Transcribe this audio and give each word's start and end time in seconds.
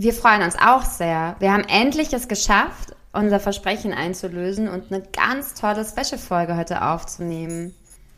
Wir 0.01 0.13
freuen 0.13 0.43
uns 0.43 0.57
auch 0.57 0.85
sehr. 0.85 1.35
Wir 1.41 1.53
haben 1.53 1.65
endlich 1.65 2.13
es 2.13 2.29
geschafft, 2.29 2.95
unser 3.13 3.41
Versprechen 3.41 3.93
einzulösen 3.93 4.69
und 4.69 4.93
eine 4.93 5.03
ganz 5.03 5.55
tolle 5.55 5.85
Special-Folge 5.85 6.57
heute 6.57 6.83
aufzunehmen. 6.83 7.75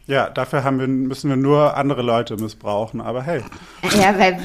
Ja, 0.07 0.29
dafür 0.29 0.63
haben 0.63 0.79
wir, 0.79 0.89
müssen 0.89 1.31
wir 1.31 1.37
nur 1.37 1.77
andere 1.77 2.03
Leute 2.03 2.37
missbrauchen, 2.37 3.01
aber 3.01 3.23
hey. 3.23 3.43
Ja, 3.99 4.19
weil 4.19 4.39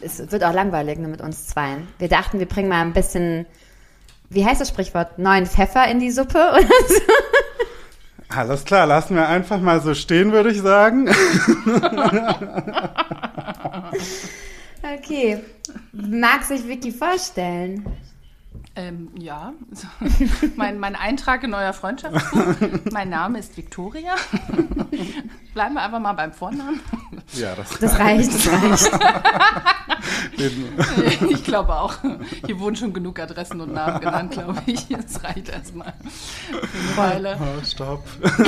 es 0.00 0.30
wird 0.30 0.42
auch 0.42 0.54
langweilig 0.54 0.98
ne, 0.98 1.08
mit 1.08 1.20
uns 1.20 1.48
zweien. 1.48 1.88
Wir 1.98 2.08
dachten, 2.08 2.38
wir 2.38 2.46
bringen 2.46 2.68
mal 2.68 2.80
ein 2.80 2.94
bisschen, 2.94 3.44
wie 4.30 4.46
heißt 4.46 4.60
das 4.60 4.68
Sprichwort, 4.68 5.18
neuen 5.18 5.46
Pfeffer 5.46 5.86
in 5.88 5.98
die 6.00 6.10
Suppe 6.10 6.38
oder 6.38 6.62
so. 6.88 7.02
Alles 8.34 8.64
klar, 8.64 8.86
lassen 8.86 9.16
wir 9.16 9.28
einfach 9.28 9.60
mal 9.60 9.82
so 9.82 9.92
stehen, 9.94 10.32
würde 10.32 10.50
ich 10.50 10.62
sagen. 10.62 11.10
Okay. 14.82 15.38
Mag 15.92 16.44
sich 16.44 16.66
Vicky 16.66 16.92
vorstellen? 16.92 17.84
Ähm, 18.76 19.10
ja, 19.18 19.52
mein, 20.56 20.78
mein 20.78 20.94
Eintrag 20.94 21.42
in 21.42 21.54
euer 21.54 21.72
Freundschaftsbuch. 21.72 22.54
Mein 22.92 23.08
Name 23.10 23.38
ist 23.38 23.56
Victoria. 23.56 24.14
Bleiben 25.54 25.74
wir 25.74 25.82
einfach 25.82 25.98
mal 25.98 26.12
beim 26.12 26.32
Vornamen. 26.32 26.80
Ja, 27.32 27.54
das, 27.56 27.78
Das 27.78 27.98
reicht, 27.98 28.32
das 28.32 28.46
reicht. 28.46 28.90
Ich 31.30 31.44
glaube 31.44 31.74
auch. 31.74 31.96
Hier 32.46 32.58
wurden 32.60 32.76
schon 32.76 32.92
genug 32.92 33.18
Adressen 33.18 33.60
und 33.60 33.72
Namen 33.72 34.00
genannt, 34.00 34.32
glaube 34.32 34.62
ich. 34.66 34.86
Das 34.88 35.22
reicht 35.24 35.48
erstmal 35.48 35.92
Weile. 36.96 37.38
Oh, 37.40 37.64
stopp. 37.64 38.04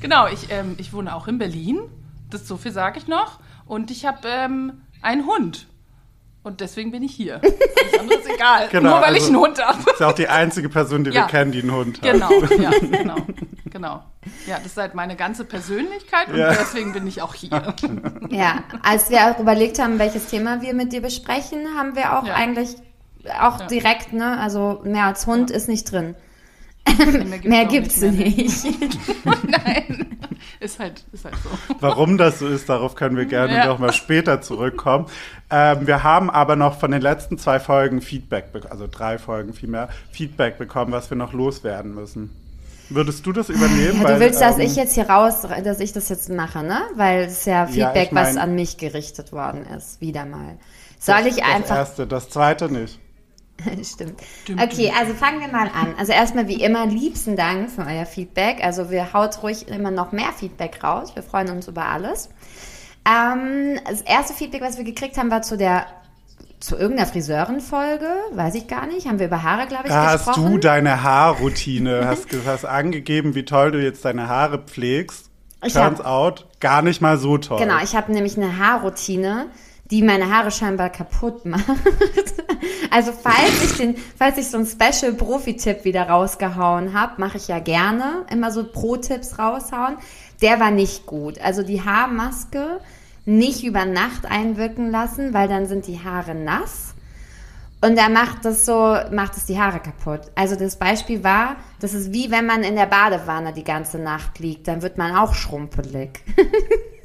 Genau, 0.00 0.26
ich, 0.28 0.50
ähm, 0.50 0.76
ich 0.78 0.92
wohne 0.92 1.14
auch 1.14 1.28
in 1.28 1.38
Berlin. 1.38 1.80
Das 2.30 2.46
so 2.46 2.56
viel 2.56 2.72
sage 2.72 2.98
ich 2.98 3.08
noch. 3.08 3.40
Und 3.68 3.90
ich 3.90 4.04
habe 4.06 4.26
ähm, 4.26 4.80
einen 5.02 5.26
Hund. 5.26 5.66
Und 6.42 6.60
deswegen 6.60 6.90
bin 6.90 7.02
ich 7.02 7.14
hier. 7.14 7.40
Alles 7.42 7.98
andere 8.00 8.18
ist 8.20 8.28
egal. 8.34 8.68
Genau, 8.72 8.90
Nur 8.90 9.00
weil 9.00 9.14
also- 9.14 9.16
ich 9.18 9.26
einen 9.26 9.36
Hund 9.36 9.62
habe. 9.64 9.78
Ist 9.90 10.00
ja 10.00 10.08
auch 10.08 10.12
die 10.14 10.28
einzige 10.28 10.68
Person, 10.70 11.04
die 11.04 11.10
wir 11.10 11.20
Ja. 11.20 11.26
kennen, 11.26 11.52
die 11.52 11.60
einen 11.60 11.72
Hund 11.72 12.00
hat. 12.00 12.12
Genau, 12.12 12.30
ja, 12.58 12.70
genau, 12.80 13.16
genau. 13.70 14.02
Ja, 14.46 14.56
das 14.56 14.66
ist 14.66 14.76
halt 14.78 14.94
meine 14.94 15.14
ganze 15.16 15.44
Persönlichkeit 15.44 16.28
und 16.28 16.36
Ja. 16.38 16.50
deswegen 16.54 16.92
bin 16.94 17.06
ich 17.06 17.20
auch 17.22 17.34
hier. 17.34 17.74
Ja, 18.30 18.62
als 18.82 19.10
wir 19.10 19.18
auch 19.30 19.38
überlegt 19.38 19.78
haben, 19.78 19.98
welches 19.98 20.26
Thema 20.28 20.62
wir 20.62 20.72
mit 20.74 20.92
dir 20.92 21.02
besprechen, 21.02 21.76
haben 21.76 21.94
wir 21.96 22.18
auch 22.18 22.26
Ja. 22.26 22.34
eigentlich 22.34 22.76
auch 23.40 23.60
Ja. 23.60 23.66
direkt, 23.66 24.12
ne, 24.14 24.38
also 24.40 24.80
mehr 24.84 25.04
als 25.04 25.26
Hund 25.26 25.50
ist 25.50 25.68
nicht 25.68 25.90
drin. 25.92 26.14
Mehr 26.96 27.40
Mehr 27.44 27.64
gibt's 27.66 28.00
mehr. 28.00 28.12
nicht. 28.12 28.64
Nein, 29.24 30.16
ist 30.60 30.78
halt, 30.78 31.04
ist 31.12 31.24
halt 31.24 31.34
so. 31.36 31.74
Warum 31.80 32.18
das 32.18 32.38
so 32.40 32.46
ist, 32.48 32.68
darauf 32.68 32.94
können 32.94 33.16
wir 33.16 33.26
gerne 33.26 33.54
Ja. 33.54 33.66
noch 33.66 33.78
mal 33.78 33.92
später 33.92 34.40
zurückkommen. 34.40 35.06
Ähm, 35.50 35.86
wir 35.86 36.02
haben 36.02 36.30
aber 36.30 36.56
noch 36.56 36.78
von 36.78 36.90
den 36.90 37.00
letzten 37.02 37.38
zwei 37.38 37.60
Folgen 37.60 38.00
Feedback, 38.00 38.46
also 38.70 38.86
drei 38.90 39.18
Folgen 39.18 39.52
vielmehr, 39.54 39.88
Feedback 40.10 40.58
bekommen, 40.58 40.92
was 40.92 41.10
wir 41.10 41.16
noch 41.16 41.32
loswerden 41.32 41.94
müssen. 41.94 42.30
Würdest 42.90 43.26
du 43.26 43.32
das 43.32 43.50
übernehmen? 43.50 44.00
Ja, 44.02 44.14
du 44.14 44.20
willst, 44.20 44.40
dass 44.40 44.56
ähm, 44.58 44.62
ich 44.64 44.74
jetzt 44.76 44.94
hier 44.94 45.10
raus, 45.10 45.42
dass 45.62 45.78
ich 45.80 45.92
das 45.92 46.08
jetzt 46.08 46.30
mache, 46.30 46.62
ne? 46.62 46.80
Weil 46.96 47.24
es 47.24 47.44
ja 47.44 47.66
Feedback, 47.66 48.06
ich 48.06 48.12
mein- 48.12 48.26
was 48.28 48.36
an 48.38 48.54
mich 48.54 48.78
gerichtet 48.78 49.30
worden 49.32 49.66
ist, 49.66 50.00
wieder 50.00 50.24
mal. 50.24 50.56
Soll 50.98 51.26
ich 51.26 51.36
das 51.36 51.44
einfach 51.54 51.76
erste, 51.76 52.06
das 52.06 52.30
zweite 52.30 52.70
nicht. 52.72 52.98
Stimmt. 53.82 54.20
Okay, 54.60 54.92
also 54.98 55.14
fangen 55.14 55.40
wir 55.40 55.48
mal 55.48 55.68
an. 55.68 55.94
Also 55.98 56.12
erstmal 56.12 56.46
wie 56.48 56.62
immer 56.62 56.86
liebsten 56.86 57.36
Dank 57.36 57.70
für 57.70 57.82
euer 57.84 58.06
Feedback. 58.06 58.62
Also 58.62 58.90
wir 58.90 59.12
haut 59.12 59.42
ruhig 59.42 59.68
immer 59.68 59.90
noch 59.90 60.12
mehr 60.12 60.32
Feedback 60.32 60.82
raus. 60.84 61.14
Wir 61.14 61.22
freuen 61.22 61.50
uns 61.50 61.66
über 61.68 61.86
alles. 61.86 62.28
Ähm, 63.08 63.78
das 63.88 64.02
erste 64.02 64.34
Feedback, 64.34 64.60
was 64.60 64.76
wir 64.78 64.84
gekriegt 64.84 65.16
haben, 65.18 65.30
war 65.30 65.42
zu 65.42 65.56
der 65.56 65.86
zu 66.60 66.76
irgendeiner 66.76 67.08
Friseurenfolge, 67.08 68.08
weiß 68.32 68.56
ich 68.56 68.66
gar 68.66 68.86
nicht. 68.86 69.06
Haben 69.06 69.20
wir 69.20 69.26
über 69.26 69.44
Haare, 69.44 69.68
glaube 69.68 69.84
ich, 69.86 69.92
Da 69.92 70.06
hast 70.10 70.26
gesprochen. 70.26 70.50
du 70.52 70.58
deine 70.58 71.02
Haarroutine, 71.04 72.04
hast, 72.04 72.26
hast 72.46 72.64
angegeben, 72.64 73.36
wie 73.36 73.44
toll 73.44 73.70
du 73.70 73.80
jetzt 73.80 74.04
deine 74.04 74.28
Haare 74.28 74.58
pflegst. 74.58 75.30
Ich 75.64 75.72
Turns 75.74 76.00
hab- 76.00 76.06
out, 76.06 76.46
gar 76.58 76.82
nicht 76.82 77.00
mal 77.00 77.16
so 77.16 77.38
toll. 77.38 77.58
Genau, 77.60 77.76
ich 77.82 77.94
habe 77.94 78.12
nämlich 78.12 78.36
eine 78.36 78.58
Haarroutine, 78.58 79.46
die 79.90 80.02
meine 80.02 80.30
Haare 80.30 80.50
scheinbar 80.50 80.90
kaputt 80.90 81.46
macht. 81.46 81.64
also 82.90 83.12
falls 83.12 83.64
ich 83.64 83.76
den, 83.78 83.96
falls 84.16 84.36
ich 84.38 84.48
so 84.48 84.58
einen 84.58 84.66
Special 84.66 85.12
Profi-Tipp 85.14 85.84
wieder 85.84 86.08
rausgehauen 86.08 86.92
habe, 86.92 87.14
mache 87.18 87.38
ich 87.38 87.48
ja 87.48 87.58
gerne 87.58 88.26
immer 88.30 88.50
so 88.50 88.64
Pro-Tipps 88.64 89.38
raushauen. 89.38 89.96
Der 90.42 90.60
war 90.60 90.70
nicht 90.70 91.06
gut. 91.06 91.40
Also 91.40 91.62
die 91.62 91.82
Haarmaske 91.82 92.80
nicht 93.24 93.64
über 93.64 93.84
Nacht 93.84 94.26
einwirken 94.26 94.90
lassen, 94.90 95.34
weil 95.34 95.48
dann 95.48 95.66
sind 95.66 95.86
die 95.86 96.02
Haare 96.02 96.34
nass. 96.34 96.94
Und 97.80 97.96
da 97.96 98.08
macht 98.08 98.44
das 98.44 98.66
so, 98.66 98.96
macht 99.12 99.36
es 99.36 99.46
die 99.46 99.58
Haare 99.58 99.78
kaputt. 99.78 100.22
Also 100.34 100.56
das 100.56 100.76
Beispiel 100.76 101.22
war, 101.22 101.56
das 101.80 101.94
ist 101.94 102.12
wie 102.12 102.30
wenn 102.30 102.44
man 102.44 102.64
in 102.64 102.74
der 102.74 102.86
Badewanne 102.86 103.52
die 103.52 103.64
ganze 103.64 103.98
Nacht 103.98 104.40
liegt, 104.40 104.66
dann 104.66 104.82
wird 104.82 104.98
man 104.98 105.16
auch 105.16 105.34
schrumpelig. 105.34 106.20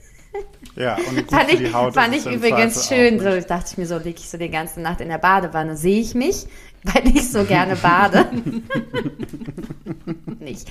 Ja, 0.75 0.95
und 0.95 1.15
gut 1.15 1.29
Fand 1.31 1.49
für 1.49 1.55
ich, 1.55 1.69
die 1.69 1.73
Haut 1.73 1.93
fand 1.93 2.15
ich 2.15 2.25
übrigens 2.25 2.87
schön. 2.87 3.19
So, 3.19 3.29
ich 3.29 3.45
dachte 3.45 3.65
ich 3.71 3.77
mir 3.77 3.85
so, 3.85 3.97
liege 3.97 4.19
ich 4.19 4.29
so 4.29 4.37
die 4.37 4.49
ganze 4.49 4.81
Nacht 4.81 5.01
in 5.01 5.09
der 5.09 5.19
Badewanne. 5.19 5.77
Sehe 5.77 5.99
ich 6.01 6.15
mich, 6.15 6.47
weil 6.83 7.07
ich 7.07 7.29
so 7.29 7.43
gerne 7.43 7.75
bade. 7.75 8.25
nicht. 10.39 10.67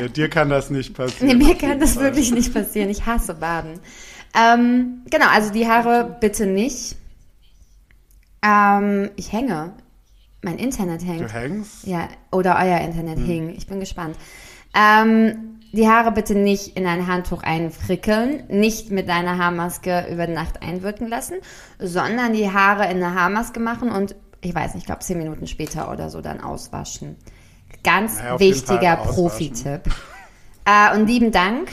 Ja, 0.00 0.08
dir 0.08 0.28
kann 0.28 0.48
das 0.48 0.70
nicht 0.70 0.90
Nee, 0.90 0.94
passieren. 1.04 1.38
mir 1.38 1.50
auf 1.52 1.58
kann 1.58 1.80
das 1.80 1.94
Fall. 1.94 2.04
wirklich 2.04 2.32
nicht 2.32 2.54
passieren. 2.54 2.90
Ich 2.90 3.06
hasse 3.06 3.34
Baden. 3.34 3.80
Ähm, 4.34 5.02
genau, 5.10 5.26
also 5.28 5.52
die 5.52 5.66
Haare 5.66 6.16
bitte 6.20 6.46
nicht. 6.46 6.96
Ähm, 8.42 9.10
ich 9.16 9.32
hänge. 9.32 9.72
Mein 10.42 10.58
Internet 10.58 11.04
hängt. 11.04 11.20
Du 11.20 11.32
hängst? 11.32 11.86
Ja, 11.86 12.08
oder 12.30 12.56
euer 12.58 12.80
Internet 12.80 13.18
hing. 13.18 13.50
Ich 13.56 13.66
bin 13.66 13.80
gespannt. 13.80 14.16
Ähm, 14.74 15.59
die 15.72 15.88
Haare 15.88 16.12
bitte 16.12 16.34
nicht 16.34 16.76
in 16.76 16.86
ein 16.86 17.06
Handtuch 17.06 17.42
einfrickeln, 17.42 18.44
nicht 18.48 18.90
mit 18.90 19.08
deiner 19.08 19.38
Haarmaske 19.38 20.06
über 20.10 20.26
Nacht 20.26 20.62
einwirken 20.62 21.08
lassen, 21.08 21.36
sondern 21.78 22.32
die 22.32 22.50
Haare 22.52 22.84
in 22.84 23.02
eine 23.02 23.14
Haarmaske 23.14 23.60
machen 23.60 23.90
und 23.90 24.14
ich 24.40 24.54
weiß 24.54 24.74
nicht, 24.74 24.82
ich 24.82 24.86
glaube 24.86 25.00
zehn 25.00 25.18
Minuten 25.18 25.46
später 25.46 25.92
oder 25.92 26.10
so 26.10 26.20
dann 26.20 26.40
auswaschen. 26.40 27.16
Ganz 27.84 28.18
Naja, 28.18 28.40
wichtiger. 28.40 28.96
Profi-Tipp. 28.96 29.82
Äh, 30.64 30.94
und 30.96 31.06
lieben 31.06 31.30
Dank. 31.30 31.70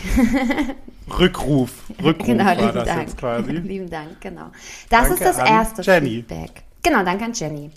Rückruf. 1.20 1.72
Rückruf 2.04 2.28
genau, 2.28 2.46
war 2.46 2.56
lieben 2.56 2.74
das 2.74 2.86
Dank. 2.86 3.02
jetzt 3.02 3.18
quasi. 3.18 3.52
lieben 3.52 3.90
Dank, 3.90 4.22
genau. 4.22 4.52
Das 4.90 5.08
Danke 5.08 5.14
ist 5.14 5.26
das 5.26 5.38
erste 5.38 5.82
Jenny. 5.82 6.10
Feedback. 6.10 6.64
Genau, 6.84 7.04
danke 7.04 7.26
an 7.26 7.34
Jenny. 7.34 7.72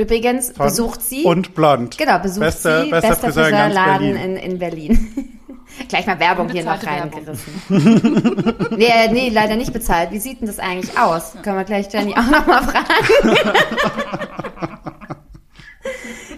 Übrigens 0.00 0.52
Von 0.52 0.66
besucht 0.66 1.02
sie. 1.02 1.24
Und 1.24 1.54
blond. 1.54 1.98
Genau, 1.98 2.18
besucht 2.18 2.40
Beste- 2.40 2.84
sie 2.84 2.90
bester 2.90 3.08
bester 3.10 3.26
Friseur 3.26 3.46
in 3.48 3.52
ganz 3.52 3.74
Friseurladen 3.74 4.12
Berlin. 4.14 4.36
in, 4.36 4.52
in 4.52 4.58
Berlin. 4.58 5.38
Gleich 5.88 6.06
mal 6.06 6.18
Werbung 6.18 6.48
hier 6.48 6.64
noch 6.64 6.82
reingerissen. 6.84 7.62
nee, 8.76 8.86
äh, 8.86 9.12
nee, 9.12 9.28
leider 9.28 9.56
nicht 9.56 9.72
bezahlt. 9.72 10.10
Wie 10.10 10.18
sieht 10.18 10.40
denn 10.40 10.46
das 10.46 10.58
eigentlich 10.58 10.98
aus? 10.98 11.34
Können 11.42 11.56
wir 11.58 11.64
gleich 11.64 11.92
Jenny 11.92 12.12
auch 12.12 12.26
nochmal 12.26 12.62
fragen. 12.64 12.86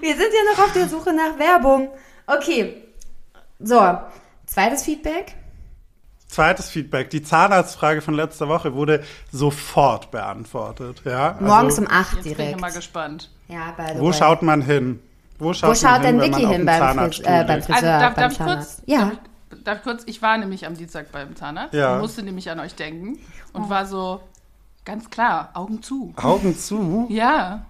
wir 0.00 0.16
sind 0.16 0.28
ja 0.32 0.52
noch 0.54 0.64
auf 0.64 0.72
der 0.74 0.88
Suche 0.88 1.12
nach 1.14 1.38
Werbung. 1.38 1.88
Okay. 2.26 2.82
So, 3.58 3.80
zweites 4.46 4.82
Feedback. 4.84 5.34
Zweites 6.28 6.70
Feedback. 6.70 7.10
Die 7.10 7.22
Zahnarztfrage 7.22 8.00
von 8.00 8.14
letzter 8.14 8.48
Woche 8.48 8.74
wurde 8.74 9.02
sofort 9.30 10.10
beantwortet. 10.10 11.02
Ja? 11.04 11.32
Also, 11.32 11.44
Morgens 11.44 11.78
um 11.78 11.86
8 11.88 12.14
Jetzt 12.14 12.22
bin 12.22 12.32
ich 12.32 12.36
direkt. 12.38 12.60
mal 12.60 12.72
gespannt. 12.72 13.30
Ja, 13.52 13.72
by 13.76 13.94
the 13.94 14.00
Wo 14.00 14.06
way. 14.06 14.12
schaut 14.14 14.42
man 14.42 14.62
hin? 14.62 15.00
Wo 15.38 15.52
schaut, 15.52 15.70
Wo 15.70 15.74
schaut 15.74 16.02
denn 16.04 16.20
hin, 16.20 16.32
Vicky 16.32 16.46
hin 16.46 16.64
beim, 16.64 16.78
Zahnarztstuhl 16.80 17.26
äh, 17.32 17.44
beim? 17.44 17.62
Friseur, 17.62 17.74
Also, 17.76 17.86
darf, 17.86 18.14
beim 18.14 18.22
darf 18.22 18.32
ich 18.32 18.38
Zahnarzt? 18.38 18.76
kurz? 18.78 18.82
Ja. 18.86 19.12
Darf, 19.64 19.78
ich- 19.78 19.82
kurz? 19.84 20.02
Ich 20.06 20.22
war 20.22 20.38
nämlich 20.38 20.66
am 20.66 20.74
Dienstag 20.76 21.12
beim 21.12 21.34
Zahnarzt 21.36 21.74
Ja. 21.74 21.94
und 21.94 22.00
musste 22.00 22.22
nämlich 22.22 22.48
an 22.50 22.60
euch 22.60 22.74
denken 22.74 23.18
und 23.52 23.68
war 23.68 23.86
so 23.86 24.20
ganz 24.84 25.10
klar, 25.10 25.50
Augen 25.54 25.82
zu. 25.82 26.12
Augen 26.16 26.56
zu? 26.56 27.06
Ja. 27.10 27.66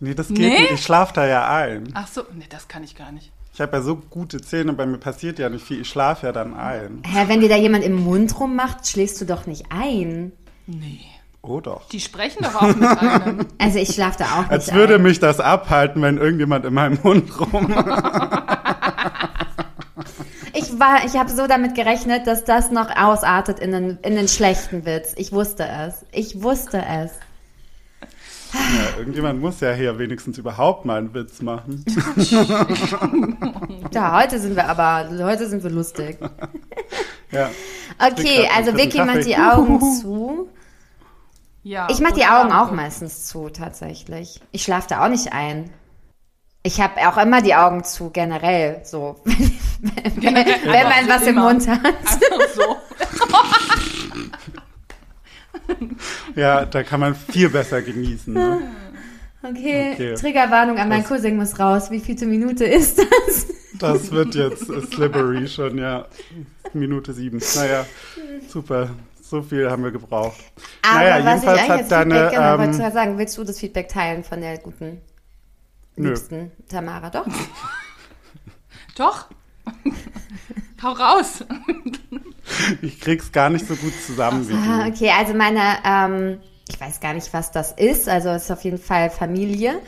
Nee, 0.00 0.14
das 0.14 0.28
geht 0.28 0.38
Nee? 0.38 0.60
nicht. 0.60 0.70
Ich 0.72 0.82
schlafe 0.84 1.12
da 1.14 1.26
ja 1.26 1.48
ein. 1.48 1.88
Ach 1.94 2.06
so, 2.06 2.22
nee, 2.32 2.46
das 2.48 2.68
kann 2.68 2.84
ich 2.84 2.94
gar 2.96 3.10
nicht. 3.12 3.32
Ich 3.52 3.60
habe 3.60 3.76
ja 3.76 3.82
so 3.82 3.96
gute 3.96 4.40
Zähne, 4.40 4.72
bei 4.72 4.86
mir 4.86 4.98
passiert 4.98 5.40
ja 5.40 5.48
nicht 5.48 5.64
viel. 5.66 5.80
Ich 5.80 5.88
schlafe 5.88 6.26
ja 6.26 6.32
dann 6.32 6.54
ein. 6.54 7.02
Hä, 7.04 7.24
wenn 7.26 7.40
dir 7.40 7.48
da 7.48 7.56
jemand 7.56 7.82
im 7.82 7.96
Mund 7.96 8.38
rummacht, 8.38 8.86
schläfst 8.86 9.20
du 9.20 9.24
doch 9.24 9.46
nicht 9.46 9.66
ein. 9.70 10.30
Nee. 10.66 11.00
Oh 11.48 11.60
doch. 11.60 11.88
Die 11.88 12.00
sprechen 12.00 12.42
doch 12.42 12.54
auch 12.56 12.74
mit 12.74 12.84
einem. 12.98 13.46
Also 13.58 13.78
ich 13.78 13.94
schlafe 13.94 14.18
da 14.18 14.24
auch 14.26 14.42
nicht 14.42 14.50
Als 14.50 14.74
würde 14.74 14.96
ein. 14.96 15.02
mich 15.02 15.18
das 15.18 15.40
abhalten, 15.40 16.02
wenn 16.02 16.18
irgendjemand 16.18 16.64
in 16.66 16.74
meinem 16.74 16.98
Mund 17.02 17.24
rum. 17.40 17.74
Ich 20.52 20.78
war, 20.78 21.04
ich 21.06 21.14
habe 21.16 21.30
so 21.30 21.46
damit 21.46 21.74
gerechnet, 21.74 22.26
dass 22.26 22.44
das 22.44 22.70
noch 22.70 22.94
ausartet 22.94 23.58
in 23.60 23.74
einen, 23.74 23.98
in 24.02 24.18
einen 24.18 24.28
schlechten 24.28 24.84
Witz. 24.84 25.14
Ich 25.16 25.32
wusste 25.32 25.66
es. 25.66 26.04
Ich 26.12 26.42
wusste 26.42 26.78
es. 26.86 27.12
Ja, 28.52 28.98
irgendjemand 28.98 29.40
muss 29.40 29.60
ja 29.60 29.72
hier 29.72 29.98
wenigstens 29.98 30.38
überhaupt 30.38 30.84
mal 30.84 30.98
einen 30.98 31.14
Witz 31.14 31.40
machen. 31.42 31.84
Ja, 33.92 34.20
heute 34.20 34.38
sind 34.38 34.54
wir 34.54 34.68
aber, 34.68 35.08
heute 35.24 35.48
sind 35.48 35.62
wir 35.62 35.70
lustig. 35.70 36.18
Ja. 37.32 37.48
Okay, 37.98 38.46
also 38.54 38.76
Vicky 38.76 38.98
macht 39.02 39.24
die 39.24 39.36
Augen 39.36 39.80
zu. 40.00 40.48
Ja. 41.68 41.86
Ich 41.90 42.00
mache 42.00 42.14
die 42.14 42.24
Augen 42.24 42.50
auch 42.50 42.70
meistens 42.72 43.26
zu, 43.26 43.50
tatsächlich. 43.50 44.40
Ich 44.52 44.62
schlafe 44.62 44.88
da 44.88 45.04
auch 45.04 45.10
nicht 45.10 45.34
ein. 45.34 45.68
Ich 46.62 46.80
habe 46.80 46.94
auch 47.06 47.18
immer 47.18 47.42
die 47.42 47.54
Augen 47.54 47.84
zu, 47.84 48.08
generell, 48.08 48.80
so. 48.84 49.20
wenn, 49.24 50.24
wenn 50.24 50.44
man 50.64 51.08
was 51.08 51.22
im 51.24 51.28
Immer. 51.36 51.52
Mund 51.52 51.68
hat. 51.68 51.84
Einfach 51.84 52.48
so. 52.54 52.76
ja, 56.40 56.64
da 56.64 56.82
kann 56.82 57.00
man 57.00 57.14
viel 57.14 57.50
besser 57.50 57.82
genießen. 57.82 58.32
Ne? 58.32 58.60
Okay, 59.42 59.90
Okay. 59.92 60.14
Triggerwarnung 60.14 60.78
an 60.78 60.88
meinen 60.88 61.02
Das- 61.02 61.08
Cousin 61.10 61.36
muss 61.36 61.58
raus. 61.60 61.90
Wie 61.90 62.00
vielte 62.00 62.24
Minute 62.24 62.64
ist 62.64 62.96
das? 62.98 63.46
Das 63.78 64.10
wird 64.10 64.34
jetzt 64.34 64.64
slippery 64.90 65.46
schon, 65.46 65.76
ja. 65.76 66.06
Minute 66.72 67.12
sieben. 67.12 67.42
Naja, 67.56 67.84
super. 68.48 68.88
So 69.28 69.42
viel 69.42 69.70
haben 69.70 69.84
wir 69.84 69.90
gebraucht. 69.90 70.38
Aber 70.82 70.94
naja, 71.00 71.16
was 71.16 71.18
ich 71.18 71.26
jedenfalls 71.26 71.58
eigentlich 71.58 71.70
hat 71.82 71.92
deine. 71.92 72.14
Feedback, 72.14 72.30
genau, 72.30 72.54
ähm, 72.54 72.58
wollte 72.60 72.82
ich 72.86 72.92
sagen, 72.94 73.18
willst 73.18 73.38
du 73.38 73.44
das 73.44 73.58
Feedback 73.58 73.88
teilen 73.88 74.24
von 74.24 74.40
der 74.40 74.56
guten, 74.58 75.02
Nö. 75.96 76.08
liebsten 76.08 76.52
Tamara? 76.68 77.10
Doch? 77.10 77.26
Doch. 78.96 79.26
Hau 80.82 80.92
raus. 80.92 81.44
ich 82.82 83.00
krieg's 83.00 83.30
gar 83.32 83.50
nicht 83.50 83.66
so 83.66 83.74
gut 83.76 83.92
zusammen 84.06 84.48
wie 84.48 84.54
Ah, 84.54 84.84
du. 84.84 84.92
okay, 84.92 85.10
also 85.10 85.34
meine, 85.34 85.60
ähm, 85.84 86.40
ich 86.68 86.80
weiß 86.80 87.00
gar 87.00 87.12
nicht, 87.12 87.32
was 87.34 87.50
das 87.50 87.72
ist, 87.72 88.08
also 88.08 88.30
es 88.30 88.44
ist 88.44 88.50
auf 88.50 88.62
jeden 88.64 88.78
Fall 88.78 89.10
Familie. 89.10 89.80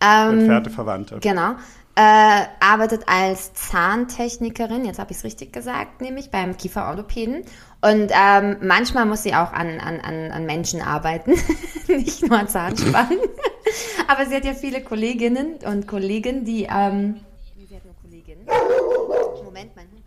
Ähm, 0.00 0.40
Entfernte 0.40 0.70
Verwandte. 0.70 1.18
Genau. 1.20 1.54
Äh, 2.00 2.46
arbeitet 2.60 3.08
als 3.08 3.52
Zahntechnikerin, 3.54 4.84
jetzt 4.84 5.00
habe 5.00 5.10
ich 5.10 5.16
es 5.16 5.24
richtig 5.24 5.52
gesagt, 5.52 6.00
nämlich 6.00 6.30
beim 6.30 6.56
Kieferorthopäden. 6.56 7.42
Und 7.80 8.12
ähm, 8.12 8.58
manchmal 8.62 9.04
muss 9.04 9.24
sie 9.24 9.34
auch 9.34 9.52
an, 9.52 9.80
an, 9.80 10.00
an, 10.30 10.46
Menschen 10.46 10.80
arbeiten, 10.80 11.32
nicht 11.88 12.22
nur 12.22 12.38
an 12.38 12.46
Zahnspannen. 12.46 13.18
Aber 14.06 14.26
sie 14.26 14.36
hat 14.36 14.44
ja 14.44 14.54
viele 14.54 14.80
Kolleginnen 14.80 15.58
und 15.66 15.88
Kollegen, 15.88 16.44
die... 16.44 16.68
Ähm, 16.70 17.18
sie 17.68 17.74
hat 17.74 17.84
nur 17.84 17.96
Kolleginnen. 18.00 18.46
Moment, 19.42 19.74
mein 19.74 19.86
Hund. 19.86 19.98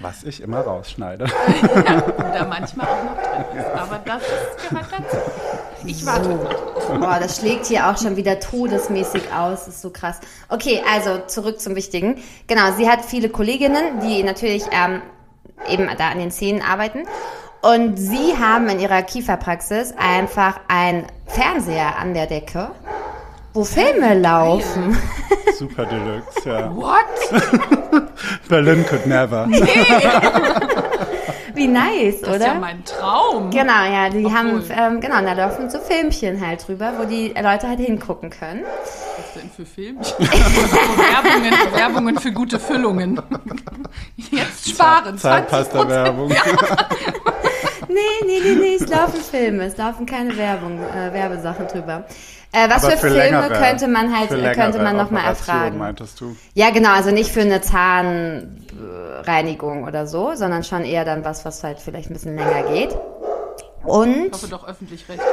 Was 0.00 0.22
ich 0.22 0.40
immer 0.40 0.60
rausschneide. 0.60 1.24
Oder 2.18 2.46
manchmal 2.46 2.86
auch 2.86 3.04
noch 3.04 3.16
drin 3.16 3.58
ist. 3.58 3.66
Aber 3.66 4.00
das 4.04 4.22
ist, 4.22 4.70
gehört 4.70 4.86
dazu. 4.92 5.16
Ich 5.84 6.06
warte. 6.06 6.28
Boah, 7.00 7.18
das 7.20 7.38
schlägt 7.38 7.66
hier 7.66 7.88
auch 7.88 7.98
schon 7.98 8.16
wieder 8.16 8.38
todesmäßig 8.38 9.22
aus. 9.32 9.64
Das 9.64 9.74
ist 9.74 9.82
so 9.82 9.90
krass. 9.90 10.20
Okay, 10.48 10.82
also 10.92 11.18
zurück 11.26 11.60
zum 11.60 11.74
Wichtigen. 11.74 12.22
Genau, 12.46 12.72
sie 12.76 12.88
hat 12.88 13.04
viele 13.04 13.28
Kolleginnen, 13.28 14.00
die 14.00 14.22
natürlich 14.22 14.64
ähm, 14.70 15.02
eben 15.68 15.88
da 15.98 16.10
an 16.10 16.18
den 16.18 16.30
Zähnen 16.30 16.62
arbeiten. 16.62 17.04
Und 17.60 17.96
sie 17.96 18.36
haben 18.38 18.68
in 18.68 18.78
ihrer 18.78 19.02
Kieferpraxis 19.02 19.92
einfach 19.98 20.60
einen 20.68 21.06
Fernseher 21.26 21.98
an 21.98 22.14
der 22.14 22.26
Decke, 22.26 22.70
wo 23.58 23.64
Filme 23.64 24.14
laufen. 24.14 24.96
Super 25.58 25.84
Deluxe, 25.84 26.48
ja. 26.48 26.70
What? 26.76 28.08
Berlin 28.48 28.86
could 28.86 29.04
never. 29.04 29.48
Wie 31.54 31.66
nice, 31.66 32.20
Das 32.20 32.36
ist 32.36 32.42
ja 32.44 32.52
oder? 32.52 32.60
mein 32.60 32.84
Traum. 32.84 33.50
Genau, 33.50 33.82
ja, 33.92 34.08
die 34.10 34.24
Obwohl. 34.24 34.38
haben, 34.38 34.62
ähm, 34.70 35.00
genau, 35.00 35.20
da 35.22 35.32
laufen 35.32 35.68
so 35.68 35.80
Filmchen 35.80 36.40
halt 36.46 36.68
drüber, 36.68 36.92
wo 36.98 37.04
die 37.04 37.30
Leute 37.30 37.66
halt 37.68 37.80
hingucken 37.80 38.30
können. 38.30 38.62
Was 39.16 39.34
denn 39.34 39.50
für 39.50 39.66
Filmchen? 39.66 40.14
Werbungen, 40.20 41.52
Werbungen 41.74 42.18
für 42.18 42.30
gute 42.30 42.60
Füllungen. 42.60 43.20
Jetzt 44.30 44.70
sparen. 44.70 45.16
20%. 45.16 45.18
Zahnpasta-Werbung. 45.18 46.32
Nee, 47.90 48.26
nee, 48.26 48.40
nee, 48.44 48.54
nee, 48.54 48.74
es 48.74 48.86
laufen 48.86 49.18
Filme, 49.18 49.64
es 49.64 49.78
laufen 49.78 50.04
keine 50.04 50.36
Werbung, 50.36 50.78
äh, 50.78 51.10
Werbesachen 51.10 51.66
drüber. 51.68 52.04
Äh, 52.52 52.70
was 52.70 52.82
Aber 52.84 52.92
für, 52.92 52.98
Filme 53.08 53.16
längere- 53.18 53.58
könnte 53.60 53.88
man 53.88 54.16
halt, 54.16 54.28
für 54.30 54.40
könnte 54.52 54.78
man 54.78 54.96
nochmal 54.96 55.22
Operationen, 55.22 55.58
erfragen? 55.58 55.78
meintest 55.78 56.20
du? 56.20 56.34
Ja, 56.54 56.70
genau, 56.70 56.92
also 56.94 57.10
nicht 57.10 57.30
für 57.30 57.42
eine 57.42 57.60
Zahnreinigung 57.60 59.84
oder 59.84 60.06
so, 60.06 60.34
sondern 60.34 60.64
schon 60.64 60.84
eher 60.84 61.04
dann 61.04 61.24
was, 61.24 61.44
was 61.44 61.62
halt 61.62 61.78
vielleicht 61.78 62.08
ein 62.10 62.14
bisschen 62.14 62.36
länger 62.36 62.62
geht. 62.72 62.96
Und 63.84 64.26
Ich 64.26 64.32
hoffe 64.32 64.48
doch 64.48 64.66
öffentlich-rechtlich. 64.66 65.28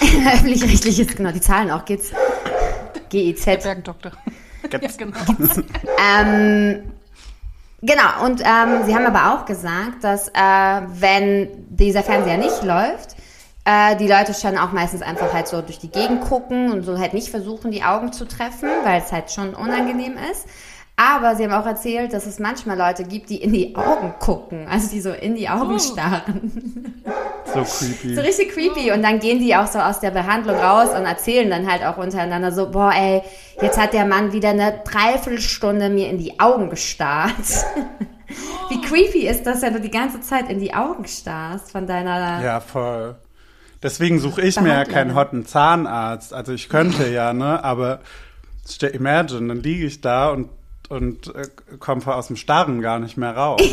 öffentlich-rechtlich 0.34 1.00
ist 1.00 1.16
genau, 1.16 1.30
die 1.32 1.40
Zahlen 1.40 1.70
auch 1.70 1.84
geht's. 1.84 2.12
GIZ. 3.10 3.44
Bergdoktor. 3.62 4.12
Ja, 4.72 4.78
Gibt's- 4.80 4.98
genau. 4.98 5.16
Ähm, 6.20 6.90
genau, 7.82 8.24
und 8.24 8.40
ähm, 8.40 8.84
sie 8.84 8.96
haben 8.96 9.06
aber 9.06 9.32
auch 9.34 9.44
gesagt, 9.46 10.02
dass 10.02 10.26
äh, 10.28 10.32
wenn 10.88 11.66
dieser 11.70 12.02
Fernseher 12.02 12.36
nicht 12.36 12.64
läuft, 12.64 13.14
äh, 13.66 13.96
die 13.96 14.06
Leute 14.08 14.32
schon 14.32 14.56
auch 14.56 14.72
meistens 14.72 15.02
einfach 15.02 15.32
halt 15.34 15.48
so 15.48 15.60
durch 15.60 15.78
die 15.78 15.90
Gegend 15.90 16.22
gucken 16.22 16.70
und 16.72 16.84
so 16.84 16.98
halt 16.98 17.12
nicht 17.12 17.28
versuchen, 17.28 17.70
die 17.72 17.82
Augen 17.82 18.12
zu 18.12 18.24
treffen, 18.24 18.68
weil 18.84 19.02
es 19.02 19.12
halt 19.12 19.30
schon 19.30 19.54
unangenehm 19.54 20.14
ist. 20.30 20.46
Aber 20.98 21.36
sie 21.36 21.44
haben 21.44 21.52
auch 21.52 21.66
erzählt, 21.66 22.14
dass 22.14 22.24
es 22.24 22.38
manchmal 22.38 22.78
Leute 22.78 23.04
gibt, 23.04 23.28
die 23.28 23.36
in 23.42 23.52
die 23.52 23.76
Augen 23.76 24.14
gucken, 24.18 24.66
also 24.66 24.88
die 24.88 25.02
so 25.02 25.10
in 25.10 25.34
die 25.34 25.46
Augen 25.46 25.74
Oh. 25.74 25.78
starren. 25.78 27.02
So 27.52 27.62
creepy. 27.64 28.14
So 28.14 28.20
richtig 28.22 28.52
creepy. 28.54 28.92
Und 28.92 29.02
dann 29.02 29.18
gehen 29.18 29.38
die 29.38 29.54
auch 29.56 29.66
so 29.66 29.78
aus 29.78 30.00
der 30.00 30.10
Behandlung 30.10 30.56
raus 30.56 30.88
und 30.96 31.04
erzählen 31.04 31.50
dann 31.50 31.70
halt 31.70 31.84
auch 31.84 31.98
untereinander 31.98 32.50
so, 32.50 32.70
boah, 32.70 32.92
ey, 32.94 33.20
jetzt 33.60 33.78
hat 33.78 33.92
der 33.92 34.06
Mann 34.06 34.32
wieder 34.32 34.48
eine 34.50 34.80
Dreiviertelstunde 34.84 35.90
mir 35.90 36.08
in 36.08 36.16
die 36.18 36.40
Augen 36.40 36.70
gestarrt. 36.70 37.34
Wie 38.70 38.80
creepy 38.80 39.26
ist 39.28 39.44
das, 39.46 39.60
wenn 39.62 39.74
du 39.74 39.80
die 39.80 39.90
ganze 39.90 40.20
Zeit 40.22 40.48
in 40.48 40.60
die 40.60 40.72
Augen 40.74 41.06
starrst 41.06 41.72
von 41.72 41.86
deiner... 41.86 42.42
Ja, 42.42 42.60
voll. 42.60 43.16
Deswegen 43.86 44.18
suche 44.18 44.42
ich 44.42 44.60
mir 44.60 44.70
ja 44.70 44.84
keinen 44.84 45.14
hotten 45.14 45.46
Zahnarzt. 45.46 46.34
Also 46.34 46.52
ich 46.52 46.68
könnte 46.68 47.08
ja, 47.08 47.32
ne? 47.32 47.62
Aber 47.62 48.00
Imagine, 48.92 49.46
dann 49.46 49.62
liege 49.62 49.86
ich 49.86 50.00
da 50.00 50.30
und, 50.30 50.48
und 50.88 51.34
äh, 51.34 51.48
komme 51.78 52.02
aus 52.06 52.28
dem 52.28 52.36
Starren 52.36 52.80
gar 52.80 52.98
nicht 52.98 53.16
mehr 53.16 53.36
raus. 53.36 53.60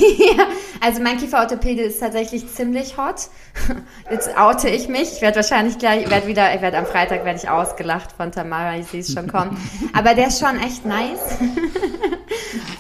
Also 0.84 1.02
mein 1.02 1.18
Kieferorthopäde 1.18 1.82
ist 1.82 2.02
tatsächlich 2.02 2.46
ziemlich 2.50 2.98
hot. 2.98 3.30
Jetzt 4.12 4.38
oute 4.38 4.68
ich 4.68 4.90
mich. 4.90 5.14
Ich 5.14 5.22
werde 5.22 5.38
wahrscheinlich 5.38 5.78
gleich, 5.78 6.04
ich 6.04 6.10
werde 6.10 6.28
wieder, 6.28 6.54
ich 6.54 6.62
werde 6.62 6.78
am 6.78 6.86
Freitag 6.86 7.24
werde 7.24 7.40
ich 7.42 7.50
ausgelacht 7.50 8.12
von 8.12 8.34
Tamara, 8.34 8.76
ich 8.76 8.88
sehe 8.88 9.00
es 9.00 9.14
schon 9.14 9.32
kommen. 9.32 9.58
Aber 9.94 10.14
der 10.14 10.28
ist 10.28 10.42
schon 10.42 10.60
echt 10.60 10.86
nice. 10.86 11.38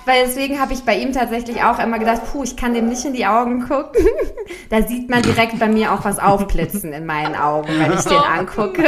Weil 0.05 0.25
deswegen 0.25 0.59
habe 0.59 0.73
ich 0.73 0.83
bei 0.83 0.97
ihm 0.97 1.13
tatsächlich 1.13 1.63
auch 1.63 1.79
immer 1.79 1.97
gedacht, 1.97 2.23
puh, 2.29 2.43
ich 2.43 2.57
kann 2.57 2.73
dem 2.73 2.89
nicht 2.89 3.05
in 3.05 3.13
die 3.13 3.25
Augen 3.25 3.61
gucken. 3.69 4.05
Da 4.69 4.81
sieht 4.81 5.09
man 5.09 5.21
direkt 5.21 5.57
bei 5.59 5.69
mir 5.69 5.93
auch 5.93 6.03
was 6.03 6.19
aufblitzen 6.19 6.91
in 6.91 7.05
meinen 7.05 7.35
Augen, 7.35 7.69
wenn 7.69 7.93
ich 7.93 8.01
den 8.01 8.17
angucke. 8.17 8.83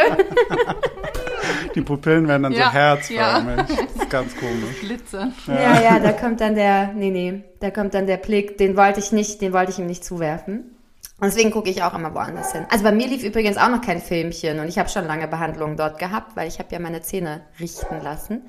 Die 1.76 1.82
Pupillen 1.82 2.28
werden 2.28 2.44
dann 2.44 2.54
Ja, 2.54 2.68
so 2.68 2.74
herzförmig. 2.74 3.58
Das 3.68 4.04
ist 4.04 4.10
ganz 4.10 4.36
komisch. 4.36 4.80
Glitzern. 4.82 5.34
Ja, 5.48 5.82
ja, 5.82 6.00
da 6.00 6.12
kommt 6.12 6.42
dann 6.42 6.56
der, 6.56 6.94
nee, 6.94 7.12
nee, 7.12 7.44
da 7.60 7.72
kommt 7.72 7.94
dann 7.94 8.08
der 8.08 8.18
Blick, 8.18 8.58
den 8.58 8.78
wollte 8.78 9.00
ich 9.00 9.12
nicht, 9.12 9.42
den 9.42 9.54
wollte 9.54 9.72
ich 9.72 9.80
ihm 9.80 9.88
nicht 9.88 10.04
zuwerfen. 10.04 10.76
Und 11.18 11.28
deswegen 11.28 11.52
gucke 11.52 11.70
ich 11.70 11.82
auch 11.82 11.94
immer 11.94 12.14
woanders 12.14 12.52
hin. 12.52 12.66
Also 12.70 12.84
bei 12.84 12.92
mir 12.92 13.08
lief 13.08 13.24
übrigens 13.24 13.58
auch 13.58 13.70
noch 13.70 13.82
kein 13.82 14.02
Filmchen 14.02 14.60
und 14.60 14.68
ich 14.68 14.78
habe 14.78 14.90
schon 14.90 15.06
lange 15.06 15.28
Behandlungen 15.28 15.78
dort 15.78 15.98
gehabt, 15.98 16.36
weil 16.36 16.48
ich 16.48 16.60
habe 16.60 16.70
ja 16.72 16.80
meine 16.80 17.02
Zähne 17.02 17.42
richten 17.60 18.02
lassen. 18.02 18.42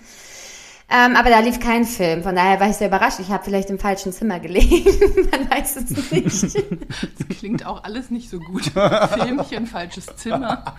Ähm, 0.88 1.16
aber 1.16 1.30
da 1.30 1.40
lief 1.40 1.58
kein 1.58 1.84
Film, 1.84 2.22
von 2.22 2.36
daher 2.36 2.60
war 2.60 2.68
ich 2.70 2.76
sehr 2.76 2.86
überrascht. 2.86 3.18
Ich 3.18 3.30
habe 3.30 3.42
vielleicht 3.44 3.70
im 3.70 3.78
falschen 3.78 4.12
Zimmer 4.12 4.38
gelegen, 4.38 4.84
man 5.32 5.50
weiß 5.50 5.76
es 5.76 6.12
nicht. 6.12 6.42
Das 6.44 7.38
klingt 7.38 7.66
auch 7.66 7.82
alles 7.82 8.10
nicht 8.10 8.30
so 8.30 8.38
gut. 8.38 8.64
Filmchen, 9.14 9.66
falsches 9.66 10.06
Zimmer. 10.16 10.76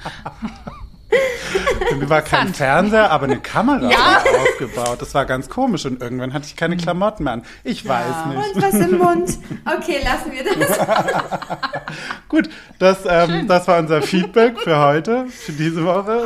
Mir 1.98 2.10
war 2.10 2.22
kein. 2.22 2.54
Fernseher, 2.54 3.12
aber 3.12 3.26
eine 3.26 3.40
Kamera 3.40 3.90
Ja. 3.90 4.24
aufgebaut. 4.42 5.02
Das 5.02 5.14
war 5.14 5.26
ganz 5.26 5.50
komisch. 5.50 5.86
Und 5.86 6.02
irgendwann 6.02 6.34
hatte 6.34 6.46
ich 6.46 6.56
keine 6.56 6.76
Klamotten 6.78 7.24
mehr 7.24 7.34
an. 7.34 7.44
Ich 7.64 7.88
weiß 7.88 8.26
nicht. 8.28 8.56
Und 8.56 8.62
was 8.64 8.74
im 8.74 8.98
Mund. 8.98 9.38
Okay, 9.66 10.00
lassen 10.04 10.32
wir 10.32 10.44
das. 10.44 10.78
Gut, 12.30 12.50
das, 12.80 13.00
ähm, 13.08 13.48
das 13.48 13.68
war 13.68 13.80
unser 13.80 14.02
Feedback 14.02 14.60
für 14.60 14.78
heute, 14.80 15.28
für 15.28 15.54
diese 15.54 15.86
Woche. 15.86 16.26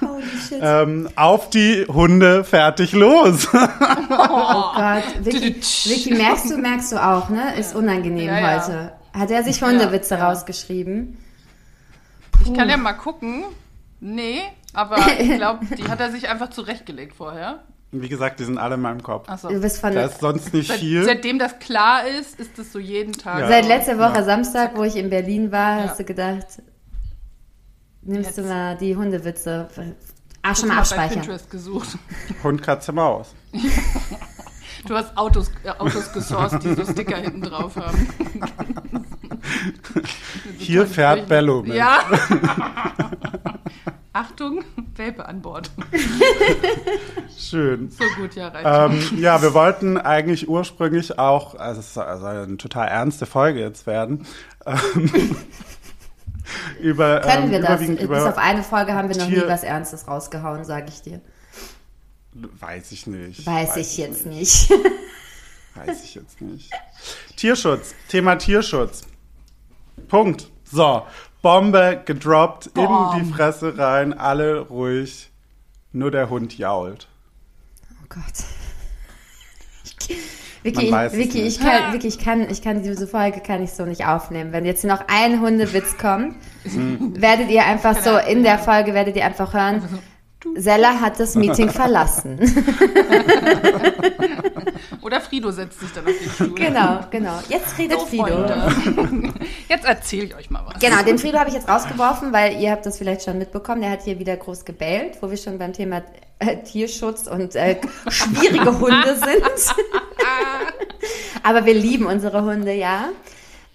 Holy 0.00 0.22
shit. 0.48 0.58
Ähm, 0.62 1.08
auf 1.16 1.50
die 1.50 1.86
Hunde, 1.88 2.44
fertig, 2.44 2.92
los. 2.92 3.48
Oh 4.14 4.74
Gott, 4.74 5.04
Vicky, 5.24 5.56
Vicky, 5.84 6.14
merkst 6.14 6.50
du, 6.50 6.56
merkst 6.58 6.92
du 6.92 6.96
auch, 7.02 7.28
ne? 7.30 7.54
Ist 7.58 7.74
unangenehm 7.74 8.26
Ja, 8.26 8.38
ja. 8.38 8.60
heute. 8.62 8.92
Hat 9.18 9.30
er 9.30 9.42
sich 9.42 9.62
Hundewitze 9.62 10.14
Ja, 10.14 10.20
ja. 10.20 10.28
rausgeschrieben? 10.28 11.16
Ich 12.44 12.52
kann 12.54 12.68
ja 12.68 12.76
mal 12.76 12.92
gucken. 12.94 13.44
Nee, 14.04 14.42
aber 14.74 14.96
ich 15.20 15.30
glaube, 15.36 15.64
die 15.76 15.84
hat 15.88 16.00
er 16.00 16.10
sich 16.10 16.28
einfach 16.28 16.50
zurechtgelegt 16.50 17.14
vorher. 17.14 17.62
Wie 17.92 18.08
gesagt, 18.08 18.40
die 18.40 18.44
sind 18.44 18.58
alle 18.58 18.74
in 18.74 18.80
meinem 18.80 19.00
Kopf. 19.02 19.28
Achso. 19.28 19.48
Du 19.48 19.60
bist 19.60 19.78
von 19.78 19.94
Da 19.94 20.06
ist 20.06 20.18
sonst 20.20 20.52
nicht 20.52 20.66
Seit, 20.68 20.80
viel. 20.80 21.04
seitdem 21.04 21.38
das 21.38 21.58
klar 21.60 22.04
ist, 22.06 22.40
ist 22.40 22.58
das 22.58 22.72
so 22.72 22.78
jeden 22.80 23.12
Tag. 23.12 23.40
Ja. 23.40 23.48
Seit 23.48 23.66
letzter 23.68 23.98
Woche 23.98 24.16
Ja. 24.16 24.24
Samstag, 24.24 24.72
wo 24.76 24.82
ich 24.82 24.96
in 24.96 25.08
Berlin 25.08 25.52
war, 25.52 25.78
Ja. 25.78 25.84
hast 25.88 26.00
du 26.00 26.04
gedacht, 26.04 26.46
nimmst 28.00 28.36
du 28.38 28.40
Jetzt. 28.40 28.50
mal 28.50 28.76
die 28.76 28.96
Hundewitze. 28.96 29.68
Ach, 30.42 30.56
schon 30.56 30.68
mal 30.70 30.78
abspeichern. 30.78 31.20
Pinterest 31.20 31.48
gesucht. 31.50 31.90
Hund, 32.42 32.60
Katze, 32.62 32.92
Maus. 32.92 33.34
Du 34.88 34.96
hast 34.96 35.16
Autos, 35.16 35.48
äh, 35.62 35.68
Autos 35.70 36.12
gesourced, 36.12 36.60
die 36.64 36.74
so 36.74 36.84
Sticker 36.84 37.16
hinten 37.16 37.42
drauf 37.42 37.76
haben. 37.76 38.08
Hier 40.58 40.88
fährt 40.88 41.28
Bello 41.28 41.62
mit. 41.62 41.74
Ja. 41.76 42.00
Achtung, 44.12 44.62
Welpe 44.96 45.26
an 45.26 45.40
Bord. 45.40 45.70
Schön. 47.38 47.90
So 47.90 48.04
gut, 48.16 48.34
ja, 48.34 48.48
reicht. 48.48 49.12
Ähm, 49.12 49.18
ja, 49.20 49.40
wir 49.40 49.54
wollten 49.54 49.96
eigentlich 49.96 50.48
ursprünglich 50.48 51.18
auch, 51.18 51.54
also 51.54 51.80
es 51.80 51.94
soll 51.94 52.04
also 52.04 52.26
eine 52.26 52.56
total 52.58 52.88
ernste 52.88 53.24
Folge 53.26 53.60
jetzt 53.60 53.86
werden, 53.86 54.26
ähm, 54.66 55.10
über 56.80 57.20
Können 57.20 57.44
ähm, 57.44 57.50
wir 57.52 57.60
das? 57.60 57.70
überwiegend 57.70 57.98
Bis 57.98 58.04
über, 58.06 58.28
auf 58.28 58.38
eine 58.38 58.62
Folge 58.62 58.92
haben 58.94 59.08
wir 59.08 59.16
noch 59.16 59.26
Tier- 59.26 59.44
nie 59.44 59.48
was 59.48 59.62
Ernstes 59.62 60.06
rausgehauen, 60.06 60.64
sage 60.64 60.86
ich 60.88 61.00
dir. 61.02 61.20
weiß 62.34 62.92
ich 62.92 63.06
nicht. 63.06 63.46
Weiß, 63.46 63.76
ich 63.76 63.96
jetzt 63.96 64.26
nicht. 64.26 64.70
Weiß 65.74 66.04
ich 66.04 66.14
jetzt 66.16 66.40
nicht. 66.42 66.70
Tierschutz, 67.36 67.94
Thema 68.08 68.36
Tierschutz. 68.36 69.02
Punkt. 70.08 70.50
So, 70.64 71.06
Bombe 71.42 72.00
gedroppt, 72.04 72.72
Bom. 72.72 73.10
in 73.16 73.24
die 73.24 73.32
Fresse 73.32 73.76
rein, 73.76 74.12
alle 74.16 74.60
ruhig, 74.60 75.30
nur 75.92 76.12
der 76.12 76.30
Hund 76.30 76.56
jault. 76.56 77.08
Oh 78.02 78.06
Gott. 78.08 78.22
Vicky, 80.62 80.94
es 80.94 81.12
Vicky, 81.12 81.42
ich 81.42 81.58
kann, 81.58 81.92
Vicky, 81.92 82.06
ich 82.06 82.18
kann, 82.20 82.48
ich 82.48 82.62
kann 82.62 82.82
diese 82.84 83.08
Folge 83.08 83.40
kann 83.40 83.60
ich 83.62 83.72
so 83.72 83.84
nicht 83.84 84.06
aufnehmen. 84.06 84.52
Wenn 84.52 84.64
jetzt 84.64 84.84
noch 84.84 85.02
ein 85.08 85.40
Hundewitz 85.40 85.98
kommt, 85.98 86.36
werdet 86.64 87.50
ihr 87.50 87.64
einfach 87.64 88.00
so 88.00 88.16
in 88.16 88.44
der 88.44 88.60
Folge 88.60 88.94
werdet 88.94 89.16
ihr 89.16 89.24
einfach 89.24 89.52
hören. 89.52 89.82
Sella 90.54 91.00
hat 91.00 91.18
das 91.18 91.34
Meeting 91.34 91.68
verlassen. 91.68 92.38
Oder 95.02 95.20
Frido 95.20 95.50
setzt 95.50 95.80
sich 95.80 95.92
dann 95.92 96.06
auf 96.06 96.12
den 96.18 96.30
Stuhl. 96.30 96.54
genau, 96.54 97.00
genau. 97.10 97.38
Jetzt 97.48 97.78
redet 97.78 98.00
So, 98.00 98.06
Frido. 98.06 98.26
Freunde. 98.26 99.34
Jetzt 99.68 99.84
erzähle 99.84 100.24
ich 100.24 100.34
euch 100.34 100.50
mal 100.50 100.62
was. 100.66 100.80
Genau, 100.80 101.02
den 101.02 101.18
Frido 101.18 101.38
habe 101.38 101.48
ich 101.48 101.54
jetzt 101.54 101.68
rausgeworfen, 101.68 102.32
weil 102.32 102.60
ihr 102.60 102.70
habt 102.70 102.84
das 102.86 102.98
vielleicht 102.98 103.22
schon 103.22 103.38
mitbekommen. 103.38 103.80
Der 103.80 103.90
hat 103.90 104.02
hier 104.02 104.18
wieder 104.18 104.36
groß 104.36 104.64
gebellt, 104.64 105.18
wo 105.20 105.30
wir 105.30 105.36
schon 105.36 105.58
beim 105.58 105.72
Thema 105.72 106.02
äh, 106.38 106.58
Tierschutz 106.62 107.26
und 107.26 107.54
äh, 107.54 107.80
schwierige 108.08 108.78
Hunde 108.80 109.16
sind. 109.16 109.74
Aber 111.42 111.64
wir 111.64 111.74
lieben 111.74 112.06
unsere 112.06 112.42
Hunde, 112.42 112.72
ja. 112.72 113.08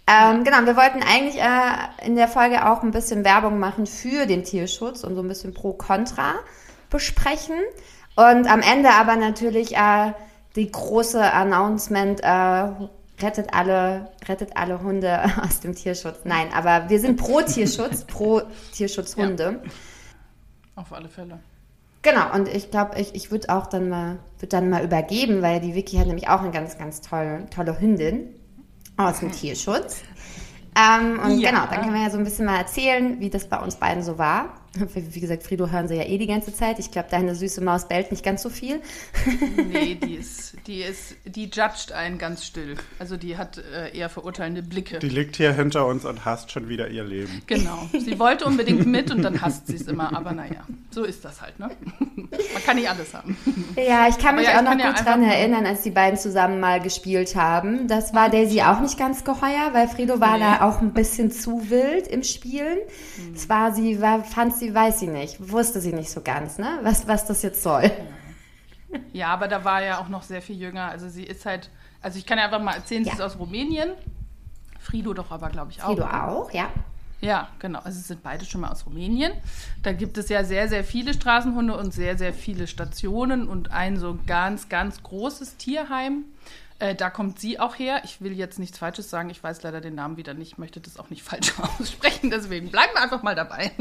Ähm, 0.09 0.45
genau, 0.45 0.65
wir 0.65 0.77
wollten 0.77 1.03
eigentlich 1.03 1.41
äh, 1.41 2.05
in 2.05 2.15
der 2.15 2.29
Folge 2.29 2.65
auch 2.69 2.81
ein 2.81 2.91
bisschen 2.91 3.25
Werbung 3.25 3.59
machen 3.59 3.85
für 3.85 4.25
den 4.25 4.43
Tierschutz 4.43 5.03
und 5.03 5.15
so 5.15 5.21
ein 5.21 5.27
bisschen 5.27 5.53
pro-contra 5.53 6.35
besprechen. 6.89 7.57
Und 8.15 8.47
am 8.47 8.61
Ende 8.61 8.89
aber 8.91 9.17
natürlich 9.17 9.75
äh, 9.75 10.13
die 10.57 10.71
große 10.71 11.21
Announcement, 11.21 12.19
äh, 12.21 12.69
rettet 13.21 13.53
alle, 13.53 14.11
rettet 14.27 14.57
alle 14.57 14.81
Hunde 14.81 15.21
aus 15.43 15.59
dem 15.61 15.75
Tierschutz. 15.75 16.19
Nein, 16.25 16.49
aber 16.53 16.89
wir 16.89 16.99
sind 16.99 17.17
pro 17.17 17.41
Tierschutz, 17.41 18.03
pro 18.03 18.41
Tierschutzhunde. 18.73 19.61
Auf 20.75 20.91
alle 20.91 21.07
Fälle. 21.09 21.39
Genau, 22.01 22.33
und 22.33 22.47
ich 22.47 22.71
glaube, 22.71 22.99
ich, 22.99 23.15
ich 23.15 23.31
würde 23.31 23.49
auch 23.49 23.67
dann 23.67 23.89
mal, 23.89 24.19
würd 24.39 24.53
dann 24.53 24.69
mal 24.69 24.83
übergeben, 24.83 25.41
weil 25.41 25.59
die 25.59 25.75
Vicky 25.75 25.97
hat 25.97 26.07
nämlich 26.07 26.29
auch 26.29 26.41
eine 26.41 26.51
ganz, 26.51 26.77
ganz 26.77 27.01
tolle, 27.01 27.47
tolle 27.49 27.79
Hündin 27.79 28.33
aus 28.97 29.19
dem 29.19 29.31
Tierschutz. 29.31 30.01
Ähm, 30.77 31.19
und 31.19 31.39
Ja. 31.39 31.49
genau, 31.49 31.65
dann 31.65 31.81
können 31.81 31.93
wir 31.93 32.01
ja 32.03 32.09
so 32.11 32.17
ein 32.17 32.23
bisschen 32.23 32.45
mal 32.45 32.57
erzählen, 32.57 33.19
wie 33.19 33.29
das 33.29 33.47
bei 33.49 33.57
uns 33.57 33.77
beiden 33.77 34.03
so 34.03 34.17
war. 34.17 34.53
Wie 34.93 35.19
gesagt, 35.19 35.41
Frido 35.41 35.71
hören 35.71 35.87
sie 35.87 35.95
ja 35.95 36.03
eh 36.03 36.19
die 36.19 36.27
ganze 36.27 36.53
Zeit. 36.53 36.77
Ich 36.77 36.91
glaube, 36.91 37.07
deine 37.09 37.33
süße 37.33 37.61
Maus 37.61 37.87
bellt 37.87 38.11
nicht 38.11 38.23
ganz 38.23 38.43
so 38.43 38.49
viel. 38.49 38.79
Nee, 39.69 39.95
die 40.03 40.15
ist, 40.15 40.55
die 40.67 40.81
ist, 40.81 41.15
die 41.25 41.45
judgt 41.45 41.91
einen 41.93 42.17
ganz 42.19 42.45
still. 42.45 42.75
Also 42.99 43.17
die 43.17 43.37
hat 43.37 43.57
äh, 43.57 43.97
eher 43.97 44.09
verurteilende 44.09 44.61
Blicke. 44.61 44.99
Die 44.99 45.09
liegt 45.09 45.35
hier 45.37 45.53
hinter 45.53 45.87
uns 45.87 46.05
und 46.05 46.25
hasst 46.25 46.51
schon 46.51 46.69
wieder 46.69 46.89
ihr 46.89 47.03
Leben. 47.03 47.41
Genau. 47.47 47.89
Sie 47.93 48.19
wollte 48.19 48.45
unbedingt 48.45 48.85
mit 48.85 49.09
und 49.11 49.23
dann 49.23 49.41
hasst 49.41 49.67
sie 49.67 49.75
es 49.75 49.87
immer. 49.87 50.15
Aber 50.15 50.31
naja, 50.33 50.63
so 50.97 51.03
ist 51.03 51.23
das 51.23 51.41
halt, 51.43 51.59
ne? 51.59 51.69
Man 52.15 52.63
kann 52.65 52.75
nicht 52.75 52.89
alles 52.89 53.13
haben. 53.13 53.37
Ja, 53.75 54.07
ich 54.07 54.17
kann 54.17 54.35
mich 54.35 54.47
ja, 54.47 54.57
auch 54.57 54.61
noch 54.63 54.71
kann 54.71 54.79
ja 54.79 54.87
gut 54.87 54.97
einfach 54.99 55.05
dran 55.11 55.21
erinnern, 55.23 55.67
als 55.67 55.83
die 55.83 55.91
beiden 55.91 56.17
zusammen 56.17 56.59
mal 56.59 56.79
gespielt 56.81 57.35
haben. 57.35 57.87
Das 57.87 58.15
war 58.15 58.29
Daisy 58.29 58.63
auch 58.63 58.79
nicht 58.79 58.97
ganz 58.97 59.23
geheuer, 59.23 59.69
weil 59.73 59.87
Frido 59.87 60.19
war 60.19 60.39
Nee. 60.39 60.43
da 60.43 60.67
auch 60.67 60.81
ein 60.81 60.93
bisschen 60.93 61.29
zu 61.29 61.69
wild 61.69 62.07
im 62.07 62.23
Spielen. 62.23 62.79
Es 63.35 63.47
war 63.47 63.73
sie, 63.73 64.01
war, 64.01 64.23
fand 64.23 64.55
sie, 64.55 64.73
weiß 64.73 64.99
sie 64.99 65.07
nicht, 65.07 65.51
wusste 65.51 65.81
sie 65.81 65.93
nicht 65.93 66.09
so 66.09 66.21
ganz, 66.21 66.57
ne? 66.57 66.79
Was, 66.81 67.07
was 67.07 67.25
das 67.27 67.43
jetzt 67.43 67.61
soll. 67.61 67.91
Ja, 69.13 69.27
aber 69.27 69.47
da 69.47 69.63
war 69.63 69.83
ja 69.83 69.99
auch 69.99 70.07
noch 70.09 70.23
sehr 70.23 70.41
viel 70.41 70.57
jünger. 70.57 70.89
Also 70.89 71.09
sie 71.09 71.23
ist 71.25 71.45
halt, 71.45 71.69
also 72.01 72.17
ich 72.17 72.25
kann 72.25 72.39
ja 72.39 72.45
einfach 72.45 72.61
mal 72.61 72.73
erzählen, 72.73 73.03
sie 73.03 73.09
Ja. 73.09 73.15
ist 73.17 73.21
aus 73.21 73.37
Rumänien. 73.37 73.91
Frido 74.79 75.13
doch 75.13 75.29
aber, 75.29 75.49
glaube 75.49 75.69
ich, 75.71 75.83
auch. 75.83 75.89
Frido 75.89 76.05
auch, 76.05 76.51
ja. 76.51 76.69
Ja, 77.19 77.49
genau. 77.59 77.79
Also 77.79 77.99
es 77.99 78.07
sind 78.07 78.21
beide 78.21 78.45
schon 78.45 78.61
mal 78.61 78.69
aus 78.69 78.85
Rumänien. 78.85 79.33
Da 79.81 79.91
gibt 79.91 80.17
es 80.17 80.29
ja 80.29 80.43
sehr, 80.43 80.67
sehr 80.67 80.83
viele 80.83 81.13
Straßenhunde 81.13 81.75
und 81.75 81.93
sehr, 81.93 82.17
sehr 82.17 82.33
viele 82.33 82.67
Stationen 82.67 83.47
und 83.47 83.71
ein 83.71 83.97
so 83.97 84.19
ganz, 84.27 84.69
ganz 84.69 85.01
großes 85.01 85.57
Tierheim. 85.57 86.25
Äh, 86.79 86.93
da 86.93 87.09
kommt 87.09 87.39
sie 87.39 87.59
auch 87.59 87.79
her. 87.79 88.01
Ich 88.03 88.21
will 88.21 88.33
jetzt 88.33 88.59
nichts 88.59 88.77
Falsches 88.77 89.09
sagen. 89.09 89.29
Ich 89.31 89.43
weiß 89.43 89.63
leider 89.63 89.81
den 89.81 89.95
Namen 89.95 90.17
wieder 90.17 90.35
nicht. 90.35 90.53
Ich 90.53 90.57
möchte 90.57 90.79
das 90.79 90.97
auch 90.97 91.09
nicht 91.09 91.23
falsch 91.23 91.53
aussprechen. 91.59 92.29
Deswegen 92.29 92.69
bleiben 92.69 92.93
wir 92.93 93.01
einfach 93.01 93.23
mal 93.23 93.35
dabei. 93.35 93.71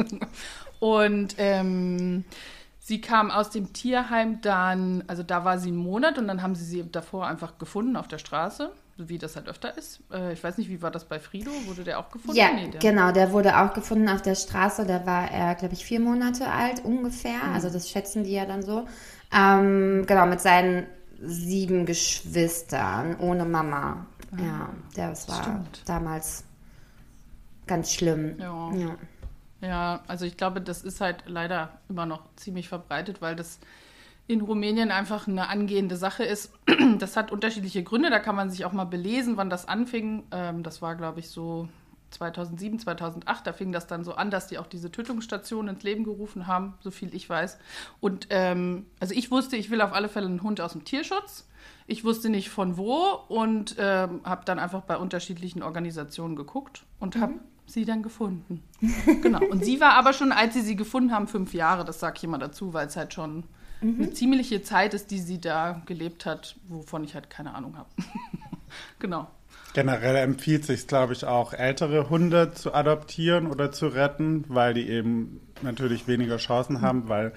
Und 0.80 1.34
ähm, 1.36 2.24
sie 2.78 3.00
kam 3.00 3.30
aus 3.30 3.50
dem 3.50 3.72
Tierheim 3.74 4.40
dann, 4.40 5.04
also 5.08 5.22
da 5.22 5.44
war 5.44 5.58
sie 5.58 5.68
einen 5.68 5.76
Monat 5.76 6.16
und 6.16 6.26
dann 6.26 6.42
haben 6.42 6.54
sie 6.54 6.64
sie 6.64 6.90
davor 6.90 7.26
einfach 7.26 7.58
gefunden 7.58 7.96
auf 7.96 8.08
der 8.08 8.18
Straße, 8.18 8.72
wie 8.98 9.18
das 9.18 9.36
halt 9.36 9.48
öfter 9.48 9.76
ist. 9.76 10.00
Äh, 10.12 10.32
ich 10.32 10.42
weiß 10.42 10.56
nicht, 10.58 10.68
wie 10.70 10.80
war 10.82 10.90
das 10.90 11.04
bei 11.04 11.18
Frido? 11.20 11.50
Wurde 11.66 11.84
der 11.84 11.98
auch 11.98 12.10
gefunden? 12.10 12.36
Ja, 12.36 12.52
Nee, 12.52 12.68
der- 12.68 12.80
genau, 12.80 13.12
der 13.12 13.32
wurde 13.32 13.58
auch 13.58 13.72
gefunden 13.74 14.08
auf 14.08 14.22
der 14.22 14.34
Straße. 14.34 14.86
Da 14.86 15.04
war 15.06 15.30
er, 15.30 15.54
glaube 15.54 15.74
ich, 15.74 15.84
vier 15.84 16.00
Monate 16.00 16.48
alt 16.50 16.84
ungefähr. 16.84 17.36
Mhm. 17.44 17.54
Also 17.54 17.68
das 17.70 17.90
schätzen 17.90 18.24
die 18.24 18.32
ja 18.32 18.46
dann 18.46 18.62
so. 18.62 18.86
Ähm, 19.32 20.04
genau, 20.06 20.26
mit 20.26 20.40
seinen 20.40 20.86
sieben 21.20 21.86
Geschwistern, 21.86 23.16
ohne 23.20 23.44
Mama. 23.44 24.06
Ja, 24.38 24.68
das 24.94 25.28
war 25.28 25.42
Stimmt. 25.42 25.82
damals 25.86 26.44
ganz 27.66 27.92
schlimm. 27.92 28.36
Ja. 28.38 28.72
Ja. 28.74 28.96
Ja, 29.62 30.00
also 30.06 30.26
ich 30.26 30.36
glaube, 30.36 30.60
das 30.60 30.82
ist 30.82 31.00
halt 31.00 31.24
leider 31.26 31.70
immer 31.88 32.04
noch 32.06 32.22
ziemlich 32.36 32.68
verbreitet, 32.68 33.22
weil 33.22 33.34
das 33.34 33.58
in 34.28 34.40
Rumänien 34.40 34.90
einfach 34.90 35.28
eine 35.28 35.48
angehende 35.48 35.96
Sache 35.96 36.24
ist. 36.24 36.52
Das 36.98 37.16
hat 37.16 37.30
unterschiedliche 37.32 37.82
Gründe, 37.82 38.10
da 38.10 38.18
kann 38.18 38.36
man 38.36 38.50
sich 38.50 38.64
auch 38.64 38.72
mal 38.72 38.84
belesen, 38.84 39.36
wann 39.36 39.50
das 39.50 39.68
anfing. 39.68 40.24
Ähm, 40.30 40.62
das 40.62 40.82
war, 40.82 40.94
glaube 40.96 41.20
ich, 41.20 41.28
so 41.28 41.68
2007, 42.10 42.78
2008, 42.78 43.46
da 43.46 43.52
fing 43.52 43.72
das 43.72 43.86
dann 43.86 44.04
so 44.04 44.14
an, 44.14 44.30
dass 44.30 44.46
die 44.46 44.58
auch 44.58 44.66
diese 44.66 44.90
Tötungsstationen 44.90 45.74
ins 45.74 45.84
Leben 45.84 46.04
gerufen 46.04 46.46
haben, 46.46 46.74
so 46.80 46.90
viel 46.90 47.14
ich 47.14 47.28
weiß. 47.28 47.58
Und 48.00 48.28
ähm, 48.30 48.86
also 49.00 49.14
ich 49.14 49.30
wusste, 49.30 49.56
ich 49.56 49.70
will 49.70 49.80
auf 49.80 49.92
alle 49.92 50.08
Fälle 50.08 50.26
einen 50.26 50.42
Hund 50.42 50.60
aus 50.60 50.72
dem 50.72 50.84
Tierschutz. 50.84 51.48
Ich 51.86 52.04
wusste 52.04 52.30
nicht 52.30 52.50
von 52.50 52.76
wo 52.76 53.20
und 53.28 53.76
ähm, 53.78 54.20
habe 54.24 54.44
dann 54.44 54.58
einfach 54.58 54.82
bei 54.82 54.96
unterschiedlichen 54.96 55.62
Organisationen 55.62 56.36
geguckt 56.36 56.84
und 56.98 57.16
habe 57.16 57.34
sie 57.66 57.84
dann 57.84 58.02
gefunden. 58.02 58.62
genau. 59.22 59.44
Und 59.44 59.64
sie 59.64 59.80
war 59.80 59.94
aber 59.94 60.12
schon, 60.12 60.32
als 60.32 60.54
sie 60.54 60.62
sie 60.62 60.76
gefunden 60.76 61.12
haben, 61.12 61.26
fünf 61.28 61.54
Jahre. 61.54 61.84
Das 61.84 62.00
sage 62.00 62.16
ich 62.18 62.24
immer 62.24 62.38
dazu, 62.38 62.72
weil 62.72 62.86
es 62.86 62.96
halt 62.96 63.12
schon 63.14 63.44
eine 63.94 64.12
ziemliche 64.12 64.62
Zeit 64.62 64.94
ist, 64.94 65.10
die 65.10 65.18
sie 65.18 65.40
da 65.40 65.82
gelebt 65.86 66.26
hat, 66.26 66.56
wovon 66.68 67.04
ich 67.04 67.14
halt 67.14 67.30
keine 67.30 67.54
Ahnung 67.54 67.76
habe. 67.76 67.88
genau. 68.98 69.28
Generell 69.74 70.16
empfiehlt 70.16 70.64
sich, 70.64 70.86
glaube 70.86 71.12
ich, 71.12 71.24
auch 71.24 71.52
ältere 71.52 72.08
Hunde 72.08 72.52
zu 72.54 72.72
adoptieren 72.72 73.46
oder 73.46 73.72
zu 73.72 73.88
retten, 73.88 74.44
weil 74.48 74.72
die 74.72 74.88
eben 74.88 75.40
natürlich 75.62 76.08
weniger 76.08 76.38
Chancen 76.38 76.80
haben, 76.80 77.08
weil 77.08 77.32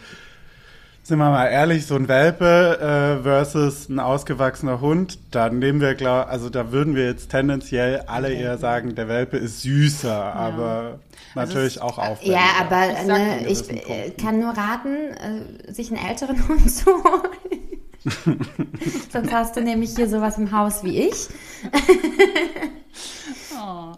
sind 1.03 1.17
wir 1.17 1.29
mal 1.29 1.47
ehrlich, 1.47 1.85
so 1.87 1.95
ein 1.95 2.07
Welpe 2.07 3.17
äh, 3.19 3.23
versus 3.23 3.89
ein 3.89 3.99
ausgewachsener 3.99 4.79
Hund, 4.81 5.17
da 5.31 5.49
nehmen 5.49 5.81
wir, 5.81 5.95
glaub, 5.95 6.27
also 6.27 6.49
da 6.49 6.71
würden 6.71 6.95
wir 6.95 7.05
jetzt 7.05 7.31
tendenziell 7.31 8.03
alle 8.07 8.31
eher 8.31 8.57
sagen, 8.59 8.93
der 8.95 9.07
Welpe 9.07 9.37
ist 9.37 9.61
süßer, 9.63 10.13
aber 10.35 10.99
natürlich 11.35 11.77
es- 11.77 11.81
auch 11.81 11.97
aufwendiger. 11.97 12.35
Ja, 12.37 12.47
aber 12.59 12.91
Ich 13.01 13.07
ne, 13.07 13.47
ich 13.47 13.89
äh, 13.89 14.11
kann 14.11 14.39
nur 14.39 14.51
raten, 14.51 14.95
äh, 15.67 15.71
sich 15.73 15.91
einen 15.91 16.05
älteren 16.07 16.47
Hund 16.47 16.69
zu 16.69 16.85
holen. 16.85 17.79
Sonst 19.11 19.33
hast 19.33 19.55
du 19.57 19.61
nämlich 19.61 19.95
hier 19.95 20.07
sowas 20.07 20.37
im 20.37 20.51
Haus 20.51 20.83
wie 20.83 21.07
ich. 21.07 21.27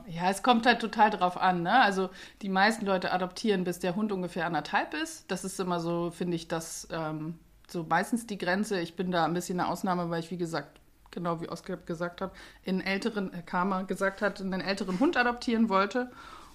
Ja, 0.07 0.29
es 0.29 0.43
kommt 0.43 0.65
halt 0.65 0.79
total 0.79 1.09
drauf 1.09 1.37
an. 1.37 1.63
Ne? 1.63 1.73
Also 1.81 2.09
die 2.41 2.49
meisten 2.49 2.85
Leute 2.85 3.11
adoptieren, 3.11 3.63
bis 3.63 3.79
der 3.79 3.95
Hund 3.95 4.11
ungefähr 4.11 4.45
anderthalb 4.45 4.93
ist. 4.93 5.29
Das 5.29 5.43
ist 5.43 5.59
immer 5.59 5.79
so, 5.79 6.11
finde 6.11 6.35
ich, 6.35 6.47
das 6.47 6.87
ähm, 6.91 7.37
so 7.69 7.85
meistens 7.87 8.25
die 8.27 8.37
Grenze. 8.37 8.79
Ich 8.79 8.95
bin 8.95 9.11
da 9.11 9.25
ein 9.25 9.33
bisschen 9.33 9.59
eine 9.59 9.69
Ausnahme, 9.69 10.09
weil 10.09 10.19
ich, 10.19 10.31
wie 10.31 10.37
gesagt, 10.37 10.79
genau 11.11 11.41
wie 11.41 11.49
Oskar 11.49 11.77
gesagt 11.77 12.21
hat, 12.21 12.31
in 12.63 12.81
älteren, 12.81 13.33
äh, 13.33 13.41
Karma 13.41 13.83
gesagt 13.83 14.21
hat, 14.21 14.41
einen 14.41 14.61
älteren 14.61 14.99
Hund 14.99 15.17
adoptieren 15.17 15.69
wollte. 15.69 16.11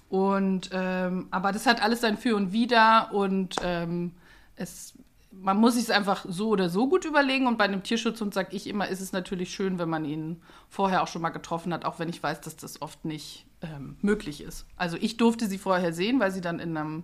Und 0.09 0.69
ähm, 0.73 1.27
aber 1.31 1.51
das 1.51 1.65
hat 1.65 1.81
alles 1.83 2.01
sein 2.01 2.17
Für 2.17 2.35
und 2.35 2.53
Wider 2.53 3.09
und 3.13 3.55
ähm, 3.61 4.13
es 4.55 4.93
man 5.31 5.57
muss 5.57 5.75
sich 5.75 5.83
es 5.83 5.89
einfach 5.89 6.25
so 6.27 6.49
oder 6.49 6.69
so 6.69 6.87
gut 6.87 7.05
überlegen. 7.05 7.47
Und 7.47 7.57
bei 7.57 7.65
einem 7.65 7.83
Tierschutzhund 7.83 8.33
sage 8.33 8.55
ich 8.55 8.67
immer, 8.67 8.87
ist 8.87 9.01
es 9.01 9.11
natürlich 9.11 9.53
schön, 9.53 9.79
wenn 9.79 9.89
man 9.89 10.05
ihn 10.05 10.41
vorher 10.69 11.03
auch 11.03 11.07
schon 11.07 11.21
mal 11.21 11.29
getroffen 11.29 11.73
hat, 11.73 11.85
auch 11.85 11.99
wenn 11.99 12.09
ich 12.09 12.21
weiß, 12.21 12.41
dass 12.41 12.55
das 12.55 12.81
oft 12.81 13.05
nicht 13.05 13.45
ähm, 13.61 13.97
möglich 14.01 14.41
ist. 14.41 14.65
Also 14.77 14.97
ich 14.99 15.17
durfte 15.17 15.47
sie 15.47 15.57
vorher 15.57 15.93
sehen, 15.93 16.19
weil 16.19 16.31
sie 16.31 16.41
dann 16.41 16.59
in 16.59 16.75
einem, 16.75 17.03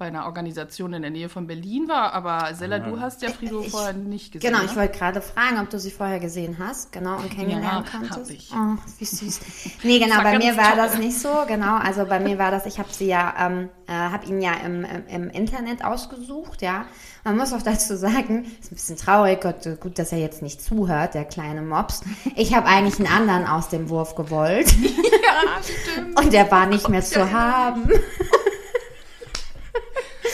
bei 0.00 0.06
einer 0.06 0.24
Organisation 0.24 0.94
in 0.94 1.02
der 1.02 1.10
Nähe 1.10 1.28
von 1.28 1.46
Berlin 1.46 1.86
war. 1.86 2.14
Aber 2.14 2.54
Sella, 2.54 2.78
du 2.78 2.98
hast 3.00 3.20
ja 3.22 3.28
Frido 3.28 3.60
Ich- 3.60 3.70
vorher 3.70 3.92
nicht 3.92 4.32
gesehen. 4.32 4.50
Genau, 4.50 4.62
ne? 4.64 4.68
ich 4.70 4.74
wollte 4.74 4.96
gerade 4.98 5.20
fragen, 5.20 5.60
ob 5.60 5.68
du 5.68 5.78
sie 5.78 5.90
vorher 5.90 6.18
gesehen 6.18 6.56
hast, 6.58 6.90
genau, 6.90 7.16
und 7.18 7.30
kennengelernt 7.30 7.86
Ja, 7.92 7.98
konntest. 7.98 8.18
hab 8.18 8.30
ich. 8.30 8.50
Oh, 8.52 8.78
wie 8.98 9.04
süß. 9.04 9.40
Nee, 9.84 9.98
genau, 10.04 10.22
bei 10.22 10.38
mir 10.38 10.56
war 10.56 10.70
toll. 10.70 10.76
das 10.78 10.98
nicht 10.98 11.18
so, 11.20 11.28
genau. 11.46 11.76
Also 11.76 12.06
bei 12.06 12.18
mir 12.18 12.38
war 12.38 12.50
das, 12.50 12.64
ich 12.64 12.78
habe 12.78 12.88
sie 12.90 13.08
ja, 13.08 13.34
ähm, 13.38 13.68
äh, 13.86 13.92
habe 13.92 14.24
ihn 14.26 14.40
ja 14.40 14.54
im, 14.64 14.84
im, 14.84 15.06
im 15.06 15.30
Internet 15.30 15.84
ausgesucht, 15.84 16.62
ja. 16.62 16.86
Man 17.22 17.36
muss 17.36 17.52
auch 17.52 17.60
dazu 17.60 17.96
sagen, 17.98 18.46
ist 18.58 18.72
ein 18.72 18.76
bisschen 18.76 18.96
traurig, 18.96 19.42
Gott, 19.42 19.68
gut, 19.80 19.98
dass 19.98 20.12
er 20.12 20.18
jetzt 20.18 20.40
nicht 20.40 20.62
zuhört, 20.62 21.12
der 21.12 21.26
kleine 21.26 21.60
Mops. 21.60 22.00
Ich 22.36 22.54
habe 22.56 22.66
eigentlich 22.66 22.98
einen 22.98 23.14
anderen 23.14 23.46
aus 23.46 23.68
dem 23.68 23.90
Wurf 23.90 24.14
gewollt 24.14 24.72
Ja, 24.82 25.60
stimmt. 25.92 26.18
und 26.18 26.32
der 26.32 26.50
war 26.50 26.64
nicht 26.64 26.88
mehr 26.88 27.02
zu 27.02 27.30
haben. 27.30 27.90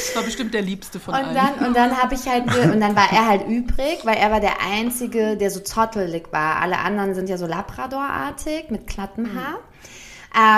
Das 0.07 0.17
war 0.17 0.23
bestimmt 0.23 0.55
der 0.55 0.63
liebste 0.63 1.01
von 1.01 1.15
Und 1.15 1.21
allen. 1.21 1.35
dann, 1.35 1.67
und 1.67 1.77
dann 1.77 1.97
habe 1.97 2.15
ich 2.15 2.27
halt, 2.27 2.45
und 2.73 2.81
dann 2.81 2.95
war 2.97 3.11
er 3.13 3.27
halt 3.29 3.47
übrig, 3.49 3.99
weil 4.05 4.17
er 4.17 4.31
war 4.31 4.41
der 4.41 4.61
Einzige, 4.63 5.37
der 5.37 5.51
so 5.51 5.61
zottelig 5.61 6.25
war. 6.33 6.57
Alle 6.61 6.79
anderen 6.79 7.15
sind 7.15 7.29
ja 7.29 7.37
so 7.39 7.47
Labrador-artig 7.47 8.71
mit 8.71 8.87
glattem 8.87 9.31
Haar. 9.35 9.59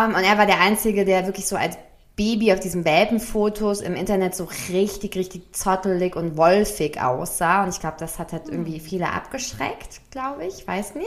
Ähm, 0.08 0.14
und 0.14 0.24
er 0.24 0.38
war 0.38 0.46
der 0.46 0.60
Einzige, 0.60 1.04
der 1.04 1.26
wirklich 1.26 1.46
so 1.46 1.56
als 1.56 1.76
Baby 2.16 2.52
auf 2.52 2.58
diesen 2.58 2.84
Welpenfotos 2.84 3.80
im 3.80 3.94
Internet 3.94 4.34
so 4.34 4.48
richtig, 4.70 5.14
richtig 5.14 5.54
zottelig 5.54 6.16
und 6.16 6.36
wolfig 6.36 7.00
aussah. 7.00 7.62
Und 7.62 7.68
ich 7.68 7.78
glaube, 7.78 7.94
das 8.00 8.18
hat 8.18 8.32
halt 8.32 8.48
irgendwie 8.48 8.80
viele 8.80 9.08
abgeschreckt, 9.12 10.00
glaube 10.10 10.44
ich. 10.46 10.66
Weiß 10.66 10.96
nicht. 10.96 11.06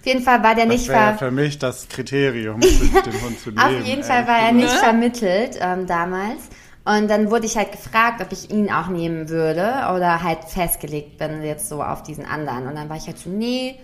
Auf 0.00 0.06
jeden 0.06 0.22
Fall 0.22 0.42
war 0.42 0.54
der 0.54 0.64
das 0.64 0.74
nicht 0.74 0.86
ver 0.86 1.16
für 1.18 1.30
mich 1.30 1.58
das 1.58 1.88
Kriterium, 1.90 2.60
den 2.60 3.20
Hund 3.22 3.38
zu 3.38 3.50
nehmen. 3.50 3.58
auf 3.58 3.84
jeden 3.86 4.02
Fall 4.02 4.26
war 4.26 4.38
er 4.38 4.52
nicht 4.52 4.72
Ne? 4.72 4.78
vermittelt 4.78 5.58
ähm, 5.60 5.86
damals. 5.86 6.40
Und 6.86 7.08
dann 7.08 7.32
wurde 7.32 7.46
ich 7.46 7.56
halt 7.56 7.72
gefragt, 7.72 8.20
ob 8.22 8.30
ich 8.30 8.48
ihn 8.48 8.70
auch 8.70 8.86
nehmen 8.86 9.28
würde 9.28 9.92
oder 9.92 10.22
halt 10.22 10.44
festgelegt 10.46 11.18
bin 11.18 11.42
jetzt 11.42 11.68
so 11.68 11.82
auf 11.82 12.04
diesen 12.04 12.24
anderen. 12.24 12.68
Und 12.68 12.76
dann 12.76 12.88
war 12.88 12.96
ich 12.96 13.08
halt 13.08 13.18
so, 13.18 13.28
nee, 13.28 13.74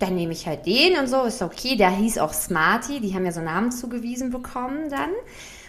dann 0.00 0.16
nehme 0.16 0.32
ich 0.32 0.44
halt 0.44 0.66
den 0.66 0.98
und 0.98 1.06
so, 1.06 1.22
ist 1.22 1.40
okay. 1.40 1.76
Der 1.76 1.90
hieß 1.90 2.18
auch 2.18 2.32
Smarty, 2.32 2.98
die 2.98 3.14
haben 3.14 3.24
ja 3.24 3.30
so 3.30 3.40
Namen 3.40 3.70
zugewiesen 3.70 4.30
bekommen 4.30 4.90
dann. 4.90 5.10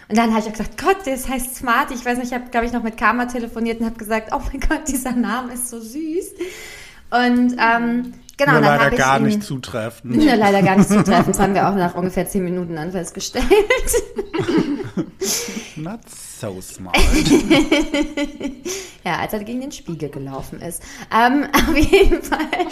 Und 0.08 0.18
dann 0.18 0.30
habe 0.30 0.40
ich 0.40 0.46
auch 0.46 0.52
gesagt, 0.52 0.82
Gott, 0.82 1.06
das 1.06 1.28
heißt 1.28 1.54
Smarty. 1.54 1.94
Ich 1.94 2.04
weiß 2.04 2.18
nicht, 2.18 2.32
ich 2.32 2.34
habe, 2.34 2.50
glaube 2.50 2.66
ich, 2.66 2.72
noch 2.72 2.82
mit 2.82 2.96
Karma 2.96 3.26
telefoniert 3.26 3.78
und 3.78 3.86
habe 3.86 3.96
gesagt, 3.96 4.32
oh 4.34 4.40
mein 4.50 4.58
Gott, 4.58 4.88
dieser 4.88 5.12
Name 5.12 5.52
ist 5.52 5.70
so 5.70 5.78
süß. 5.78 6.34
Und 7.12 7.56
ähm, 7.56 8.14
genau, 8.44 8.52
Nur 8.52 8.62
leider 8.62 8.96
gar 8.96 9.18
ihn, 9.18 9.26
nicht 9.26 9.42
zutreffend. 9.42 10.16
ja, 10.22 10.34
leider 10.34 10.62
gar 10.62 10.76
nicht 10.76 10.88
zutreffend. 10.88 11.28
Das 11.28 11.38
haben 11.38 11.54
wir 11.54 11.68
auch 11.68 11.74
nach 11.74 11.94
ungefähr 11.94 12.26
zehn 12.26 12.44
Minuten 12.44 12.76
dann 12.76 12.92
festgestellt. 12.92 13.44
Not 15.76 16.00
so 16.08 16.60
smart. 16.60 16.96
Ja, 19.02 19.20
als 19.20 19.32
er 19.32 19.42
gegen 19.42 19.62
den 19.62 19.72
Spiegel 19.72 20.10
gelaufen 20.10 20.60
ist. 20.60 20.82
Ähm, 21.10 21.46
auf 21.54 21.74
jeden 21.74 22.22
Fall 22.22 22.66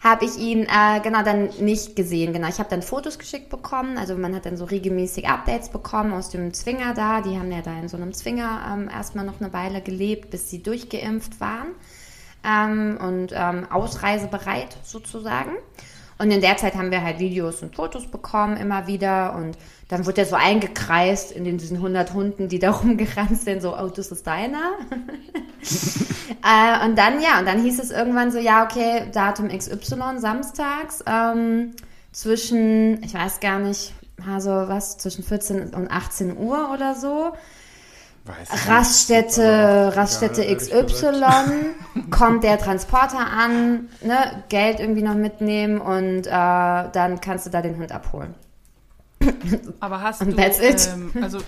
habe 0.00 0.24
ich 0.24 0.38
ihn 0.38 0.60
äh, 0.60 1.00
genau 1.02 1.24
dann 1.24 1.48
nicht 1.58 1.96
gesehen. 1.96 2.32
Genau, 2.32 2.48
ich 2.48 2.60
habe 2.60 2.70
dann 2.70 2.80
Fotos 2.80 3.18
geschickt 3.18 3.50
bekommen. 3.50 3.98
Also 3.98 4.14
man 4.14 4.36
hat 4.36 4.46
dann 4.46 4.56
so 4.56 4.66
regelmäßig 4.66 5.26
Updates 5.26 5.70
bekommen 5.70 6.12
aus 6.12 6.30
dem 6.30 6.54
Zwinger 6.54 6.94
da. 6.94 7.22
Die 7.22 7.36
haben 7.36 7.50
ja 7.50 7.60
da 7.60 7.76
in 7.76 7.88
so 7.88 7.96
einem 7.96 8.12
Zwinger 8.12 8.72
ähm, 8.72 8.88
erstmal 8.88 9.24
noch 9.24 9.40
eine 9.40 9.52
Weile 9.52 9.80
gelebt, 9.80 10.30
bis 10.30 10.48
sie 10.48 10.62
durchgeimpft 10.62 11.40
waren 11.40 11.74
ähm, 12.46 12.98
und 13.00 13.32
ähm, 13.34 13.66
ausreisebereit 13.70 14.76
sozusagen. 14.84 15.52
Und 16.18 16.30
in 16.30 16.40
der 16.40 16.56
Zeit 16.56 16.74
haben 16.74 16.90
wir 16.90 17.02
halt 17.02 17.18
Videos 17.18 17.62
und 17.62 17.76
Fotos 17.76 18.06
bekommen, 18.06 18.56
immer 18.56 18.86
wieder. 18.86 19.34
Und 19.34 19.58
dann 19.88 20.06
wurde 20.06 20.22
er 20.22 20.26
so 20.26 20.36
eingekreist 20.36 21.30
in 21.30 21.44
den, 21.44 21.58
diesen 21.58 21.76
100 21.76 22.14
Hunden, 22.14 22.48
die 22.48 22.58
da 22.58 22.70
rumgerannt 22.82 23.38
sind, 23.38 23.60
so, 23.60 23.76
oh, 23.76 23.88
das 23.88 24.10
ist 24.10 24.26
deiner. 24.26 24.72
äh, 25.60 26.86
und 26.86 26.96
dann, 26.96 27.20
ja, 27.20 27.38
und 27.38 27.46
dann 27.46 27.62
hieß 27.62 27.78
es 27.80 27.90
irgendwann 27.90 28.32
so, 28.32 28.38
ja, 28.38 28.64
okay, 28.64 29.10
Datum 29.12 29.48
XY, 29.48 30.18
samstags, 30.18 31.04
ähm, 31.06 31.72
zwischen, 32.12 33.02
ich 33.02 33.12
weiß 33.12 33.40
gar 33.40 33.58
nicht, 33.58 33.92
also 34.26 34.50
was, 34.50 34.96
zwischen 34.96 35.22
14 35.22 35.74
und 35.74 35.90
18 35.90 36.38
Uhr 36.38 36.70
oder 36.72 36.94
so. 36.94 37.32
Weiß 38.26 38.68
Raststätte, 38.68 39.86
nicht. 39.86 39.96
Raststätte 39.96 40.42
ehrlich 40.42 40.70
XY, 40.70 42.10
kommt 42.10 42.42
der 42.42 42.58
Transporter 42.58 43.18
an, 43.18 43.88
ne, 44.02 44.44
Geld 44.48 44.80
irgendwie 44.80 45.02
noch 45.02 45.14
mitnehmen 45.14 45.80
und 45.80 46.26
äh, 46.26 46.30
dann 46.30 47.20
kannst 47.20 47.46
du 47.46 47.50
da 47.50 47.62
den 47.62 47.76
Hund 47.76 47.92
abholen. 47.92 48.34
Aber 49.80 50.02
hast 50.02 50.22
Und 50.22 50.32
du, 50.32 50.36
that's 50.36 50.60
it. 50.60 50.88
Ähm, 50.92 51.12
also, 51.22 51.38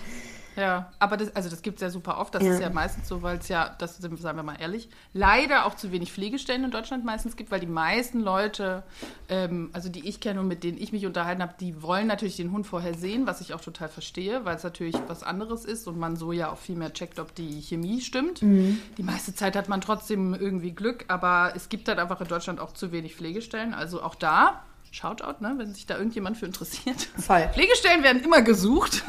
ja, 0.59 0.90
aber 0.99 1.16
das, 1.16 1.35
also 1.37 1.49
das 1.49 1.62
gibt 1.62 1.77
es 1.77 1.83
ja 1.83 1.90
super 1.90 2.18
oft. 2.18 2.35
Das 2.35 2.42
Ja. 2.42 2.55
ist 2.55 2.61
ja 2.61 2.68
meistens 2.71 3.07
so, 3.07 3.23
weil 3.23 3.38
es 3.38 3.47
ja, 3.49 3.77
das 3.79 3.99
sind, 3.99 4.18
sagen 4.21 4.37
wir 4.37 4.42
mal 4.42 4.57
ehrlich, 4.61 4.88
leider 5.12 5.64
auch 5.66 5.75
zu 5.75 5.92
wenig 5.92 6.12
Pflegestellen 6.12 6.64
in 6.64 6.73
Deutschland 6.73 7.05
meistens 7.05 7.37
gibt, 7.37 7.53
weil 7.53 7.61
die 7.61 7.66
meisten 7.66 8.21
Leute, 8.21 8.83
ähm, 9.29 9.71
also 9.73 9.88
die 9.88 10.09
ich 10.09 10.18
kenne 10.21 10.40
und 10.40 10.49
mit 10.49 10.64
denen 10.64 10.77
ich 10.79 10.90
mich 10.92 11.07
unterhalten 11.07 11.42
habe, 11.42 11.55
die 11.61 11.81
wollen 11.81 12.09
natürlich 12.09 12.37
den 12.37 12.51
Hund 12.51 12.66
vorher 12.66 12.94
sehen, 12.94 13.27
was 13.27 13.40
ich 13.40 13.55
auch 13.55 13.61
total 13.61 13.88
verstehe, 13.88 14.44
weil 14.44 14.57
es 14.57 14.64
natürlich 14.64 14.97
was 15.07 15.23
anderes 15.23 15.64
ist 15.64 15.87
und 15.87 15.97
man 15.99 16.16
so 16.16 16.33
ja 16.33 16.51
auch 16.51 16.59
viel 16.59 16.77
mehr 16.77 16.92
checkt, 16.92 17.21
ob 17.21 17.35
die 17.37 17.61
Chemie 17.62 18.01
stimmt. 18.01 18.42
Mhm. 18.42 18.81
Die 18.97 19.03
meiste 19.05 19.35
Zeit 19.35 19.55
hat 19.55 19.68
man 19.68 19.81
trotzdem 19.81 20.35
irgendwie 20.35 20.73
Glück, 20.73 21.05
aber 21.07 21.53
es 21.55 21.68
gibt 21.68 21.87
halt 21.88 22.01
einfach 22.01 22.21
in 22.21 22.27
Deutschland 22.29 22.59
auch 22.59 22.73
zu 22.73 22.90
wenig 22.90 23.14
Pflegestellen. 23.14 23.75
Also 23.75 24.03
auch 24.03 24.16
da 24.16 24.64
Shoutout, 24.90 25.40
ne, 25.40 25.55
wenn 25.59 25.74
sich 25.74 25.87
da 25.87 25.96
irgendjemand 25.98 26.37
für 26.38 26.46
interessiert. 26.46 27.09
Voll. 27.18 27.48
Pflegestellen 27.53 28.03
werden 28.03 28.22
immer 28.22 28.42
gesucht. 28.42 29.05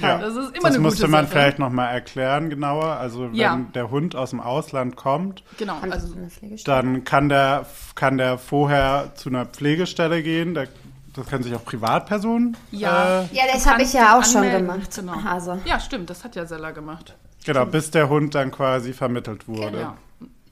Ja. 0.00 0.18
Das 0.20 0.34
ist 0.34 0.56
immer 0.56 0.62
das 0.62 0.64
eine 0.74 0.78
musste 0.80 1.00
gute 1.02 1.10
man 1.10 1.24
Sache. 1.26 1.32
vielleicht 1.32 1.58
nochmal 1.58 1.92
erklären 1.92 2.48
genauer. 2.50 2.84
Also 2.96 3.24
wenn 3.28 3.34
Ja. 3.34 3.60
der 3.74 3.90
Hund 3.90 4.16
aus 4.16 4.30
dem 4.30 4.40
Ausland 4.40 4.96
kommt, 4.96 5.44
Genau, 5.58 5.76
also 5.80 6.14
dann 6.64 7.04
kann 7.04 7.28
der, 7.28 7.66
kann 7.94 8.18
der 8.18 8.38
vorher 8.38 9.12
zu 9.14 9.28
einer 9.28 9.44
Pflegestelle 9.46 10.22
gehen. 10.22 10.54
Der, 10.54 10.68
das 11.14 11.26
können 11.26 11.42
sich 11.44 11.54
auch 11.54 11.64
Privatpersonen. 11.64 12.56
Ja. 12.70 13.20
Äh, 13.22 13.26
Ja, 13.32 13.42
das 13.52 13.66
habe 13.66 13.82
ich 13.82 13.92
ja 13.92 14.18
auch 14.18 14.24
schon 14.24 14.50
gemacht. 14.50 14.94
Genau. 14.96 15.14
Also, 15.26 15.58
Ja, 15.66 15.78
stimmt, 15.78 16.08
das 16.10 16.24
hat 16.24 16.34
ja 16.36 16.46
Sella 16.46 16.70
gemacht. 16.70 17.14
genau, 17.44 17.66
bis 17.66 17.90
der 17.90 18.08
Hund 18.08 18.34
dann 18.34 18.50
quasi 18.50 18.92
vermittelt 18.94 19.46
wurde. 19.46 19.78
Ja. 19.80 19.96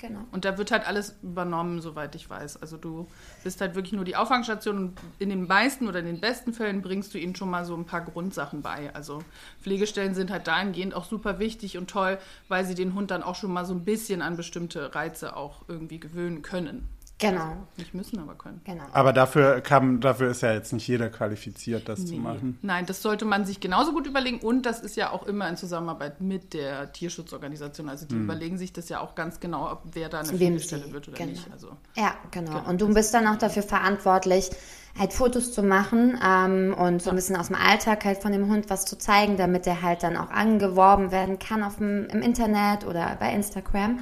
Genau. 0.01 0.21
Und 0.33 0.45
da 0.45 0.59
wird 0.59 0.73
halt 0.73 0.87
alles 0.87 1.15
übernommen, 1.23 1.81
soweit 1.81 2.15
ich 2.15 2.29
weiß. 2.29 2.61
Also 2.61 2.77
du 2.77 3.07
bist 3.45 3.61
halt 3.61 3.75
wirklich 3.75 3.93
nur 3.93 4.05
die 4.05 4.17
Auffangstation 4.17 4.77
und 4.77 4.99
in 5.19 5.29
den 5.29 5.47
meisten 5.47 5.87
oder 5.87 6.01
in 6.01 6.07
den 6.07 6.21
besten 6.21 6.53
Fällen 6.53 6.83
bringst 6.83 7.15
du 7.15 7.19
ihnen 7.19 7.37
schon 7.37 7.51
mal 7.51 7.65
so 7.65 7.77
ein 7.77 7.85
paar 7.85 8.01
Grundsachen 8.01 8.63
bei. 8.63 8.93
Also 8.95 9.23
Pflegestellen 9.61 10.15
sind 10.15 10.31
halt 10.31 10.47
dahingehend 10.47 10.95
auch 10.95 11.05
super 11.05 11.39
wichtig 11.39 11.79
und 11.79 11.89
toll, 11.89 12.19
weil 12.49 12.65
sie 12.65 12.75
den 12.75 12.95
Hund 12.95 13.11
dann 13.11 13.23
auch 13.23 13.37
schon 13.37 13.53
mal 13.53 13.65
so 13.65 13.75
ein 13.75 13.85
bisschen 13.85 14.23
an 14.23 14.37
bestimmte 14.37 14.95
Reize 14.95 15.37
auch 15.37 15.63
irgendwie 15.69 16.01
gewöhnen 16.01 16.43
können. 16.43 16.89
Genau. 17.21 17.57
Nicht 17.77 17.95
müssen, 17.95 18.19
aber 18.19 18.35
können. 18.35 18.61
Genau. 18.65 18.85
Aber 18.93 19.13
dafür, 19.13 19.61
kann, 19.61 20.01
dafür 20.01 20.31
ist 20.31 20.43
ja 20.43 20.53
jetzt 20.53 20.73
nicht 20.73 20.87
jeder 20.89 21.09
qualifiziert, 21.09 21.89
das 21.89 22.05
zu 22.07 22.15
Nee. 22.15 22.19
machen. 22.21 22.59
Nein, 22.63 22.87
das 22.87 23.03
sollte 23.03 23.25
man 23.25 23.45
sich 23.45 23.61
genauso 23.61 23.93
gut 23.93 24.07
überlegen 24.07 24.41
und 24.41 24.67
das 24.67 24.81
ist 24.81 24.97
ja 24.97 25.11
auch 25.11 25.27
immer 25.27 25.49
in 25.49 25.57
Zusammenarbeit 25.57 26.21
mit 26.21 26.55
der 26.55 26.93
Tierschutzorganisation. 26.93 27.89
Also 27.89 28.07
die 28.07 28.17
überlegen 28.17 28.59
sich 28.59 28.73
das 28.73 28.89
ja 28.89 29.01
auch 29.01 29.15
ganz 29.15 29.41
genau, 29.41 29.71
ob 29.71 29.83
wer 29.93 30.09
da 30.09 30.21
eine 30.21 30.29
Pflegestelle 30.29 30.93
wird 30.93 31.09
oder 31.09 31.17
genau. 31.17 31.31
nicht. 31.31 31.51
Also 31.53 31.69
Ja, 31.97 32.15
genau. 32.31 32.51
Genau. 32.53 32.69
Und 32.69 32.81
du 32.81 32.93
bist 32.93 33.13
dann 33.15 33.27
auch 33.27 33.37
dafür 33.37 33.63
verantwortlich, 33.63 34.51
halt 34.99 35.13
Fotos 35.13 35.53
zu 35.53 35.63
machen 35.63 36.19
ähm, 36.25 36.75
und 36.77 37.01
so 37.03 37.11
ein 37.11 37.17
bisschen 37.17 37.37
aus 37.37 37.47
dem 37.47 37.57
Alltag 37.57 38.05
halt 38.05 38.19
von 38.19 38.33
dem 38.33 38.49
Hund 38.51 38.71
was 38.71 38.85
zu 38.87 38.99
zeigen, 38.99 39.37
damit 39.37 39.67
er 39.67 39.83
halt 39.83 40.03
dann 40.03 40.17
auch 40.17 40.31
angeworben 40.31 41.13
werden 41.13 41.39
kann 41.39 41.63
auf 41.63 41.77
dem, 41.77 42.07
im 42.07 42.23
Internet 42.23 42.85
oder 42.87 43.17
bei 43.21 43.33
Instagram 43.33 44.01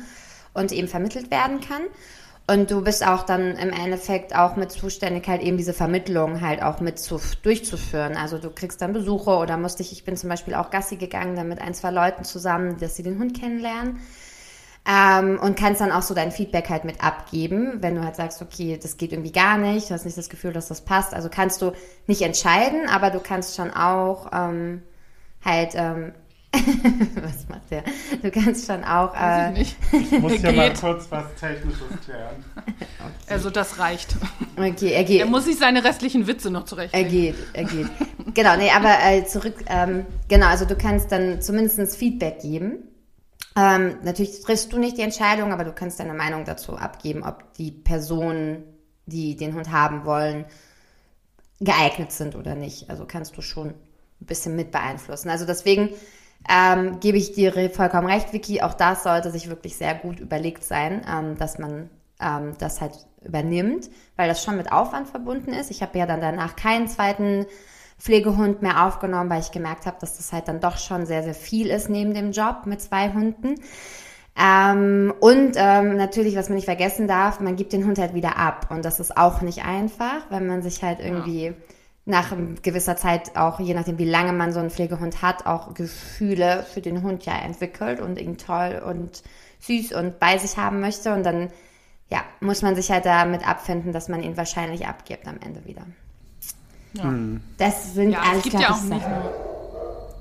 und 0.54 0.72
eben 0.72 0.88
vermittelt 0.88 1.31
werden 1.31 1.61
kann. 1.61 1.83
Und 2.51 2.71
du 2.71 2.83
bist 2.83 3.07
auch 3.07 3.25
dann 3.25 3.57
im 3.57 3.71
Endeffekt 3.71 4.35
auch 4.35 4.57
mit 4.57 4.73
zuständig, 4.73 5.29
halt 5.29 5.43
eben 5.43 5.59
diese 5.59 5.75
Vermittlung 5.75 6.41
halt 6.41 6.63
auch 6.63 6.81
mit 6.81 6.99
zu, 6.99 7.21
durchzuführen. 7.43 8.17
Also 8.17 8.39
du 8.39 8.49
kriegst 8.49 8.81
dann 8.81 8.95
Besuche 8.95 9.33
oder 9.33 9.59
musst 9.59 9.81
dich, 9.81 9.93
ich 9.93 10.03
bin 10.05 10.17
zum 10.17 10.31
Beispiel 10.31 10.55
auch 10.55 10.71
Gassi 10.71 10.97
gegangen, 10.97 11.37
dann 11.37 11.49
mit 11.49 11.61
ein, 11.61 11.75
zwei 11.75 11.91
Leuten 11.91 12.25
zusammen, 12.25 12.79
dass 12.79 12.97
sie 12.97 13.03
den 13.03 13.19
Hund 13.19 13.39
kennenlernen. 13.39 14.01
Ähm, 14.89 15.39
und 15.39 15.59
kannst 15.59 15.83
dann 15.83 15.93
auch 15.93 16.01
so 16.01 16.15
dein 16.15 16.33
Feedback 16.33 16.71
halt 16.71 16.87
mit 16.87 17.05
abgeben, 17.05 17.83
wenn 17.83 17.95
du 17.95 18.03
halt 18.03 18.17
sagst, 18.17 18.41
okay, 18.41 18.79
das 18.83 18.97
geht 18.97 19.13
irgendwie 19.13 19.33
gar 19.33 19.59
nicht, 19.59 19.91
du 19.91 19.95
hast 19.95 20.07
nicht 20.07 20.17
das 20.17 20.31
Gefühl, 20.31 20.55
dass 20.55 20.69
das 20.69 20.81
passt. 20.81 21.13
Also 21.13 21.29
kannst 21.29 21.61
du 21.61 21.73
nicht 22.07 22.23
entscheiden, 22.23 22.89
aber 22.89 23.11
du 23.11 23.21
kannst 23.21 23.57
schon 23.57 23.71
auch 23.71 24.31
ähm, 24.33 24.81
halt, 25.45 25.73
ähm, 25.75 26.15
was 27.23 27.47
macht 27.49 27.71
der? 27.71 27.85
Du 28.23 28.31
kannst 28.31 28.67
schon 28.67 28.83
auch, 28.83 29.15
weiß 29.15 29.49
äh, 29.49 29.53
ich 29.53 29.59
nicht. 29.59 29.77
Ich 30.13 30.21
muss 30.21 30.33
hier 30.33 30.53
mal 30.53 30.73
kurz 30.73 31.07
was 31.11 31.27
Technisches 31.39 31.81
klären. 32.05 32.45
Also 33.29 33.51
das 33.51 33.79
reicht. 33.79 34.17
okay, 34.57 34.93
er 34.93 35.05
geht. 35.05 35.21
Er 35.21 35.27
muss 35.27 35.45
sich 35.45 35.59
seine 35.59 35.85
restlichen 35.85 36.27
Witze 36.27 36.51
noch 36.51 36.63
Er 36.63 36.67
zurechtlegen. 36.67 37.11
geht, 37.11 37.35
er 37.53 37.65
geht. 37.65 37.87
genau, 38.35 38.57
nee, 38.57 38.71
aber 38.71 38.97
äh, 39.05 39.25
zurück, 39.27 39.57
ähm, 39.69 40.07
genau, 40.29 40.47
also 40.47 40.65
du 40.65 40.75
kannst 40.75 41.13
dann 41.13 41.43
zumindest 41.43 41.97
Feedback 41.97 42.41
geben. 42.41 42.85
Ähm, 43.57 43.97
natürlich 44.03 44.41
triffst 44.41 44.73
du 44.73 44.79
nicht 44.79 44.97
die 44.97 45.03
Entscheidung, 45.03 45.53
aber 45.53 45.65
du 45.65 45.73
kannst 45.73 46.01
deine 46.01 46.15
Meinung 46.15 46.45
dazu 46.45 46.77
abgeben, 46.77 47.25
ob 47.25 47.53
die 47.55 47.73
Personen, 47.73 48.63
die 49.07 49.37
den 49.37 49.55
Hund 49.55 49.71
haben 49.71 50.05
wollen, 50.05 50.45
geeignet 51.61 52.13
sind 52.13 52.37
oder 52.37 52.55
nicht. 52.55 52.89
Also 52.89 53.05
kannst 53.05 53.37
du 53.37 53.43
schon 53.43 53.69
ein 53.71 54.27
bisschen 54.27 54.55
mit 54.57 54.71
beeinflussen. 54.71 55.29
Also 55.29 55.45
deswegen 55.45 55.91
ähm, 56.48 57.01
gebe 57.01 57.18
ich 57.18 57.33
dir 57.33 57.53
vollkommen 57.70 58.07
recht, 58.07 58.33
Vicky. 58.33 58.62
Auch 58.62 58.74
das 58.74 59.03
sollte 59.03 59.31
sich 59.31 59.48
wirklich 59.48 59.77
sehr 59.77 59.94
gut 59.94 60.20
überlegt 60.20 60.64
sein, 60.64 61.03
ähm, 61.09 61.37
dass 61.37 61.59
man 61.59 61.90
ähm, 62.20 62.53
das 62.59 62.81
halt 62.81 62.92
übernimmt, 63.24 63.90
weil 64.16 64.29
das 64.29 64.44
schon 64.44 64.57
mit 64.57 64.72
Aufwand 64.72 65.09
verbunden 65.09 65.53
ist. 65.53 65.70
Ich 65.70 65.83
habe 65.83 65.98
ja 65.98 66.07
dann 66.07 66.20
danach 66.20 66.57
keinen 66.57 66.88
zweiten 66.88 67.46
Pflegehund 67.98 68.62
mehr 68.62 68.87
aufgenommen, 68.87 69.29
weil 69.29 69.40
ich 69.40 69.51
gemerkt 69.51 69.87
habe, 69.87 69.96
dass 70.01 70.16
das 70.16 70.33
halt 70.33 70.48
dann 70.48 70.61
doch 70.61 70.79
schon 70.79 71.05
sehr, 71.07 71.22
sehr 71.22 71.35
viel 71.35 71.68
ist 71.68 71.88
neben 71.88 72.14
dem 72.14 72.31
Job 72.31 72.62
mit 72.64 72.81
zwei 72.81 73.12
Hunden. 73.12 73.57
Ähm, 74.40 75.12
und 75.18 75.53
ähm, 75.57 75.96
natürlich, 75.96 76.37
was 76.37 76.48
man 76.48 76.57
nicht 76.57 76.66
vergessen 76.66 77.09
darf, 77.09 77.40
man 77.40 77.57
gibt 77.57 77.72
den 77.72 77.85
Hund 77.85 77.98
halt 77.98 78.14
wieder 78.14 78.37
ab. 78.37 78.68
Und 78.70 78.85
das 78.85 79.01
ist 79.01 79.16
auch 79.16 79.40
nicht 79.40 79.64
einfach, 79.64 80.31
wenn 80.31 80.46
man 80.46 80.62
sich 80.62 80.83
halt 80.85 81.01
irgendwie 81.01 81.55
nach 82.09 82.33
gewisser 82.62 82.97
Zeit 82.97 83.37
auch, 83.37 83.61
je 83.61 83.75
nachdem 83.75 83.99
wie 83.99 84.05
lange 84.09 84.33
man 84.33 84.53
so 84.53 84.61
einen 84.61 84.71
Pflegehund 84.71 85.21
hat, 85.21 85.47
auch 85.47 85.75
Gefühle 85.75 86.64
für 86.73 86.81
den 86.81 87.03
Hund 87.03 87.27
ja 87.27 87.37
entwickelt 87.38 88.01
und 88.01 88.18
ihn 88.18 88.38
toll 88.38 88.83
und 88.85 89.23
süß 89.61 89.92
und 89.92 90.18
bei 90.18 90.38
sich 90.38 90.57
haben 90.57 90.81
möchte. 90.81 91.12
Und 91.12 91.23
dann, 91.25 91.51
ja, 92.09 92.23
muss 92.40 92.62
man 92.62 92.75
sich 92.75 92.90
halt 92.90 93.05
damit 93.05 93.47
abfinden, 93.47 93.92
dass 93.92 94.09
man 94.09 94.23
ihn 94.23 94.37
wahrscheinlich 94.38 94.87
abgibt 94.87 95.29
am 95.29 95.38
Ende 95.44 95.64
wieder. 95.66 95.83
Ja. 96.94 97.12
Das 97.59 97.92
sind 97.94 98.12
Ja, 98.12 98.21
alles, 98.23 98.38
es 98.38 98.42
gibt 98.44 98.57
glaub 98.57 98.62
ja 98.62 98.71
ich, 98.71 98.75
auch 98.77 98.83
nicht 98.85 99.03
Sachen. 99.03 99.12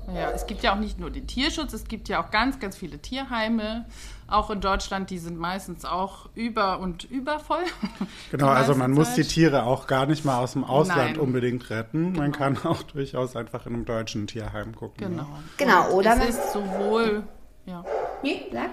nur, 0.06 0.14
ja, 0.14 0.30
es 0.32 0.46
gibt 0.46 0.62
ja 0.62 0.74
auch 0.74 0.78
nicht 0.78 0.98
nur 0.98 1.10
den 1.10 1.26
Tierschutz, 1.26 1.72
es 1.72 1.84
gibt 1.84 2.08
ja 2.08 2.22
auch 2.22 2.30
ganz, 2.30 2.58
ganz 2.58 2.76
viele 2.76 2.98
Tierheime, 2.98 3.86
auch 4.28 4.50
in 4.50 4.60
Deutschland, 4.60 5.10
die 5.10 5.18
sind 5.18 5.38
meistens 5.38 5.84
auch 5.84 6.28
über 6.34 6.78
und 6.80 7.04
übervoll. 7.04 7.64
Genau, 8.30 8.48
also 8.48 8.74
man 8.74 8.90
muss 8.90 9.14
die 9.14 9.22
Zeit. 9.22 9.30
Tiere 9.30 9.64
auch 9.64 9.86
gar 9.86 10.04
nicht 10.04 10.24
mal 10.24 10.38
aus 10.38 10.52
dem 10.52 10.62
Ausland 10.62 11.12
Nein. 11.12 11.18
unbedingt 11.18 11.70
retten. 11.70 12.12
Man 12.12 12.32
kann 12.32 12.58
auch 12.64 12.82
durchaus 12.82 13.36
einfach 13.36 13.64
in 13.66 13.74
einem 13.74 13.84
deutschen 13.86 14.26
Tierheim 14.26 14.74
gucken. 14.74 15.08
Genau. 15.08 15.22
Ne? 15.22 15.28
Genau, 15.56 15.88
Und 15.88 15.94
oder 15.94 16.16
Es 16.18 16.36
ist 16.36 16.52
sowohl, 16.52 17.22
ja, 17.64 17.84
Nee, 18.22 18.46
sag. 18.52 18.70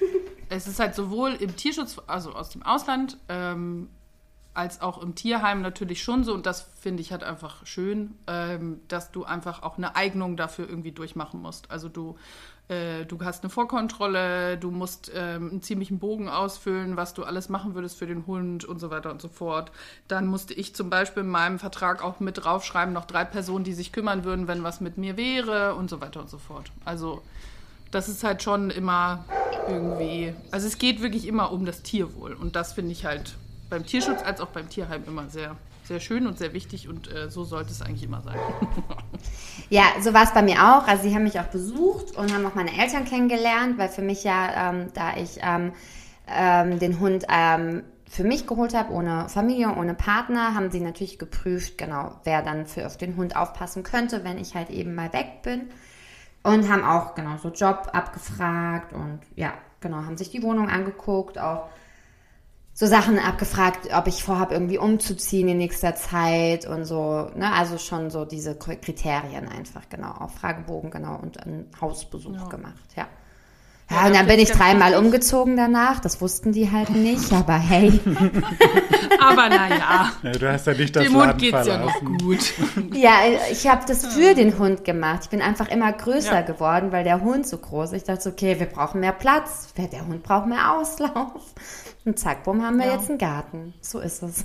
es 0.48 0.66
ist 0.66 0.80
halt 0.80 0.94
sowohl 0.94 1.32
im 1.34 1.56
Tierschutz, 1.56 2.00
also 2.06 2.32
aus 2.32 2.50
dem 2.50 2.62
Ausland, 2.62 3.18
ähm, 3.28 3.88
als 4.54 4.80
auch 4.80 5.02
im 5.02 5.14
Tierheim 5.14 5.60
natürlich 5.60 6.02
schon 6.02 6.24
so. 6.24 6.32
Und 6.32 6.46
das 6.46 6.62
finde 6.80 7.02
ich 7.02 7.12
halt 7.12 7.22
einfach 7.22 7.66
schön, 7.66 8.14
ähm, 8.26 8.80
dass 8.88 9.12
du 9.12 9.24
einfach 9.24 9.62
auch 9.62 9.76
eine 9.76 9.96
Eignung 9.96 10.36
dafür 10.36 10.68
irgendwie 10.68 10.92
durchmachen 10.92 11.42
musst. 11.42 11.70
Also 11.70 11.88
du, 11.88 12.16
äh, 12.68 13.04
du 13.04 13.18
hast 13.22 13.44
eine 13.44 13.50
Vorkontrolle, 13.50 14.58
du 14.58 14.70
musst 14.70 15.10
ähm, 15.14 15.50
einen 15.50 15.62
ziemlichen 15.62 15.98
Bogen 15.98 16.28
ausfüllen, 16.28 16.96
was 16.96 17.14
du 17.14 17.24
alles 17.24 17.48
machen 17.48 17.74
würdest 17.74 17.98
für 17.98 18.06
den 18.06 18.26
Hund 18.26 18.64
und 18.64 18.80
so 18.80 18.90
weiter 18.90 19.10
und 19.10 19.22
so 19.22 19.28
fort. 19.28 19.70
Dann 20.08 20.26
musste 20.26 20.54
ich 20.54 20.74
zum 20.74 20.90
Beispiel 20.90 21.22
in 21.22 21.28
meinem 21.28 21.58
Vertrag 21.58 22.02
auch 22.02 22.20
mit 22.20 22.44
draufschreiben, 22.44 22.92
noch 22.92 23.04
drei 23.04 23.24
Personen, 23.24 23.64
die 23.64 23.72
sich 23.72 23.92
kümmern 23.92 24.24
würden, 24.24 24.48
wenn 24.48 24.64
was 24.64 24.80
mit 24.80 24.98
mir 24.98 25.16
wäre 25.16 25.74
und 25.74 25.90
so 25.90 26.00
weiter 26.00 26.20
und 26.20 26.28
so 26.28 26.38
fort. 26.38 26.72
Also 26.84 27.22
das 27.90 28.08
ist 28.08 28.24
halt 28.24 28.42
schon 28.42 28.70
immer 28.70 29.24
irgendwie, 29.68 30.34
also 30.50 30.66
es 30.66 30.78
geht 30.78 31.02
wirklich 31.02 31.26
immer 31.26 31.52
um 31.52 31.64
das 31.64 31.82
Tierwohl 31.82 32.32
und 32.34 32.56
das 32.56 32.72
finde 32.72 32.92
ich 32.92 33.04
halt 33.04 33.36
beim 33.70 33.84
Tierschutz 33.84 34.22
als 34.22 34.40
auch 34.40 34.48
beim 34.48 34.68
Tierheim 34.68 35.04
immer 35.06 35.28
sehr, 35.28 35.56
sehr 35.86 36.00
schön 36.00 36.26
und 36.26 36.38
sehr 36.38 36.52
wichtig 36.52 36.88
und 36.88 37.12
äh, 37.12 37.30
so 37.30 37.44
sollte 37.44 37.70
es 37.70 37.82
eigentlich 37.82 38.02
immer 38.02 38.22
sein. 38.22 38.38
Ja, 39.68 39.82
so 40.00 40.14
war 40.14 40.22
es 40.22 40.32
bei 40.32 40.42
mir 40.42 40.62
auch. 40.62 40.86
Also 40.86 41.02
sie 41.02 41.14
haben 41.14 41.24
mich 41.24 41.40
auch 41.40 41.46
besucht 41.46 42.16
und 42.16 42.32
haben 42.32 42.46
auch 42.46 42.54
meine 42.54 42.70
Eltern 42.78 43.04
kennengelernt, 43.04 43.78
weil 43.78 43.88
für 43.88 44.02
mich 44.02 44.22
ja, 44.22 44.70
ähm, 44.70 44.88
da 44.94 45.16
ich 45.16 45.38
ähm, 45.42 45.72
ähm, 46.28 46.78
den 46.78 47.00
Hund 47.00 47.24
ähm, 47.28 47.82
für 48.08 48.22
mich 48.22 48.46
geholt 48.46 48.74
habe, 48.74 48.92
ohne 48.92 49.28
Familie, 49.28 49.74
ohne 49.76 49.94
Partner, 49.94 50.54
haben 50.54 50.70
sie 50.70 50.78
natürlich 50.78 51.18
geprüft, 51.18 51.78
genau, 51.78 52.20
wer 52.22 52.42
dann 52.42 52.66
für 52.66 52.86
auf 52.86 52.96
den 52.96 53.16
Hund 53.16 53.34
aufpassen 53.34 53.82
könnte, 53.82 54.22
wenn 54.22 54.38
ich 54.38 54.54
halt 54.54 54.70
eben 54.70 54.94
mal 54.94 55.12
weg 55.12 55.42
bin. 55.42 55.62
Und 56.44 56.70
haben 56.70 56.84
auch 56.84 57.16
genau 57.16 57.36
so 57.38 57.48
Job 57.48 57.90
abgefragt 57.92 58.92
und 58.92 59.18
ja, 59.34 59.52
genau, 59.80 59.96
haben 59.96 60.16
sich 60.16 60.30
die 60.30 60.44
Wohnung 60.44 60.68
angeguckt, 60.68 61.40
auch 61.40 61.68
so 62.78 62.84
Sachen 62.86 63.18
abgefragt, 63.18 63.88
ob 63.94 64.06
ich 64.06 64.22
vorhabe, 64.22 64.52
irgendwie 64.52 64.76
umzuziehen 64.76 65.48
in 65.48 65.56
nächster 65.56 65.94
Zeit 65.94 66.66
und 66.66 66.84
so, 66.84 67.30
ne, 67.34 67.50
also 67.54 67.78
schon 67.78 68.10
so 68.10 68.26
diese 68.26 68.54
Kriterien 68.54 69.48
einfach, 69.48 69.88
genau, 69.88 70.10
auf 70.10 70.34
Fragebogen, 70.34 70.90
genau, 70.90 71.16
und 71.16 71.40
einen 71.40 71.70
Hausbesuch 71.80 72.34
Ja. 72.34 72.44
gemacht, 72.48 72.84
ja. 72.94 73.08
Ja, 73.88 73.96
Ja, 74.02 74.06
und 74.08 74.14
dann 74.16 74.26
bin 74.26 74.40
ich 74.40 74.50
dreimal 74.50 74.94
umgezogen 74.96 75.56
danach, 75.56 76.00
das 76.00 76.20
wussten 76.20 76.52
die 76.52 76.70
halt 76.72 76.90
nicht, 76.90 77.32
aber 77.32 77.54
hey, 77.54 78.00
Aber 79.20 79.48
naja, 79.48 80.12
Ja, 80.22 80.32
du 80.32 80.52
hast 80.52 80.66
ja 80.66 80.74
nicht 80.74 80.94
das 80.96 81.04
dem 81.04 81.14
Hund 81.16 81.38
geht 81.38 81.54
es 81.54 81.66
ja 81.66 81.78
noch 81.78 81.92
verlassen. 81.98 82.18
gut. 82.18 82.52
ja, 82.94 83.12
ich 83.50 83.66
habe 83.68 83.84
das 83.86 84.06
für 84.06 84.34
den 84.34 84.58
Hund 84.58 84.84
gemacht. 84.84 85.20
Ich 85.24 85.30
bin 85.30 85.40
einfach 85.42 85.68
immer 85.68 85.92
größer 85.92 86.34
Ja. 86.34 86.40
geworden, 86.42 86.92
weil 86.92 87.04
der 87.04 87.20
Hund 87.20 87.46
so 87.46 87.58
groß 87.58 87.92
ist. 87.92 88.02
Ich 88.02 88.04
dachte, 88.04 88.22
so, 88.22 88.30
okay, 88.30 88.58
wir 88.58 88.66
brauchen 88.66 89.00
mehr 89.00 89.12
Platz, 89.12 89.72
der 89.76 90.06
Hund 90.06 90.22
braucht 90.22 90.46
mehr 90.46 90.72
Auslauf. 90.72 91.54
Und 92.04 92.18
zack, 92.18 92.44
bumm, 92.44 92.62
haben 92.64 92.78
wir 92.78 92.86
Ja. 92.86 92.92
jetzt 92.96 93.08
einen 93.08 93.18
Garten. 93.18 93.74
So 93.80 94.00
ist 94.00 94.22
es. 94.22 94.44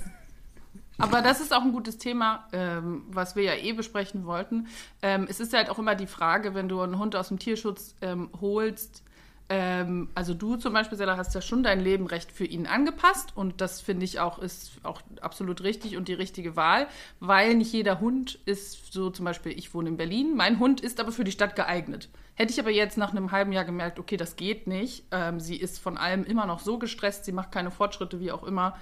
Aber 0.98 1.20
das 1.20 1.40
ist 1.40 1.52
auch 1.52 1.62
ein 1.62 1.72
gutes 1.72 1.98
Thema, 1.98 2.46
ähm, 2.52 3.02
was 3.08 3.34
wir 3.34 3.42
ja 3.42 3.54
eh 3.54 3.72
besprechen 3.72 4.24
wollten. 4.24 4.68
Ähm, 5.02 5.26
es 5.28 5.40
ist 5.40 5.52
halt 5.52 5.68
auch 5.68 5.78
immer 5.78 5.94
die 5.96 6.06
Frage, 6.06 6.54
wenn 6.54 6.68
du 6.68 6.80
einen 6.80 6.98
Hund 6.98 7.16
aus 7.16 7.28
dem 7.28 7.38
Tierschutz 7.40 7.94
ähm, 8.02 8.30
holst, 8.40 9.02
Ähm, 9.48 10.08
also 10.14 10.34
du 10.34 10.56
zum 10.56 10.72
Beispiel, 10.72 10.96
Sella, 10.96 11.16
hast 11.16 11.34
ja 11.34 11.40
schon 11.40 11.62
dein 11.62 11.80
Leben 11.80 12.06
recht 12.06 12.32
für 12.32 12.44
ihn 12.44 12.66
angepasst 12.66 13.32
und 13.34 13.60
das 13.60 13.80
finde 13.80 14.04
ich 14.04 14.20
auch 14.20 14.38
ist 14.38 14.72
auch 14.82 15.02
absolut 15.20 15.62
richtig 15.62 15.96
und 15.96 16.08
die 16.08 16.14
richtige 16.14 16.56
Wahl, 16.56 16.86
weil 17.20 17.54
nicht 17.54 17.72
jeder 17.72 18.00
Hund 18.00 18.38
ist 18.46 18.92
so 18.92 19.10
zum 19.10 19.24
Beispiel, 19.24 19.52
ich 19.52 19.74
wohne 19.74 19.90
in 19.90 19.96
Berlin, 19.96 20.36
mein 20.36 20.58
Hund 20.58 20.80
ist 20.80 21.00
aber 21.00 21.12
für 21.12 21.24
die 21.24 21.32
Stadt 21.32 21.56
geeignet. 21.56 22.08
Hätte 22.34 22.52
ich 22.52 22.60
aber 22.60 22.70
jetzt 22.70 22.96
nach 22.96 23.10
einem 23.10 23.30
halben 23.30 23.52
Jahr 23.52 23.64
gemerkt, 23.64 23.98
okay, 23.98 24.16
das 24.16 24.36
geht 24.36 24.66
nicht, 24.66 25.04
ähm, 25.10 25.38
sie 25.38 25.56
ist 25.56 25.78
von 25.78 25.98
allem 25.98 26.24
immer 26.24 26.46
noch 26.46 26.60
so 26.60 26.78
gestresst, 26.78 27.24
sie 27.24 27.32
macht 27.32 27.52
keine 27.52 27.70
Fortschritte, 27.70 28.20
wie 28.20 28.32
auch 28.32 28.44
immer, 28.44 28.78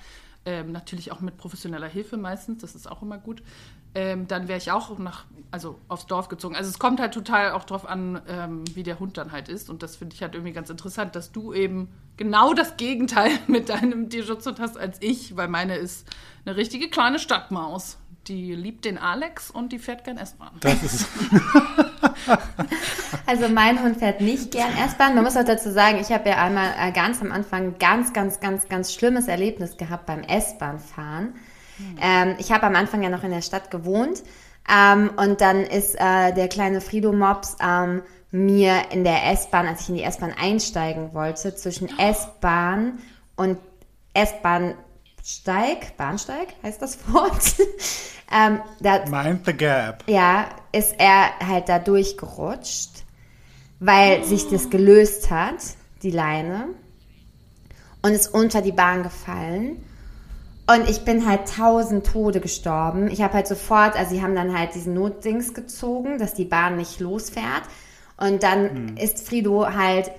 ähm, 0.46 0.72
natürlich 0.72 1.12
auch 1.12 1.20
mit 1.20 1.36
professioneller 1.36 1.88
Hilfe 1.88 2.16
meistens, 2.16 2.62
das 2.62 2.74
ist 2.74 2.90
auch 2.90 3.02
immer 3.02 3.18
gut. 3.18 3.42
Ähm, 3.94 4.28
dann 4.28 4.46
wäre 4.46 4.58
ich 4.58 4.70
auch 4.70 4.98
nach, 4.98 5.24
also 5.50 5.78
aufs 5.88 6.06
Dorf 6.06 6.28
gezogen. 6.28 6.54
Also 6.54 6.70
es 6.70 6.78
kommt 6.78 7.00
halt 7.00 7.12
total 7.12 7.52
auch 7.52 7.64
drauf 7.64 7.88
an, 7.88 8.22
ähm, 8.28 8.64
wie 8.74 8.82
der 8.82 9.00
Hund 9.00 9.18
dann 9.18 9.32
halt 9.32 9.48
ist. 9.48 9.68
Und 9.68 9.82
das 9.82 9.96
finde 9.96 10.14
ich 10.14 10.22
halt 10.22 10.34
irgendwie 10.34 10.52
ganz 10.52 10.70
interessant, 10.70 11.16
dass 11.16 11.32
du 11.32 11.52
eben 11.52 11.88
genau 12.16 12.54
das 12.54 12.76
Gegenteil 12.76 13.30
mit 13.48 13.68
deinem 13.68 14.08
Tierschutzhund 14.08 14.60
hast 14.60 14.78
als 14.78 14.98
ich, 15.00 15.36
weil 15.36 15.48
meine 15.48 15.76
ist 15.76 16.06
eine 16.44 16.56
richtige 16.56 16.88
kleine 16.88 17.18
Stadtmaus. 17.18 17.98
Die 18.26 18.54
liebt 18.54 18.84
den 18.84 18.98
Alex 18.98 19.50
und 19.50 19.72
die 19.72 19.78
fährt 19.78 20.04
gern 20.04 20.18
S-Bahn. 20.18 20.50
Das 20.60 20.82
ist, 20.82 21.08
Also 23.26 23.48
mein 23.48 23.80
Hund 23.82 23.98
fährt 23.98 24.20
nicht 24.20 24.50
gern 24.50 24.72
S-Bahn. 24.76 25.14
Man 25.14 25.22
muss 25.24 25.36
auch 25.36 25.44
dazu 25.44 25.70
sagen, 25.70 25.98
ich 26.00 26.10
habe 26.10 26.28
ja 26.28 26.42
einmal 26.42 26.74
äh, 26.78 26.90
ganz 26.92 27.20
am 27.22 27.30
Anfang 27.32 27.62
ein 27.62 27.78
ganz, 27.78 28.12
ganz, 28.12 28.40
ganz, 28.40 28.68
ganz 28.68 28.92
schlimmes 28.92 29.28
Erlebnis 29.28 29.76
gehabt 29.76 30.06
beim 30.06 30.22
Ähm, 32.00 32.36
ich 32.38 32.52
habe 32.52 32.66
am 32.66 32.74
Anfang 32.74 33.02
ja 33.02 33.10
noch 33.10 33.24
in 33.24 33.30
der 33.30 33.42
Stadt 33.42 33.70
gewohnt 33.70 34.22
ähm, 34.70 35.10
und 35.16 35.40
dann 35.40 35.62
ist 35.64 35.94
äh, 35.94 36.32
der 36.32 36.48
kleine 36.48 36.80
Frido 36.80 37.12
Mops 37.12 37.56
ähm, 37.62 38.02
mir 38.30 38.90
in 38.90 39.04
der 39.04 39.30
S-Bahn, 39.32 39.66
als 39.66 39.82
ich 39.82 39.88
in 39.88 39.96
die 39.96 40.02
S-Bahn 40.02 40.32
einsteigen 40.32 41.12
wollte, 41.14 41.54
zwischen 41.54 41.88
S-Bahn 41.98 42.98
und 43.36 43.58
S-Bahn-Steig, 44.14 45.96
Bahnsteig 45.96 46.48
heißt 46.62 46.80
das 46.80 46.98
Wort, 47.12 47.54
ähm, 48.32 48.60
da, 48.80 49.04
mind 49.06 49.44
the 49.46 49.52
gap. 49.52 50.04
ja, 50.06 50.48
ist 50.72 50.94
er 50.98 51.38
halt 51.44 51.68
da 51.68 51.78
durchgerutscht, 51.78 53.04
weil 53.80 54.24
sich 54.24 54.48
das 54.48 54.70
gelöst 54.70 55.30
hat, 55.30 55.56
die 56.02 56.10
Leine, 56.10 56.68
und 58.02 58.12
ist 58.12 58.28
unter 58.28 58.62
die 58.62 58.72
Bahn 58.72 59.02
gefallen. 59.02 59.84
Und 60.72 60.88
ich 60.88 61.04
bin 61.04 61.26
halt 61.26 61.52
tausend 61.56 62.06
Tode 62.06 62.40
gestorben. 62.40 63.10
Ich 63.10 63.22
habe 63.22 63.34
halt 63.34 63.48
sofort, 63.48 63.96
also 63.96 64.14
sie 64.14 64.22
haben 64.22 64.36
dann 64.36 64.56
halt 64.56 64.74
diesen 64.74 64.94
Notdings 64.94 65.52
gezogen, 65.52 66.18
dass 66.18 66.34
die 66.34 66.44
Bahn 66.44 66.76
nicht 66.76 67.00
losfährt. 67.00 67.62
Und 68.16 68.42
dann 68.44 68.96
ist 68.96 69.26
Frido 69.26 69.66
halt, 69.66 70.12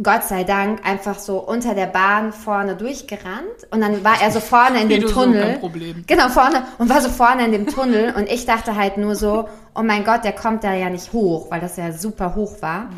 Gott 0.00 0.24
sei 0.24 0.44
Dank, 0.44 0.86
einfach 0.86 1.18
so 1.18 1.38
unter 1.38 1.74
der 1.74 1.86
Bahn 1.86 2.32
vorne 2.32 2.76
durchgerannt. 2.76 3.66
Und 3.70 3.80
dann 3.80 4.04
war 4.04 4.22
er 4.22 4.30
so 4.30 4.40
vorne 4.40 4.82
in 4.82 4.88
dem 4.88 5.02
Frido, 5.02 5.08
so 5.08 5.24
Tunnel. 5.24 5.58
Problem. 5.58 6.04
Genau, 6.06 6.28
vorne. 6.28 6.64
Und 6.78 6.88
war 6.88 7.00
so 7.00 7.08
vorne 7.08 7.46
in 7.46 7.52
dem 7.52 7.66
Tunnel. 7.66 8.14
Und 8.14 8.30
ich 8.30 8.46
dachte 8.46 8.76
halt 8.76 8.98
nur 8.98 9.16
so, 9.16 9.48
oh 9.74 9.82
mein 9.82 10.04
Gott, 10.04 10.22
der 10.22 10.32
kommt 10.32 10.62
da 10.62 10.74
ja 10.74 10.90
nicht 10.90 11.12
hoch, 11.14 11.50
weil 11.50 11.60
das 11.60 11.76
ja 11.78 11.92
super 11.92 12.36
hoch 12.36 12.62
war. 12.62 12.90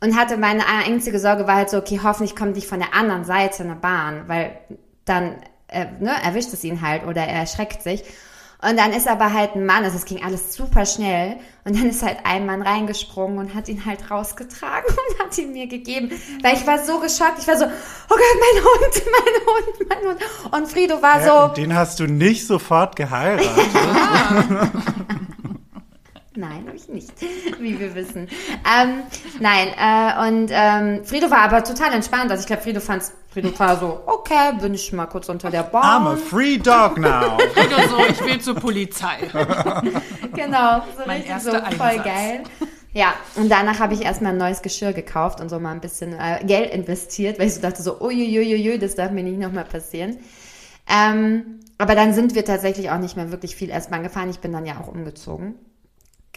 Und 0.00 0.16
hatte 0.16 0.36
meine 0.38 0.62
einzige 0.66 1.20
Sorge 1.20 1.46
war 1.46 1.56
halt 1.56 1.70
so, 1.70 1.78
okay, 1.78 2.00
hoffentlich 2.02 2.34
kommt 2.34 2.56
nicht 2.56 2.66
von 2.66 2.80
der 2.80 2.94
anderen 2.94 3.24
Seite 3.24 3.62
eine 3.62 3.76
Bahn, 3.76 4.24
weil 4.26 4.58
dann 5.04 5.36
äh, 5.68 5.86
ne, 6.00 6.12
erwischt 6.22 6.52
es 6.52 6.64
ihn 6.64 6.82
halt 6.82 7.06
oder 7.06 7.22
er 7.22 7.40
erschreckt 7.40 7.82
sich. 7.82 8.04
Und 8.60 8.76
dann 8.76 8.92
ist 8.92 9.06
aber 9.06 9.32
halt 9.32 9.54
ein 9.54 9.64
Mann, 9.64 9.84
also 9.84 9.96
es 9.96 10.04
ging 10.04 10.24
alles 10.24 10.52
super 10.52 10.84
schnell. 10.84 11.36
Und 11.64 11.76
dann 11.76 11.88
ist 11.88 12.02
halt 12.02 12.18
ein 12.24 12.44
Mann 12.44 12.62
reingesprungen 12.62 13.38
und 13.38 13.54
hat 13.54 13.68
ihn 13.68 13.84
halt 13.86 14.10
rausgetragen 14.10 14.88
und 14.90 15.24
hat 15.24 15.38
ihn 15.38 15.52
mir 15.52 15.68
gegeben. 15.68 16.10
Weil 16.42 16.56
ich 16.56 16.66
war 16.66 16.84
so 16.84 16.98
geschockt. 16.98 17.38
Ich 17.38 17.46
war 17.46 17.56
so, 17.56 17.66
oh 17.66 17.68
Gott, 18.08 18.18
mein 18.18 18.64
Hund, 18.64 19.02
mein 19.12 19.34
Hund, 19.54 19.88
mein 19.88 20.08
Hund. 20.08 20.20
Und 20.56 20.68
Frido 20.72 21.00
war 21.00 21.20
Ja, 21.20 21.26
so, 21.26 21.44
und 21.50 21.56
den 21.56 21.74
hast 21.74 22.00
du 22.00 22.06
nicht 22.06 22.46
sofort 22.46 22.96
geheiratet. 22.96 23.48
Nein, 26.38 26.66
habe 26.68 26.76
ich 26.76 26.88
nicht, 26.88 27.10
wie 27.58 27.80
wir 27.80 27.96
wissen. 27.96 28.28
Ähm, 28.64 29.02
nein, 29.40 29.68
äh, 29.76 30.28
und 30.28 30.50
ähm, 30.52 31.04
Frido 31.04 31.28
war 31.32 31.38
aber 31.40 31.64
total 31.64 31.92
entspannt. 31.94 32.30
Also 32.30 32.42
ich 32.42 32.46
glaube, 32.46 32.62
Frido 32.62 32.78
fand 32.78 33.02
Frido 33.28 33.50
war 33.58 33.76
so, 33.76 34.00
okay, 34.06 34.52
bin 34.60 34.72
ich 34.72 34.92
mal 34.92 35.06
kurz 35.06 35.28
unter 35.28 35.50
der 35.50 35.64
I'm 35.72 35.76
a 35.76 35.98
Bahn. 36.10 36.16
free 36.16 36.56
dog 36.56 36.96
now. 36.96 37.38
Frido 37.54 37.76
so, 37.88 37.98
ich 38.08 38.24
will 38.24 38.40
zur 38.40 38.54
Polizei. 38.54 39.16
Genau, 40.34 40.82
so 40.96 41.02
Mein 41.06 41.22
richtig 41.22 41.40
so 41.42 41.50
voll 41.50 41.60
Einsatz. 41.60 42.04
geil. 42.04 42.42
Ja, 42.92 43.14
und 43.34 43.48
danach 43.50 43.80
habe 43.80 43.94
ich 43.94 44.02
erstmal 44.02 44.32
ein 44.32 44.38
neues 44.38 44.62
Geschirr 44.62 44.92
gekauft 44.92 45.40
und 45.40 45.48
so 45.48 45.58
mal 45.58 45.72
ein 45.72 45.80
bisschen 45.80 46.12
äh, 46.12 46.44
Geld 46.44 46.70
investiert, 46.72 47.40
weil 47.40 47.48
ich 47.48 47.54
so 47.54 47.60
dachte 47.60 47.82
so, 47.82 48.00
uiuiuiui, 48.00 48.78
das 48.78 48.94
darf 48.94 49.10
mir 49.10 49.24
nicht 49.24 49.40
nochmal 49.40 49.64
passieren. 49.64 50.18
Ähm, 50.88 51.58
aber 51.78 51.96
dann 51.96 52.14
sind 52.14 52.36
wir 52.36 52.44
tatsächlich 52.44 52.90
auch 52.90 52.98
nicht 52.98 53.16
mehr 53.16 53.32
wirklich 53.32 53.56
viel 53.56 53.70
S-Bahn 53.70 54.04
gefahren. 54.04 54.30
Ich 54.30 54.38
bin 54.38 54.52
dann 54.52 54.66
ja 54.66 54.78
auch 54.80 54.86
umgezogen. 54.88 55.56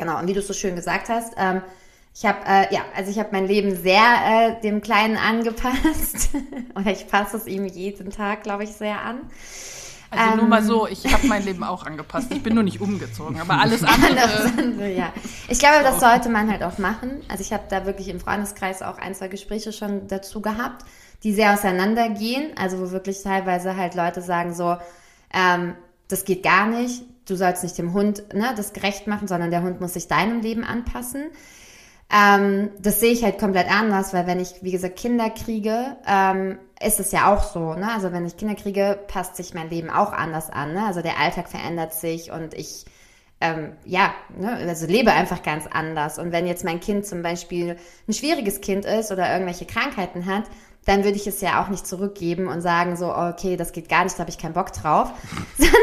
Genau, 0.01 0.17
und 0.17 0.27
wie 0.27 0.33
du 0.33 0.41
so 0.41 0.53
schön 0.53 0.75
gesagt 0.75 1.09
hast, 1.09 1.35
ähm, 1.37 1.61
ich 2.15 2.25
habe, 2.25 2.39
äh, 2.47 2.73
ja, 2.73 2.81
also 2.95 3.11
ich 3.11 3.19
habe 3.19 3.29
mein 3.33 3.45
Leben 3.45 3.75
sehr 3.75 4.01
äh, 4.01 4.61
dem 4.61 4.81
Kleinen 4.81 5.15
angepasst. 5.15 6.31
Oder 6.75 6.91
ich 6.91 7.07
passe 7.07 7.37
es 7.37 7.45
ihm 7.45 7.67
jeden 7.67 8.09
Tag, 8.09 8.41
glaube 8.41 8.63
ich, 8.63 8.71
sehr 8.71 8.99
an. 8.99 9.19
Also 10.09 10.31
nur 10.31 10.45
Ähm. 10.45 10.49
mal 10.49 10.63
so, 10.63 10.87
ich 10.87 11.05
habe 11.13 11.27
mein 11.27 11.45
Leben 11.45 11.63
auch 11.63 11.85
angepasst. 11.85 12.31
Ich 12.31 12.41
bin 12.41 12.55
nur 12.55 12.63
nicht 12.63 12.81
umgezogen, 12.81 13.39
aber 13.39 13.59
alles 13.59 13.83
andere. 13.83 14.51
Andere, 14.57 14.91
ja. 14.91 15.13
Ich 15.47 15.59
glaube, 15.59 15.83
das 15.83 15.99
sollte 15.99 16.29
man 16.29 16.51
halt 16.51 16.63
auch 16.63 16.79
machen. 16.79 17.21
Also 17.27 17.43
ich 17.43 17.53
habe 17.53 17.65
da 17.69 17.85
wirklich 17.85 18.07
im 18.07 18.19
Freundeskreis 18.19 18.81
auch 18.81 18.97
ein, 18.97 19.13
zwei 19.13 19.27
Gespräche 19.27 19.71
schon 19.71 20.07
dazu 20.07 20.41
gehabt, 20.41 20.83
die 21.21 21.31
sehr 21.31 21.53
auseinandergehen. 21.53 22.57
Also 22.57 22.79
wo 22.79 22.89
wirklich 22.89 23.21
teilweise 23.21 23.75
halt 23.77 23.93
Leute 23.93 24.23
sagen 24.23 24.55
so, 24.55 24.77
ähm, 25.31 25.75
das 26.07 26.25
geht 26.25 26.41
gar 26.41 26.65
nicht. 26.65 27.03
Du 27.27 27.36
sollst 27.36 27.63
nicht 27.63 27.77
dem 27.77 27.93
Hund 27.93 28.34
ne, 28.34 28.53
das 28.55 28.73
gerecht 28.73 29.07
machen, 29.07 29.27
sondern 29.27 29.51
der 29.51 29.63
Hund 29.63 29.81
muss 29.81 29.93
sich 29.93 30.07
deinem 30.07 30.41
Leben 30.41 30.63
anpassen. 30.63 31.25
Ähm, 32.13 32.71
das 32.79 32.99
sehe 32.99 33.12
ich 33.13 33.23
halt 33.23 33.38
komplett 33.38 33.71
anders, 33.71 34.13
weil 34.13 34.27
wenn 34.27 34.39
ich, 34.39 34.55
wie 34.62 34.71
gesagt, 34.71 34.97
Kinder 34.97 35.29
kriege, 35.29 35.97
ähm, 36.05 36.57
ist 36.86 36.99
es 36.99 37.12
ja 37.12 37.34
auch 37.34 37.43
so. 37.43 37.73
Ne? 37.73 37.89
Also 37.93 38.12
wenn 38.12 38.25
ich 38.25 38.38
Kinder 38.38 38.55
kriege, 38.55 38.99
passt 39.07 39.38
sich 39.38 39.53
mein 39.53 39.69
Leben 39.69 39.89
auch 39.89 40.12
anders 40.12 40.49
an. 40.49 40.73
Ne? 40.73 40.86
Also 40.86 41.01
der 41.01 41.19
Alltag 41.19 41.47
verändert 41.47 41.93
sich 41.93 42.31
und 42.31 42.53
ich 42.53 42.86
ähm, 43.41 43.73
ja, 43.86 44.13
ne, 44.38 44.53
also 44.53 44.86
lebe 44.86 45.12
einfach 45.12 45.41
ganz 45.41 45.65
anders. 45.67 46.19
Und 46.19 46.31
wenn 46.31 46.45
jetzt 46.45 46.63
mein 46.63 46.79
Kind 46.79 47.05
zum 47.05 47.23
Beispiel 47.23 47.75
ein 48.07 48.13
schwieriges 48.13 48.62
Kind 48.62 48.86
ist 48.86 49.12
oder 49.12 49.31
irgendwelche 49.34 49.65
Krankheiten 49.65 50.27
hat, 50.27 50.43
dann 50.86 51.04
würde 51.04 51.15
ich 51.15 51.28
es 51.28 51.41
ja 51.41 51.62
auch 51.62 51.67
nicht 51.67 51.86
zurückgeben 51.86 52.48
und 52.48 52.62
sagen 52.62 52.98
so, 52.98 53.15
okay, 53.15 53.56
das 53.56 53.72
geht 53.72 53.88
gar 53.88 54.04
nicht, 54.04 54.15
da 54.15 54.22
habe 54.22 54.32
ich 54.32 54.39
keinen 54.39 54.54
Bock 54.54 54.74
drauf. 54.74 55.12
Sondern 55.58 55.76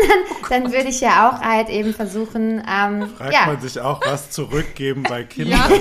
dann 0.48 0.72
würde 0.72 0.88
ich 0.88 1.00
ja 1.00 1.28
auch 1.28 1.40
halt 1.40 1.68
eben 1.68 1.94
versuchen, 1.94 2.60
ähm, 2.68 3.08
Fragt 3.16 3.32
ja, 3.32 3.46
man 3.46 3.60
sich 3.60 3.80
auch, 3.80 4.00
was 4.04 4.30
zurückgeben 4.30 5.04
bei 5.04 5.22
Kindern. 5.24 5.60
Ja. 5.60 5.76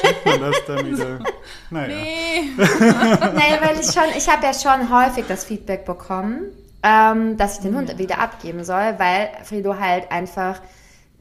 Schickt 0.00 0.26
man 0.26 0.40
das 0.40 0.56
dann 0.66 0.86
wieder? 0.86 1.18
Naja. 1.70 1.96
Nee. 1.96 2.50
Naja, 2.56 3.58
weil 3.62 3.80
ich 3.80 3.86
schon, 3.86 4.04
ich 4.16 4.28
habe 4.28 4.44
ja 4.44 4.52
schon 4.52 4.90
häufig 4.90 5.24
das 5.26 5.44
Feedback 5.44 5.84
bekommen, 5.84 6.52
ähm, 6.82 7.36
dass 7.36 7.56
ich 7.56 7.62
den 7.62 7.76
Hund 7.76 7.98
wieder 7.98 8.18
abgeben 8.18 8.64
soll, 8.64 8.94
weil 8.98 9.30
Frido 9.44 9.78
halt 9.78 10.12
einfach 10.12 10.60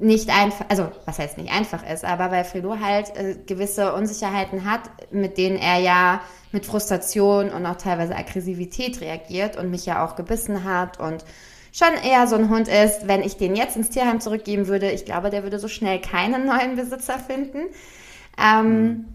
nicht 0.03 0.29
einfach, 0.29 0.65
also 0.69 0.91
was 1.05 1.19
heißt 1.19 1.37
nicht 1.37 1.51
einfach 1.51 1.87
ist, 1.89 2.05
aber 2.05 2.31
weil 2.31 2.43
Frido 2.43 2.77
halt 2.79 3.15
äh, 3.15 3.35
gewisse 3.45 3.93
Unsicherheiten 3.93 4.69
hat, 4.69 4.81
mit 5.11 5.37
denen 5.37 5.57
er 5.57 5.79
ja 5.79 6.21
mit 6.51 6.65
Frustration 6.65 7.49
und 7.49 7.65
auch 7.65 7.77
teilweise 7.77 8.15
Aggressivität 8.15 9.01
reagiert 9.01 9.57
und 9.57 9.71
mich 9.71 9.85
ja 9.85 10.05
auch 10.05 10.15
gebissen 10.15 10.63
hat 10.63 10.99
und 10.99 11.23
schon 11.71 11.93
eher 12.03 12.27
so 12.27 12.35
ein 12.35 12.49
Hund 12.49 12.67
ist, 12.67 13.07
wenn 13.07 13.23
ich 13.23 13.37
den 13.37 13.55
jetzt 13.55 13.75
ins 13.75 13.89
Tierheim 13.89 14.19
zurückgeben 14.19 14.67
würde, 14.67 14.91
ich 14.91 15.05
glaube, 15.05 15.29
der 15.29 15.43
würde 15.43 15.57
so 15.57 15.67
schnell 15.67 15.99
keinen 15.99 16.45
neuen 16.45 16.75
Besitzer 16.75 17.17
finden. 17.17 17.63
Ähm, 18.37 19.05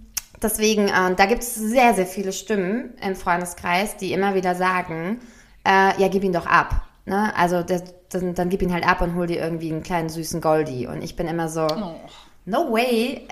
Deswegen, 0.43 0.89
äh, 0.89 1.15
da 1.17 1.27
gibt 1.27 1.43
es 1.43 1.55
sehr, 1.55 1.95
sehr 1.95 2.07
viele 2.07 2.33
Stimmen 2.33 2.95
im 3.05 3.17
Freundeskreis, 3.17 3.97
die 3.97 4.13
immer 4.13 4.35
wieder 4.35 4.55
sagen, 4.55 5.21
äh, 5.67 6.01
ja, 6.01 6.09
gib 6.09 6.23
ihn 6.23 6.33
doch 6.33 6.47
ab. 6.47 6.83
Ne? 7.07 7.33
Also 7.37 7.63
das, 7.63 7.83
dann, 8.11 8.35
dann 8.35 8.49
gib 8.49 8.63
ihn 8.63 8.73
halt 8.73 8.87
ab 8.87 9.01
und 9.03 9.15
hol 9.15 9.27
dir 9.27 9.41
irgendwie 9.41 9.71
einen 9.71 9.83
kleinen 9.83 10.09
süßen 10.09 10.41
Goldie. 10.41 10.87
Und 10.87 11.03
ich 11.03 11.17
bin 11.17 11.27
immer 11.29 11.49
so, 11.49 11.67
Oh. 11.67 11.97
no 12.45 12.73
way, 12.73 13.27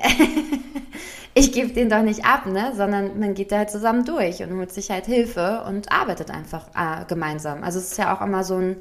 ich 1.35 1.53
gebe 1.53 1.73
den 1.73 1.89
doch 1.89 2.03
nicht 2.03 2.25
ab, 2.25 2.47
ne? 2.47 2.73
sondern 2.75 3.19
man 3.19 3.35
geht 3.35 3.53
da 3.53 3.59
halt 3.59 3.71
zusammen 3.71 4.05
durch 4.05 4.43
und 4.43 4.57
holt 4.57 4.73
sich 4.73 4.91
halt 4.91 5.07
Hilfe 5.07 5.65
und 5.67 5.93
arbeitet 5.93 6.31
einfach 6.31 6.69
äh, 6.75 7.05
gemeinsam. 7.07 7.63
Also 7.63 7.79
es 7.79 7.93
ist 7.93 7.99
ja 7.99 8.17
auch 8.17 8.21
immer 8.21 8.45
so 8.45 8.57
ein, 8.57 8.77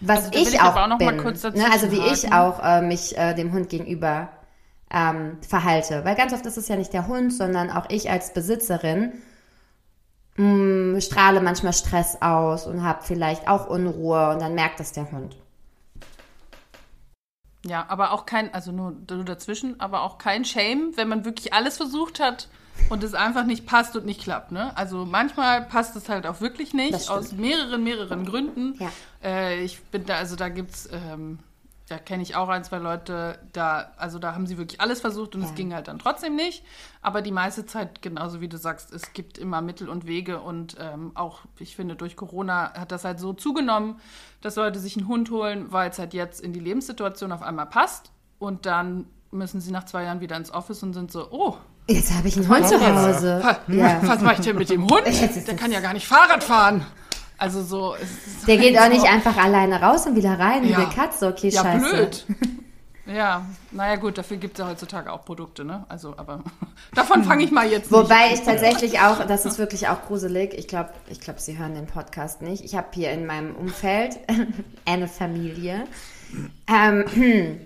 was 0.00 0.26
Also 0.26 0.38
ich, 0.38 0.60
auch 0.60 0.76
auch 0.76 0.98
bin, 0.98 1.16
ne? 1.16 1.66
also 1.72 1.92
wie 1.92 2.00
ich 2.12 2.32
auch 2.32 2.62
äh, 2.62 2.80
mich 2.80 3.16
äh, 3.18 3.34
dem 3.34 3.52
Hund 3.52 3.68
gegenüber 3.68 4.30
ähm, 4.90 5.38
verhalte. 5.46 6.04
Weil 6.04 6.16
ganz 6.16 6.32
oft 6.32 6.44
ist 6.46 6.56
es 6.56 6.68
ja 6.68 6.76
nicht 6.76 6.92
der 6.92 7.06
Hund, 7.06 7.32
sondern 7.32 7.70
auch 7.70 7.86
ich 7.90 8.10
als 8.10 8.32
Besitzerin 8.32 9.12
mh, 10.40 11.00
strahle 11.00 11.40
manchmal 11.40 11.72
Stress 11.72 12.20
aus 12.20 12.66
und 12.66 12.82
habe 12.82 13.02
vielleicht 13.02 13.48
auch 13.48 13.68
Unruhe 13.68 14.30
und 14.30 14.40
dann 14.40 14.54
merkt 14.54 14.80
das 14.80 14.92
der 14.92 15.10
Hund. 15.10 15.36
Ja, 17.64 17.84
aber 17.88 18.12
auch 18.12 18.24
kein, 18.24 18.52
also 18.54 18.72
nur, 18.72 18.96
nur 19.10 19.24
dazwischen, 19.24 19.78
aber 19.80 20.02
auch 20.02 20.16
kein 20.16 20.46
Shame, 20.46 20.92
wenn 20.96 21.08
man 21.08 21.24
wirklich 21.24 21.52
alles 21.52 21.76
versucht 21.76 22.18
hat, 22.18 22.48
und 22.88 23.04
es 23.04 23.14
einfach 23.14 23.44
nicht 23.44 23.66
passt 23.66 23.94
und 23.96 24.06
nicht 24.06 24.22
klappt. 24.22 24.52
Ne? 24.52 24.74
Also 24.76 25.04
manchmal 25.04 25.62
passt 25.62 25.96
es 25.96 26.08
halt 26.08 26.26
auch 26.26 26.40
wirklich 26.40 26.72
nicht, 26.72 27.10
aus 27.10 27.32
mehreren, 27.32 27.84
mehreren 27.84 28.24
Gründen. 28.24 28.74
Ja. 28.78 28.90
Äh, 29.22 29.62
ich 29.62 29.82
bin 29.82 30.06
da, 30.06 30.16
also 30.16 30.36
da 30.36 30.48
gibt's, 30.48 30.88
ähm, 30.90 31.38
da 31.90 31.98
kenne 31.98 32.22
ich 32.22 32.36
auch 32.36 32.48
ein, 32.48 32.62
zwei 32.62 32.78
Leute, 32.78 33.38
da, 33.52 33.90
also 33.96 34.20
da 34.20 34.32
haben 34.32 34.46
sie 34.46 34.58
wirklich 34.58 34.80
alles 34.80 35.00
versucht 35.00 35.34
und 35.34 35.42
Ja. 35.42 35.48
es 35.48 35.54
ging 35.56 35.74
halt 35.74 35.88
dann 35.88 35.98
trotzdem 35.98 36.36
nicht. 36.36 36.64
Aber 37.02 37.20
die 37.20 37.32
meiste 37.32 37.66
Zeit, 37.66 38.00
genauso 38.00 38.40
wie 38.40 38.46
du 38.48 38.56
sagst, 38.58 38.92
es 38.94 39.12
gibt 39.12 39.38
immer 39.38 39.60
Mittel 39.60 39.88
und 39.88 40.06
Wege 40.06 40.40
und 40.40 40.76
ähm, 40.78 41.10
auch, 41.14 41.40
ich 41.58 41.74
finde, 41.74 41.96
durch 41.96 42.14
Corona 42.14 42.72
hat 42.74 42.92
das 42.92 43.04
halt 43.04 43.18
so 43.18 43.32
zugenommen, 43.32 43.96
dass 44.40 44.54
Leute 44.54 44.78
sich 44.78 44.96
einen 44.96 45.08
Hund 45.08 45.30
holen, 45.32 45.72
weil 45.72 45.90
es 45.90 45.98
halt 45.98 46.14
jetzt 46.14 46.40
in 46.40 46.52
die 46.52 46.60
Lebenssituation 46.60 47.32
auf 47.32 47.42
einmal 47.42 47.66
passt 47.66 48.12
und 48.38 48.66
dann 48.66 49.06
müssen 49.32 49.60
sie 49.60 49.72
nach 49.72 49.84
zwei 49.84 50.04
Jahren 50.04 50.20
wieder 50.20 50.36
ins 50.36 50.52
Office 50.52 50.82
und 50.84 50.92
sind 50.94 51.10
so, 51.10 51.28
oh, 51.32 51.56
Jetzt 51.88 52.12
habe 52.14 52.28
ich 52.28 52.36
einen 52.36 52.48
Hund 52.48 52.68
zu 52.68 52.76
Hause. 52.80 53.40
was, 53.42 53.58
Ja. 53.66 54.00
was 54.06 54.20
mache 54.20 54.34
ich 54.34 54.40
denn 54.42 54.54
mit 54.56 54.70
dem 54.70 54.82
Hund? 54.88 55.02
Der 55.06 55.56
kann 55.56 55.72
ja 55.72 55.80
gar 55.80 55.92
nicht 55.92 56.06
Fahrrad 56.06 56.44
fahren. 56.44 56.86
Also 57.40 57.62
so, 57.62 57.94
es 57.94 58.02
ist 58.02 58.46
Der 58.48 58.58
geht 58.58 58.76
halt 58.78 58.90
auch 58.92 58.94
so- 58.96 59.00
nicht 59.02 59.12
einfach 59.12 59.36
alleine 59.36 59.80
raus 59.80 60.06
und 60.06 60.14
wieder 60.14 60.38
rein 60.38 60.62
wie 60.62 60.70
Ja. 60.70 60.78
eine 60.78 60.88
Katze. 60.90 61.26
Okay, 61.28 61.48
Ja, 61.48 61.62
scheiße. 61.62 61.90
blöd. 61.90 62.26
Ja, 63.06 63.44
naja 63.72 63.96
gut, 63.96 64.18
dafür 64.18 64.36
gibt 64.36 64.56
es 64.56 64.62
ja 64.64 64.70
heutzutage 64.70 65.10
auch 65.12 65.24
Produkte, 65.24 65.64
ne? 65.64 65.84
Also, 65.88 66.14
aber 66.16 66.44
davon 66.94 67.24
fange 67.24 67.42
ich 67.42 67.50
mal 67.50 67.66
jetzt 67.68 67.90
Wobei 67.90 68.28
nicht 68.28 68.40
ich 68.40 68.46
tatsächlich 68.46 69.00
auch, 69.00 69.26
das 69.26 69.46
ist 69.46 69.58
wirklich 69.58 69.88
auch 69.88 70.02
gruselig. 70.02 70.54
Ich 70.54 70.68
glaube, 70.68 70.90
ich 71.08 71.20
glaube, 71.20 71.40
Sie 71.40 71.58
hören 71.58 71.74
den 71.74 71.86
Podcast 71.86 72.40
nicht. 72.42 72.62
Ich 72.64 72.76
habe 72.76 72.86
hier 72.92 73.10
in 73.10 73.26
meinem 73.26 73.56
Umfeld 73.56 74.18
eine 74.84 75.08
Familie, 75.08 75.86
ähm, 76.66 77.04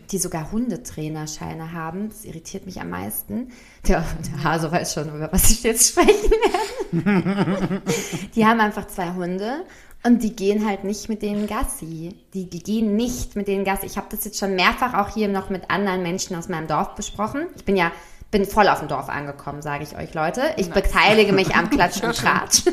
die 0.10 0.18
sogar 0.18 0.50
Hundetrainerscheine 0.50 1.72
haben. 1.72 2.08
Das 2.08 2.24
irritiert 2.24 2.66
mich 2.66 2.80
am 2.80 2.90
meisten. 2.90 3.52
Der, 3.86 4.04
der 4.26 4.44
Hase 4.44 4.70
weiß 4.70 4.94
schon, 4.94 5.08
über 5.14 5.32
was 5.32 5.50
ich 5.50 5.62
jetzt 5.62 5.90
sprechen 5.90 6.30
werde. 6.30 7.82
Die 8.34 8.46
haben 8.46 8.60
einfach 8.60 8.86
zwei 8.86 9.12
Hunde 9.14 9.64
und 10.04 10.22
die 10.22 10.36
gehen 10.36 10.66
halt 10.66 10.84
nicht 10.84 11.08
mit 11.08 11.22
denen 11.22 11.46
Gassi. 11.46 12.14
Die, 12.34 12.48
die 12.48 12.62
gehen 12.62 12.94
nicht 12.94 13.36
mit 13.36 13.48
denen 13.48 13.64
Gassi. 13.64 13.86
Ich 13.86 13.96
habe 13.96 14.06
das 14.10 14.24
jetzt 14.24 14.38
schon 14.38 14.54
mehrfach 14.54 14.94
auch 14.94 15.12
hier 15.14 15.28
noch 15.28 15.48
mit 15.48 15.70
anderen 15.70 16.02
Menschen 16.02 16.36
aus 16.36 16.48
meinem 16.48 16.68
Dorf 16.68 16.94
besprochen. 16.94 17.46
Ich 17.56 17.64
bin 17.64 17.74
ja 17.74 17.90
bin 18.34 18.46
voll 18.46 18.66
auf 18.66 18.80
dem 18.80 18.88
Dorf 18.88 19.08
angekommen, 19.08 19.62
sage 19.62 19.84
ich 19.84 19.96
euch 19.96 20.12
Leute. 20.12 20.42
Ich 20.56 20.68
beteilige 20.68 21.32
mich 21.32 21.54
am 21.54 21.70
Klatsch 21.70 22.02
und 22.02 22.16
Tratsch. 22.16 22.64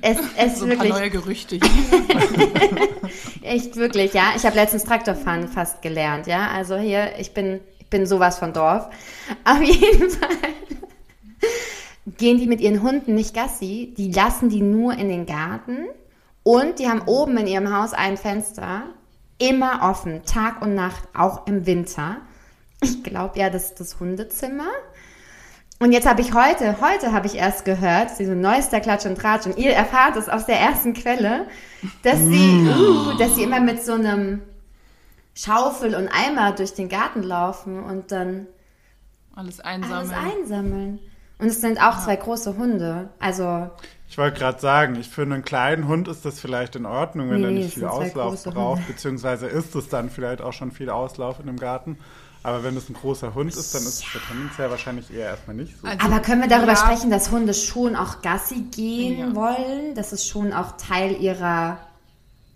es 0.00 0.16
es 0.36 0.52
ist 0.52 0.58
so 0.58 0.64
ein 0.64 0.76
paar 0.76 0.86
wirklich 0.86 0.90
neue 0.90 1.10
Gerüchte 1.10 1.56
hier. 1.56 2.82
Echt 3.42 3.74
wirklich, 3.74 4.12
ja. 4.12 4.26
Ich 4.36 4.46
habe 4.46 4.54
letztens 4.54 4.84
Traktorfahren 4.84 5.48
fast 5.48 5.82
gelernt, 5.82 6.28
ja. 6.28 6.50
Also 6.54 6.76
hier, 6.76 7.18
ich 7.18 7.34
bin, 7.34 7.58
ich 7.80 7.88
bin 7.88 8.06
sowas 8.06 8.38
von 8.38 8.52
Dorf. 8.52 8.88
Auf 9.42 9.60
jeden 9.60 10.10
Fall 10.10 10.28
gehen 12.16 12.38
die 12.38 12.46
mit 12.46 12.60
ihren 12.60 12.80
Hunden 12.80 13.16
nicht 13.16 13.34
Gassi, 13.34 13.92
die 13.98 14.12
lassen 14.12 14.50
die 14.50 14.62
nur 14.62 14.92
in 14.92 15.08
den 15.08 15.26
Garten 15.26 15.78
und 16.44 16.78
die 16.78 16.88
haben 16.88 17.02
oben 17.06 17.38
in 17.38 17.48
ihrem 17.48 17.76
Haus 17.76 17.92
ein 17.92 18.16
Fenster, 18.16 18.84
immer 19.38 19.80
offen, 19.82 20.22
Tag 20.24 20.62
und 20.62 20.76
Nacht, 20.76 21.08
auch 21.12 21.48
im 21.48 21.66
Winter. 21.66 22.18
Ich 22.80 23.02
glaube 23.02 23.38
ja, 23.38 23.50
das 23.50 23.66
ist 23.66 23.80
das 23.80 24.00
Hundezimmer. 24.00 24.68
Und 25.80 25.92
jetzt 25.92 26.08
habe 26.08 26.20
ich 26.22 26.34
heute, 26.34 26.80
heute 26.80 27.12
habe 27.12 27.26
ich 27.26 27.36
erst 27.36 27.64
gehört, 27.64 28.10
diese 28.18 28.34
neuester 28.34 28.80
Klatsch 28.80 29.06
und 29.06 29.16
Tratsch, 29.16 29.46
und 29.46 29.56
ihr 29.58 29.72
erfahrt 29.72 30.16
es 30.16 30.28
aus 30.28 30.44
der 30.46 30.58
ersten 30.58 30.92
Quelle, 30.92 31.46
dass 32.02 32.18
sie, 32.18 32.66
uh, 32.68 33.16
dass 33.16 33.36
sie 33.36 33.44
immer 33.44 33.60
mit 33.60 33.84
so 33.84 33.92
einem 33.92 34.42
Schaufel 35.34 35.94
und 35.94 36.08
Eimer 36.08 36.52
durch 36.52 36.74
den 36.74 36.88
Garten 36.88 37.22
laufen 37.22 37.80
und 37.82 38.10
dann 38.10 38.46
Alles 39.36 39.60
alles 39.60 40.10
einsammeln. 40.10 40.12
einsammeln. 40.40 40.98
Und 41.38 41.46
es 41.46 41.60
sind 41.60 41.80
auch 41.80 42.02
zwei 42.02 42.16
große 42.16 42.56
Hunde. 42.56 43.10
Also, 43.20 43.70
Ich 44.08 44.18
wollte 44.18 44.40
gerade 44.40 44.60
sagen, 44.60 44.96
ich 44.96 45.08
für 45.08 45.22
einen 45.22 45.44
kleinen 45.44 45.86
Hund 45.86 46.08
ist 46.08 46.24
das 46.24 46.40
vielleicht 46.40 46.74
in 46.74 46.86
Ordnung, 46.86 47.30
wenn 47.30 47.42
Nee, 47.42 47.46
er 47.46 47.50
nicht 47.52 47.74
viel 47.74 47.84
Auslauf 47.86 48.42
braucht, 48.42 48.78
Hunde. 48.78 48.88
beziehungsweise 48.88 49.46
ist 49.46 49.76
es 49.76 49.88
dann 49.88 50.10
vielleicht 50.10 50.42
auch 50.42 50.52
schon 50.52 50.72
viel 50.72 50.90
Auslauf 50.90 51.38
in 51.38 51.46
dem 51.46 51.58
Garten. 51.58 51.98
Aber 52.42 52.62
wenn 52.62 52.76
es 52.76 52.88
ein 52.88 52.94
großer 52.94 53.34
Hund 53.34 53.54
ist, 53.54 53.74
dann 53.74 53.82
ist 53.82 53.88
es 54.04 54.14
ja 54.14 54.20
tendenziell 54.28 54.70
wahrscheinlich 54.70 55.12
eher 55.12 55.26
erstmal 55.26 55.56
nicht 55.56 55.74
so. 55.80 55.86
Also, 55.86 55.98
aber 56.06 56.20
können 56.20 56.40
wir 56.40 56.48
darüber 56.48 56.72
ja, 56.72 56.76
sprechen, 56.76 57.10
dass 57.10 57.30
Hunde 57.30 57.52
schon 57.52 57.96
auch 57.96 58.22
Gassi 58.22 58.60
gehen 58.74 59.18
Ja. 59.18 59.34
wollen? 59.34 59.94
Dass 59.94 60.12
es 60.12 60.26
schon 60.26 60.52
auch 60.52 60.76
Teil 60.76 61.20
ihrer 61.20 61.78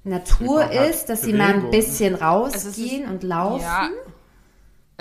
Natur 0.04 0.64
Bewegung 0.64 0.88
ist, 0.90 1.06
dass 1.06 1.22
sie 1.22 1.32
mal 1.32 1.48
ein 1.48 1.62
Bewegung. 1.62 1.70
bisschen 1.70 2.14
Also 2.14 2.24
rausgehen 2.68 3.08
und 3.08 3.22
laufen? 3.22 3.62
Ja. 3.62 3.88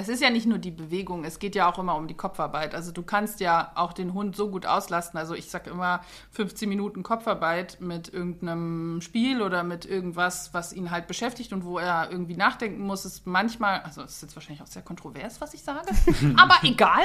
Es 0.01 0.09
ist 0.09 0.19
ja 0.19 0.31
nicht 0.31 0.47
nur 0.47 0.57
die 0.57 0.71
Bewegung, 0.71 1.23
es 1.23 1.37
geht 1.37 1.53
ja 1.53 1.71
auch 1.71 1.77
immer 1.77 1.95
um 1.95 2.07
die 2.07 2.15
Kopfarbeit. 2.15 2.73
Also 2.73 2.91
du 2.91 3.03
kannst 3.03 3.39
ja 3.39 3.71
auch 3.75 3.93
den 3.93 4.15
Hund 4.15 4.35
so 4.35 4.49
gut 4.49 4.65
auslasten. 4.65 5.19
Also 5.19 5.35
ich 5.35 5.45
sag 5.51 5.67
immer 5.67 6.01
15 6.31 6.67
Minuten 6.67 7.03
Kopfarbeit 7.03 7.77
mit 7.81 8.11
irgendeinem 8.11 9.01
Spiel 9.01 9.43
oder 9.43 9.63
mit 9.63 9.85
irgendwas, 9.85 10.55
was 10.55 10.73
ihn 10.73 10.89
halt 10.89 11.05
beschäftigt 11.05 11.53
und 11.53 11.65
wo 11.65 11.77
er 11.77 12.09
irgendwie 12.09 12.35
nachdenken 12.35 12.81
muss, 12.81 13.05
ist 13.05 13.27
manchmal, 13.27 13.81
also 13.81 14.01
es 14.01 14.15
ist 14.15 14.21
jetzt 14.23 14.35
wahrscheinlich 14.35 14.63
auch 14.63 14.67
sehr 14.67 14.81
kontrovers, 14.81 15.39
was 15.39 15.53
ich 15.53 15.61
sage, 15.61 15.91
aber 16.37 16.55
egal, 16.63 17.03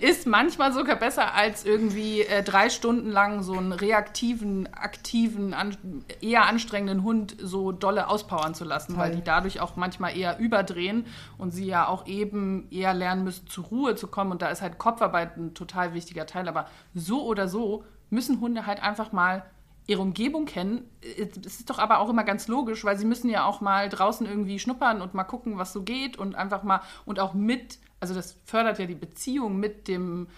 ist 0.00 0.26
manchmal 0.26 0.74
sogar 0.74 0.96
besser 0.96 1.32
als 1.32 1.64
irgendwie 1.64 2.20
äh, 2.20 2.42
drei 2.42 2.68
Stunden 2.68 3.10
lang 3.10 3.42
so 3.42 3.54
einen 3.54 3.72
reaktiven, 3.72 4.70
aktiven, 4.74 5.54
an, 5.54 5.74
eher 6.20 6.44
anstrengenden 6.44 7.02
Hund 7.02 7.34
so 7.40 7.72
dolle 7.72 8.08
auspowern 8.08 8.54
zu 8.54 8.64
lassen, 8.64 8.98
weil 8.98 9.16
die 9.16 9.24
dadurch 9.24 9.60
auch 9.60 9.76
manchmal 9.76 10.14
eher 10.14 10.38
überdrehen 10.38 11.06
und 11.38 11.52
sie 11.52 11.64
ja 11.64 11.88
auch 11.88 12.06
eben 12.10 12.68
eher 12.70 12.92
lernen 12.92 13.24
müssen, 13.24 13.46
zur 13.46 13.64
Ruhe 13.66 13.94
zu 13.94 14.08
kommen. 14.08 14.32
Und 14.32 14.42
da 14.42 14.48
ist 14.48 14.62
halt 14.62 14.78
Kopfarbeit 14.78 15.36
ein 15.36 15.54
total 15.54 15.94
wichtiger 15.94 16.26
Teil. 16.26 16.48
Aber 16.48 16.66
so 16.94 17.24
oder 17.24 17.48
so 17.48 17.84
müssen 18.10 18.40
Hunde 18.40 18.66
halt 18.66 18.82
einfach 18.82 19.12
mal 19.12 19.44
ihre 19.86 20.02
Umgebung 20.02 20.44
kennen. 20.44 20.88
Es 21.02 21.60
ist 21.60 21.70
doch 21.70 21.78
aber 21.78 21.98
auch 21.98 22.08
immer 22.08 22.24
ganz 22.24 22.48
logisch, 22.48 22.84
weil 22.84 22.98
sie 22.98 23.04
müssen 23.04 23.28
ja 23.28 23.44
auch 23.44 23.60
mal 23.60 23.88
draußen 23.88 24.26
irgendwie 24.26 24.58
schnuppern 24.58 25.02
und 25.02 25.14
mal 25.14 25.24
gucken, 25.24 25.58
was 25.58 25.72
so 25.72 25.82
geht 25.82 26.16
und 26.16 26.34
einfach 26.34 26.62
mal 26.62 26.80
und 27.06 27.18
auch 27.18 27.34
mit, 27.34 27.78
also 27.98 28.14
das 28.14 28.38
fördert 28.44 28.78
ja 28.78 28.86
die 28.86 28.94
Beziehung 28.94 29.58
mit 29.58 29.88
dem 29.88 30.28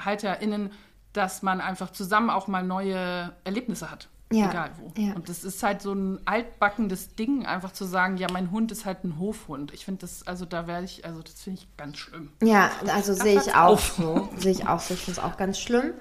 HalterInnen, 0.00 0.70
dass 1.12 1.42
man 1.42 1.60
einfach 1.60 1.90
zusammen 1.90 2.30
auch 2.30 2.48
mal 2.48 2.62
neue 2.62 3.32
Erlebnisse 3.44 3.90
hat. 3.90 4.08
Ja, 4.34 4.50
Egal 4.50 4.70
wo. 4.78 5.00
ja. 5.00 5.14
Und 5.14 5.28
das 5.28 5.44
ist 5.44 5.62
halt 5.62 5.80
so 5.80 5.92
ein 5.92 6.18
altbackendes 6.24 7.14
Ding, 7.14 7.46
einfach 7.46 7.72
zu 7.72 7.84
sagen, 7.84 8.16
ja, 8.16 8.26
mein 8.32 8.50
Hund 8.50 8.72
ist 8.72 8.84
halt 8.84 9.04
ein 9.04 9.18
Hofhund. 9.18 9.72
Ich 9.72 9.84
finde 9.84 10.00
das, 10.00 10.26
also 10.26 10.44
da 10.44 10.66
werde 10.66 10.84
ich, 10.86 11.04
also 11.04 11.22
das 11.22 11.40
finde 11.42 11.60
ich 11.60 11.76
ganz 11.76 11.98
schlimm. 11.98 12.30
Ja, 12.42 12.70
also 12.92 13.12
sehe 13.12 13.40
ich 13.40 13.54
auch 13.54 13.74
auf. 13.74 13.94
so. 13.96 14.28
Sehe 14.36 14.52
ich 14.52 14.66
auch 14.66 14.80
so. 14.80 14.94
Ich 14.94 15.00
finde 15.00 15.20
es 15.20 15.24
auch 15.24 15.36
ganz 15.36 15.58
schlimm. 15.58 15.92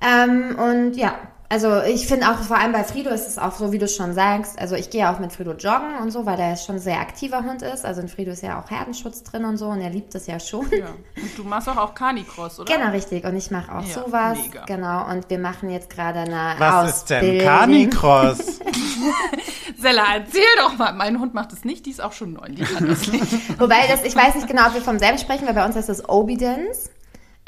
Ähm, 0.00 0.56
und 0.58 0.94
ja, 0.94 1.18
also 1.50 1.80
ich 1.82 2.06
finde 2.06 2.28
auch 2.30 2.36
vor 2.42 2.58
allem 2.58 2.72
bei 2.72 2.84
Frido 2.84 3.10
ist 3.10 3.26
es 3.26 3.38
auch 3.38 3.54
so, 3.56 3.72
wie 3.72 3.78
du 3.78 3.88
schon 3.88 4.12
sagst. 4.14 4.58
Also 4.58 4.74
ich 4.74 4.90
gehe 4.90 5.08
auch 5.10 5.18
mit 5.18 5.32
Frido 5.32 5.52
joggen 5.52 5.96
und 6.02 6.10
so, 6.10 6.26
weil 6.26 6.36
der 6.36 6.56
schon 6.56 6.76
ein 6.76 6.80
sehr 6.80 7.00
aktiver 7.00 7.42
Hund 7.42 7.62
ist. 7.62 7.84
Also 7.86 8.00
in 8.02 8.08
Frido 8.08 8.32
ist 8.32 8.42
ja 8.42 8.60
auch 8.60 8.70
Herdenschutz 8.70 9.22
drin 9.22 9.44
und 9.46 9.56
so 9.56 9.66
und 9.68 9.80
er 9.80 9.90
liebt 9.90 10.14
es 10.14 10.26
ja 10.26 10.38
schon. 10.38 10.68
Ja. 10.70 10.86
Und 11.16 11.38
du 11.38 11.44
machst 11.44 11.68
doch 11.68 11.76
auch 11.76 11.94
Canicross, 11.94 12.60
oder? 12.60 12.74
Genau, 12.76 12.90
richtig. 12.90 13.24
Und 13.24 13.36
ich 13.36 13.50
mache 13.50 13.72
auch 13.74 13.82
Ja, 13.84 13.94
sowas. 14.04 14.38
mega. 14.42 14.64
Genau. 14.66 15.08
Und 15.10 15.28
wir 15.30 15.38
machen 15.38 15.70
jetzt 15.70 15.88
gerade 15.90 16.20
eine 16.20 16.54
Was 16.58 16.90
ist 16.96 17.10
denn 17.10 17.18
Ausbildung. 17.18 17.46
Canicross? 17.46 18.38
Sella, 19.80 20.02
erzähl 20.16 20.42
doch 20.58 20.76
mal. 20.76 20.92
Mein 20.92 21.18
Hund 21.20 21.34
macht 21.34 21.52
es 21.52 21.64
nicht, 21.64 21.86
die 21.86 21.90
ist 21.90 22.02
auch 22.02 22.12
schon 22.12 22.32
neun, 22.32 22.56
die 22.56 22.64
kann 22.64 22.86
das 22.88 23.06
nicht. 23.06 23.58
Wobei 23.60 23.86
das, 23.88 24.02
ich 24.04 24.14
weiß 24.16 24.34
nicht 24.34 24.48
genau, 24.48 24.66
ob 24.66 24.74
wir 24.74 24.82
vom 24.82 24.98
selben 24.98 25.18
sprechen, 25.18 25.46
weil 25.46 25.54
bei 25.54 25.64
uns 25.64 25.76
heißt 25.76 25.88
das 25.88 26.08
Obedience. 26.08 26.90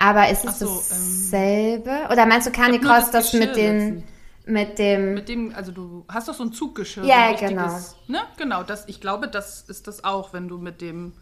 Aber 0.01 0.31
ist 0.31 0.45
es 0.47 0.59
so, 0.59 0.67
dasselbe? 0.67 2.09
Oder 2.11 2.25
meinst 2.25 2.47
du 2.47 2.51
nur 2.51 2.59
Canicross, 2.59 3.11
das 3.11 3.31
das 3.31 3.33
mit 3.35 3.55
den, 3.55 4.03
mit 4.47 4.79
dem, 4.79 5.15
Mit 5.15 5.29
dem, 5.29 5.55
also 5.55 5.73
du 5.73 6.05
hast 6.09 6.27
doch 6.27 6.35
so 6.35 6.45
ein 6.45 6.53
Zuggeschirr. 6.53 7.05
Ja, 7.05 7.37
so 7.39 7.45
ein 7.45 7.59
richtiges, 7.59 7.97
Ne? 8.09 8.21
Genau, 8.39 8.63
das, 8.63 8.89
ich 8.89 9.01
glaube, 9.01 9.29
das 9.29 9.63
ist 9.69 9.87
das 9.87 10.03
auch, 10.03 10.33
wenn 10.33 10.49
du 10.49 10.57
mit 10.57 10.81
dem. 10.81 11.13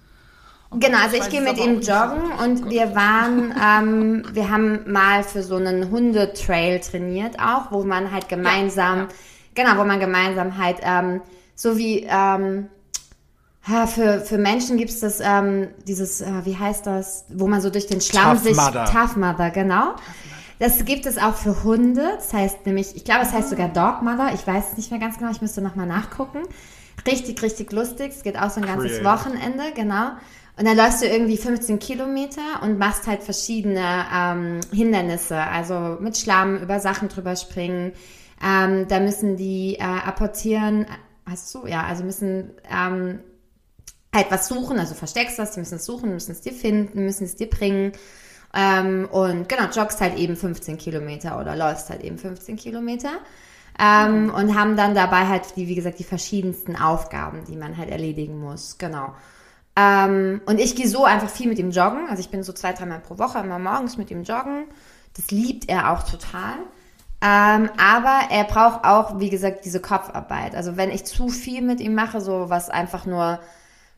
Oh 0.70 0.76
Genau, 0.78 0.98
also 0.98 1.16
ich 1.16 1.28
gehe 1.28 1.40
mit 1.40 1.58
ihm 1.58 1.80
joggen 1.80 2.30
und 2.44 2.62
Gott. 2.62 2.70
wir 2.70 2.94
waren, 2.94 3.52
ähm, 3.62 4.22
wir 4.32 4.48
haben 4.48 4.92
mal 4.92 5.24
für 5.24 5.42
so 5.42 5.56
einen 5.56 5.90
Hundetrail 5.90 6.78
trainiert 6.78 7.40
auch, 7.40 7.72
wo 7.72 7.82
man 7.82 8.12
halt 8.12 8.28
gemeinsam, 8.28 8.98
ja. 8.98 9.08
genau, 9.54 9.80
wo 9.80 9.84
man 9.84 9.98
gemeinsam 9.98 10.56
halt, 10.56 10.76
ähm, 10.82 11.20
so 11.54 11.76
wie, 11.78 12.06
ähm, 12.08 12.68
ha, 13.68 13.86
für, 13.86 14.20
für 14.20 14.38
Menschen 14.38 14.76
gibt's 14.76 15.00
das, 15.00 15.20
ähm, 15.20 15.68
dieses, 15.86 16.20
äh, 16.20 16.44
wie 16.44 16.56
heißt 16.56 16.86
das, 16.86 17.24
wo 17.28 17.46
man 17.46 17.60
so 17.60 17.70
durch 17.70 17.86
den 17.86 18.00
Schlamm 18.00 18.36
Tough 18.36 18.44
sich, 18.44 18.56
Mudder. 18.56 18.84
Tough 18.86 19.16
Mudder, 19.16 19.50
genau. 19.50 19.94
Das 20.58 20.84
gibt 20.84 21.06
es 21.06 21.18
auch 21.18 21.36
für 21.36 21.62
Hunde. 21.62 22.14
Das 22.16 22.32
heißt 22.32 22.66
nämlich, 22.66 22.96
ich 22.96 23.04
glaube, 23.04 23.22
es 23.22 23.32
heißt 23.32 23.50
sogar 23.50 23.68
Dog 23.68 24.02
Mother. 24.02 24.32
Ich 24.34 24.46
weiß 24.46 24.72
es 24.72 24.76
nicht 24.76 24.90
mehr 24.90 24.98
ganz 24.98 25.18
genau. 25.18 25.30
Ich 25.30 25.40
müsste 25.40 25.60
nochmal 25.60 25.86
nachgucken. 25.86 26.40
Richtig, 27.06 27.40
richtig 27.42 27.72
lustig. 27.72 28.10
Es 28.10 28.22
geht 28.22 28.38
auch 28.38 28.50
so 28.50 28.60
ein 28.60 28.66
ganzes 28.66 28.98
Creative. 28.98 29.04
Wochenende, 29.04 29.62
genau. 29.74 30.10
Und 30.56 30.66
dann 30.66 30.76
läufst 30.76 31.02
du 31.02 31.06
irgendwie 31.06 31.36
15 31.36 31.78
Kilometer 31.78 32.62
und 32.62 32.78
machst 32.78 33.06
halt 33.06 33.22
verschiedene 33.22 34.04
ähm, 34.12 34.60
Hindernisse. 34.72 35.36
Also 35.38 35.98
mit 36.00 36.18
Schlamm, 36.18 36.56
über 36.56 36.80
Sachen 36.80 37.08
drüber 37.08 37.36
springen. 37.36 37.92
Ähm, 38.44 38.88
da 38.88 38.98
müssen 38.98 39.36
die 39.36 39.76
äh, 39.76 39.82
apportieren. 39.82 40.86
Hast 41.24 41.54
du? 41.54 41.66
Ja, 41.66 41.84
also 41.84 42.02
müssen 42.02 42.50
ähm, 42.68 43.20
halt 44.18 44.30
was 44.30 44.48
suchen, 44.48 44.78
also 44.78 44.94
versteckst 44.94 45.38
das, 45.38 45.52
die 45.52 45.60
müssen 45.60 45.76
es 45.76 45.84
suchen, 45.84 46.12
müssen 46.12 46.32
es 46.32 46.40
dir 46.40 46.52
finden, 46.52 47.04
müssen 47.04 47.24
es 47.24 47.36
dir 47.36 47.48
bringen. 47.48 47.92
Ähm, 48.54 49.08
und 49.10 49.48
genau, 49.48 49.64
joggst 49.64 50.00
halt 50.00 50.16
eben 50.16 50.36
15 50.36 50.78
Kilometer 50.78 51.40
oder 51.40 51.56
läufst 51.56 51.90
halt 51.90 52.02
eben 52.02 52.18
15 52.18 52.56
Kilometer. 52.56 53.12
Ähm, 53.80 54.32
und 54.34 54.58
haben 54.58 54.76
dann 54.76 54.94
dabei 54.94 55.26
halt, 55.26 55.56
die, 55.56 55.68
wie 55.68 55.74
gesagt, 55.76 56.00
die 56.00 56.04
verschiedensten 56.04 56.74
Aufgaben, 56.76 57.44
die 57.48 57.56
man 57.56 57.76
halt 57.76 57.90
erledigen 57.90 58.40
muss. 58.40 58.76
Genau. 58.78 59.14
Ähm, 59.76 60.40
und 60.46 60.58
ich 60.58 60.74
gehe 60.74 60.88
so 60.88 61.04
einfach 61.04 61.28
viel 61.28 61.48
mit 61.48 61.58
ihm 61.58 61.70
joggen. 61.70 62.08
Also 62.08 62.20
ich 62.20 62.30
bin 62.30 62.42
so 62.42 62.52
zwei, 62.52 62.72
dreimal 62.72 62.98
pro 62.98 63.18
Woche 63.18 63.38
immer 63.38 63.60
morgens 63.60 63.96
mit 63.96 64.10
ihm 64.10 64.24
joggen. 64.24 64.64
Das 65.14 65.30
liebt 65.30 65.68
er 65.68 65.92
auch 65.92 66.02
total. 66.02 66.54
Ähm, 67.20 67.70
aber 67.76 68.30
er 68.30 68.44
braucht 68.44 68.84
auch, 68.84 69.20
wie 69.20 69.30
gesagt, 69.30 69.64
diese 69.64 69.80
Kopfarbeit. 69.80 70.56
Also 70.56 70.76
wenn 70.76 70.90
ich 70.90 71.04
zu 71.04 71.28
viel 71.28 71.62
mit 71.62 71.80
ihm 71.80 71.94
mache, 71.94 72.20
so 72.20 72.50
was 72.50 72.70
einfach 72.70 73.06
nur 73.06 73.38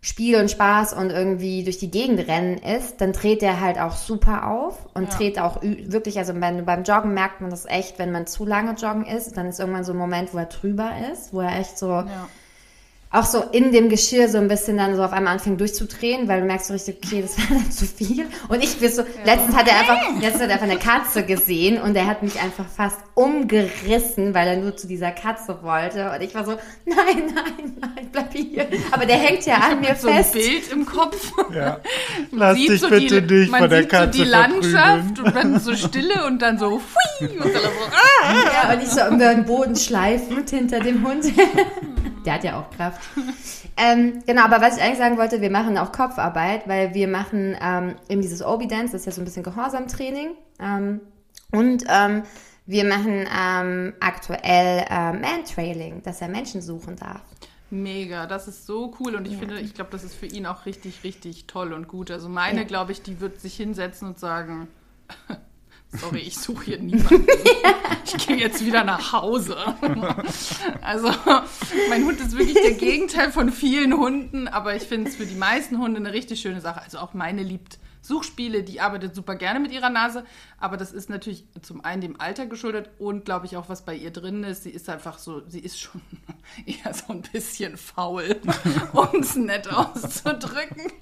Spiel 0.02 0.40
und 0.40 0.50
Spaß 0.50 0.94
und 0.94 1.10
irgendwie 1.10 1.62
durch 1.62 1.78
die 1.78 1.90
Gegend 1.90 2.26
rennen 2.26 2.56
ist, 2.56 3.02
dann 3.02 3.12
dreht 3.12 3.42
er 3.42 3.60
halt 3.60 3.78
auch 3.78 3.94
super 3.96 4.48
auf 4.48 4.86
und 4.94 5.10
Ja. 5.12 5.18
dreht 5.18 5.38
auch 5.38 5.60
wirklich, 5.62 6.16
also 6.18 6.32
beim, 6.32 6.64
beim 6.64 6.84
Joggen 6.84 7.12
merkt 7.12 7.42
man 7.42 7.50
das 7.50 7.66
echt, 7.66 7.98
wenn 7.98 8.10
man 8.10 8.26
zu 8.26 8.46
lange 8.46 8.72
joggen 8.72 9.04
ist, 9.04 9.36
dann 9.36 9.46
ist 9.46 9.60
irgendwann 9.60 9.84
so 9.84 9.92
ein 9.92 9.98
Moment, 9.98 10.32
wo 10.32 10.38
er 10.38 10.46
drüber 10.46 10.90
ist, 11.12 11.34
wo 11.34 11.40
er 11.40 11.58
echt 11.58 11.78
so 11.78 11.88
Ja. 11.90 12.28
Auch 13.12 13.24
so 13.24 13.42
in 13.50 13.72
dem 13.72 13.88
Geschirr 13.88 14.28
so 14.28 14.38
ein 14.38 14.46
bisschen 14.46 14.76
dann 14.76 14.94
so 14.94 15.02
auf 15.02 15.12
einmal 15.12 15.32
anfängt 15.32 15.60
durchzudrehen, 15.60 16.28
weil 16.28 16.40
du 16.40 16.46
merkst 16.46 16.68
so 16.68 16.74
richtig, 16.74 16.98
okay, 17.04 17.22
das 17.22 17.36
war 17.50 17.56
dann 17.58 17.70
zu 17.70 17.84
viel. 17.84 18.26
Und 18.48 18.62
ich 18.62 18.78
bin 18.78 18.90
so, 18.90 19.02
letztens 19.24 19.56
hat 19.56 19.66
er 19.66 19.80
einfach, 19.80 19.98
letztens 20.20 20.42
hat 20.42 20.50
er 20.50 20.54
einfach 20.54 20.68
eine 20.68 20.78
Katze 20.78 21.24
gesehen 21.24 21.80
und 21.82 21.96
er 21.96 22.06
hat 22.06 22.22
mich 22.22 22.40
einfach 22.40 22.66
fast 22.66 23.00
umgerissen, 23.14 24.32
weil 24.32 24.46
er 24.46 24.56
nur 24.58 24.76
zu 24.76 24.86
dieser 24.86 25.10
Katze 25.10 25.58
wollte. 25.62 26.12
Und 26.12 26.20
ich 26.22 26.32
war 26.36 26.44
so, 26.44 26.52
nein, 26.84 27.34
nein, 27.34 27.76
nein, 27.80 28.08
bleib 28.12 28.32
hier. 28.32 28.68
Aber 28.92 29.06
der 29.06 29.16
hängt 29.16 29.44
ja 29.44 29.56
an 29.56 29.80
mir 29.80 29.96
So 29.96 30.06
ein 30.06 30.14
fest. 30.18 30.34
Bild 30.34 30.70
im 30.72 30.86
Kopf. 30.86 31.32
Ja. 31.52 31.80
Lass 32.30 32.56
sieht 32.56 32.68
dich 32.70 32.80
so 32.80 32.88
bitte 32.90 33.22
die, 33.22 33.34
nicht 33.40 33.50
man 33.50 33.62
von 33.62 33.70
der 33.70 33.80
sieht 33.80 33.90
Katze 33.90 34.18
so 34.18 34.24
die 34.24 34.30
Landschaft 34.30 35.18
verprügeln. 35.18 35.26
und 35.26 35.34
dann 35.36 35.60
so 35.60 35.74
Stille 35.74 36.26
und 36.26 36.40
dann 36.42 36.58
so 36.60 36.70
hui 36.70 37.28
und 37.28 37.40
dann 37.40 37.52
so, 37.52 37.58
ah, 38.22 38.34
Ja, 38.68 38.72
und 38.72 38.82
ich 38.84 38.88
so 38.88 39.00
über 39.00 39.34
den 39.34 39.44
Boden 39.46 39.74
schleifend 39.74 40.50
hinter 40.50 40.78
dem 40.78 41.04
Hund. 41.04 41.24
Der 42.24 42.34
hat 42.34 42.44
ja 42.44 42.60
auch 42.60 42.70
Kraft. 42.76 42.99
Ähm, 43.76 44.22
genau, 44.26 44.42
aber 44.44 44.60
was 44.60 44.76
ich 44.76 44.82
eigentlich 44.82 44.98
sagen 44.98 45.16
wollte, 45.16 45.40
wir 45.40 45.50
machen 45.50 45.78
auch 45.78 45.90
Kopfarbeit, 45.90 46.68
weil 46.68 46.92
wir 46.92 47.08
machen 47.08 47.56
ähm, 47.62 47.94
eben 48.10 48.20
dieses 48.20 48.44
Obi-Dance, 48.44 48.92
das 48.92 49.02
ist 49.02 49.06
ja 49.06 49.12
so 49.12 49.22
ein 49.22 49.24
bisschen 49.24 49.42
Gehorsamtraining. 49.42 50.32
Ähm, 50.60 51.00
und 51.50 51.84
ähm, 51.88 52.22
wir 52.66 52.84
machen 52.84 53.26
ähm, 53.34 53.94
aktuell 54.00 54.84
ähm, 54.90 55.22
Man-Trailing, 55.22 56.02
dass 56.02 56.20
er 56.20 56.28
Menschen 56.28 56.60
suchen 56.60 56.96
darf. 56.96 57.22
Mega, 57.70 58.26
das 58.26 58.48
ist 58.48 58.66
so 58.66 58.94
cool 59.00 59.14
und 59.14 59.26
ich 59.26 59.36
finde, 59.36 59.58
ich 59.60 59.74
glaube, 59.74 59.90
das 59.92 60.04
ist 60.04 60.14
für 60.14 60.26
ihn 60.26 60.44
auch 60.44 60.66
richtig, 60.66 61.02
richtig 61.04 61.46
toll 61.46 61.72
und 61.72 61.88
gut. 61.88 62.10
Also 62.10 62.28
meine, 62.28 62.60
Ja. 62.60 62.66
glaube 62.66 62.92
ich, 62.92 63.00
die 63.02 63.20
wird 63.20 63.40
sich 63.40 63.56
hinsetzen 63.56 64.08
und 64.08 64.18
sagen, 64.18 64.68
sorry, 65.98 66.20
ich 66.20 66.36
suche 66.36 66.64
hier 66.66 66.78
niemanden. 66.78 67.26
Ich 68.04 68.26
gehe 68.26 68.36
jetzt 68.36 68.64
wieder 68.64 68.84
nach 68.84 69.12
Hause. 69.12 69.56
Also 70.80 71.10
mein 71.88 72.04
Hund 72.04 72.20
ist 72.20 72.36
wirklich 72.36 72.54
der 72.54 72.72
Gegenteil 72.74 73.32
von 73.32 73.52
vielen 73.52 73.96
Hunden, 73.96 74.48
aber 74.48 74.74
ich 74.74 74.84
finde 74.84 75.10
es 75.10 75.16
für 75.16 75.26
die 75.26 75.34
meisten 75.34 75.78
Hunde 75.78 76.00
eine 76.00 76.12
richtig 76.12 76.40
schöne 76.40 76.60
Sache. 76.60 76.82
Also 76.82 76.98
auch 76.98 77.14
meine 77.14 77.42
liebt 77.42 77.78
Suchspiele, 78.10 78.64
die 78.64 78.80
arbeitet 78.80 79.14
super 79.14 79.36
gerne 79.36 79.60
mit 79.60 79.70
ihrer 79.70 79.88
Nase, 79.88 80.24
aber 80.58 80.76
das 80.76 80.92
ist 80.92 81.08
natürlich 81.08 81.44
zum 81.62 81.84
einen 81.84 82.02
dem 82.02 82.20
Alter 82.20 82.46
geschuldet 82.46 82.90
und 82.98 83.24
glaube 83.24 83.46
ich 83.46 83.56
auch, 83.56 83.68
was 83.68 83.84
bei 83.84 83.94
ihr 83.94 84.10
drin 84.10 84.42
ist. 84.42 84.64
Sie 84.64 84.70
ist 84.70 84.90
einfach 84.90 85.18
so, 85.18 85.42
sie 85.48 85.60
ist 85.60 85.80
schon 85.80 86.00
eher 86.66 86.92
so 86.92 87.12
ein 87.12 87.22
bisschen 87.22 87.76
faul, 87.76 88.40
um 88.92 89.20
es 89.20 89.36
nett 89.36 89.72
auszudrücken. 89.72 90.92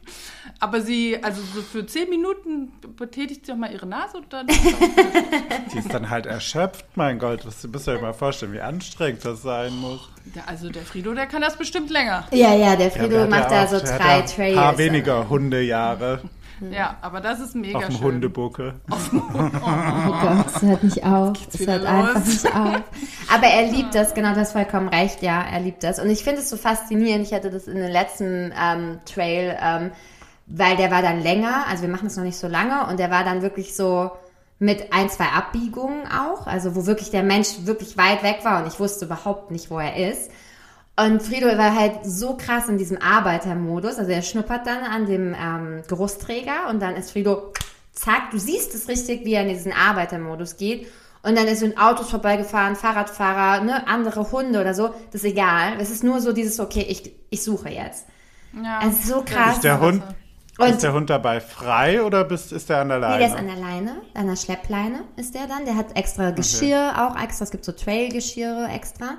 Aber 0.61 0.83
sie, 0.83 1.19
also 1.23 1.41
so 1.55 1.63
für 1.63 1.87
zehn 1.87 2.11
Minuten 2.11 2.73
betätigt 2.97 3.47
sie 3.47 3.53
auch 3.53 3.57
mal 3.57 3.73
ihre 3.73 3.87
Nase 3.87 4.19
und 4.19 4.33
dann. 4.33 4.47
Die 4.47 5.79
ist 5.79 5.93
dann 5.93 6.11
halt 6.11 6.27
erschöpft, 6.27 6.85
mein 6.97 7.19
Gott. 7.19 7.45
Das 7.45 7.67
müsst 7.67 7.89
ihr 7.89 7.95
euch 7.95 8.03
mal 8.03 8.13
vorstellen, 8.13 8.53
wie 8.53 8.61
anstrengend 8.61 9.25
das 9.25 9.43
sein 9.43 9.75
muss. 9.77 10.09
Ja, 10.35 10.43
also 10.47 10.69
der 10.69 10.83
Frido, 10.83 11.15
der 11.15 11.27
kann 11.27 11.41
das 11.41 11.57
bestimmt 11.57 11.89
länger. 11.91 12.27
Ja, 12.33 12.55
ja, 12.55 12.77
der 12.77 12.89
Ja, 12.89 12.93
Frido 12.93 13.09
der 13.09 13.21
hat 13.23 13.31
macht 13.31 13.51
ja 13.51 13.65
da 13.65 13.67
so 13.67 13.79
drei 13.79 14.19
ja 14.19 14.23
Trails. 14.23 14.39
Ein 14.39 14.55
paar 14.55 14.79
weniger 14.79 15.29
Hundejahre 15.29 16.21
Ja, 16.71 16.97
aber 17.01 17.21
das 17.21 17.41
ist 17.41 17.55
mega 17.55 17.79
auf 17.79 17.87
dem 17.87 17.93
schön. 17.93 18.05
Hundebuckel. 18.05 18.75
Oh 18.91 20.11
Gott, 20.21 20.47
es 20.47 20.63
hört 20.63 20.85
nicht 20.85 21.05
auf. 21.05 21.37
Es 21.53 21.67
hört 21.67 21.83
los? 21.83 21.91
einfach 21.91 22.25
nicht 22.27 22.47
auf. 22.47 22.83
Aber 23.33 23.47
er 23.47 23.71
liebt 23.71 23.95
das, 23.95 24.15
genau, 24.15 24.33
du 24.33 24.41
hast 24.41 24.53
vollkommen 24.53 24.89
recht, 24.89 25.23
ja, 25.23 25.43
er 25.43 25.61
liebt 25.61 25.83
das. 25.85 25.99
Und 25.99 26.11
ich 26.11 26.25
finde 26.25 26.41
es 26.41 26.51
so 26.51 26.57
faszinierend, 26.57 27.27
ich 27.27 27.33
hatte 27.33 27.51
das 27.51 27.67
in 27.67 27.77
den 27.77 27.91
letzten 27.91 28.53
ähm, 28.61 28.99
Trail, 29.05 29.57
ähm, 29.63 29.91
weil 30.47 30.77
der 30.77 30.91
war 30.91 31.03
dann 31.03 31.21
länger, 31.23 31.67
also 31.69 31.83
wir 31.83 31.91
machen 31.91 32.07
es 32.07 32.17
noch 32.17 32.25
nicht 32.25 32.39
so 32.39 32.49
lange 32.49 32.87
und 32.87 32.99
der 32.99 33.11
war 33.11 33.25
dann 33.25 33.43
wirklich 33.43 33.77
so 33.77 34.11
mit 34.59 34.93
ein, 34.93 35.09
zwei 35.09 35.27
Abbiegungen 35.27 36.07
auch, 36.07 36.47
also 36.47 36.75
wo 36.75 36.87
wirklich 36.87 37.11
der 37.11 37.23
Mensch 37.23 37.49
wirklich 37.65 37.97
weit 37.97 38.23
weg 38.23 38.41
war 38.43 38.63
und 38.63 38.69
ich 38.69 38.81
wusste 38.81 39.05
überhaupt 39.05 39.51
nicht, 39.51 39.71
wo 39.71 39.79
er 39.79 40.11
ist. 40.11 40.31
Und 41.07 41.23
Frido 41.23 41.47
war 41.47 41.75
halt 41.77 42.01
so 42.05 42.37
krass 42.37 42.69
in 42.69 42.77
diesem 42.79 42.99
Arbeitermodus. 43.01 43.99
Also 43.99 44.11
er 44.11 44.23
schnuppert 44.23 44.67
dann 44.67 44.83
an 44.83 45.07
dem 45.07 45.35
ähm, 45.35 45.83
Geruchsträger 45.87 46.69
und 46.71 46.81
dann 46.81 46.97
ist 46.97 47.13
Frido, 47.13 47.53
zack, 47.93 48.31
du 48.33 48.39
siehst 48.39 48.75
es 48.75 48.89
richtig, 48.89 49.25
wie 49.25 49.35
er 49.35 49.43
in 49.43 49.49
diesen 49.49 49.73
Arbeitermodus 49.73 50.57
geht. 50.57 50.89
Und 51.23 51.37
dann 51.37 51.53
sind 51.57 51.79
Autos 51.79 52.11
vorbeigefahren, 52.11 52.75
Fahrradfahrer, 52.77 53.63
ne, 53.65 53.87
andere 53.87 54.31
Hunde 54.33 54.61
oder 54.61 54.73
so. 54.75 54.89
Das 55.13 55.23
ist 55.23 55.31
egal. 55.31 55.75
Es 55.81 55.91
ist 55.91 56.03
nur 56.05 56.21
so 56.21 56.33
dieses, 56.33 56.59
okay, 56.61 56.85
ich, 56.89 57.13
ich 57.31 57.43
suche 57.43 57.69
jetzt. 57.69 58.07
Ja. 58.55 58.81
Es 58.87 59.01
ist 59.01 59.07
so 59.09 59.23
krass. 59.25 59.57
Ist 59.57 59.65
der 59.65 59.81
Hund, 59.81 60.03
Und- 60.59 60.71
ist 60.71 60.83
der 60.83 60.93
Hund 60.95 61.11
dabei 61.11 61.41
frei 61.41 62.03
oder 62.03 62.25
bist, 62.25 62.53
ist 62.53 62.69
der 62.71 62.79
an 62.79 62.89
der 62.89 62.99
Nee, 62.99 63.03
Leine? 63.05 63.19
der 63.19 63.29
ist 63.29 63.37
an 63.37 63.47
der 63.47 63.57
Leine, 63.57 63.97
an 64.15 64.27
der 64.27 64.37
Schleppleine 64.37 65.01
ist 65.17 65.35
der 65.35 65.47
dann. 65.47 65.65
Der 65.65 65.77
hat 65.77 65.97
extra 65.97 66.31
Geschirr 66.31 66.93
auch 66.97 67.21
extra. 67.23 67.45
Es 67.45 67.51
gibt 67.51 67.65
so 67.65 67.73
Trail-Geschirre 67.73 68.69
extra. 68.75 69.19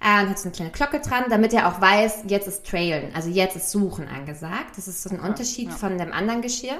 Äh, 0.00 0.22
und 0.22 0.30
hat 0.30 0.38
so 0.38 0.44
eine 0.48 0.52
kleine 0.54 0.70
Glocke 0.70 1.00
dran, 1.00 1.24
damit 1.28 1.52
er 1.52 1.68
auch 1.68 1.80
weiß, 1.80 2.24
jetzt 2.28 2.46
ist 2.46 2.66
Trailen, 2.66 3.12
also 3.14 3.28
jetzt 3.28 3.56
ist 3.56 3.70
Suchen 3.70 4.06
angesagt. 4.08 4.76
Das 4.76 4.86
ist 4.86 5.02
so 5.02 5.10
ein 5.10 5.20
Unterschied 5.20 5.72
von 5.72 5.98
dem 5.98 6.12
anderen 6.12 6.40
Geschirr. 6.42 6.78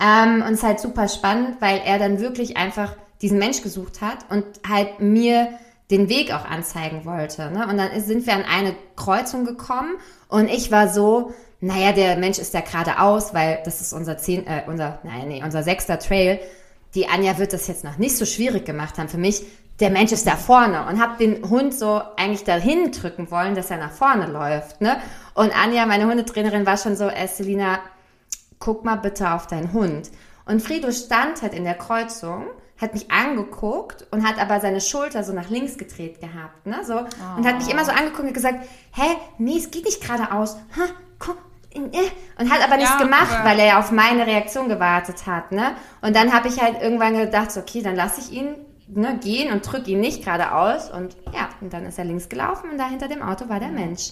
Ähm, 0.00 0.42
und 0.42 0.52
es 0.54 0.58
ist 0.60 0.62
halt 0.62 0.80
super 0.80 1.08
spannend, 1.08 1.56
weil 1.60 1.80
er 1.84 1.98
dann 1.98 2.20
wirklich 2.20 2.56
einfach 2.56 2.94
diesen 3.20 3.38
Mensch 3.38 3.62
gesucht 3.62 4.00
hat 4.00 4.18
und 4.30 4.44
halt 4.68 5.00
mir 5.00 5.48
den 5.90 6.08
Weg 6.08 6.32
auch 6.32 6.44
anzeigen 6.44 7.04
wollte. 7.04 7.50
Ne? 7.50 7.66
Und 7.66 7.76
dann 7.78 7.90
ist- 7.90 8.06
sind 8.06 8.26
wir 8.26 8.34
an 8.34 8.44
eine 8.44 8.74
Kreuzung 8.96 9.44
gekommen 9.44 9.96
und 10.28 10.48
ich 10.48 10.70
war 10.70 10.88
so, 10.88 11.34
naja, 11.60 11.92
der 11.92 12.16
Mensch 12.16 12.38
ist 12.38 12.54
ja 12.54 12.60
geradeaus, 12.60 13.34
weil 13.34 13.60
das 13.64 13.80
ist 13.80 13.92
unser 13.92 14.16
zehn, 14.18 14.46
äh, 14.46 14.62
unser, 14.68 15.00
nein, 15.02 15.26
nee, 15.28 15.42
unser 15.42 15.62
sechster 15.64 15.98
Trail. 15.98 16.38
Die 16.94 17.08
Anja 17.08 17.36
wird 17.38 17.52
das 17.52 17.66
jetzt 17.66 17.82
noch 17.84 17.98
nicht 17.98 18.16
so 18.16 18.24
schwierig 18.24 18.64
gemacht 18.64 18.96
haben 18.98 19.08
für 19.08 19.18
mich. 19.18 19.44
Der 19.80 19.90
Mensch 19.90 20.10
ist 20.12 20.26
da 20.26 20.36
vorne 20.36 20.86
und 20.86 21.00
hab 21.00 21.18
den 21.18 21.48
Hund 21.48 21.72
so 21.72 22.02
eigentlich 22.16 22.42
dahin 22.44 22.90
drücken 22.90 23.30
wollen, 23.30 23.54
dass 23.54 23.70
er 23.70 23.76
nach 23.78 23.92
vorne 23.92 24.26
läuft. 24.26 24.80
Ne? 24.80 24.96
Und 25.34 25.56
Anja, 25.56 25.86
meine 25.86 26.06
Hundetrainerin, 26.08 26.66
war 26.66 26.76
schon 26.76 26.96
so, 26.96 27.04
äh, 27.08 27.28
Selina, 27.28 27.78
guck 28.58 28.84
mal 28.84 28.96
bitte 28.96 29.30
auf 29.32 29.46
deinen 29.46 29.72
Hund. 29.72 30.10
Und 30.46 30.62
Frido 30.62 30.90
stand 30.90 31.42
halt 31.42 31.54
in 31.54 31.62
der 31.62 31.74
Kreuzung, 31.74 32.46
hat 32.80 32.94
mich 32.94 33.10
angeguckt 33.10 34.06
und 34.10 34.26
hat 34.26 34.40
aber 34.40 34.60
seine 34.60 34.80
Schulter 34.80 35.22
so 35.22 35.32
nach 35.32 35.48
links 35.48 35.76
gedreht 35.78 36.20
gehabt, 36.20 36.66
ne, 36.66 36.78
so. 36.84 36.98
Und 37.36 37.46
hat 37.46 37.58
mich 37.58 37.70
immer 37.70 37.84
so 37.84 37.92
angeguckt 37.92 38.26
und 38.28 38.34
gesagt, 38.34 38.64
hä, 38.94 39.16
nee, 39.38 39.58
es 39.58 39.70
geht 39.70 39.84
nicht 39.84 40.00
geradeaus. 40.00 40.56
Ha, 40.76 40.82
guck, 41.18 41.36
äh. 41.74 41.80
und 42.40 42.50
hat 42.52 42.64
aber 42.64 42.76
nichts 42.78 42.92
Ja, 42.98 43.04
gemacht, 43.04 43.28
aber- 43.32 43.48
weil 43.50 43.58
er 43.60 43.66
ja 43.66 43.78
auf 43.78 43.92
meine 43.92 44.26
Reaktion 44.26 44.68
gewartet 44.68 45.26
hat, 45.26 45.52
ne. 45.52 45.72
Und 46.02 46.16
dann 46.16 46.32
habe 46.32 46.48
ich 46.48 46.60
halt 46.60 46.80
irgendwann 46.82 47.14
gedacht, 47.16 47.52
so, 47.52 47.60
okay, 47.60 47.82
dann 47.82 47.94
lasse 47.94 48.20
ich 48.20 48.32
ihn 48.32 48.54
ne, 48.94 49.18
gehen 49.22 49.52
und 49.52 49.62
drück 49.70 49.86
ihn 49.88 50.00
nicht 50.00 50.24
geradeaus 50.24 50.90
und 50.90 51.16
ja, 51.34 51.48
und 51.60 51.72
dann 51.72 51.84
ist 51.86 51.98
er 51.98 52.04
links 52.04 52.28
gelaufen 52.28 52.70
und 52.70 52.78
da 52.78 52.88
hinter 52.88 53.08
dem 53.08 53.22
Auto 53.22 53.48
war 53.48 53.60
der 53.60 53.68
Mensch. 53.70 54.10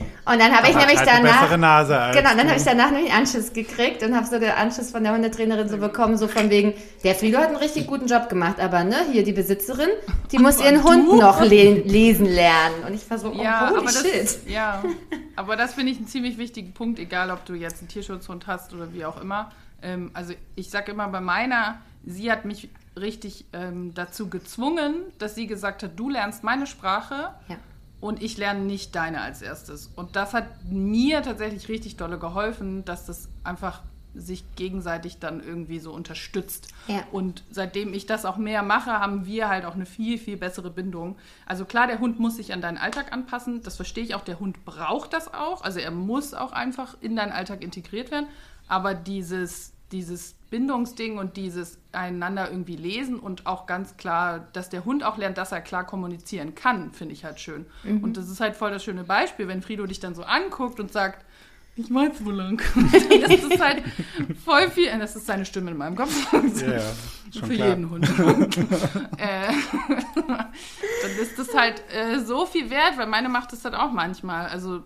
Und 0.00 0.38
dann 0.40 0.52
habe 0.56 0.68
ich 0.68 0.76
nämlich 0.76 0.96
halt 0.98 1.08
eine 1.08 1.26
danach 1.28 1.56
Nase 1.56 1.98
als 1.98 2.16
Genau, 2.16 2.28
dann 2.28 2.38
du. 2.38 2.48
habe 2.50 2.56
ich 2.58 2.64
danach 2.64 2.90
nämlich 2.92 3.12
Anschiss 3.12 3.52
gekriegt 3.52 4.02
und 4.04 4.14
habe 4.14 4.26
so 4.26 4.38
den 4.38 4.50
Anschiss 4.50 4.92
von 4.92 5.02
der 5.02 5.12
Hundetrainerin 5.12 5.68
so 5.68 5.78
bekommen, 5.78 6.16
so 6.16 6.28
von 6.28 6.50
wegen, 6.50 6.74
der 7.02 7.16
Frido 7.16 7.38
hat 7.38 7.48
einen 7.48 7.56
richtig 7.56 7.88
guten 7.88 8.06
Job 8.06 8.28
gemacht, 8.28 8.60
aber 8.60 8.84
ne, 8.84 8.94
hier 9.10 9.24
die 9.24 9.32
Besitzerin, 9.32 9.88
die 10.30 10.38
muss 10.38 10.60
ihren 10.60 10.84
Hund 10.84 11.08
noch 11.18 11.40
le 11.40 11.80
lesen 11.80 12.26
lernen. 12.26 12.84
Und 12.86 12.94
ich 12.94 13.10
war 13.10 13.18
so, 13.18 13.30
oh, 13.32 13.42
Ja, 13.42 13.70
holy 13.70 13.78
aber 13.80 13.86
das, 13.86 14.02
shit. 14.02 14.38
ja, 14.48 14.84
aber 15.36 15.56
das 15.56 15.74
finde 15.74 15.90
ich 15.90 15.98
einen 15.98 16.06
ziemlich 16.06 16.38
wichtigen 16.38 16.72
Punkt, 16.74 17.00
egal 17.00 17.32
ob 17.32 17.44
du 17.44 17.54
jetzt 17.54 17.80
einen 17.80 17.88
Tierschutzhund 17.88 18.46
hast 18.46 18.72
oder 18.74 18.92
wie 18.92 19.04
auch 19.04 19.20
immer. 19.20 19.50
Ähm, 19.82 20.10
also 20.14 20.32
ich 20.54 20.70
sage 20.70 20.92
immer 20.92 21.08
bei 21.08 21.20
meiner, 21.20 21.78
sie 22.04 22.30
hat 22.30 22.44
mich 22.44 22.68
richtig 23.00 23.46
ähm, 23.52 23.94
dazu 23.94 24.28
gezwungen, 24.28 24.94
dass 25.18 25.34
sie 25.34 25.46
gesagt 25.46 25.82
hat, 25.82 25.98
du 25.98 26.08
lernst 26.10 26.44
meine 26.44 26.66
Sprache 26.66 27.34
Ja. 27.48 27.56
und 28.00 28.22
ich 28.22 28.36
lerne 28.38 28.60
nicht 28.60 28.94
deine 28.94 29.20
als 29.20 29.42
erstes. 29.42 29.90
Und 29.96 30.16
das 30.16 30.34
hat 30.34 30.46
mir 30.68 31.22
tatsächlich 31.22 31.68
richtig 31.68 31.96
dolle 31.96 32.18
geholfen, 32.18 32.84
dass 32.84 33.06
das 33.06 33.28
einfach 33.44 33.82
sich 34.14 34.42
gegenseitig 34.56 35.18
dann 35.20 35.40
irgendwie 35.44 35.78
so 35.78 35.92
unterstützt. 35.92 36.68
Ja. 36.88 37.04
Und 37.12 37.44
seitdem 37.50 37.92
ich 37.94 38.06
das 38.06 38.24
auch 38.24 38.36
mehr 38.36 38.62
mache, 38.62 38.90
haben 38.90 39.26
wir 39.26 39.48
halt 39.48 39.64
auch 39.64 39.74
eine 39.74 39.86
viel, 39.86 40.18
viel 40.18 40.36
bessere 40.36 40.70
Bindung. 40.70 41.16
Also 41.46 41.64
klar, 41.64 41.86
der 41.86 42.00
Hund 42.00 42.18
muss 42.18 42.36
sich 42.36 42.52
an 42.52 42.60
deinen 42.60 42.78
Alltag 42.78 43.12
anpassen. 43.12 43.62
Das 43.62 43.76
verstehe 43.76 44.02
ich 44.02 44.14
auch. 44.16 44.22
Der 44.24 44.40
Hund 44.40 44.64
braucht 44.64 45.12
das 45.12 45.32
auch. 45.32 45.62
Also 45.62 45.78
er 45.78 45.90
muss 45.92 46.34
auch 46.34 46.50
einfach 46.52 46.96
in 47.00 47.14
deinen 47.16 47.30
Alltag 47.32 47.62
integriert 47.62 48.10
werden. 48.10 48.26
Aber 48.66 48.94
dieses, 48.94 49.72
dieses 49.92 50.34
Bindungsding 50.50 51.18
und 51.18 51.36
dieses 51.36 51.78
einander 51.92 52.50
irgendwie 52.50 52.76
lesen 52.76 53.18
und 53.18 53.46
auch 53.46 53.66
ganz 53.66 53.96
klar, 53.96 54.46
dass 54.52 54.68
der 54.70 54.84
Hund 54.84 55.04
auch 55.04 55.18
lernt, 55.18 55.38
dass 55.38 55.52
er 55.52 55.60
klar 55.60 55.84
kommunizieren 55.84 56.54
kann, 56.54 56.92
finde 56.92 57.14
ich 57.14 57.24
halt 57.24 57.40
schön. 57.40 57.66
Und 57.84 58.16
das 58.16 58.28
ist 58.30 58.40
halt 58.40 58.56
voll 58.56 58.70
das 58.70 58.84
schöne 58.84 59.04
Beispiel, 59.04 59.48
wenn 59.48 59.62
Frido 59.62 59.86
dich 59.86 60.00
dann 60.00 60.14
so 60.14 60.22
anguckt 60.22 60.80
und 60.80 60.92
sagt, 60.92 61.24
ich 61.78 61.90
mein's 61.90 62.24
wohl 62.24 62.34
lang. 62.34 62.60
das 63.28 63.44
ist 63.44 63.60
halt 63.60 63.84
voll 64.44 64.68
viel, 64.68 64.90
das 64.98 65.14
ist 65.14 65.26
seine 65.26 65.44
Stimme 65.44 65.70
in 65.70 65.76
meinem 65.76 65.94
Kopf. 65.94 66.12
Schon 66.28 66.50
Für 66.52 67.54
klar. 67.54 67.68
jeden 67.68 67.88
Hund. 67.88 68.04
äh, 69.18 69.52
dann 69.88 71.12
ist 71.20 71.38
das 71.38 71.54
halt 71.54 71.84
äh, 71.92 72.18
so 72.18 72.46
viel 72.46 72.68
wert, 72.70 72.96
weil 72.96 73.06
meine 73.06 73.28
macht 73.28 73.52
das 73.52 73.64
halt 73.64 73.76
auch 73.76 73.92
manchmal. 73.92 74.46
Also, 74.46 74.82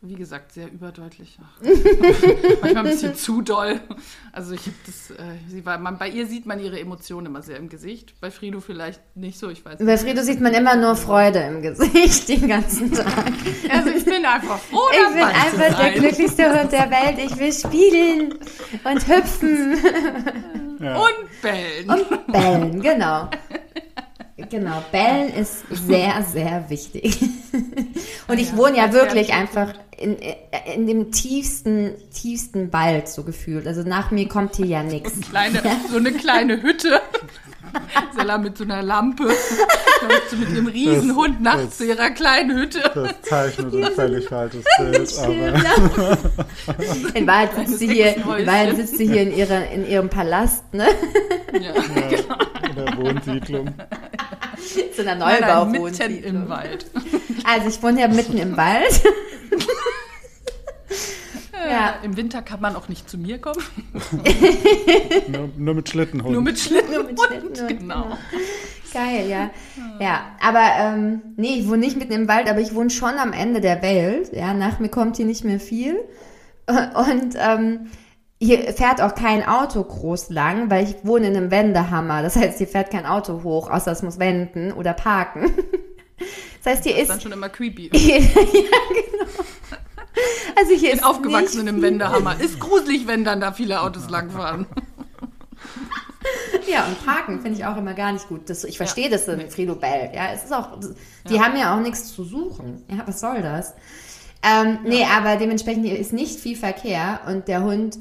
wie 0.00 0.14
gesagt, 0.14 0.52
sehr 0.52 0.70
überdeutlich. 0.70 1.38
Ach, 1.42 1.60
manchmal 2.62 2.76
ein 2.76 2.84
bisschen 2.84 3.16
zu 3.16 3.42
doll. 3.42 3.80
Also 4.32 4.52
ich 4.54 4.60
habe 4.60 4.76
das, 4.86 5.10
äh, 5.10 5.14
sie 5.48 5.66
war, 5.66 5.76
man, 5.78 5.98
bei 5.98 6.08
ihr 6.08 6.26
sieht 6.26 6.46
man 6.46 6.60
ihre 6.60 6.78
Emotionen 6.78 7.26
immer 7.26 7.42
sehr 7.42 7.56
im 7.56 7.68
Gesicht. 7.68 8.14
Bei 8.20 8.30
Frido 8.30 8.60
vielleicht 8.60 9.00
nicht 9.16 9.38
so, 9.40 9.48
ich 9.50 9.64
weiß 9.64 9.78
Bei 9.78 9.84
nicht. 9.84 10.00
Frido 10.02 10.22
sieht 10.22 10.40
man 10.40 10.54
immer 10.54 10.76
nur 10.76 10.94
Freude 10.94 11.40
im 11.40 11.62
Gesicht 11.62 12.28
den 12.28 12.46
ganzen 12.46 12.92
Tag. 12.92 13.32
Also 13.70 13.90
ich 13.90 14.04
bin 14.04 14.24
einfach 14.24 14.58
froh, 14.58 14.78
Ich 14.92 15.14
bin 15.14 15.24
einfach 15.24 15.78
der 15.80 15.92
glücklichste 15.92 16.60
Hund 16.60 16.70
der 16.70 16.90
Welt. 16.90 17.18
Ich 17.18 17.36
will 17.36 17.52
spielen 17.52 18.34
und 18.84 19.08
hüpfen 19.08 19.74
Und 20.78 21.42
bellen. 21.42 21.90
und 21.90 22.26
bellen. 22.32 22.80
Genau. 22.80 23.28
Genau, 24.50 24.80
bellen 24.92 25.34
ist 25.34 25.64
sehr, 25.70 26.22
sehr 26.22 26.70
wichtig. 26.70 27.18
Und 28.28 28.38
ich 28.38 28.50
Ja, 28.50 28.56
wohne 28.56 28.76
ja 28.76 28.92
wirklich 28.92 29.32
einfach 29.32 29.74
in, 29.98 30.16
in 30.74 30.86
dem 30.86 31.12
tiefsten, 31.12 31.94
tiefsten 32.12 32.72
Wald 32.72 33.08
so 33.08 33.24
gefühlt. 33.24 33.66
Also 33.66 33.82
nach 33.82 34.10
mir 34.10 34.28
kommt 34.28 34.56
hier 34.56 34.66
ja 34.66 34.82
nichts. 34.82 35.20
kleine, 35.20 35.62
so 35.90 35.96
eine 35.96 36.12
kleine 36.12 36.62
Hütte. 36.62 37.00
Sella 38.16 38.38
mit 38.38 38.56
so 38.58 38.64
einer 38.64 38.82
Lampe. 38.82 39.24
Läuft 39.24 40.30
so 40.30 40.36
mit 40.36 40.50
ihrem 40.50 40.66
Riesenhund 40.66 41.36
Das- 41.36 41.40
nachts 41.42 41.62
das- 41.68 41.76
zu 41.78 41.84
ihrer 41.86 42.10
kleinen 42.10 42.56
Hütte. 42.58 42.80
Das 42.94 43.22
zeichnet 43.22 43.74
ein 43.74 43.92
völlig 43.94 44.28
falsches 44.28 44.64
Bild. 44.78 45.18
Aber 45.18 46.18
In 47.14 47.26
Wahrheit 47.26 47.50
sitzt 47.56 47.78
sie 47.78 47.88
hier, 47.92 48.16
in. 48.16 48.26
Wahrheit 48.46 48.76
sitzt 48.76 48.98
sie 48.98 49.06
hier 49.06 49.22
in, 49.22 49.36
ihrer, 49.36 49.68
in 49.70 49.86
ihrem 49.88 50.08
Palast, 50.08 50.62
ne? 50.72 50.88
Ja. 51.52 51.74
in 52.68 52.74
der 52.76 52.96
Wohnsiedlung. 52.96 53.68
Zu 54.94 55.02
einer 55.02 55.14
nein, 55.14 55.34
mitten 55.40 55.46
Neubauwohnsiedlung. 55.48 56.24
im 56.42 56.48
Wald. 56.48 56.86
Also 57.44 57.68
ich 57.68 57.82
wohne 57.82 58.00
ja 58.00 58.08
mitten 58.08 58.36
im 58.38 58.56
Wald. 58.56 59.02
Ja. 61.70 61.94
Im 62.02 62.16
Winter 62.16 62.42
kann 62.42 62.60
man 62.60 62.76
auch 62.76 62.88
nicht 62.88 63.08
zu 63.08 63.18
mir 63.18 63.38
kommen. 63.38 63.62
Nur, 65.28 65.50
nur 65.56 65.74
mit 65.74 65.88
Schlittenhund. 65.88 66.32
Nur 66.32 66.42
mit 66.42 66.58
Schlitten. 66.58 66.92
Nur 66.94 67.04
mit 67.04 67.18
Schlittenhund, 67.20 67.68
genau. 67.80 68.18
Geil, 68.92 69.28
ja. 69.28 69.50
Ja, 70.00 70.26
aber 70.40 70.64
ähm, 70.78 71.22
nee, 71.36 71.56
ich 71.58 71.68
wohne 71.68 71.78
nicht 71.78 71.96
mitten 71.98 72.12
im 72.12 72.28
Wald, 72.28 72.48
aber 72.48 72.60
ich 72.60 72.74
wohne 72.74 72.90
schon 72.90 73.14
am 73.18 73.32
Ende 73.32 73.60
der 73.60 73.82
Welt. 73.82 74.32
Ja, 74.32 74.54
nach 74.54 74.78
mir 74.78 74.88
kommt 74.88 75.16
hier 75.16 75.26
nicht 75.26 75.44
mehr 75.44 75.60
viel. 75.60 75.96
Und 76.66 77.34
ähm, 77.36 77.88
hier 78.40 78.72
fährt 78.72 79.02
auch 79.02 79.14
kein 79.14 79.46
Auto 79.46 79.82
groß 79.82 80.30
lang, 80.30 80.70
weil 80.70 80.84
ich 80.84 80.94
wohne 81.02 81.26
in 81.26 81.36
einem 81.36 81.50
Wendehammer. 81.50 82.22
Das 82.22 82.36
heißt, 82.36 82.58
hier 82.58 82.68
fährt 82.68 82.90
kein 82.90 83.04
Auto 83.04 83.42
hoch, 83.42 83.68
außer 83.70 83.92
es 83.92 84.02
muss 84.02 84.18
wenden 84.18 84.72
oder 84.72 84.92
parken. 84.94 85.52
Das 86.62 86.72
heißt, 86.74 86.84
hier 86.84 86.92
Das 86.94 87.02
ist 87.02 87.08
dann 87.08 87.16
ist 87.18 87.22
schon 87.22 87.32
immer 87.32 87.48
creepy. 87.48 87.90
ja, 87.92 88.18
genau. 88.18 89.44
Also 90.56 90.72
hier 90.72 90.90
bin 90.90 90.98
ist 90.98 91.04
aufgewachsen 91.04 91.64
nicht 91.64 91.74
im 91.74 91.82
Wendehammer. 91.82 92.40
Ist 92.40 92.58
gruselig, 92.60 93.06
wenn 93.06 93.24
dann 93.24 93.40
da 93.40 93.52
viele 93.52 93.80
Autos 93.82 94.08
langfahren. 94.10 94.66
Ja, 96.70 96.84
und 96.86 97.04
parken 97.06 97.40
finde 97.40 97.58
ich 97.58 97.64
auch 97.64 97.76
immer 97.76 97.94
gar 97.94 98.12
nicht 98.12 98.28
gut. 98.28 98.50
Das, 98.50 98.64
ich 98.64 98.76
verstehe 98.76 99.08
das 99.08 99.26
in 99.28 99.50
Frido 99.50 99.74
Bell. 99.74 100.10
Ja, 100.14 100.32
es 100.34 100.44
ist 100.44 100.52
auch, 100.52 100.78
die 101.28 101.40
haben 101.40 101.56
ja 101.56 101.74
auch 101.76 101.80
nichts 101.80 102.12
zu 102.14 102.24
suchen. 102.24 102.82
Ja, 102.88 103.04
was 103.06 103.20
soll 103.20 103.40
das? 103.42 103.74
Ähm, 104.42 104.78
Nee, 104.84 105.04
aber 105.04 105.36
dementsprechend 105.36 105.86
hier 105.86 105.98
ist 105.98 106.12
nicht 106.12 106.38
viel 106.38 106.56
Verkehr 106.56 107.20
und 107.26 107.48
der 107.48 107.62
Hund, 107.62 107.98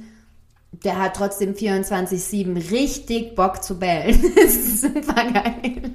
der 0.72 1.00
hat 1.00 1.16
trotzdem 1.16 1.54
24-7 1.54 2.72
richtig 2.72 3.36
Bock 3.36 3.64
zu 3.64 3.80
bellen. 3.80 4.22
das 4.36 4.56
ist 4.56 4.82
super 4.82 5.14
geil. 5.32 5.92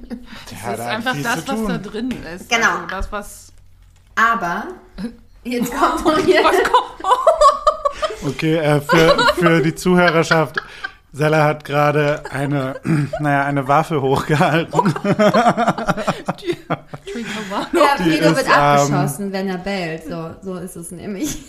Ja, 0.63 0.71
Das 0.71 0.79
ist 0.79 0.85
einfach 0.85 1.15
das, 1.21 1.47
was 1.47 1.67
da 1.67 1.77
drin 1.77 2.13
ist. 2.35 2.49
Genau. 2.49 2.69
Also 2.75 2.87
das, 2.89 3.11
was. 3.11 3.53
Aber, 4.15 4.67
jetzt 5.43 5.73
kommt 5.73 6.05
noch 6.05 6.17
hier. 6.19 6.43
was 6.43 6.55
kommt. 6.63 6.83
Okay, 8.25 8.55
äh, 8.55 8.79
für, 8.79 9.17
für 9.35 9.61
die 9.61 9.75
Zuhörerschaft. 9.75 10.61
Sella 11.11 11.43
hat 11.43 11.65
gerade 11.65 12.23
eine, 12.31 12.75
naja, 13.19 13.43
eine 13.43 13.67
Waffe 13.67 14.01
hochgehalten. 14.01 14.73
War. 17.53 17.67
Ja, 17.73 17.95
Die 17.97 18.11
Frido 18.11 18.29
ist, 18.29 18.37
wird 18.37 18.47
ähm, 18.47 18.53
abgeschossen, 18.53 19.31
wenn 19.33 19.49
er 19.49 19.57
bellt. 19.57 20.05
So, 20.05 20.31
so 20.41 20.55
ist 20.57 20.75
es 20.75 20.91
nämlich. 20.91 21.43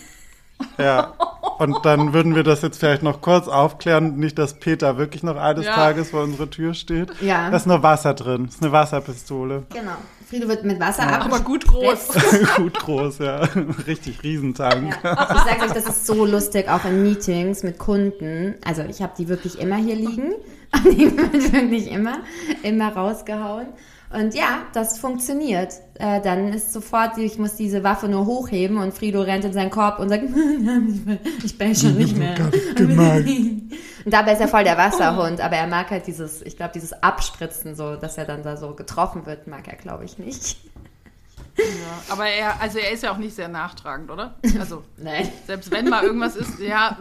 Ja. 0.77 1.13
Und 1.57 1.85
dann 1.85 2.13
würden 2.13 2.35
wir 2.35 2.43
das 2.43 2.61
jetzt 2.61 2.79
vielleicht 2.79 3.03
noch 3.03 3.21
kurz 3.21 3.47
aufklären. 3.47 4.17
Nicht, 4.17 4.37
dass 4.37 4.53
Peter 4.59 4.97
wirklich 4.97 5.23
noch 5.23 5.37
eines 5.37 5.65
Ja. 5.65 5.73
Tages 5.75 6.11
vor 6.11 6.23
unserer 6.23 6.49
Tür 6.49 6.73
steht. 6.73 7.09
Ja. 7.21 7.49
Da 7.49 7.57
ist 7.57 7.65
nur 7.67 7.81
Wasser 7.83 8.13
drin. 8.13 8.45
Das 8.45 8.55
ist 8.55 8.63
eine 8.63 8.71
Wasserpistole. 8.71 9.63
Genau. 9.71 9.91
Frido 10.27 10.47
wird 10.47 10.63
mit 10.63 10.79
Wasser 10.79 11.07
Aber 11.07 11.39
gut 11.41 11.67
groß. 11.67 12.09
Gut 12.55 12.79
groß, 12.79 13.19
ja. 13.19 13.47
Richtig 13.85 14.23
Riesentank. 14.23 14.97
Ja. 15.03 15.13
Ich 15.13 15.51
sage 15.51 15.65
euch, 15.65 15.71
das 15.71 15.87
ist 15.87 16.07
so 16.07 16.25
lustig, 16.25 16.67
auch 16.67 16.83
in 16.85 17.03
Meetings 17.03 17.63
mit 17.63 17.77
Kunden. 17.77 18.55
Also 18.65 18.83
ich 18.83 19.01
habe 19.01 19.13
die 19.17 19.27
wirklich 19.27 19.59
immer 19.59 19.77
hier 19.77 19.95
liegen. 19.95 20.33
Die 20.83 21.17
wird 21.17 21.53
wirklich 21.53 21.89
immer, 21.89 22.17
immer 22.61 22.89
rausgehauen. 22.89 23.67
Und 24.15 24.33
ja, 24.33 24.63
das 24.73 24.97
funktioniert. 24.97 25.73
Äh, 25.99 26.21
dann 26.21 26.53
ist 26.53 26.71
sofort, 26.71 27.17
ich 27.17 27.37
muss 27.37 27.55
diese 27.55 27.83
Waffe 27.83 28.07
nur 28.07 28.25
hochheben 28.25 28.77
und 28.77 28.93
Frido 28.93 29.21
rennt 29.21 29.43
in 29.43 29.53
seinen 29.53 29.69
Korb 29.69 29.99
und 29.99 30.09
sagt, 30.09 30.23
ich 31.43 31.57
bin 31.57 31.75
schon 31.75 31.95
nicht 31.95 32.15
mehr. 32.17 32.35
Gemein. 32.75 33.71
Und 34.05 34.13
dabei 34.13 34.33
ist 34.33 34.39
er 34.39 34.47
voll 34.47 34.63
der 34.63 34.77
Wasserhund, 34.77 35.41
aber 35.41 35.55
er 35.55 35.65
mag 35.65 35.89
halt 35.89 36.05
dieses, 36.05 36.43
ich 36.43 36.57
glaube, 36.57 36.73
dieses 36.75 36.93
Abspritzen 36.93 37.75
so, 37.75 37.95
dass 37.95 38.19
er 38.19 38.25
dann 38.25 38.43
da 38.43 38.55
so 38.55 38.75
getroffen 38.75 39.25
wird, 39.25 39.47
mag 39.47 39.67
er, 39.67 39.77
glaube 39.77 40.05
ich, 40.05 40.19
nicht. 40.19 40.57
Ja, 41.57 41.63
aber 42.09 42.27
er, 42.27 42.59
also 42.61 42.79
er 42.79 42.91
ist 42.91 43.03
ja 43.03 43.11
auch 43.11 43.17
nicht 43.17 43.33
sehr 43.35 43.47
nachtragend, 43.47 44.11
oder? 44.11 44.35
Also 44.59 44.83
Nein. 44.97 45.31
selbst 45.47 45.71
wenn 45.71 45.87
mal 45.89 46.03
irgendwas 46.03 46.35
ist, 46.35 46.59
ja, 46.59 46.97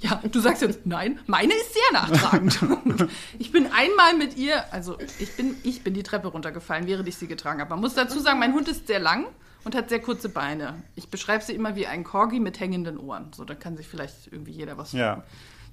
ja, 0.00 0.20
du 0.30 0.40
sagst 0.40 0.62
jetzt, 0.62 0.86
nein, 0.86 1.18
meine 1.26 1.52
ist 1.52 1.74
sehr 1.74 1.92
nachtragend. 2.00 2.58
Ich 3.38 3.52
bin 3.52 3.66
einmal 3.72 4.14
mit 4.16 4.36
ihr, 4.36 4.72
also 4.72 4.96
ich 5.18 5.36
bin, 5.36 5.56
ich 5.62 5.82
bin 5.82 5.94
die 5.94 6.02
Treppe 6.02 6.28
runtergefallen, 6.28 6.86
während 6.86 7.06
ich 7.08 7.16
sie 7.16 7.26
getragen 7.26 7.60
habe. 7.60 7.70
Man 7.70 7.80
muss 7.80 7.94
dazu 7.94 8.18
sagen, 8.20 8.38
mein 8.38 8.54
Hund 8.54 8.68
ist 8.68 8.86
sehr 8.86 9.00
lang 9.00 9.26
und 9.64 9.74
hat 9.74 9.88
sehr 9.90 10.00
kurze 10.00 10.28
Beine. 10.28 10.82
Ich 10.94 11.08
beschreibe 11.10 11.44
sie 11.44 11.52
immer 11.54 11.76
wie 11.76 11.86
ein 11.86 12.02
Corgi 12.04 12.40
mit 12.40 12.60
hängenden 12.60 12.98
Ohren. 12.98 13.30
So, 13.34 13.44
da 13.44 13.54
kann 13.54 13.76
sich 13.76 13.88
vielleicht 13.88 14.28
irgendwie 14.30 14.52
jeder 14.52 14.78
was 14.78 14.92
Ja. 14.92 15.22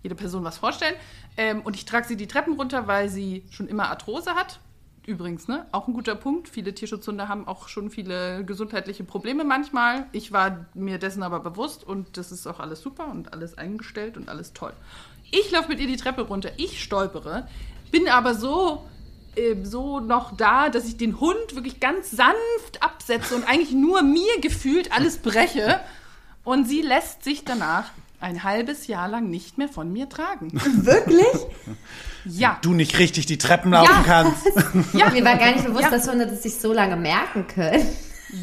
jede 0.03 0.15
Person 0.15 0.43
was 0.43 0.57
vorstellen. 0.57 0.95
Ähm, 1.37 1.61
und 1.61 1.75
ich 1.75 1.85
trage 1.85 2.07
sie 2.07 2.17
die 2.17 2.27
Treppen 2.27 2.53
runter, 2.55 2.87
weil 2.87 3.09
sie 3.09 3.45
schon 3.49 3.67
immer 3.67 3.89
Arthrose 3.89 4.31
hat. 4.35 4.59
Übrigens, 5.07 5.47
ne, 5.47 5.67
auch 5.71 5.87
ein 5.87 5.93
guter 5.93 6.15
Punkt. 6.15 6.49
Viele 6.49 6.73
Tierschutzhunde 6.73 7.27
haben 7.27 7.47
auch 7.47 7.67
schon 7.67 7.91
viele 7.91 8.43
gesundheitliche 8.43 9.03
Probleme 9.03 9.43
manchmal. 9.43 10.07
Ich 10.11 10.31
war 10.31 10.65
mir 10.73 10.97
dessen 10.97 11.21
aber 11.21 11.39
bewusst 11.39 11.83
und 11.83 12.17
das 12.17 12.31
ist 12.31 12.47
auch 12.47 12.59
alles 12.59 12.81
super 12.81 13.07
und 13.11 13.31
alles 13.31 13.57
eingestellt 13.57 14.17
und 14.17 14.29
alles 14.29 14.53
toll. 14.53 14.73
Ich 15.31 15.51
laufe 15.51 15.69
mit 15.69 15.79
ihr 15.79 15.87
die 15.87 15.97
Treppe 15.97 16.23
runter, 16.23 16.51
ich 16.57 16.81
stolpere, 16.81 17.47
bin 17.91 18.07
aber 18.09 18.33
so 18.33 18.83
äh, 19.35 19.63
so 19.63 19.99
noch 19.99 20.35
da, 20.35 20.69
dass 20.69 20.87
ich 20.87 20.97
den 20.97 21.19
Hund 21.19 21.55
wirklich 21.55 21.79
ganz 21.79 22.11
sanft 22.11 22.81
absetze 22.81 23.35
und 23.35 23.47
eigentlich 23.47 23.71
nur 23.71 24.01
mir 24.01 24.39
gefühlt 24.41 24.91
alles 24.91 25.17
breche. 25.17 25.81
Und 26.43 26.67
sie 26.67 26.81
lässt 26.81 27.23
sich 27.23 27.43
danach 27.43 27.91
ein 28.19 28.43
halbes 28.43 28.87
Jahr 28.87 29.07
lang 29.07 29.29
nicht 29.29 29.57
mehr 29.57 29.67
von 29.67 29.91
mir 29.91 30.09
tragen. 30.09 30.51
Wirklich? 30.53 31.27
Ja, 32.25 32.57
Du 32.61 32.73
nicht 32.73 32.97
richtig 32.99 33.25
die 33.25 33.37
Treppen 33.37 33.71
laufen 33.71 33.91
Ja. 33.91 34.03
kannst. 34.03 34.45
ja, 34.93 35.09
Mir 35.09 35.23
war 35.23 35.37
gar 35.37 35.51
nicht 35.53 35.65
bewusst, 35.65 35.83
Ja. 35.83 35.89
dass 35.91 36.09
Hunde 36.09 36.25
das 36.27 36.43
sich 36.43 36.55
so 36.59 36.73
lange 36.73 36.95
merken 36.95 37.47
können. 37.47 37.85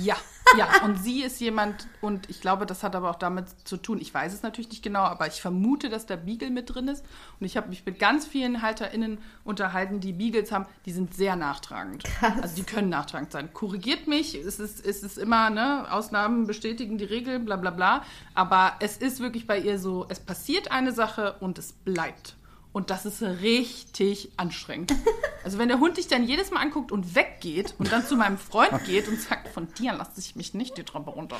ja. 0.03 0.17
Ja, 0.59 0.69
und 0.85 1.03
sie 1.03 1.23
ist 1.23 1.41
jemand, 1.41 1.87
und 2.03 2.29
ich 2.29 2.43
glaube, 2.43 2.67
das 2.67 2.83
hat 2.83 2.95
aber 2.95 3.09
auch 3.09 3.15
damit 3.19 3.47
zu 3.65 3.79
tun, 3.79 3.99
ich 4.03 4.13
weiß 4.13 4.35
es 4.35 4.43
natürlich 4.43 4.69
nicht 4.69 4.83
genau, 4.83 5.01
aber 5.01 5.27
ich 5.27 5.41
vermute, 5.41 5.89
dass 5.89 6.05
der 6.05 6.19
Beagle 6.19 6.51
mit 6.51 6.75
drin 6.75 6.89
ist. 6.89 7.03
Und 7.41 7.47
ich 7.47 7.57
habe 7.57 7.69
mich 7.71 7.87
mit 7.87 7.99
ganz 7.99 8.27
vielen 8.27 8.61
HalterInnen 8.61 9.17
unterhalten, 9.45 10.01
die 10.01 10.13
Beagles 10.13 10.53
haben, 10.53 10.67
die 10.85 10.93
sind 10.93 11.15
sehr 11.15 11.37
nachtragend. 11.37 12.05
Krass. 12.05 12.35
Also 12.43 12.57
die 12.57 12.65
können 12.65 12.91
nachtragend 12.91 13.33
sein. 13.33 13.51
Korrigiert 13.55 14.09
mich, 14.09 14.35
es 14.35 14.59
ist, 14.59 14.85
es 14.85 15.03
ist 15.03 15.17
immer, 15.17 15.49
ne, 15.49 15.87
Ausnahmen 15.91 16.47
bestätigen 16.47 16.99
die 16.99 17.05
Regel, 17.05 17.39
bla 17.39 17.57
bla 17.57 17.71
bla. 17.71 18.03
Aber 18.35 18.73
es 18.81 18.99
ist 18.99 19.21
wirklich 19.21 19.47
bei 19.47 19.59
ihr 19.59 19.79
so, 19.79 20.05
es 20.11 20.21
passiert 20.21 20.71
eine 20.71 20.93
Sache 20.93 21.37
und 21.41 21.57
es 21.59 21.73
bleibt. 21.73 22.35
Und 22.73 22.89
das 22.91 23.05
ist 23.05 23.23
richtig 23.23 24.31
anstrengend. 24.37 24.95
Also 25.45 25.59
wenn 25.59 25.67
der 25.67 25.81
Hund 25.81 25.97
dich 25.97 26.07
dann 26.07 26.23
jedes 26.23 26.53
Mal 26.53 26.61
anguckt 26.61 26.93
und 26.93 27.17
weggeht 27.17 27.75
und 27.81 27.91
dann 27.91 28.07
zu 28.07 28.15
meinem 28.15 28.39
Freund 28.39 28.85
geht 28.85 29.09
und 29.09 29.21
sagt, 29.21 29.49
von 29.49 29.67
dir 29.77 29.93
lasse 29.93 30.13
ich 30.21 30.37
mich 30.37 30.55
nicht 30.55 30.79
die 30.79 30.85
Treppe 30.85 31.11
runter. 31.11 31.35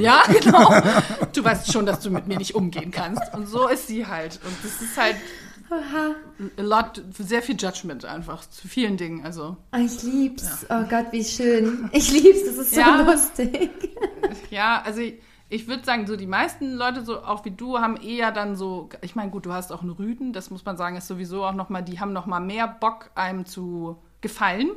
ja, 0.00 0.24
genau. 0.26 0.72
Du 1.32 1.44
weißt 1.44 1.72
schon, 1.72 1.86
dass 1.86 2.00
du 2.00 2.10
mit 2.10 2.26
mir 2.26 2.36
nicht 2.36 2.56
umgehen 2.56 2.90
kannst. 2.90 3.22
Und 3.32 3.46
so 3.46 3.68
ist 3.68 3.86
sie 3.86 4.08
halt. 4.08 4.40
Und 4.44 4.56
das 4.64 4.82
ist 4.82 4.96
halt 4.96 5.14
a 5.70 6.16
lot, 6.62 7.00
sehr 7.16 7.42
viel 7.42 7.54
Judgment 7.56 8.04
einfach 8.04 8.44
zu 8.50 8.66
vielen 8.66 8.96
Dingen. 8.96 9.24
Also 9.24 9.56
Oh, 9.72 9.78
ich 9.78 10.02
lieb's. 10.02 10.66
Oh 10.68 10.82
Gott, 10.90 11.06
wie 11.12 11.22
schön. 11.24 11.88
Ich 11.92 12.10
lieb's, 12.10 12.44
das 12.44 12.56
ist 12.56 12.74
so 12.74 12.80
Ja. 12.80 13.02
lustig. 13.02 13.70
Ja, 14.50 14.82
also 14.84 15.00
ich, 15.00 15.14
ich 15.50 15.66
würde 15.68 15.84
sagen, 15.84 16.06
so 16.06 16.16
die 16.16 16.26
meisten 16.26 16.74
Leute, 16.74 17.04
so 17.04 17.22
auch 17.22 17.44
wie 17.44 17.50
du, 17.50 17.78
haben 17.78 17.96
eher 17.96 18.30
dann 18.30 18.56
so, 18.56 18.88
ich 19.02 19.16
meine, 19.16 19.30
gut, 19.30 19.46
du 19.46 19.52
hast 19.52 19.72
auch 19.72 19.82
einen 19.82 19.90
Rüden, 19.90 20.32
das 20.32 20.50
muss 20.50 20.64
man 20.64 20.76
sagen, 20.76 20.96
ist 20.96 21.08
sowieso 21.08 21.44
auch 21.44 21.54
nochmal, 21.54 21.82
die 21.82 22.00
haben 22.00 22.12
nochmal 22.12 22.40
mehr 22.40 22.68
Bock, 22.68 23.10
einem 23.16 23.44
zu 23.44 23.98
gefallen. 24.20 24.70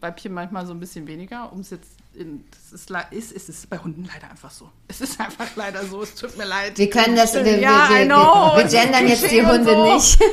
Weibchen 0.00 0.32
manchmal 0.32 0.66
so 0.66 0.72
ein 0.72 0.80
bisschen 0.80 1.06
weniger, 1.06 1.52
um 1.52 1.60
es 1.60 1.70
jetzt 1.70 1.98
in, 2.14 2.44
das 2.50 2.72
ist, 2.72 2.90
ist, 3.12 3.32
ist, 3.32 3.48
ist 3.48 3.70
bei 3.70 3.78
Hunden 3.78 4.08
leider 4.12 4.30
einfach 4.30 4.50
so. 4.50 4.70
Es 4.88 5.00
ist 5.00 5.20
einfach 5.20 5.54
leider 5.54 5.84
so, 5.84 6.02
es 6.02 6.14
tut 6.14 6.36
mir 6.36 6.46
leid. 6.46 6.76
Wir 6.76 6.90
können 6.90 7.14
das, 7.14 7.34
wir, 7.34 7.60
Ja, 7.60 7.88
wir, 7.90 8.02
I 8.02 8.06
know. 8.06 8.56
wir, 8.56 8.64
wir 8.64 8.64
gendern 8.64 9.06
jetzt 9.06 9.30
die 9.30 9.44
Hunde 9.44 9.72
so. 9.72 9.94
nicht. 9.94 10.18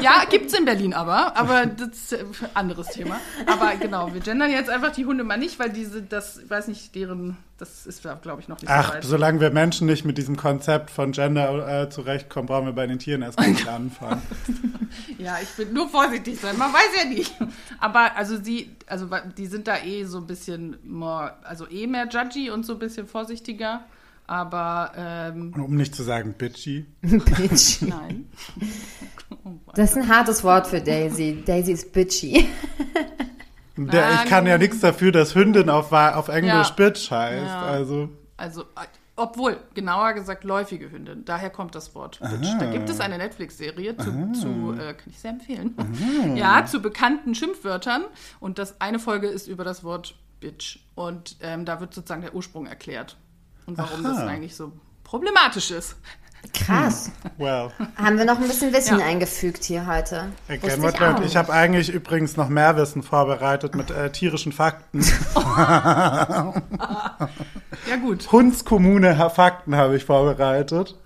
Ja, 0.00 0.24
gibt's 0.30 0.58
in 0.58 0.64
Berlin 0.64 0.94
aber, 0.94 1.36
aber 1.36 1.66
das 1.66 1.88
ist 1.88 2.14
ein 2.14 2.26
anderes 2.54 2.86
Thema. 2.86 3.20
Aber 3.44 3.74
genau, 3.76 4.14
wir 4.14 4.20
gendern 4.22 4.50
jetzt 4.50 4.70
einfach 4.70 4.92
die 4.92 5.04
Hunde 5.04 5.24
mal 5.24 5.36
nicht, 5.36 5.58
weil 5.58 5.68
diese, 5.68 6.00
das, 6.00 6.38
ich 6.38 6.48
weiß 6.48 6.68
nicht, 6.68 6.94
deren, 6.94 7.36
das 7.60 7.86
ist, 7.86 8.02
glaube 8.02 8.40
ich, 8.40 8.48
noch 8.48 8.56
nicht 8.60 8.68
so 8.68 8.74
Ach, 8.74 8.94
weit. 8.94 9.04
solange 9.04 9.40
wir 9.40 9.50
Menschen 9.50 9.86
nicht 9.86 10.04
mit 10.04 10.16
diesem 10.18 10.36
Konzept 10.36 10.90
von 10.90 11.12
Gender 11.12 11.82
äh, 11.82 11.90
zurechtkommen, 11.90 12.46
brauchen 12.46 12.66
wir 12.66 12.72
bei 12.72 12.86
den 12.86 12.98
Tieren 12.98 13.22
erstmal 13.22 13.50
nicht 13.50 13.68
anfangen. 13.68 14.22
Ja, 15.18 15.36
ich 15.40 15.56
will 15.56 15.66
nur 15.72 15.88
vorsichtig 15.88 16.40
sein. 16.40 16.58
Man 16.58 16.72
weiß 16.72 17.02
ja 17.04 17.08
nicht. 17.08 17.32
Aber 17.78 18.16
also 18.16 18.42
sie, 18.42 18.74
also 18.86 19.06
die 19.36 19.46
sind 19.46 19.68
da 19.68 19.78
eh 19.84 20.02
so 20.04 20.18
ein 20.18 20.26
bisschen 20.26 20.78
more, 20.84 21.34
also 21.44 21.68
eh 21.70 21.86
mehr 21.86 22.08
judgy 22.08 22.50
und 22.50 22.66
so 22.66 22.72
ein 22.72 22.78
bisschen 22.80 23.06
vorsichtiger. 23.06 23.84
Aber 24.26 24.90
ähm, 24.96 25.52
Um 25.54 25.76
nicht 25.76 25.94
zu 25.94 26.02
sagen 26.02 26.34
bitchy. 26.36 26.86
Bitch. 27.02 27.82
nein. 27.82 28.30
Oh, 29.44 29.50
Das 29.74 29.90
ist 29.92 29.96
ein 29.98 30.08
hartes 30.08 30.42
Wort 30.42 30.66
für 30.66 30.80
Daisy. 30.80 31.42
Daisy 31.46 31.72
ist 31.72 31.92
bitchy. 31.92 32.48
Der, 33.86 34.14
ich 34.14 34.24
kann 34.30 34.46
ja 34.46 34.58
nichts 34.58 34.80
dafür, 34.80 35.12
dass 35.12 35.34
Hündin 35.34 35.70
auf, 35.70 35.92
auf 35.92 36.28
Englisch 36.28 36.68
Ja. 36.68 36.74
Bitch 36.76 37.10
heißt. 37.10 37.46
Ja. 37.46 37.62
Also, 37.62 38.08
Also, 38.36 38.64
obwohl, 39.16 39.58
genauer 39.74 40.14
gesagt, 40.14 40.44
läufige 40.44 40.90
Hündin. 40.90 41.24
Daher 41.24 41.50
kommt 41.50 41.74
das 41.74 41.94
Wort 41.94 42.20
Bitch. 42.20 42.48
Da 42.58 42.70
gibt 42.70 42.88
es 42.88 43.00
eine 43.00 43.18
Netflix-Serie 43.18 43.96
zu, 43.96 44.32
zu 44.32 44.72
äh, 44.72 44.94
kann 44.94 45.10
ich 45.10 45.18
sehr 45.18 45.32
empfehlen, 45.32 45.74
ja, 46.36 46.64
zu 46.64 46.80
bekannten 46.80 47.34
Schimpfwörtern. 47.34 48.04
Und 48.40 48.58
das 48.58 48.80
eine 48.80 48.98
Folge 48.98 49.26
ist 49.26 49.46
über 49.46 49.62
das 49.64 49.84
Wort 49.84 50.14
Bitch. 50.40 50.78
Und 50.94 51.36
ähm, 51.42 51.64
da 51.66 51.80
wird 51.80 51.92
sozusagen 51.92 52.22
der 52.22 52.34
Ursprung 52.34 52.66
erklärt. 52.66 53.16
Und 53.66 53.76
warum 53.76 54.04
Aha. 54.06 54.14
das 54.14 54.22
eigentlich 54.26 54.56
so 54.56 54.72
problematisch 55.04 55.70
ist. 55.70 55.96
Krass. 56.54 57.10
well. 57.38 57.70
Haben 57.96 58.18
wir 58.18 58.24
noch 58.24 58.38
ein 58.38 58.46
bisschen 58.46 58.72
Wissen 58.72 58.98
Ja. 58.98 59.06
eingefügt 59.06 59.64
hier 59.64 59.86
heute. 59.86 60.26
Again, 60.48 60.82
ich. 61.20 61.26
Ich 61.26 61.36
habe 61.36 61.52
eigentlich 61.52 61.90
übrigens 61.92 62.36
noch 62.36 62.48
mehr 62.48 62.76
Wissen 62.76 63.02
vorbereitet 63.02 63.74
mit 63.74 63.90
äh, 63.90 64.10
tierischen 64.10 64.52
Fakten. 64.52 65.04
Ja, 67.88 67.96
gut. 67.96 68.30
Hundskommune 68.30 69.14
Fakten 69.34 69.74
habe 69.74 69.96
ich 69.96 70.04
vorbereitet. 70.04 70.96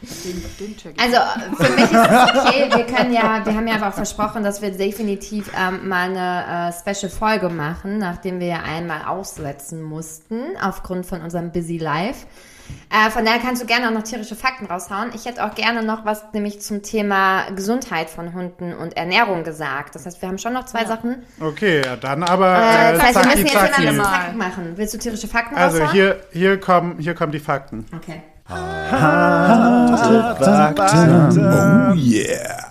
Den, 0.00 0.44
den. 0.60 0.94
Also 0.98 1.16
für 1.56 1.72
mich 1.72 1.82
ist 1.84 1.92
es 1.92 2.46
okay. 2.46 2.70
Wir 2.72 2.86
können 2.86 3.12
ja, 3.12 3.44
wir 3.44 3.54
haben 3.54 3.66
ja 3.66 3.74
aber 3.74 3.88
auch 3.88 3.94
versprochen, 3.94 4.44
dass 4.44 4.62
wir 4.62 4.70
definitiv 4.70 5.50
ähm, 5.58 5.88
mal 5.88 6.08
eine 6.10 6.70
äh, 6.70 6.94
Special-Folge 6.94 7.48
machen, 7.48 7.98
nachdem 7.98 8.38
wir 8.38 8.46
ja 8.46 8.62
einmal 8.62 9.06
aussetzen 9.06 9.82
mussten 9.82 10.40
aufgrund 10.62 11.04
von 11.04 11.20
unserem 11.20 11.50
Busy 11.50 11.78
Life. 11.78 12.26
Äh, 12.90 13.10
von 13.10 13.24
daher 13.24 13.38
kannst 13.40 13.62
du 13.62 13.66
gerne 13.66 13.88
auch 13.88 13.92
noch 13.92 14.02
tierische 14.02 14.34
Fakten 14.34 14.66
raushauen. 14.66 15.10
Ich 15.14 15.26
hätte 15.26 15.44
auch 15.44 15.54
gerne 15.54 15.82
noch 15.82 16.04
was 16.04 16.24
nämlich 16.32 16.60
zum 16.62 16.82
Thema 16.82 17.50
Gesundheit 17.50 18.08
von 18.08 18.32
Hunden 18.32 18.72
und 18.72 18.96
Ernährung 18.96 19.44
gesagt. 19.44 19.94
Das 19.94 20.06
heißt, 20.06 20.22
wir 20.22 20.28
haben 20.28 20.38
schon 20.38 20.52
noch 20.54 20.64
zwei 20.66 20.84
Sachen. 20.86 21.22
Okay, 21.40 21.82
ja, 21.84 21.96
dann 21.96 22.22
aber 22.22 22.56
Äh, 22.56 22.90
äh, 22.90 22.92
das 22.94 23.02
heißt, 23.02 23.14
wir 23.16 23.26
müssen 23.26 23.46
jetzt 23.46 23.54
immer 23.54 23.68
zacki. 23.70 23.92
Mal. 23.92 24.04
zackig 24.04 24.36
machen. 24.36 24.72
Willst 24.76 24.94
du 24.94 24.98
tierische 24.98 25.28
Fakten 25.28 25.54
Also 25.56 25.78
raushauen? 25.78 25.92
hier, 25.92 26.20
hier, 26.32 26.58
kommen, 26.60 26.98
hier 26.98 27.14
kommen 27.14 27.32
die 27.32 27.40
Fakten. 27.40 27.84
Okay. 27.94 28.22
Oh 28.50 28.54
yeah. 31.94 32.68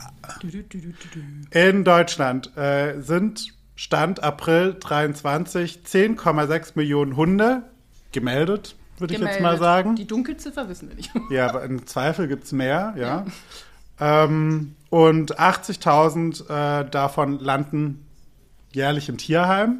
In 1.51 1.83
Deutschland 1.83 2.55
äh, 2.57 2.99
sind 3.01 3.53
Stand 3.75 4.23
April 4.23 4.75
23 4.79 5.81
10,6 5.85 6.71
Millionen 6.75 7.15
Hunde 7.15 7.61
gemeldet, 8.11 8.75
würde 8.99 9.13
ich 9.13 9.19
jetzt 9.19 9.41
mal 9.41 9.57
sagen. 9.57 9.95
Die 9.95 10.07
Dunkelziffer 10.07 10.69
wissen 10.69 10.89
wir 10.89 10.95
nicht. 10.95 11.11
Ja, 11.29 11.49
aber 11.49 11.63
im 11.63 11.85
Zweifel 11.85 12.27
gibt 12.27 12.45
es 12.45 12.51
mehr, 12.51 12.93
ja. 12.97 13.25
Ähm, 13.99 14.75
und 14.89 15.39
80.000 15.39 16.81
äh, 16.81 16.89
davon 16.89 17.39
landen 17.39 18.05
jährlich 18.71 19.09
im 19.09 19.17
Tierheim. 19.17 19.79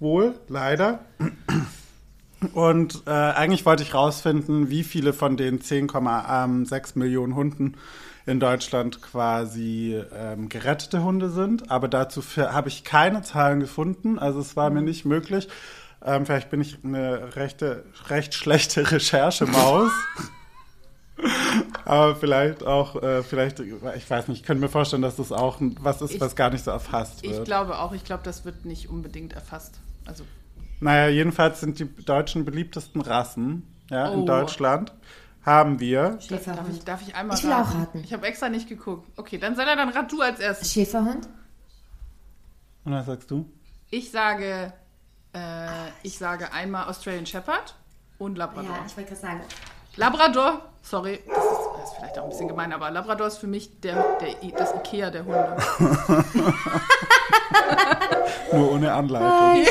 Wohl, 0.00 0.34
leider. 0.48 1.00
Und 2.54 3.02
äh, 3.06 3.10
eigentlich 3.10 3.64
wollte 3.64 3.84
ich 3.84 3.94
rausfinden, 3.94 4.68
wie 4.68 4.82
viele 4.82 5.12
von 5.12 5.36
den 5.36 5.60
10,6 5.60 6.98
Millionen 6.98 7.36
Hunden 7.36 7.76
in 8.26 8.40
Deutschland 8.40 9.02
quasi 9.02 10.00
ähm, 10.16 10.48
gerettete 10.48 11.02
Hunde 11.02 11.30
sind. 11.30 11.70
Aber 11.70 11.88
dazu 11.88 12.22
habe 12.36 12.68
ich 12.68 12.84
keine 12.84 13.22
Zahlen 13.22 13.60
gefunden. 13.60 14.18
Also 14.18 14.40
es 14.40 14.56
war 14.56 14.70
mir 14.70 14.82
nicht 14.82 15.04
möglich. 15.04 15.48
Ähm, 16.04 16.26
vielleicht 16.26 16.50
bin 16.50 16.60
ich 16.60 16.78
eine 16.84 17.36
rechte, 17.36 17.84
recht 18.08 18.34
schlechte 18.34 18.90
Recherchemaus. 18.90 19.90
Aber 21.84 22.16
vielleicht 22.16 22.64
auch, 22.64 23.00
äh, 23.02 23.22
vielleicht, 23.22 23.60
ich 23.60 24.10
weiß 24.10 24.28
nicht, 24.28 24.40
ich 24.40 24.42
könnte 24.46 24.60
mir 24.62 24.68
vorstellen, 24.68 25.02
dass 25.02 25.16
das 25.16 25.30
auch 25.30 25.58
was 25.60 26.02
ist, 26.02 26.14
Ich- 26.14 26.20
was 26.20 26.34
gar 26.34 26.50
nicht 26.50 26.64
so 26.64 26.70
erfasst 26.70 27.20
Ich 27.22 27.30
wird. 27.30 27.44
glaube 27.44 27.78
auch, 27.78 27.92
ich 27.92 28.04
glaube, 28.04 28.22
das 28.24 28.44
wird 28.44 28.64
nicht 28.64 28.88
unbedingt 28.88 29.32
erfasst. 29.32 29.78
Also, 30.04 30.24
Naja, 30.80 31.08
jedenfalls 31.08 31.60
sind 31.60 31.78
die 31.78 31.84
deutschen 32.04 32.44
beliebtesten 32.44 33.00
Rassen 33.02 33.62
ja, 33.90 34.08
in 34.12 34.20
Oh. 34.20 34.26
Deutschland 34.26 34.92
haben 35.44 35.78
wir. 35.78 36.02
darf 36.02 36.18
ich, 36.20 36.26
Schäferhund. 36.26 36.88
darf 36.88 37.02
ich 37.06 37.14
einmal 37.14 37.36
Ich 37.36 37.44
will 37.44 37.52
auch 37.52 37.72
raten. 37.74 38.00
Ich 38.02 38.12
habe 38.12 38.26
extra 38.26 38.48
nicht 38.48 38.68
geguckt. 38.68 39.08
Okay, 39.16 39.38
dann 39.38 39.54
sei 39.54 39.64
dann 39.64 39.88
rat 39.90 40.10
du 40.10 40.20
als 40.22 40.40
erstes. 40.40 40.72
Schäferhund? 40.72 41.28
Und 42.84 42.92
was 42.92 43.06
sagst 43.06 43.30
du? 43.30 43.48
Ich 43.90 44.10
sage, 44.10 44.72
äh, 45.34 45.68
ich 46.02 46.18
sage 46.18 46.52
einmal 46.52 46.88
Australian 46.88 47.26
Shepherd 47.26 47.74
und 48.18 48.36
Labrador. 48.36 48.76
Ja, 48.76 48.84
ich 48.86 48.96
wollte 48.96 49.10
gerade 49.10 49.20
sagen. 49.20 49.40
Labrador, 49.96 50.62
sorry, 50.80 51.20
das 51.26 51.44
ist, 51.44 51.52
das 51.76 51.84
ist 51.84 51.96
vielleicht 51.96 52.18
auch 52.18 52.24
ein 52.24 52.30
bisschen 52.30 52.48
gemein, 52.48 52.72
aber 52.72 52.90
Labrador 52.90 53.26
ist 53.26 53.36
für 53.38 53.46
mich 53.46 53.80
der, 53.80 54.18
der, 54.20 54.34
das 54.56 54.74
Ikea 54.74 55.10
der 55.10 55.24
Hunde. 55.24 55.56
Nur 58.52 58.72
ohne 58.72 58.92
Anleitung. 58.92 59.66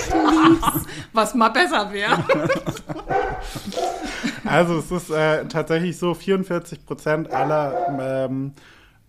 Was 1.14 1.34
mal 1.34 1.50
besser 1.50 1.92
wäre. 1.92 2.24
Also 4.46 4.80
es 4.80 4.92
ist 4.92 5.10
äh, 5.10 5.46
tatsächlich 5.46 5.98
so, 5.98 6.14
44 6.14 6.86
Prozent 6.86 7.32
aller 7.32 8.26
ähm, 8.28 8.54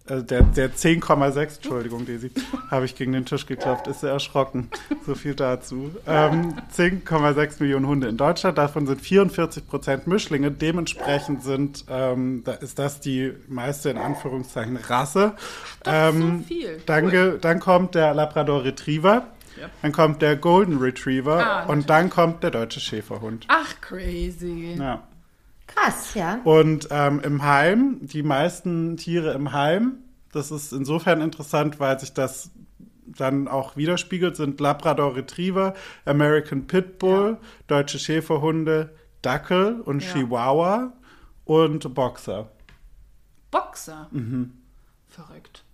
äh, 0.07 0.23
der, 0.23 0.43
der 0.43 0.71
10,6, 0.73 1.57
Entschuldigung, 1.57 2.07
Daisy, 2.07 2.31
habe 2.71 2.85
ich 2.85 2.97
gegen 2.97 3.13
den 3.13 3.25
Tisch 3.25 3.47
geklopft, 3.47 3.87
ist 3.87 4.01
sehr 4.01 4.11
erschrocken. 4.13 4.69
So 5.07 5.15
viel 5.15 5.35
dazu. 5.35 5.91
Ähm, 6.07 6.55
10,6 6.75 7.61
Millionen 7.61 7.87
Hunde 7.87 8.09
in 8.09 8.17
Deutschland, 8.17 8.59
davon 8.59 8.87
sind 8.87 9.01
44 9.01 9.67
Prozent 9.67 10.07
Mischlinge. 10.07 10.51
Dementsprechend 10.51 11.43
sind, 11.43 11.85
ähm, 11.89 12.43
da 12.45 12.53
ist 12.53 12.79
das 12.79 13.01
die 13.01 13.33
meiste 13.49 13.91
in 13.91 13.99
Anführungszeichen 13.99 14.77
Rasse. 14.77 15.33
Ähm, 15.85 16.39
so 16.39 16.55
viel. 16.55 16.81
Dann, 16.87 17.09
ge, 17.11 17.39
dann 17.41 17.61
kommt 17.61 17.95
der 17.95 18.15
Labrador 18.15 18.65
Retriever. 18.65 19.27
Ja. 19.61 19.69
Dann 19.83 19.93
kommt 19.93 20.23
der 20.23 20.37
Golden 20.37 20.79
Retriever 20.79 21.45
Ah, 21.47 21.65
und 21.67 21.91
dann 21.91 22.09
kommt 22.11 22.43
der 22.43 22.51
deutsche 22.51 22.81
Schäferhund. 22.81 23.45
Ach, 23.49 23.81
crazy. 23.81 24.77
Ja. 24.79 25.03
Krass, 25.75 26.15
ja. 26.15 26.41
Und 26.45 26.89
ähm, 26.91 27.21
im 27.21 27.43
Heim, 27.43 27.99
die 28.03 28.23
meisten 28.23 28.97
Tiere 28.97 29.33
im 29.33 29.53
Heim, 29.53 29.99
das 30.33 30.51
ist 30.51 30.73
insofern 30.73 31.21
interessant, 31.21 31.81
weil 31.81 31.99
sich 32.01 32.13
das 32.13 32.51
dann 33.07 33.49
auch 33.49 33.77
widerspiegelt, 33.77 34.37
sind 34.37 34.61
Labrador 34.61 35.17
Retriever, 35.17 35.75
American 36.05 36.67
Pitbull, 36.67 37.39
deutsche 37.67 37.99
Schäferhunde, 37.99 38.95
Dackel 39.23 39.81
und 39.81 40.03
Ja. 40.03 40.13
Chihuahua 40.13 40.93
und 41.45 41.95
Boxer. 41.95 42.51
Boxer. 43.51 44.09
Mhm. 44.11 44.53
Verrückt. 45.09 45.65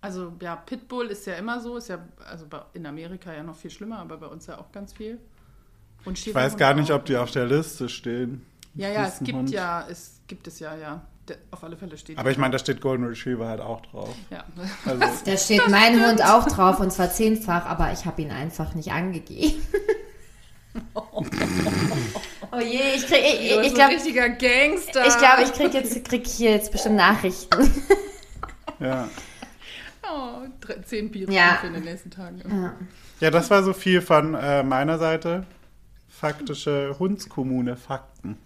Also 0.00 0.32
ja, 0.40 0.56
Pitbull 0.56 1.06
ist 1.06 1.26
ja 1.26 1.34
immer 1.34 1.60
so, 1.60 1.76
ist 1.76 1.88
ja 1.88 1.98
also 2.28 2.46
in 2.74 2.86
Amerika 2.86 3.32
ja 3.32 3.44
noch 3.44 3.54
viel 3.54 3.70
schlimmer, 3.70 4.00
aber 4.00 4.16
bei 4.16 4.26
uns 4.26 4.46
ja 4.46 4.58
auch 4.58 4.72
ganz 4.72 4.92
viel. 4.92 5.18
Und 6.04 6.18
Ich 6.18 6.34
weiß 6.34 6.56
gar 6.56 6.74
nicht, 6.74 6.90
ob 6.90 7.04
die 7.04 7.16
auf 7.16 7.30
der 7.30 7.46
Liste 7.46 7.88
stehen. 7.88 8.44
Ja, 8.74 8.88
ja, 8.90 9.04
Das 9.04 9.14
es 9.14 9.18
gibt 9.26 9.38
Hund. 9.38 9.50
ja, 9.50 9.86
es 9.90 10.20
gibt 10.26 10.46
es 10.46 10.58
ja, 10.58 10.74
ja. 10.76 11.02
Der, 11.28 11.36
auf 11.52 11.62
alle 11.62 11.76
Fälle 11.76 11.96
steht. 11.96 12.18
Aber 12.18 12.30
ich 12.32 12.38
meine, 12.38 12.52
da 12.52 12.58
steht 12.58 12.80
Golden 12.80 13.04
Retriever 13.04 13.46
halt 13.46 13.60
auch 13.60 13.80
drauf. 13.82 14.14
ja. 14.30 14.44
Also, 14.84 15.00
Da 15.24 15.36
steht 15.36 15.68
mein 15.68 16.04
Hund 16.04 16.24
auch 16.24 16.46
drauf 16.46 16.80
und 16.80 16.92
zwar 16.92 17.10
zehnfach, 17.12 17.64
aber 17.66 17.92
ich 17.92 18.06
habe 18.06 18.22
ihn 18.22 18.30
einfach 18.32 18.74
nicht 18.74 18.90
angegeben. 18.92 19.62
oh 20.94 21.24
je, 22.60 22.80
ich 22.96 23.06
krieg, 23.06 23.20
ich, 23.24 23.50
ich, 23.52 23.66
ich 23.68 23.74
glaube, 23.74 23.94
richtiger 23.94 24.28
Gangster. 24.30 25.06
ich, 25.06 25.16
glaub, 25.18 25.38
ich 25.42 25.52
krieg 25.52 25.74
jetzt, 25.74 26.04
krieg 26.04 26.26
hier 26.26 26.50
jetzt 26.52 26.72
bestimmt 26.72 26.96
Nachrichten. 26.96 27.70
ja. 28.80 29.08
Oh, 30.14 30.42
drei, 30.60 30.74
zehn 30.82 31.10
Bier 31.10 31.30
Ja. 31.30 31.56
für 31.60 31.68
in 31.68 31.74
den 31.74 31.84
nächsten 31.84 32.10
Tagen. 32.10 32.42
ja, 33.20 33.30
das 33.30 33.48
war 33.50 33.62
so 33.62 33.72
viel 33.72 34.02
von 34.02 34.34
äh, 34.34 34.62
meiner 34.62 34.98
Seite. 34.98 35.46
Faktische 36.08 36.96
Hundskommune 36.98 37.76
Fakten. 37.76 38.36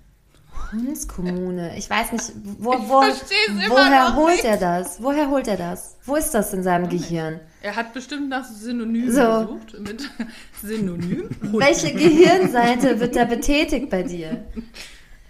Hundskommune. 0.73 1.77
Ich 1.77 1.89
weiß 1.89 2.13
nicht, 2.13 2.33
wo, 2.59 2.73
wo, 2.73 3.03
woher 3.03 4.05
noch 4.11 4.17
holt 4.17 4.33
nicht. 4.33 4.45
er 4.45 4.57
das? 4.57 5.03
Woher 5.03 5.31
holt 5.31 5.49
er 5.49 5.57
das? 5.57 5.97
Wo 6.05 6.17
ist 6.17 6.31
das 6.33 6.53
in 6.53 6.63
seinem 6.63 6.89
Gehirn? 6.89 7.41
Er 7.63 7.77
hat 7.77 7.93
bestimmt 7.93 8.29
nach 8.29 8.45
Synonymen 8.45 9.13
So. 9.13 9.21
gesucht. 9.21 9.81
Mit 9.81 10.11
Synonym. 10.63 11.29
Welche 11.41 11.93
Gehirnseite 11.93 12.99
wird 13.01 13.17
da 13.17 13.25
betätigt 13.25 13.91
bei 13.91 14.03
dir? 14.03 14.45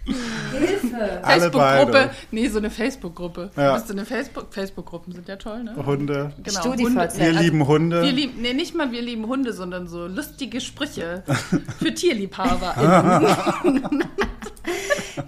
Hilfe. 0.05 1.21
Facebook-Gruppe. 1.21 2.09
Nee, 2.31 2.47
so 2.47 2.59
eine 2.59 2.69
Facebook-Gruppe. 2.69 3.51
Ja. 3.57 3.73
Bist 3.73 3.89
du 3.89 3.93
eine 3.93 4.05
Facebook? 4.05 4.47
Facebook-Gruppen 4.53 5.11
sind 5.13 5.27
ja 5.27 5.35
toll, 5.35 5.63
ne? 5.65 5.75
Hunde. 5.85 6.31
Genau. 6.41 6.59
StudiVZ. 6.61 7.17
Wir 7.19 7.27
Also, 7.27 7.39
lieben 7.41 7.67
Hunde. 7.67 8.01
Wir 8.03 8.11
lieben, 8.13 8.41
nee, 8.41 8.53
nicht 8.53 8.73
mal 8.73 8.91
wir 8.93 9.01
lieben 9.01 9.27
Hunde, 9.27 9.51
sondern 9.51 9.87
so 9.87 10.07
lustige 10.07 10.61
Sprüche 10.61 11.23
für 11.79 11.93
Tierliebhaber. 11.93 12.73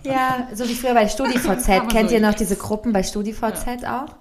Ja, 0.04 0.48
so 0.54 0.68
wie 0.68 0.76
früher 0.76 0.94
bei 0.94 1.08
StudiVZ. 1.08 1.66
Kennt 1.90 2.10
so 2.10 2.16
ihr 2.16 2.22
noch 2.22 2.34
diese 2.36 2.56
Gruppen 2.56 2.94
bei 2.94 3.04
StudiVZ 3.04 3.84
auch? 3.86 4.16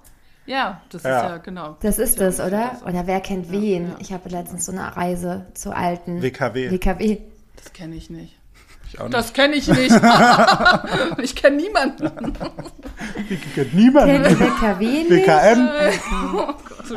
ja, 0.46 0.80
das 0.90 1.02
Ja. 1.02 1.20
ist 1.20 1.28
ja 1.30 1.36
genau. 1.38 1.76
Das 1.80 1.98
ist 1.98 2.18
ja 2.18 2.26
das, 2.26 2.40
oder? 2.40 2.70
das. 2.72 2.82
Oder 2.82 3.06
wer 3.06 3.20
kennt 3.20 3.50
wen? 3.50 3.88
ja. 3.90 3.96
Ich 3.98 4.12
habe 4.12 4.28
letztens 4.30 4.64
so 4.66 4.72
eine 4.72 4.96
Reise 4.96 5.46
zu 5.54 5.74
alten 5.76 6.22
WKW. 6.22 6.70
WKW. 6.70 7.18
Das 7.56 7.72
kenne 7.72 7.96
ich 7.96 8.08
nicht. 8.10 8.34
Ich 8.90 8.98
auch 8.98 9.04
nicht. 9.04 9.14
Das 9.14 9.32
kenne 9.34 9.54
ich 9.56 9.68
nicht. 9.68 9.94
ich 11.22 11.34
kenne 11.36 11.56
niemanden. 11.56 12.10
Ich 13.28 13.54
kenn 13.54 13.68
niemanden. 13.74 14.22
Kennt 14.22 14.40
WKW 14.40 14.86
nicht? 14.86 15.10
WKM. 15.10 15.68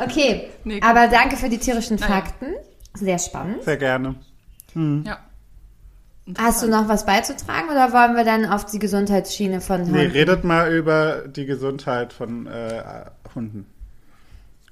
Okay, 0.02 0.48
Nee, 0.64 0.80
aber 0.82 1.08
danke 1.08 1.36
für 1.36 1.50
die 1.50 1.58
tierischen. 1.58 1.98
Fakten. 1.98 2.46
Sehr 2.94 3.18
spannend. 3.18 3.62
Sehr 3.64 3.76
gerne. 3.76 4.14
Ja. 4.74 5.18
Hast 6.38 6.62
du 6.62 6.68
noch 6.68 6.88
was 6.88 7.04
beizutragen 7.04 7.68
oder 7.70 7.92
wollen 7.92 8.14
wir 8.16 8.24
dann 8.24 8.46
auf 8.46 8.64
die 8.66 8.78
Gesundheitsschiene 8.78 9.60
von 9.60 9.82
Nee, 9.82 9.90
Hunden? 10.02 10.12
redet 10.12 10.44
mal 10.44 10.72
über 10.72 11.24
die 11.26 11.46
Gesundheit 11.46 12.12
von 12.12 12.46
äh, 12.46 12.82
Hunden. 13.34 13.66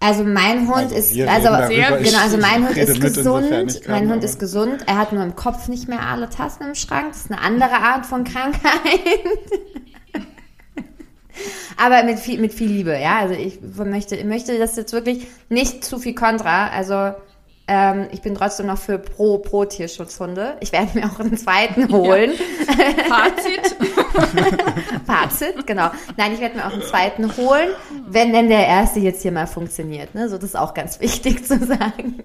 Also 0.03 0.23
mein 0.25 0.67
Hund 0.69 0.93
Also 0.93 0.95
ist, 0.95 1.19
also 1.29 1.49
darüber. 1.49 1.99
genau, 1.99 2.19
also 2.23 2.39
mein 2.39 2.67
Hund 2.67 2.77
ist 2.77 3.01
gesund. 3.03 3.51
kann, 3.51 3.67
mein 3.89 4.03
Hund 4.05 4.13
aber- 4.19 4.25
ist 4.25 4.39
gesund. 4.39 4.85
Er 4.87 4.97
hat 4.97 5.13
nur 5.13 5.23
im 5.25 5.35
Kopf 5.37 5.69
nicht 5.69 5.89
mehr 5.89 6.01
alle 6.07 6.31
Tassen 6.31 6.69
im 6.69 6.75
Schrank. 6.75 7.09
Das 7.11 7.23
ist 7.25 7.31
eine 7.33 7.41
andere 7.43 7.73
Art 7.75 8.07
von 8.07 8.25
Krankheit. 8.25 8.63
Aber 11.77 12.03
mit 12.05 12.19
viel, 12.19 12.39
mit 12.41 12.53
viel 12.53 12.69
Liebe, 12.71 12.99
ja. 12.99 13.19
Also 13.21 13.35
ich 13.35 13.61
möchte, 13.63 14.15
ich 14.17 14.25
möchte 14.25 14.59
das 14.59 14.77
jetzt 14.77 14.93
wirklich 14.93 15.27
nicht 15.49 15.85
zu 15.85 15.99
viel 15.99 16.15
Kontra. 16.15 16.69
Also 16.69 17.15
ähm, 17.73 18.09
ich 18.11 18.21
bin 18.21 18.35
trotzdem 18.35 18.67
noch 18.67 18.79
für 18.79 18.99
pro, 18.99 19.39
pro 19.39 19.65
Tierschutzhunde. 19.65 20.57
Ich 20.59 20.73
werde 20.73 20.99
mir 20.99 21.07
auch 21.07 21.21
einen 21.21 21.37
zweiten 21.37 21.89
holen. 21.93 22.33
Fazit. 23.09 23.77
Fazit, 25.07 25.67
genau. 25.67 25.91
Nein, 26.17 26.33
ich 26.35 26.41
werde 26.41 26.57
mir 26.57 26.67
auch 26.67 26.73
einen 26.73 26.83
zweiten 26.83 27.37
holen, 27.37 27.69
wenn 28.09 28.33
denn 28.33 28.49
der 28.49 28.67
erste 28.67 29.01
jetzt 29.01 29.23
hier 29.23 29.33
mal 29.33 29.47
funktioniert. 29.47 30.15
Ne? 30.15 30.29
So, 30.29 30.37
das 30.37 30.51
ist 30.51 30.57
auch 30.57 30.75
ganz 30.75 31.01
wichtig 31.01 31.47
zu 31.47 31.59
sagen. 31.59 32.17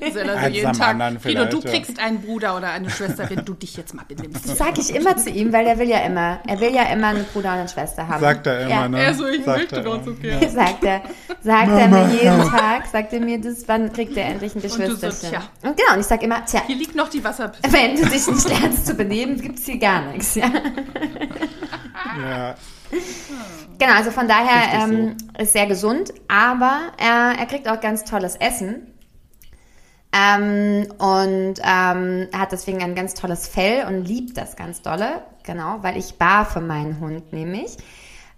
Gisela, 0.00 0.32
so 0.32 0.38
Eins 0.38 0.56
jeden 0.56 0.72
Tag. 0.72 1.22
Guido, 1.22 1.44
du 1.46 1.60
kriegst 1.60 1.98
einen 1.98 2.20
Bruder 2.20 2.56
oder 2.56 2.70
eine 2.70 2.90
Schwester, 2.90 3.28
wenn 3.28 3.44
du 3.44 3.54
dich 3.54 3.76
jetzt 3.76 3.94
mal 3.94 4.04
benimmst. 4.06 4.48
Das 4.48 4.58
sage 4.58 4.80
ich 4.80 4.94
immer 4.94 5.16
zu 5.16 5.30
ihm, 5.30 5.52
weil 5.52 5.66
er 5.66 5.78
will 5.78 5.88
ja 5.88 5.98
immer, 6.00 6.40
er 6.46 6.60
will 6.60 6.74
ja 6.74 6.84
immer 6.92 7.08
einen 7.08 7.24
Bruder 7.24 7.52
und 7.52 7.58
eine 7.60 7.68
Schwester 7.68 8.08
haben. 8.08 8.20
Sagt 8.20 8.46
er 8.46 8.60
immer, 8.60 8.70
ja. 8.70 8.88
ne? 8.88 9.02
Er 9.02 9.14
so, 9.14 9.26
ich 9.26 9.44
Sagt 9.44 9.58
möchte 9.58 9.76
er 9.76 9.82
doch 9.82 10.04
so 10.04 10.14
gerne. 10.14 10.48
Sagt 10.50 10.84
er, 10.84 11.02
sagt 11.42 11.70
er 11.70 11.88
mir 11.88 12.08
jeden 12.12 12.48
Tag, 12.50 12.86
sagt 12.86 13.12
er 13.12 13.20
mir 13.20 13.40
das, 13.40 13.64
wann 13.66 13.92
kriegt 13.92 14.16
er 14.16 14.26
endlich 14.26 14.54
ein 14.54 14.60
so, 14.60 14.68
Geschwisterchen? 14.68 15.30
tja. 15.30 15.42
Und 15.62 15.76
genau, 15.76 15.94
und 15.94 16.00
ich 16.00 16.06
sage 16.06 16.24
immer, 16.24 16.44
tja, 16.44 16.62
Hier 16.66 16.76
liegt 16.76 16.94
noch 16.94 17.08
die 17.08 17.22
Wasserpistole. 17.22 17.72
wenn 17.72 17.96
du 17.96 18.08
dich 18.08 18.26
nicht 18.26 18.48
lernst 18.48 18.86
zu 18.86 18.94
benehmen, 18.94 19.40
gibt's 19.40 19.64
hier 19.64 19.78
gar 19.78 20.02
nichts. 20.12 20.34
Ja? 20.34 20.50
Ja. 22.18 22.54
Genau, 23.78 23.92
also 23.94 24.10
von 24.10 24.26
daher 24.26 24.84
ähm, 24.84 25.16
ist 25.38 25.52
sehr 25.52 25.66
gesund, 25.66 26.12
aber 26.28 26.92
er, 26.98 27.38
er 27.38 27.46
kriegt 27.46 27.68
auch 27.68 27.80
ganz 27.80 28.04
tolles 28.04 28.36
Essen. 28.36 28.94
Ähm, 30.12 30.88
und 30.98 31.54
ähm, 31.62 32.28
er 32.32 32.38
hat 32.38 32.52
deswegen 32.52 32.82
ein 32.82 32.94
ganz 32.94 33.14
tolles 33.14 33.46
Fell 33.46 33.86
und 33.86 34.04
liebt 34.04 34.36
das 34.36 34.56
ganz 34.56 34.82
dolle. 34.82 35.22
Genau, 35.44 35.78
weil 35.82 35.96
ich 35.96 36.18
barfe 36.18 36.60
meinen 36.60 36.98
Hund 37.00 37.32
nämlich. 37.32 37.76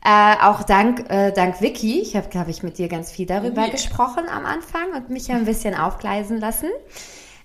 Äh, 0.05 0.35
auch 0.43 0.65
dank, 0.65 1.09
äh, 1.11 1.33
dank 1.33 1.61
Vicky, 1.61 2.01
ich 2.01 2.17
habe, 2.17 2.29
glaube 2.29 2.51
ich, 2.51 2.63
mit 2.63 2.77
dir 2.77 2.89
ganz 2.89 3.11
viel 3.11 3.25
darüber 3.25 3.63
yeah. 3.63 3.71
gesprochen 3.71 4.25
am 4.29 4.45
Anfang 4.45 4.93
und 4.97 5.11
mich 5.11 5.29
ja 5.29 5.37
ein 5.37 5.45
bisschen 5.45 5.77
aufgleisen 5.77 6.41
lassen. 6.41 6.69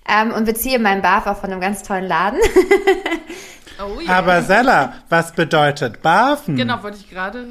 Ähm, 0.09 0.31
und 0.31 0.45
beziehe 0.45 0.79
meinen 0.79 1.01
Barf 1.01 1.27
auch 1.27 1.37
von 1.37 1.51
einem 1.51 1.61
ganz 1.61 1.83
tollen 1.83 2.05
Laden. 2.05 2.39
Oh 3.79 3.99
ja. 3.99 4.17
Aber 4.17 4.41
Sella, 4.43 4.93
was 5.09 5.33
bedeutet 5.33 6.01
barfen? 6.01 6.55
Genau, 6.55 6.81
wollte 6.83 6.97
ich 6.97 7.09
gerade. 7.09 7.45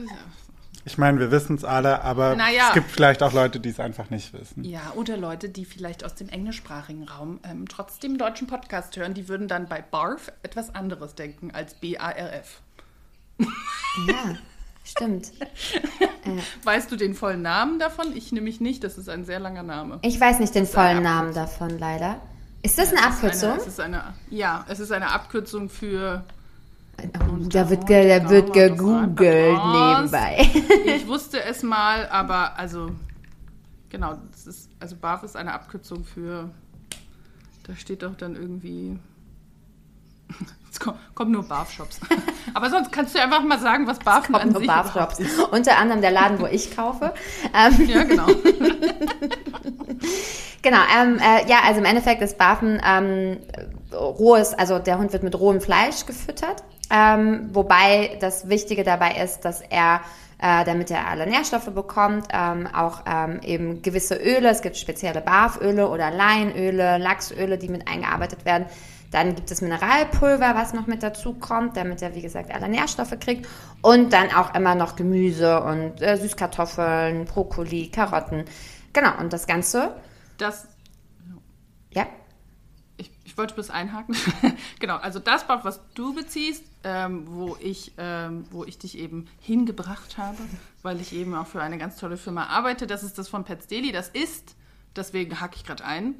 Ich 0.84 0.98
meine, 0.98 1.18
wir 1.18 1.32
wissen 1.32 1.56
es 1.56 1.64
alle, 1.64 2.02
aber 2.02 2.36
Naja. 2.36 2.66
es 2.68 2.74
gibt 2.74 2.90
vielleicht 2.92 3.20
auch 3.22 3.32
Leute, 3.32 3.58
die 3.58 3.70
es 3.70 3.80
einfach 3.80 4.08
nicht 4.10 4.32
wissen. 4.32 4.62
Ja, 4.62 4.92
oder 4.94 5.16
Leute, 5.16 5.48
die 5.48 5.64
vielleicht 5.64 6.04
aus 6.04 6.14
dem 6.14 6.28
englischsprachigen 6.28 7.08
Raum 7.08 7.40
ähm, 7.42 7.66
trotzdem 7.68 8.18
deutschen 8.18 8.46
Podcast 8.46 8.96
hören, 8.96 9.12
die 9.12 9.28
würden 9.28 9.48
dann 9.48 9.66
bei 9.66 9.82
BARF 9.82 10.30
etwas 10.44 10.72
anderes 10.76 11.16
denken 11.16 11.50
als 11.52 11.74
B-A-R-F. 11.74 12.60
ja, 13.38 14.36
stimmt. 14.84 15.32
Weißt 16.62 16.90
du 16.92 16.96
den 16.96 17.14
vollen 17.14 17.42
Namen 17.42 17.80
davon? 17.80 18.16
Ich 18.16 18.30
nämlich 18.30 18.60
nicht, 18.60 18.84
das 18.84 18.96
ist 18.96 19.08
ein 19.08 19.24
sehr 19.24 19.40
langer 19.40 19.64
Name. 19.64 19.98
Ich 20.02 20.20
weiß 20.20 20.38
nicht 20.38 20.54
den 20.54 20.66
vollen 20.66 21.02
Namen 21.02 21.34
davon, 21.34 21.78
leider. 21.78 22.20
Ist 22.66 22.78
das 22.78 22.92
eine 22.92 23.06
Abkürzung? 23.06 23.52
Eine, 23.52 23.60
es 23.60 23.66
ist 23.68 23.80
eine, 23.80 24.02
ja, 24.28 24.64
es 24.68 24.80
ist 24.80 24.90
eine 24.90 25.12
Abkürzung 25.12 25.68
für. 25.68 26.24
Oh, 26.98 27.36
da 27.48 27.70
wird, 27.70 27.86
ge 27.86 28.08
da 28.08 28.28
wird 28.28 28.52
gegoogelt 28.52 29.52
nebenbei. 29.52 30.50
Ich 30.84 31.06
wusste 31.06 31.44
es 31.44 31.62
mal, 31.62 32.08
aber 32.08 32.58
also 32.58 32.90
genau, 33.88 34.18
das 34.32 34.48
ist 34.48 34.70
also 34.80 34.96
BARF 34.96 35.22
ist 35.22 35.36
eine 35.36 35.52
Abkürzung 35.52 36.04
für. 36.04 36.50
Da 37.62 37.76
steht 37.76 38.02
doch 38.02 38.16
dann 38.16 38.34
irgendwie. 38.34 38.98
Es 40.76 40.80
kommt, 40.80 40.98
kommt 41.14 41.30
nur 41.30 41.42
BARF-Shops. 41.42 42.00
Aber 42.54 42.68
sonst 42.68 42.92
kannst 42.92 43.14
du 43.14 43.22
einfach 43.22 43.42
mal 43.42 43.58
sagen, 43.58 43.86
was 43.86 43.98
BARF 43.98 44.28
an 44.34 44.50
Nur 44.50 44.58
sich 44.58 44.68
Barfrops. 44.68 45.18
Unter 45.50 45.78
anderem 45.78 46.02
der 46.02 46.10
Laden, 46.10 46.38
wo 46.38 46.44
ich 46.44 46.76
kaufe. 46.76 47.14
Ähm, 47.54 47.88
Ja, 47.88 48.02
genau. 48.02 48.26
genau, 50.60 50.78
ähm, 51.00 51.18
äh, 51.18 51.48
ja, 51.48 51.60
also 51.64 51.80
im 51.80 51.86
Endeffekt 51.86 52.20
ist 52.20 52.36
Barfen 52.36 52.78
ähm, 52.86 53.38
rohes, 53.90 54.52
also 54.52 54.78
der 54.78 54.98
Hund 54.98 55.14
wird 55.14 55.22
mit 55.22 55.38
rohem 55.40 55.62
Fleisch 55.62 56.04
gefüttert. 56.04 56.62
Ähm, 56.90 57.48
wobei 57.54 58.18
das 58.20 58.50
Wichtige 58.50 58.84
dabei 58.84 59.14
ist, 59.22 59.46
dass 59.46 59.62
er 59.62 60.02
äh, 60.38 60.66
damit 60.66 60.90
er 60.90 61.08
alle 61.08 61.26
Nährstoffe 61.26 61.70
bekommt, 61.74 62.28
ähm, 62.30 62.66
auch 62.66 63.04
ähm, 63.06 63.40
eben 63.42 63.80
gewisse 63.80 64.16
Öle, 64.16 64.50
es 64.50 64.60
gibt 64.60 64.76
spezielle 64.76 65.22
Barföle 65.22 65.88
oder 65.88 66.10
Leinöle, 66.10 66.98
Lachsöle, 66.98 67.56
die 67.56 67.70
mit 67.70 67.88
eingearbeitet 67.88 68.44
werden. 68.44 68.66
Dann 69.10 69.34
gibt 69.34 69.50
es 69.50 69.60
Mineralpulver, 69.60 70.54
was 70.54 70.72
noch 70.72 70.86
mit 70.86 71.02
dazu 71.02 71.34
kommt, 71.34 71.76
damit 71.76 72.02
er, 72.02 72.14
wie 72.14 72.22
gesagt, 72.22 72.52
alle 72.52 72.68
Nährstoffe 72.68 73.18
kriegt. 73.20 73.48
Und 73.82 74.12
dann 74.12 74.32
auch 74.32 74.54
immer 74.54 74.74
noch 74.74 74.96
Gemüse 74.96 75.62
und 75.62 76.02
äh, 76.02 76.16
Süßkartoffeln, 76.16 77.24
Brokkoli, 77.24 77.90
Karotten. 77.90 78.44
Genau, 78.92 79.18
und 79.18 79.32
das 79.32 79.46
Ganze, 79.46 79.94
Das, 80.38 80.68
ja, 81.92 82.06
ich, 82.96 83.10
ich 83.24 83.38
wollte 83.38 83.54
bloß 83.54 83.70
einhaken. 83.70 84.16
genau, 84.80 84.96
also 84.96 85.18
das 85.18 85.46
BARF, 85.46 85.64
was 85.64 85.80
du 85.94 86.14
beziehst, 86.14 86.64
ähm, 86.84 87.26
wo, 87.26 87.56
ich, 87.60 87.92
ähm, 87.98 88.44
wo 88.50 88.64
ich 88.64 88.78
dich 88.78 88.98
eben 88.98 89.26
hingebracht 89.40 90.18
habe, 90.18 90.38
weil 90.82 91.00
ich 91.00 91.12
eben 91.12 91.34
auch 91.34 91.46
für 91.46 91.62
eine 91.62 91.78
ganz 91.78 91.96
tolle 91.96 92.16
Firma 92.16 92.46
arbeite, 92.46 92.86
das 92.86 93.02
ist 93.02 93.18
das 93.18 93.28
von 93.28 93.44
Pets 93.44 93.66
Daily. 93.66 93.92
Das 93.92 94.08
ist 94.08 94.56
deswegen 94.96 95.40
hake 95.40 95.56
ich 95.56 95.64
gerade 95.64 95.84
ein, 95.84 96.14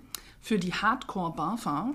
für 0.47 0.61
die 0.61 0.73
Hardcore-Barfer 0.73 1.91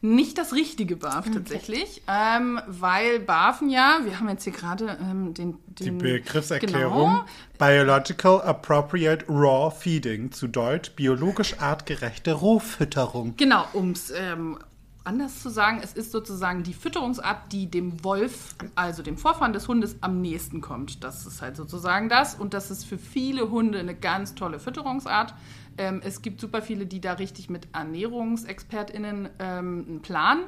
nicht 0.00 0.36
das 0.36 0.54
richtige 0.54 0.96
Barf 0.96 1.30
tatsächlich, 1.32 2.02
ähm, 2.08 2.60
weil 2.66 3.20
Barfen 3.20 3.70
ja, 3.70 4.00
wir 4.02 4.18
haben 4.18 4.28
jetzt 4.28 4.42
hier 4.42 4.52
gerade 4.52 4.98
ähm, 5.00 5.34
den, 5.34 5.54
Die 5.68 5.84
den 5.84 5.98
Begriffserklärung 5.98 7.10
Genau, 7.10 7.24
Biological 7.58 8.42
Appropriate 8.42 9.26
Raw 9.28 9.72
Feeding, 9.72 10.32
zu 10.32 10.48
Deutsch 10.48 10.90
biologisch 10.96 11.60
artgerechte 11.60 12.32
Rohfütterung. 12.32 13.36
Genau, 13.36 13.66
um 13.72 13.92
es 13.92 14.10
ähm, 14.10 14.58
anders 15.04 15.40
zu 15.40 15.48
sagen, 15.48 15.80
es 15.82 15.92
ist 15.92 16.12
sozusagen 16.12 16.62
die 16.64 16.74
Fütterungsart, 16.74 17.52
die 17.52 17.70
dem 17.70 18.02
Wolf, 18.04 18.56
also 18.74 19.02
dem 19.02 19.16
Vorfahren 19.16 19.52
des 19.52 19.68
Hundes, 19.68 19.96
am 20.00 20.20
nächsten 20.20 20.60
kommt. 20.60 21.04
Das 21.04 21.26
ist 21.26 21.40
halt 21.40 21.56
sozusagen 21.56 22.08
das. 22.08 22.34
Und 22.34 22.54
das 22.54 22.70
ist 22.70 22.84
für 22.84 22.98
viele 22.98 23.50
Hunde 23.50 23.78
eine 23.78 23.94
ganz 23.94 24.34
tolle 24.34 24.58
Fütterungsart. 24.58 25.34
Ähm, 25.78 26.00
es 26.04 26.22
gibt 26.22 26.40
super 26.40 26.62
viele, 26.62 26.86
die 26.86 27.00
da 27.00 27.14
richtig 27.14 27.50
mit 27.50 27.68
ErnährungsexpertInnen 27.72 29.30
ähm, 29.38 29.84
einen 29.88 30.02
Plan 30.02 30.44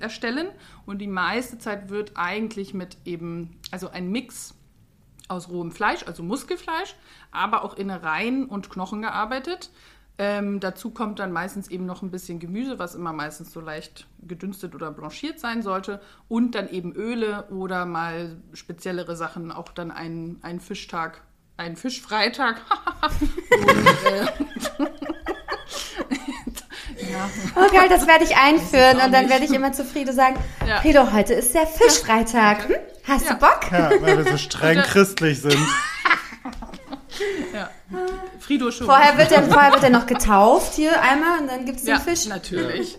erstellen. 0.00 0.48
Und 0.86 0.98
die 0.98 1.06
meiste 1.08 1.58
Zeit 1.58 1.90
wird 1.90 2.12
eigentlich 2.14 2.74
mit 2.74 2.96
eben, 3.04 3.60
also 3.70 3.88
ein 3.90 4.10
Mix 4.10 4.54
aus 5.28 5.48
rohem 5.48 5.72
Fleisch, 5.72 6.06
also 6.06 6.22
Muskelfleisch, 6.22 6.94
aber 7.30 7.64
auch 7.64 7.74
Innereien 7.76 8.46
und 8.46 8.70
Knochen 8.70 9.02
gearbeitet. 9.02 9.70
Ähm, 10.16 10.60
dazu 10.60 10.90
kommt 10.90 11.18
dann 11.18 11.32
meistens 11.32 11.66
eben 11.68 11.86
noch 11.86 12.02
ein 12.02 12.12
bisschen 12.12 12.38
Gemüse, 12.38 12.78
was 12.78 12.94
immer 12.94 13.12
meistens 13.12 13.52
so 13.52 13.60
leicht 13.60 14.06
gedünstet 14.22 14.74
oder 14.74 14.92
blanchiert 14.92 15.40
sein 15.40 15.62
sollte. 15.62 16.00
Und 16.28 16.54
dann 16.54 16.68
eben 16.68 16.92
Öle 16.92 17.48
oder 17.50 17.84
mal 17.84 18.36
speziellere 18.52 19.16
Sachen, 19.16 19.50
auch 19.50 19.72
dann 19.72 19.90
ein, 19.90 20.38
ein 20.42 20.60
Fischtag, 20.60 21.22
ein 21.56 21.76
Fischfreitag. 21.76 22.56
und, 23.50 24.12
äh, 24.12 24.26
ja, 27.12 27.30
Oh 27.56 27.72
geil, 27.72 27.88
das 27.88 28.06
werde 28.06 28.24
ich 28.24 28.36
einführen 28.36 28.98
und 29.04 29.12
dann 29.12 29.28
werde 29.28 29.44
ich 29.44 29.52
immer 29.52 29.72
zu 29.72 29.84
Frido 29.84 30.12
sagen, 30.12 30.36
Ja. 30.66 30.80
Frido, 30.80 31.12
heute 31.12 31.34
ist 31.34 31.54
der 31.54 31.66
Fischfreitag. 31.66 32.68
Hm? 32.68 32.76
Hast 33.06 33.26
Ja. 33.26 33.34
du 33.34 33.38
Bock? 33.40 33.60
Ja, 33.70 33.90
weil 34.00 34.24
wir 34.24 34.32
so 34.32 34.38
streng 34.38 34.78
christlich 34.80 35.40
sind. 35.42 35.58
ja. 37.54 37.70
Frido 38.40 38.70
schon. 38.70 38.86
Vorher 38.86 39.16
wird, 39.18 39.30
er, 39.30 39.42
vorher 39.44 39.72
wird 39.72 39.82
er 39.84 39.90
noch 39.90 40.06
getauft 40.06 40.74
hier 40.74 41.00
einmal 41.00 41.40
und 41.40 41.48
dann 41.48 41.64
gibt 41.66 41.78
es 41.78 41.84
den 41.84 41.94
ja, 41.94 42.00
Fisch. 42.00 42.26
natürlich. 42.26 42.98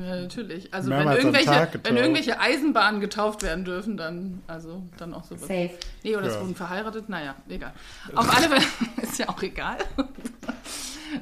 Ja, 0.00 0.20
natürlich. 0.20 0.72
Also 0.72 0.90
wenn 0.90 1.08
irgendwelche, 1.08 1.68
wenn 1.82 1.96
irgendwelche 1.96 2.38
Eisenbahnen 2.40 3.00
getauft 3.00 3.42
werden 3.42 3.64
dürfen, 3.64 3.96
dann 3.96 4.42
also 4.46 4.82
dann 4.96 5.14
auch 5.14 5.24
sowas. 5.24 5.42
Safe. 5.42 5.70
Nee, 6.04 6.16
oder 6.16 6.26
es 6.26 6.34
Ja. 6.34 6.40
wurden 6.40 6.54
verheiratet, 6.54 7.08
naja, 7.08 7.34
egal. 7.48 7.72
Auf 8.14 8.34
alle 8.36 8.48
Fälle 8.48 8.64
ist 9.02 9.18
ja 9.18 9.28
auch 9.28 9.42
egal. 9.42 9.78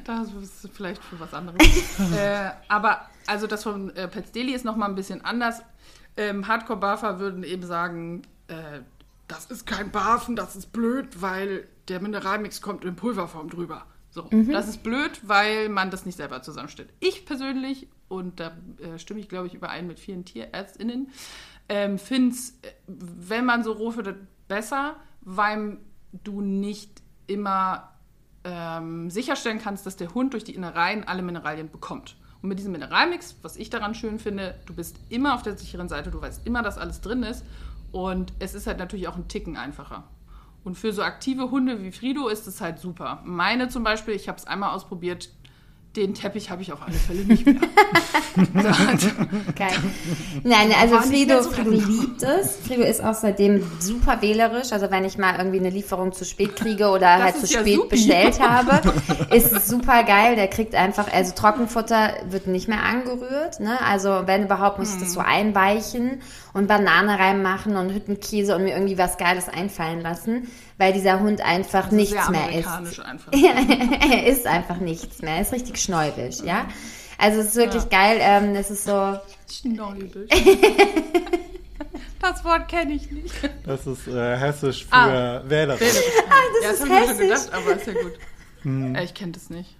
Das 0.05 0.33
ist 0.33 0.69
vielleicht 0.75 1.01
für 1.03 1.21
was 1.21 1.33
anderes. 1.33 1.59
äh, 2.13 2.51
aber 2.67 3.03
also 3.29 3.47
das 3.47 3.63
von 3.63 3.95
äh, 3.95 4.09
Pets 4.09 4.33
Daily 4.33 4.53
ist 4.53 4.65
nochmal 4.65 4.89
ein 4.89 4.97
bisschen 4.97 5.25
anders. 5.25 5.63
Ähm, 6.17 6.49
Hardcore-Barfer 6.49 7.21
würden 7.21 7.45
eben 7.45 7.65
sagen, 7.65 8.23
äh, 8.49 8.81
das 9.29 9.47
ist 9.47 9.65
kein 9.65 9.93
Barfen, 9.93 10.35
das 10.35 10.57
ist 10.57 10.73
blöd, 10.73 11.23
weil 11.23 11.69
der 11.87 12.01
Mineralmix 12.01 12.61
kommt 12.61 12.85
in 12.85 12.97
Pulverform 12.97 13.49
drüber. 13.49 13.87
So, 14.11 14.29
das 14.51 14.67
ist 14.67 14.83
blöd, 14.83 15.21
weil 15.23 15.69
man 15.69 15.91
das 15.91 16.07
nicht 16.07 16.17
selber 16.17 16.41
zusammenstellt. 16.43 16.89
Ich 17.01 17.27
persönlich, 17.27 17.87
und 18.09 18.41
da 18.41 18.57
äh, 18.81 18.99
stimme 18.99 19.21
ich, 19.21 19.29
glaube 19.29 19.47
ich, 19.47 19.55
überein 19.55 19.87
mit 19.87 19.99
vielen 19.99 20.25
TierärztInnen, 20.25 21.11
ähm, 21.69 21.99
finde 21.99 22.35
es, 22.35 22.59
wenn 22.87 23.45
man 23.45 23.65
so 23.65 23.73
roh 23.73 23.91
füttert, 23.91 24.19
besser, 24.49 24.97
weil 25.23 25.79
du 26.13 26.41
nicht 26.41 27.03
immer 27.27 27.93
ähm, 28.45 29.11
sicherstellen 29.11 29.59
kannst, 29.59 29.87
dass 29.87 29.97
der 29.97 30.15
Hund 30.15 30.33
durch 30.33 30.45
die 30.45 30.55
Innereien 30.55 31.05
alle 31.05 31.23
Mineralien 31.23 31.71
bekommt. 31.71 32.17
Und 32.43 32.49
mit 32.49 32.59
diesem 32.59 32.73
Mineralmix, 32.73 33.37
was 33.43 33.57
ich 33.57 33.71
daran 33.71 33.95
schön 33.95 34.19
finde, 34.19 34.55
du 34.67 34.75
bist 34.75 35.01
immer 35.09 35.35
auf 35.35 35.43
der 35.43 35.57
sicheren 35.57 35.89
Seite, 35.89 36.11
du 36.11 36.21
weißt 36.21 36.47
immer, 36.47 36.63
dass 36.63 36.79
alles 36.79 37.01
drin 37.01 37.23
ist. 37.23 37.45
Und 37.91 38.33
es 38.39 38.55
ist 38.55 38.67
halt 38.67 38.79
natürlich 38.79 39.09
auch 39.09 39.17
ein 39.17 39.27
Ticken 39.29 39.57
einfacher. 39.57 40.05
Und 40.63 40.77
für 40.77 40.93
so 40.93 41.03
aktive 41.03 41.51
Hunde 41.51 41.83
wie 41.83 41.93
Frido 41.93 42.29
ist 42.29 42.47
es 42.47 42.61
halt 42.61 42.79
super. 42.79 43.23
Meine 43.25 43.69
zum 43.69 43.85
Beispiel, 43.85 44.15
ich 44.15 44.29
habe 44.29 44.39
es 44.39 44.47
einmal 44.47 44.75
ausprobiert, 44.75 45.31
den 45.97 46.15
Teppich 46.15 46.51
habe 46.51 46.63
ich 46.63 46.73
auf 46.73 46.81
alle 46.83 46.95
Fälle 46.95 47.23
nicht 47.25 47.47
mehr. 47.47 47.57
Geil. 49.57 49.73
Nein, 50.45 50.71
also 50.81 50.99
Frido, 51.01 51.43
so 51.43 51.51
Frido 51.51 51.71
liebt 51.71 52.23
es. 52.23 52.57
Frido 52.67 52.83
ist 52.83 53.03
auch 53.03 53.15
seitdem 53.15 53.63
super 53.79 54.21
wählerisch. 54.21 54.73
Also 54.73 54.91
wenn 54.91 55.05
ich 55.05 55.17
mal 55.19 55.35
irgendwie 55.39 55.59
eine 55.59 55.71
Lieferung 55.71 56.13
zu 56.13 56.25
spät 56.25 56.57
kriege 56.57 56.89
oder 56.89 57.23
halt 57.23 57.37
zu 57.37 57.47
ja 57.47 57.61
spät 57.61 57.77
supi. 57.77 57.89
bestellt 57.89 58.41
habe, 58.41 58.81
ist 59.35 59.53
es 59.53 59.69
super 59.69 60.03
geil. 60.05 60.37
Der 60.37 60.49
kriegt 60.49 60.75
einfach, 60.75 61.13
also 61.13 61.33
Trockenfutter 61.35 62.11
wird 62.29 62.47
nicht 62.47 62.69
mehr 62.69 62.83
angerührt. 62.83 63.61
Ne? 63.61 63.79
Also 63.89 64.23
wenn 64.27 64.45
überhaupt, 64.45 64.79
muss 64.79 64.95
ich 64.95 65.01
das 65.01 65.13
so 65.13 65.21
Hm. 65.21 65.27
einweichen 65.27 66.21
und 66.57 66.67
Banane 66.69 67.19
reinmachen 67.19 67.77
und 67.77 67.93
Hüttenkäse 67.93 68.57
und 68.57 68.65
mir 68.65 68.75
irgendwie 68.75 68.99
was 68.99 69.19
Geiles 69.19 69.49
einfallen 69.49 70.01
lassen, 70.01 70.49
weil 70.79 70.93
dieser 70.93 71.21
Hund 71.21 71.41
einfach 71.43 71.91
nichts 71.91 72.13
Sehr 72.27 72.31
mehr 72.31 72.51
isst. 72.59 73.01
einfach. 73.01 73.33
er 74.11 74.27
isst 74.27 74.47
einfach 74.47 74.77
nichts 74.79 75.21
mehr. 75.23 75.35
Er 75.37 75.43
ist 75.43 75.53
richtig 75.53 75.77
schnäubisch, 75.81 76.39
ja. 76.45 76.67
Also 77.19 77.41
es 77.41 77.47
ist 77.49 77.57
wirklich 77.57 77.89
geil. 77.91 78.19
Ähm, 78.21 78.55
es 78.57 78.71
ist 78.71 78.85
so, 78.85 79.17
Schnäubisch. 79.51 80.31
Das 82.21 82.45
Wort 82.45 82.69
kenne 82.69 82.95
ich 82.95 83.11
nicht. 83.11 83.33
Das 83.67 83.87
ist 83.87 84.09
äh, 84.09 84.37
hessisch 84.37 84.87
für 84.87 84.93
Ah. 84.95 85.43
Wählerisch. 85.47 85.81
ja, 85.95 86.01
das 86.63 86.81
ist 86.81 86.81
habe 86.81 86.89
ich 86.89 86.89
mir 86.89 86.99
schon 87.07 87.09
hessisch. 87.09 87.47
gedacht, 87.47 87.53
aber 87.53 87.77
ist 87.77 87.87
ja 87.87 87.93
gut. 87.93 88.97
Äh, 88.97 89.05
Ich 89.05 89.15
kenne 89.15 89.33
das 89.33 89.51
nicht. 89.51 89.77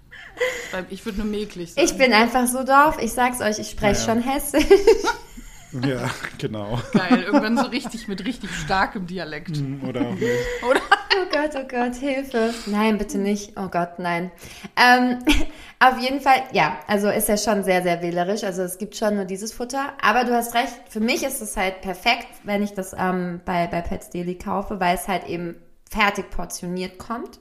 Ich 0.89 1.03
würde 1.05 1.17
nur 1.19 1.27
mäglich 1.27 1.73
sagen. 1.73 1.85
Ich 1.85 1.97
bin 1.97 2.13
einfach 2.13 2.47
so 2.47 2.63
doof. 2.63 2.97
Ich 3.01 3.11
sag's 3.13 3.41
euch, 3.41 3.59
ich 3.59 3.69
spreche 3.71 3.99
Ja. 3.99 4.05
schon 4.13 4.21
hessisch. 4.21 4.63
Ja, 5.71 6.09
genau. 6.37 6.79
Geil, 6.93 7.23
irgendwann 7.23 7.57
so 7.57 7.65
richtig 7.65 8.07
mit 8.07 8.25
richtig 8.25 8.49
starkem 8.51 9.07
Dialekt. 9.07 9.61
Oder 9.87 10.01
auch 10.01 10.15
nicht. 10.15 10.63
Oder? 10.69 10.81
Oh 11.19 11.25
Gott, 11.31 11.51
oh 11.55 11.67
Gott, 11.67 11.95
Hilfe. 11.95 12.53
Nein, 12.67 12.97
bitte 12.97 13.17
nicht. 13.17 13.53
Oh 13.57 13.67
Gott, 13.69 13.97
nein. 13.97 14.31
Ähm, 14.75 15.19
auf 15.79 15.99
jeden 15.99 16.21
Fall, 16.21 16.43
ja, 16.51 16.77
also 16.87 17.09
ist 17.09 17.29
er 17.29 17.37
schon 17.37 17.63
sehr, 17.63 17.81
sehr 17.81 18.01
wählerisch. 18.01 18.43
Also 18.43 18.61
es 18.61 18.77
gibt 18.77 18.95
schon 18.95 19.15
nur 19.15 19.25
dieses 19.25 19.53
Futter. 19.53 19.93
Aber 20.01 20.25
du 20.25 20.33
hast 20.33 20.53
recht, 20.53 20.75
für 20.89 20.99
mich 20.99 21.23
ist 21.23 21.41
es 21.41 21.57
halt 21.57 21.81
perfekt, 21.81 22.27
wenn 22.43 22.61
ich 22.61 22.73
das 22.73 22.93
ähm, 22.97 23.41
bei, 23.45 23.67
bei 23.67 23.81
Pets 23.81 24.09
Daily 24.09 24.35
kaufe, 24.35 24.79
weil 24.79 24.95
es 24.95 25.07
halt 25.07 25.27
eben 25.27 25.55
fertig 25.89 26.29
portioniert 26.29 26.97
kommt. 26.97 27.39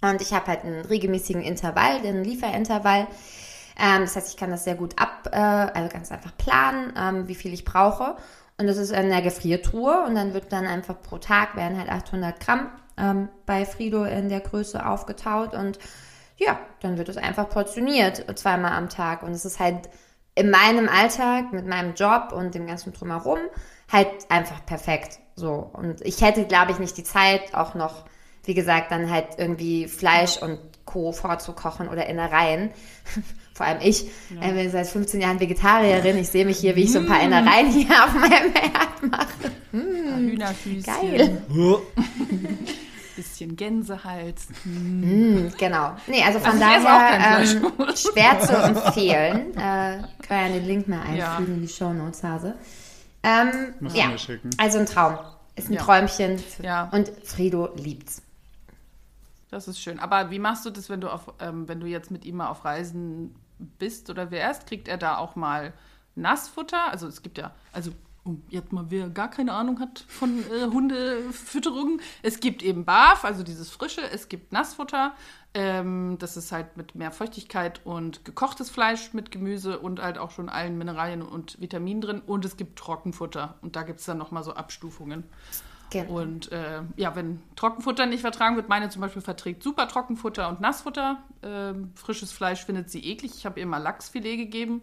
Und 0.00 0.20
ich 0.20 0.32
habe 0.32 0.46
halt 0.48 0.64
einen 0.64 0.84
regelmäßigen 0.84 1.42
Intervall, 1.42 1.96
einen 1.96 2.24
Lieferintervall. 2.24 3.06
Ähm, 3.78 4.02
das 4.02 4.16
heißt, 4.16 4.28
ich 4.28 4.36
kann 4.36 4.50
das 4.50 4.64
sehr 4.64 4.74
gut 4.74 4.98
ab, 4.98 5.28
äh, 5.32 5.36
also 5.36 5.88
ganz 5.88 6.12
einfach 6.12 6.36
planen, 6.36 6.92
ähm, 6.96 7.28
wie 7.28 7.34
viel 7.34 7.52
ich 7.52 7.64
brauche. 7.64 8.16
Und 8.56 8.66
das 8.66 8.76
ist 8.76 8.92
in 8.92 9.08
der 9.08 9.22
Gefriertruhe 9.22 10.04
und 10.06 10.14
dann 10.14 10.32
wird 10.32 10.52
dann 10.52 10.66
einfach 10.66 11.00
pro 11.02 11.18
Tag 11.18 11.56
werden 11.56 11.76
halt 11.76 11.90
800 11.90 12.38
Gramm 12.38 12.70
ähm, 12.96 13.28
bei 13.46 13.64
Frido 13.64 14.04
in 14.04 14.28
der 14.28 14.40
Größe 14.40 14.86
aufgetaut 14.86 15.54
und 15.54 15.78
ja, 16.36 16.58
dann 16.80 16.98
wird 16.98 17.08
es 17.08 17.16
einfach 17.16 17.48
portioniert 17.48 18.24
zweimal 18.38 18.72
am 18.72 18.88
Tag. 18.88 19.22
Und 19.22 19.32
es 19.32 19.44
ist 19.44 19.60
halt 19.60 19.88
in 20.34 20.50
meinem 20.50 20.88
Alltag 20.88 21.52
mit 21.52 21.66
meinem 21.66 21.94
Job 21.94 22.32
und 22.32 22.54
dem 22.54 22.66
ganzen 22.66 22.92
drumherum 22.92 23.38
halt 23.90 24.08
einfach 24.28 24.64
perfekt 24.66 25.20
so. 25.36 25.70
Und 25.72 26.00
ich 26.00 26.22
hätte 26.22 26.44
glaube 26.44 26.72
ich 26.72 26.78
nicht 26.78 26.96
die 26.96 27.04
Zeit 27.04 27.54
auch 27.54 27.74
noch 27.74 28.04
wie 28.44 28.54
gesagt 28.54 28.90
dann 28.90 29.10
halt 29.10 29.38
irgendwie 29.38 29.88
Fleisch 29.88 30.36
und 30.40 30.58
Co. 30.84 31.12
vorzukochen 31.12 31.88
oder 31.88 32.06
Innereien 32.06 32.70
vor 33.54 33.64
allem 33.66 33.78
ich 33.82 34.06
äh, 34.40 34.52
bin 34.52 34.70
seit 34.70 34.86
15 34.86 35.20
Jahren 35.20 35.40
Vegetarierin 35.40 36.18
ich 36.18 36.28
sehe 36.28 36.44
mich 36.44 36.58
hier 36.58 36.74
wie 36.76 36.82
ich 36.82 36.92
so 36.92 36.98
ein 36.98 37.06
paar 37.06 37.22
Innereien 37.22 37.68
hier 37.70 38.04
auf 38.04 38.12
meinem 38.14 38.52
Herd 38.52 39.02
mache 39.10 39.28
Hühnerfüßchen. 39.72 40.82
geil 40.82 41.42
Bisschen 43.16 43.54
Gänsehals. 43.54 44.48
Genau. 44.64 45.92
Nee, 46.08 46.24
also 46.24 46.40
von 46.40 46.60
Also 46.60 46.84
daher 46.84 47.38
ähm, 47.42 47.96
schwer 47.96 48.40
zu 48.40 48.52
empfehlen. 48.56 49.56
Äh, 49.56 50.02
können 50.26 50.40
ja 50.40 50.48
den 50.48 50.64
Link 50.66 50.88
mal 50.88 51.02
einfügen 51.02 51.16
Ja. 51.18 51.38
in 51.38 51.60
die 51.62 51.68
Shownotes, 51.68 52.24
Hase. 52.24 52.54
Ähm, 53.22 53.74
ja, 53.94 54.10
also 54.58 54.78
ein 54.78 54.86
Traum. 54.86 55.16
Ist 55.54 55.68
ein 55.70 55.74
Ja. 55.74 55.82
Träumchen. 55.82 56.38
Für, 56.40 56.62
Ja. 56.64 56.88
Und 56.92 57.12
Frido 57.22 57.68
liebt's. 57.76 58.20
Das 59.52 59.68
ist 59.68 59.80
schön. 59.80 60.00
Aber 60.00 60.32
wie 60.32 60.40
machst 60.40 60.66
du 60.66 60.70
das, 60.70 60.90
wenn 60.90 61.00
du 61.00 61.08
auf, 61.08 61.32
ähm, 61.40 61.68
wenn 61.68 61.78
du 61.78 61.86
jetzt 61.86 62.10
mit 62.10 62.24
ihm 62.24 62.38
mal 62.38 62.48
auf 62.48 62.64
Reisen 62.64 63.32
bist 63.58 64.10
oder 64.10 64.30
wärst? 64.30 64.66
Kriegt 64.66 64.88
er 64.88 64.96
da 64.96 65.18
auch 65.18 65.36
mal 65.36 65.72
Nassfutter? 66.14 66.90
Also 66.90 67.06
es 67.06 67.22
gibt 67.22 67.38
ja, 67.38 67.54
also 67.72 67.92
jetzt 68.48 68.72
mal 68.72 68.86
wer 68.88 69.10
gar 69.10 69.30
keine 69.30 69.52
Ahnung 69.52 69.80
hat 69.80 70.04
von 70.08 70.38
äh, 70.38 70.64
Hundefütterung, 70.72 72.00
es 72.22 72.40
gibt 72.40 72.62
eben 72.62 72.84
Barf, 72.84 73.24
also 73.24 73.42
dieses 73.42 73.70
frische, 73.70 74.00
es 74.10 74.28
gibt 74.28 74.52
Nassfutter. 74.52 75.14
Ähm, 75.56 76.16
das 76.18 76.36
ist 76.36 76.50
halt 76.50 76.76
mit 76.76 76.96
mehr 76.96 77.12
Feuchtigkeit 77.12 77.80
und 77.84 78.24
gekochtes 78.24 78.70
Fleisch 78.70 79.12
mit 79.12 79.30
Gemüse 79.30 79.78
und 79.78 80.02
halt 80.02 80.18
auch 80.18 80.32
schon 80.32 80.48
allen 80.48 80.76
Mineralien 80.76 81.22
und 81.22 81.60
Vitaminen 81.60 82.00
drin. 82.00 82.22
Und 82.26 82.44
es 82.44 82.56
gibt 82.56 82.76
Trockenfutter. 82.76 83.54
Und 83.62 83.76
da 83.76 83.84
gibt 83.84 84.00
es 84.00 84.06
dann 84.06 84.18
nochmal 84.18 84.42
so 84.42 84.54
Abstufungen. 84.54 85.22
Genau. 85.94 86.20
Und 86.20 86.52
äh, 86.52 86.82
ja, 86.96 87.14
wenn 87.16 87.40
Trockenfutter 87.56 88.06
nicht 88.06 88.20
vertragen 88.20 88.56
wird, 88.56 88.68
meine 88.68 88.88
zum 88.90 89.00
Beispiel 89.00 89.22
verträgt 89.22 89.62
super 89.62 89.88
Trockenfutter 89.88 90.48
und 90.48 90.60
Nassfutter. 90.60 91.22
Ähm, 91.42 91.92
frisches 91.94 92.32
Fleisch 92.32 92.64
findet 92.64 92.90
sie 92.90 93.00
eklig. 93.04 93.32
Ich 93.36 93.46
habe 93.46 93.60
ihr 93.60 93.66
mal 93.66 93.78
Lachsfilet 93.78 94.36
gegeben, 94.36 94.82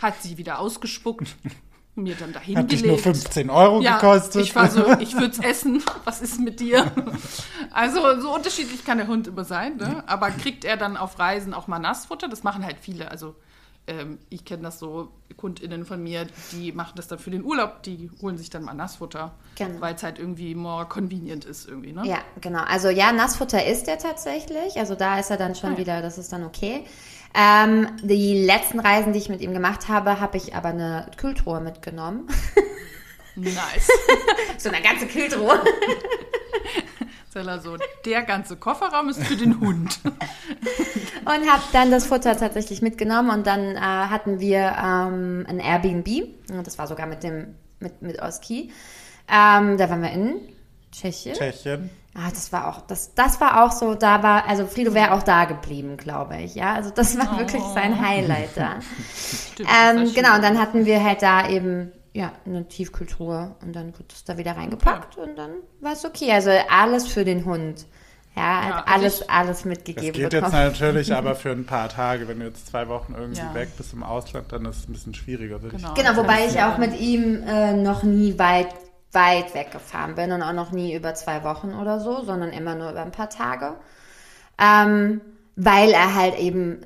hat 0.00 0.22
sie 0.22 0.38
wieder 0.38 0.58
ausgespuckt 0.58 1.34
mir 1.94 2.14
dann 2.14 2.32
dahin 2.32 2.56
Hat 2.56 2.70
dich 2.72 2.80
nur 2.82 2.96
gelegt. 2.96 3.02
15 3.02 3.50
Euro 3.50 3.82
Ja, 3.82 3.98
gekostet. 3.98 4.42
ich 4.42 4.54
war 4.54 4.70
so, 4.70 4.86
ich 5.00 5.14
würde 5.14 5.30
es 5.32 5.38
essen. 5.40 5.82
Was 6.04 6.22
ist 6.22 6.40
mit 6.40 6.60
dir? 6.60 6.90
Also 7.70 8.20
so 8.20 8.34
unterschiedlich 8.34 8.84
kann 8.84 8.98
der 8.98 9.08
Hund 9.08 9.26
immer 9.26 9.44
sein, 9.44 9.76
ne? 9.76 10.02
Aber 10.06 10.30
kriegt 10.30 10.64
er 10.64 10.76
dann 10.76 10.96
auf 10.96 11.18
Reisen 11.18 11.52
auch 11.52 11.66
mal 11.66 11.78
Nassfutter? 11.78 12.28
Das 12.28 12.44
machen 12.44 12.64
halt 12.64 12.76
viele. 12.80 13.10
Also 13.10 13.34
ähm, 13.86 14.18
ich 14.30 14.44
kenne 14.44 14.62
das 14.62 14.78
so, 14.78 15.10
KundInnen 15.36 15.84
von 15.84 16.02
mir, 16.02 16.26
die 16.52 16.72
machen 16.72 16.92
das 16.96 17.08
dann 17.08 17.18
für 17.18 17.30
den 17.30 17.42
Urlaub, 17.44 17.82
die 17.82 18.10
holen 18.20 18.36
sich 18.38 18.50
dann 18.50 18.62
mal 18.64 18.74
Nassfutter, 18.74 19.32
Genau. 19.56 19.80
weil 19.80 19.94
es 19.94 20.02
halt 20.02 20.18
irgendwie 20.18 20.54
more 20.54 20.86
convenient 20.86 21.44
ist 21.44 21.68
irgendwie, 21.68 21.92
ne? 21.92 22.02
Ja, 22.06 22.18
genau. 22.40 22.62
Also 22.68 22.88
ja, 22.90 23.12
Nassfutter 23.12 23.64
isst 23.66 23.88
er 23.88 23.98
tatsächlich. 23.98 24.76
Also 24.76 24.94
da 24.94 25.18
ist 25.18 25.30
er 25.30 25.36
dann 25.38 25.54
schon 25.54 25.70
Ah, 25.70 25.72
ja. 25.72 25.78
wieder, 25.78 26.02
das 26.02 26.18
ist 26.18 26.32
dann 26.32 26.44
okay. 26.44 26.84
Ähm, 27.34 27.88
die 28.02 28.44
letzten 28.44 28.78
Reisen, 28.78 29.12
die 29.14 29.18
ich 29.18 29.30
mit 29.30 29.40
ihm 29.40 29.54
gemacht 29.54 29.88
habe, 29.88 30.20
habe 30.20 30.36
ich 30.36 30.54
aber 30.54 30.68
eine 30.68 31.10
Kühltruhe 31.16 31.60
mitgenommen. 31.60 32.28
Nice. 33.34 33.88
so 34.58 34.68
eine 34.68 34.82
ganze 34.82 35.06
Kühltruhe. 35.06 35.58
Zeller 37.32 37.60
so, 37.60 37.78
der 38.04 38.22
ganze 38.24 38.56
Kofferraum 38.56 39.08
ist 39.08 39.24
für 39.24 39.36
den 39.36 39.58
Hund. 39.58 40.00
Und 40.04 41.50
habe 41.50 41.62
dann 41.72 41.90
das 41.90 42.04
Futter 42.04 42.36
tatsächlich 42.36 42.82
mitgenommen 42.82 43.30
und 43.30 43.46
dann 43.46 43.76
äh, 43.76 43.80
hatten 43.80 44.40
wir 44.40 44.58
ähm, 44.58 45.46
ein 45.48 45.60
Airbnb. 45.60 46.08
Und 46.50 46.66
Das 46.66 46.78
war 46.78 46.86
sogar 46.88 47.06
mit 47.06 47.22
dem 47.22 47.54
mit 47.78 48.02
mit 48.02 48.20
Oski. 48.20 48.70
Ähm, 49.28 49.78
da 49.78 49.88
waren 49.88 50.02
wir 50.02 50.10
in 50.10 50.40
Tschechien. 50.90 51.34
Tschechien. 51.34 51.90
Ah, 52.14 52.28
das 52.28 52.52
war 52.52 52.68
auch 52.68 52.80
das 52.82 53.14
das 53.14 53.40
war 53.40 53.64
auch 53.64 53.72
so. 53.72 53.94
Da 53.94 54.22
war 54.22 54.46
also 54.46 54.66
Frido 54.66 54.92
wäre 54.92 55.12
auch 55.12 55.22
da 55.22 55.44
geblieben, 55.44 55.96
glaube 55.96 56.36
ich. 56.38 56.54
Ja, 56.56 56.74
also 56.74 56.90
das 56.90 57.16
war 57.16 57.38
wirklich 57.38 57.62
sein 57.72 57.98
Highlight 58.00 58.50
da. 58.56 58.80
Stimmt, 59.52 59.70
ähm, 59.70 60.12
genau 60.12 60.34
und 60.34 60.42
dann 60.42 60.58
hatten 60.58 60.84
wir 60.84 61.02
halt 61.02 61.22
da 61.22 61.48
eben 61.48 61.92
ja 62.14 62.32
eine 62.44 62.66
Tiefkühltruhe 62.68 63.54
und 63.62 63.74
dann 63.74 63.96
wird 63.98 64.12
es 64.12 64.24
da 64.24 64.36
wieder 64.36 64.56
reingepackt 64.56 65.16
und 65.16 65.36
dann 65.36 65.50
war 65.80 65.92
es 65.92 66.04
okay. 66.04 66.30
Also 66.32 66.50
alles 66.70 67.08
für 67.08 67.24
den 67.24 67.44
Hund. 67.44 67.86
Ja, 68.34 68.42
Ja, 68.42 68.62
hat 68.64 68.74
also 68.88 68.92
alles 68.94 69.20
ich- 69.20 69.30
alles 69.30 69.56
Das 69.58 69.64
mitgegeben 69.66 70.12
geht 70.12 70.32
jetzt 70.32 70.42
bekommen. 70.44 70.52
natürlich 70.52 71.14
aber 71.14 71.34
für 71.34 71.50
ein 71.50 71.66
paar 71.66 71.88
Tage. 71.88 72.28
Wenn 72.28 72.40
du 72.40 72.46
jetzt 72.46 72.66
zwei 72.66 72.88
Wochen 72.88 73.14
irgendwie 73.16 73.40
Ja. 73.40 73.54
weg 73.54 73.70
bist 73.76 73.92
im 73.92 74.02
Ausland, 74.02 74.52
dann 74.52 74.64
ist 74.66 74.78
es 74.78 74.88
ein 74.88 74.92
bisschen 74.92 75.14
schwieriger, 75.14 75.62
würde 75.62 75.76
Genau. 75.76 75.94
Genau, 75.94 76.16
wobei 76.16 76.44
Das 76.44 76.54
ich 76.54 76.62
auch 76.62 76.78
mit 76.78 76.98
ihm 76.98 77.42
äh, 77.46 77.72
noch 77.74 78.02
nie 78.02 78.38
weit, 78.38 78.68
weit 79.12 79.54
weggefahren 79.54 80.14
bin 80.14 80.32
und 80.32 80.42
auch 80.42 80.54
noch 80.54 80.72
nie 80.72 80.94
über 80.94 81.14
zwei 81.14 81.44
Wochen 81.44 81.74
oder 81.74 82.00
so, 82.00 82.24
sondern 82.24 82.50
immer 82.50 82.74
nur 82.74 82.90
über 82.90 83.02
ein 83.02 83.12
paar 83.12 83.28
Tage. 83.30 83.74
Ähm, 84.58 85.20
weil 85.56 85.90
er 85.90 86.14
halt 86.14 86.38
eben 86.38 86.80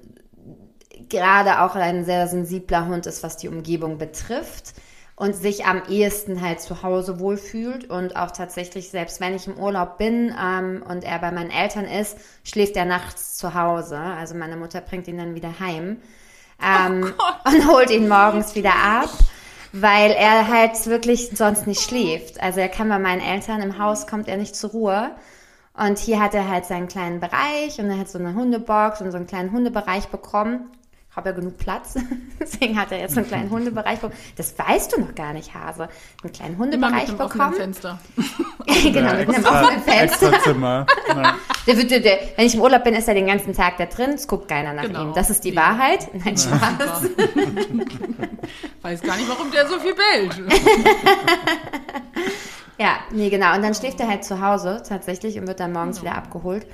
gerade 1.09 1.61
auch 1.63 1.75
ein 1.77 2.05
sehr 2.05 2.27
sensibler 2.27 2.87
Hund 2.87 3.07
ist, 3.07 3.23
was 3.23 3.37
die 3.37 3.49
Umgebung 3.49 3.99
betrifft 3.99 4.75
und 5.17 5.35
sich 5.35 5.65
am 5.65 5.83
ehesten 5.89 6.43
halt 6.43 6.61
zu 6.61 6.83
Hause 6.83 7.19
wohlfühlt 7.19 7.89
und 7.89 8.17
auch 8.17 8.31
tatsächlich, 8.31 8.91
selbst 8.91 9.19
wenn 9.21 9.35
ich 9.35 9.47
im 9.47 9.59
Urlaub 9.59 9.97
bin 9.97 10.35
ähm, 10.39 10.85
und 10.87 11.05
er 11.05 11.19
bei 11.19 11.33
meinen 11.33 11.51
Eltern 11.51 11.87
ist, 11.87 12.19
schläft 12.45 12.77
er 12.77 12.85
nachts 12.85 13.37
zu 13.37 13.55
Hause. 13.55 13.99
Also 13.99 14.35
meine 14.35 14.57
Mutter 14.57 14.83
bringt 14.83 15.09
ihn 15.09 15.17
dann 15.17 15.35
wieder 15.35 15.59
heim 15.59 16.03
ähm, 16.63 17.15
und 17.45 17.67
holt 17.67 17.91
ihn 17.91 18.09
morgens 18.09 18.55
wieder 18.55 18.75
ab, 18.75 19.09
weil 19.73 20.11
er 20.11 20.49
halt 20.49 20.87
wirklich 20.87 21.31
sonst 21.35 21.67
nicht 21.67 21.81
schläft. 21.81 22.39
Also 22.43 22.61
er 22.61 22.69
kann 22.69 22.91
bei 22.91 22.99
meinen 22.99 23.23
Eltern 23.23 23.63
im 23.63 23.79
Haus, 23.79 24.07
kommt 24.07 24.29
er 24.29 24.37
nicht 24.37 24.55
zur 24.55 24.71
Ruhe. 24.71 25.13
Und 25.73 25.99
hier 25.99 26.21
hat 26.23 26.35
er 26.35 26.49
halt 26.49 26.67
seinen 26.67 26.89
kleinen 26.89 27.21
Bereich 27.21 27.79
und 27.79 27.91
er 27.91 27.99
hat 27.99 28.09
so 28.09 28.19
eine 28.19 28.35
Hundebox 28.35 29.01
und 29.01 29.11
so 29.11 29.17
einen 29.17 29.27
kleinen 29.27 29.53
Hundebereich 29.53 30.09
bekommen. 30.09 30.71
Habe 31.17 31.31
ja 31.31 31.35
genug 31.35 31.57
Platz, 31.57 31.95
deswegen 32.41 32.79
hat 32.79 32.93
er 32.93 32.99
jetzt 33.01 33.15
so 33.15 33.21
einen 33.21 33.29
kleinen 33.29 33.49
Hundebereich 33.51 34.01
bekommen. 34.01 34.13
Das 34.37 34.55
weißt 34.59 34.93
du 34.93 35.01
noch 35.01 35.15
gar 35.15 35.33
nicht, 35.33 35.55
Hase. 35.55 35.89
Einen 36.23 36.33
kleinen 36.33 36.55
Immer 36.57 36.67
mit 36.67 36.75
Hundebereich 36.75 37.09
einem 37.09 37.21
offenen 37.21 37.29
bekommen. 37.51 37.55
Fenster. 37.55 37.99
genau, 38.93 39.15
mit 39.15 39.29
einem 39.35 39.45
offenen 39.47 39.83
Fenster. 39.83 40.27
Extra 40.29 40.41
Zimmer. 40.43 40.87
Ja. 41.09 41.35
Der 41.67 41.77
wird, 41.79 41.91
der, 41.91 42.01
der, 42.01 42.19
wenn 42.37 42.47
ich 42.47 42.55
im 42.55 42.61
Urlaub 42.61 42.85
bin, 42.85 42.93
ist 42.95 43.09
er 43.09 43.15
den 43.15 43.27
ganzen 43.27 43.55
Tag 43.55 43.79
da 43.79 43.87
drin. 43.87 44.11
Es 44.11 44.29
guckt 44.29 44.49
keiner 44.49 44.73
nach 44.75 44.83
Genau. 44.85 45.03
ihm. 45.05 45.15
Das 45.15 45.31
ist 45.31 45.43
die 45.45 45.51
Nee. 45.53 45.57
Wahrheit. 45.57 46.09
Nein, 46.13 46.37
Spaß. 46.37 47.09
Weiß 48.83 49.01
gar 49.03 49.17
nicht, 49.17 49.29
warum 49.29 49.51
der 49.51 49.67
so 49.67 49.79
viel 49.81 49.95
bellt. 49.95 50.43
Ja, 52.79 52.99
nee, 53.11 53.31
genau. 53.31 53.55
Und 53.55 53.63
dann 53.63 53.75
schläft 53.75 54.01
er 54.01 54.09
halt 54.09 54.25
zu 54.25 54.41
Hause 54.43 54.83
tatsächlich 54.87 55.39
und 55.39 55.47
wird 55.47 55.61
dann 55.61 55.73
morgens 55.73 56.03
wieder 56.03 56.15
abgeholt, 56.15 56.67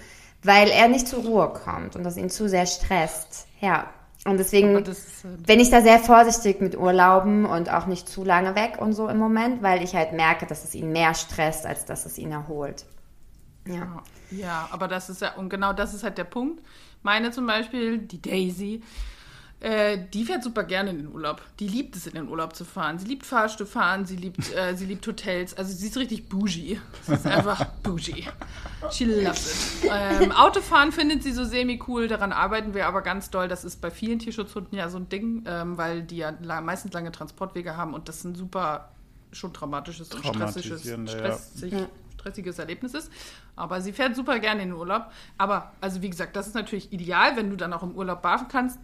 weil 0.43 0.69
er 0.69 0.89
nicht 0.89 1.07
zur 1.07 1.21
Ruhe 1.23 1.49
kommt 1.65 1.95
und 1.95 2.03
das 2.03 2.17
ihn 2.17 2.29
zu 2.31 2.49
sehr 2.49 2.67
stresst. 2.67 3.47
Ja. 3.61 3.87
Und 4.25 4.39
deswegen 4.39 4.77
äh, 4.77 4.85
bin 5.47 5.59
ich 5.59 5.71
da 5.71 5.81
sehr 5.81 5.99
vorsichtig 5.99 6.61
mit 6.61 6.79
Urlauben 6.79 7.45
und 7.45 7.71
auch 7.71 7.87
nicht 7.87 8.09
zu 8.09 8.23
lange 8.23 8.55
weg 8.55 8.79
und 8.79 8.93
so 8.93 9.09
im 9.09 9.19
Moment, 9.19 9.63
weil 9.63 9.83
ich 9.83 9.97
halt 9.97 10.13
merke, 10.13 10.47
dass 10.47 10.63
es 10.63 10.75
ihn 10.75 10.93
mehr 10.93 11.15
stresst, 11.15 11.67
als 11.67 11.85
dass 11.85 12.07
es 12.07 12.19
ihn 12.19 12.31
erholt. 12.31 12.85
Ja. 13.67 14.03
Ja, 14.31 14.69
aber 14.71 14.89
das 14.89 15.11
ist 15.11 15.23
ja, 15.23 15.35
und 15.35 15.51
genau 15.51 15.73
das 15.73 15.93
ist 15.93 16.05
halt 16.05 16.19
der 16.19 16.25
Punkt. 16.25 16.63
Meine 17.03 17.33
zum 17.33 17.47
Beispiel, 17.47 17.99
die 17.99 18.23
Daisy, 18.23 18.83
äh, 19.63 19.97
die 20.13 20.25
fährt 20.25 20.43
super 20.43 20.65
gerne 20.65 20.91
in 20.91 20.99
den 20.99 21.13
Urlaub. 21.13 21.41
Die 21.61 21.69
liebt 21.69 21.95
es, 21.95 22.09
in 22.09 22.15
den 22.15 22.29
Urlaub 22.29 22.57
zu 22.57 22.65
fahren. 22.65 22.99
Sie 22.99 23.07
liebt 23.07 23.25
Fahrstuhl 23.25 23.67
fahren, 23.67 24.07
sie 24.07 24.17
liebt, 24.17 24.53
äh, 24.57 24.75
sie 24.75 24.87
liebt 24.87 25.07
Hotels. 25.07 25.57
Also 25.57 25.73
sie 25.73 25.87
ist 25.87 25.97
richtig 25.97 26.29
bougie. 26.29 26.81
Sie 27.03 27.13
ist 27.13 27.27
einfach 27.27 27.65
bougie. 27.83 28.27
She 28.91 29.05
loves 29.05 29.85
it. 29.85 29.91
Ähm, 29.93 30.33
Autofahren 30.33 30.91
findet 30.91 31.23
sie 31.23 31.31
so 31.31 31.45
semi-cool, 31.45 32.09
daran 32.09 32.33
arbeiten 32.33 32.75
wir 32.75 32.89
aber 32.89 33.03
ganz 33.03 33.31
doll. 33.31 33.47
Das 33.47 33.63
ist 33.63 33.81
bei 33.81 33.93
vielen 33.93 34.19
Tierschutzhunden 34.19 34.77
ja 34.77 34.89
so 34.89 34.99
ein 34.99 35.09
Ding, 35.09 35.45
ähm, 35.47 35.79
weil 35.79 36.03
die 36.03 36.17
ja 36.17 36.35
la 36.43 36.61
meistens 36.61 36.93
lange 36.93 37.13
Transportwege 37.13 37.77
haben 37.77 37.95
und 37.95 38.09
das 38.09 38.25
ein 38.25 38.35
super 38.35 38.89
schon 39.31 39.53
traumatisches 39.55 40.13
und 40.13 40.25
stressiges, 40.25 40.63
Traumatisierende, 40.63 41.13
ja. 41.13 41.19
stressig, 41.19 41.75
stressiges 42.15 42.59
Erlebnis 42.59 42.95
ist. 42.95 43.13
Aber 43.55 43.81
sie 43.81 43.93
fährt 43.93 44.17
super 44.17 44.41
gerne 44.41 44.63
in 44.63 44.71
den 44.71 44.77
Urlaub. 44.77 45.07
Aber, 45.39 45.73
also 45.81 46.03
wie 46.03 46.11
gesagt, 46.11 46.35
das 46.35 46.49
ist 46.49 46.55
natürlich 46.55 46.93
ideal, 46.93 47.37
wenn 47.37 47.49
du 47.49 47.57
dann 47.57 47.73
auch 47.73 47.85
im 47.85 47.93
Urlaub 47.93 48.23
barfen 48.23 48.49
kannst. 48.49 48.81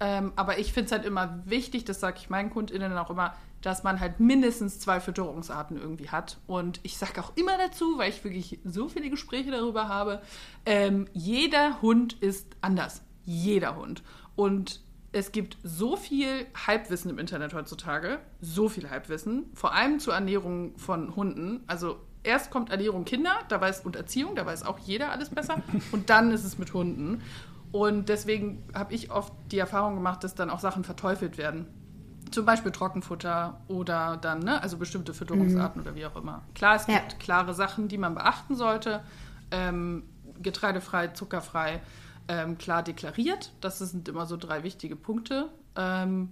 Ähm, 0.00 0.32
aber 0.36 0.58
ich 0.58 0.72
finde 0.72 0.86
es 0.86 0.92
halt 0.92 1.04
immer 1.04 1.40
wichtig, 1.44 1.84
das 1.84 2.00
sage 2.00 2.18
ich 2.20 2.30
meinen 2.30 2.50
KundInnen 2.50 2.96
auch 2.96 3.10
immer, 3.10 3.34
dass 3.62 3.82
man 3.82 3.98
halt 3.98 4.20
mindestens 4.20 4.78
zwei 4.78 5.00
Fütterungsarten 5.00 5.76
irgendwie 5.76 6.10
hat. 6.10 6.38
Und 6.46 6.80
ich 6.84 6.96
sage 6.96 7.20
auch 7.20 7.32
immer 7.36 7.58
dazu, 7.58 7.98
weil 7.98 8.10
ich 8.10 8.22
wirklich 8.22 8.60
so 8.64 8.88
viele 8.88 9.10
Gespräche 9.10 9.50
darüber 9.50 9.88
habe, 9.88 10.22
ähm, 10.64 11.08
jeder 11.12 11.82
Hund 11.82 12.14
ist 12.20 12.56
anders. 12.60 13.02
Jeder 13.24 13.76
Hund. 13.76 14.02
Und 14.36 14.80
es 15.12 15.32
gibt 15.32 15.56
so 15.62 15.96
viel 15.96 16.46
Halbwissen 16.66 17.10
im 17.10 17.18
Internet 17.18 17.54
heutzutage, 17.54 18.20
so 18.40 18.68
viel 18.68 18.88
Halbwissen, 18.90 19.46
vor 19.54 19.74
allem 19.74 19.98
zur 19.98 20.14
Ernährung 20.14 20.76
von 20.78 21.16
Hunden. 21.16 21.64
Also 21.66 21.98
erst 22.22 22.50
kommt 22.50 22.70
Ernährung 22.70 23.04
Kinder, 23.04 23.32
da 23.48 23.60
weiß 23.60 23.84
und 23.84 23.96
Erziehung, 23.96 24.36
da 24.36 24.44
weiß 24.46 24.64
auch 24.64 24.78
jeder 24.78 25.10
alles 25.10 25.30
besser. 25.30 25.62
Und 25.92 26.10
dann 26.10 26.30
ist 26.30 26.44
es 26.44 26.58
mit 26.58 26.74
Hunden. 26.74 27.22
Und 27.72 28.08
deswegen 28.08 28.64
habe 28.74 28.94
ich 28.94 29.10
oft 29.10 29.32
die 29.52 29.58
Erfahrung 29.58 29.94
gemacht, 29.94 30.24
dass 30.24 30.34
dann 30.34 30.50
auch 30.50 30.60
Sachen 30.60 30.84
verteufelt 30.84 31.36
werden. 31.38 31.66
Zum 32.30 32.44
Beispiel 32.44 32.72
Trockenfutter 32.72 33.60
oder 33.68 34.18
dann, 34.20 34.40
ne, 34.40 34.62
also 34.62 34.76
bestimmte 34.76 35.14
Fütterungsarten 35.14 35.80
oder 35.82 35.94
wie 35.94 36.04
auch 36.06 36.16
immer. 36.16 36.42
Klar, 36.54 36.76
es 36.76 36.86
gibt 36.86 37.12
Ja. 37.12 37.18
klare 37.18 37.54
Sachen, 37.54 37.88
die 37.88 37.98
man 37.98 38.14
beachten 38.14 38.54
sollte. 38.54 39.02
Ähm, 39.50 40.02
getreidefrei, 40.42 41.08
zuckerfrei, 41.08 41.80
ähm, 42.28 42.58
klar 42.58 42.82
deklariert. 42.82 43.52
Das 43.60 43.78
sind 43.78 44.08
immer 44.08 44.26
so 44.26 44.36
drei 44.36 44.62
wichtige 44.62 44.96
Punkte. 44.96 45.48
Ähm, 45.76 46.30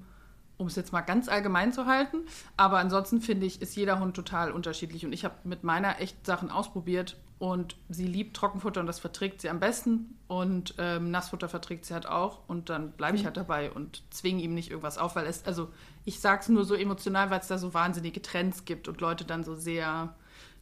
um 0.58 0.68
es 0.68 0.76
jetzt 0.76 0.90
mal 0.90 1.02
ganz 1.02 1.28
allgemein 1.28 1.72
zu 1.74 1.84
halten. 1.84 2.18
Aber 2.56 2.78
ansonsten 2.78 3.20
finde 3.20 3.44
ich, 3.44 3.60
ist 3.60 3.76
jeder 3.76 4.00
Hund 4.00 4.16
total 4.16 4.52
unterschiedlich. 4.52 5.04
Und 5.04 5.12
ich 5.12 5.22
habe 5.26 5.34
mit 5.44 5.64
meiner 5.64 6.00
echt 6.00 6.24
Sachen 6.24 6.50
ausprobiert 6.50 7.18
und 7.38 7.76
sie 7.90 8.06
liebt 8.06 8.34
Trockenfutter 8.34 8.80
und 8.80 8.86
das 8.86 8.98
verträgt 8.98 9.42
sie 9.42 9.50
am 9.50 9.60
besten. 9.60 10.16
Und 10.26 10.74
ähm, 10.78 11.10
Nassfutter 11.10 11.48
verträgt 11.48 11.84
sie 11.84 11.92
halt 11.92 12.06
auch. 12.06 12.40
Und 12.48 12.70
dann 12.70 12.92
bleibe 12.92 13.16
ich 13.16 13.26
halt 13.26 13.36
dabei 13.36 13.70
und 13.70 14.02
zwinge 14.10 14.42
ihm 14.42 14.54
nicht 14.54 14.70
irgendwas 14.70 14.96
auf, 14.96 15.16
weil 15.16 15.26
es, 15.26 15.44
also 15.44 15.68
ich 16.04 16.20
sage 16.20 16.40
es 16.40 16.48
nur 16.48 16.64
so 16.64 16.74
emotional, 16.74 17.30
weil 17.30 17.40
es 17.40 17.48
da 17.48 17.58
so 17.58 17.74
wahnsinnige 17.74 18.22
Trends 18.22 18.64
gibt 18.64 18.88
und 18.88 19.02
Leute 19.02 19.26
dann 19.26 19.44
so 19.44 19.54
sehr, 19.54 20.14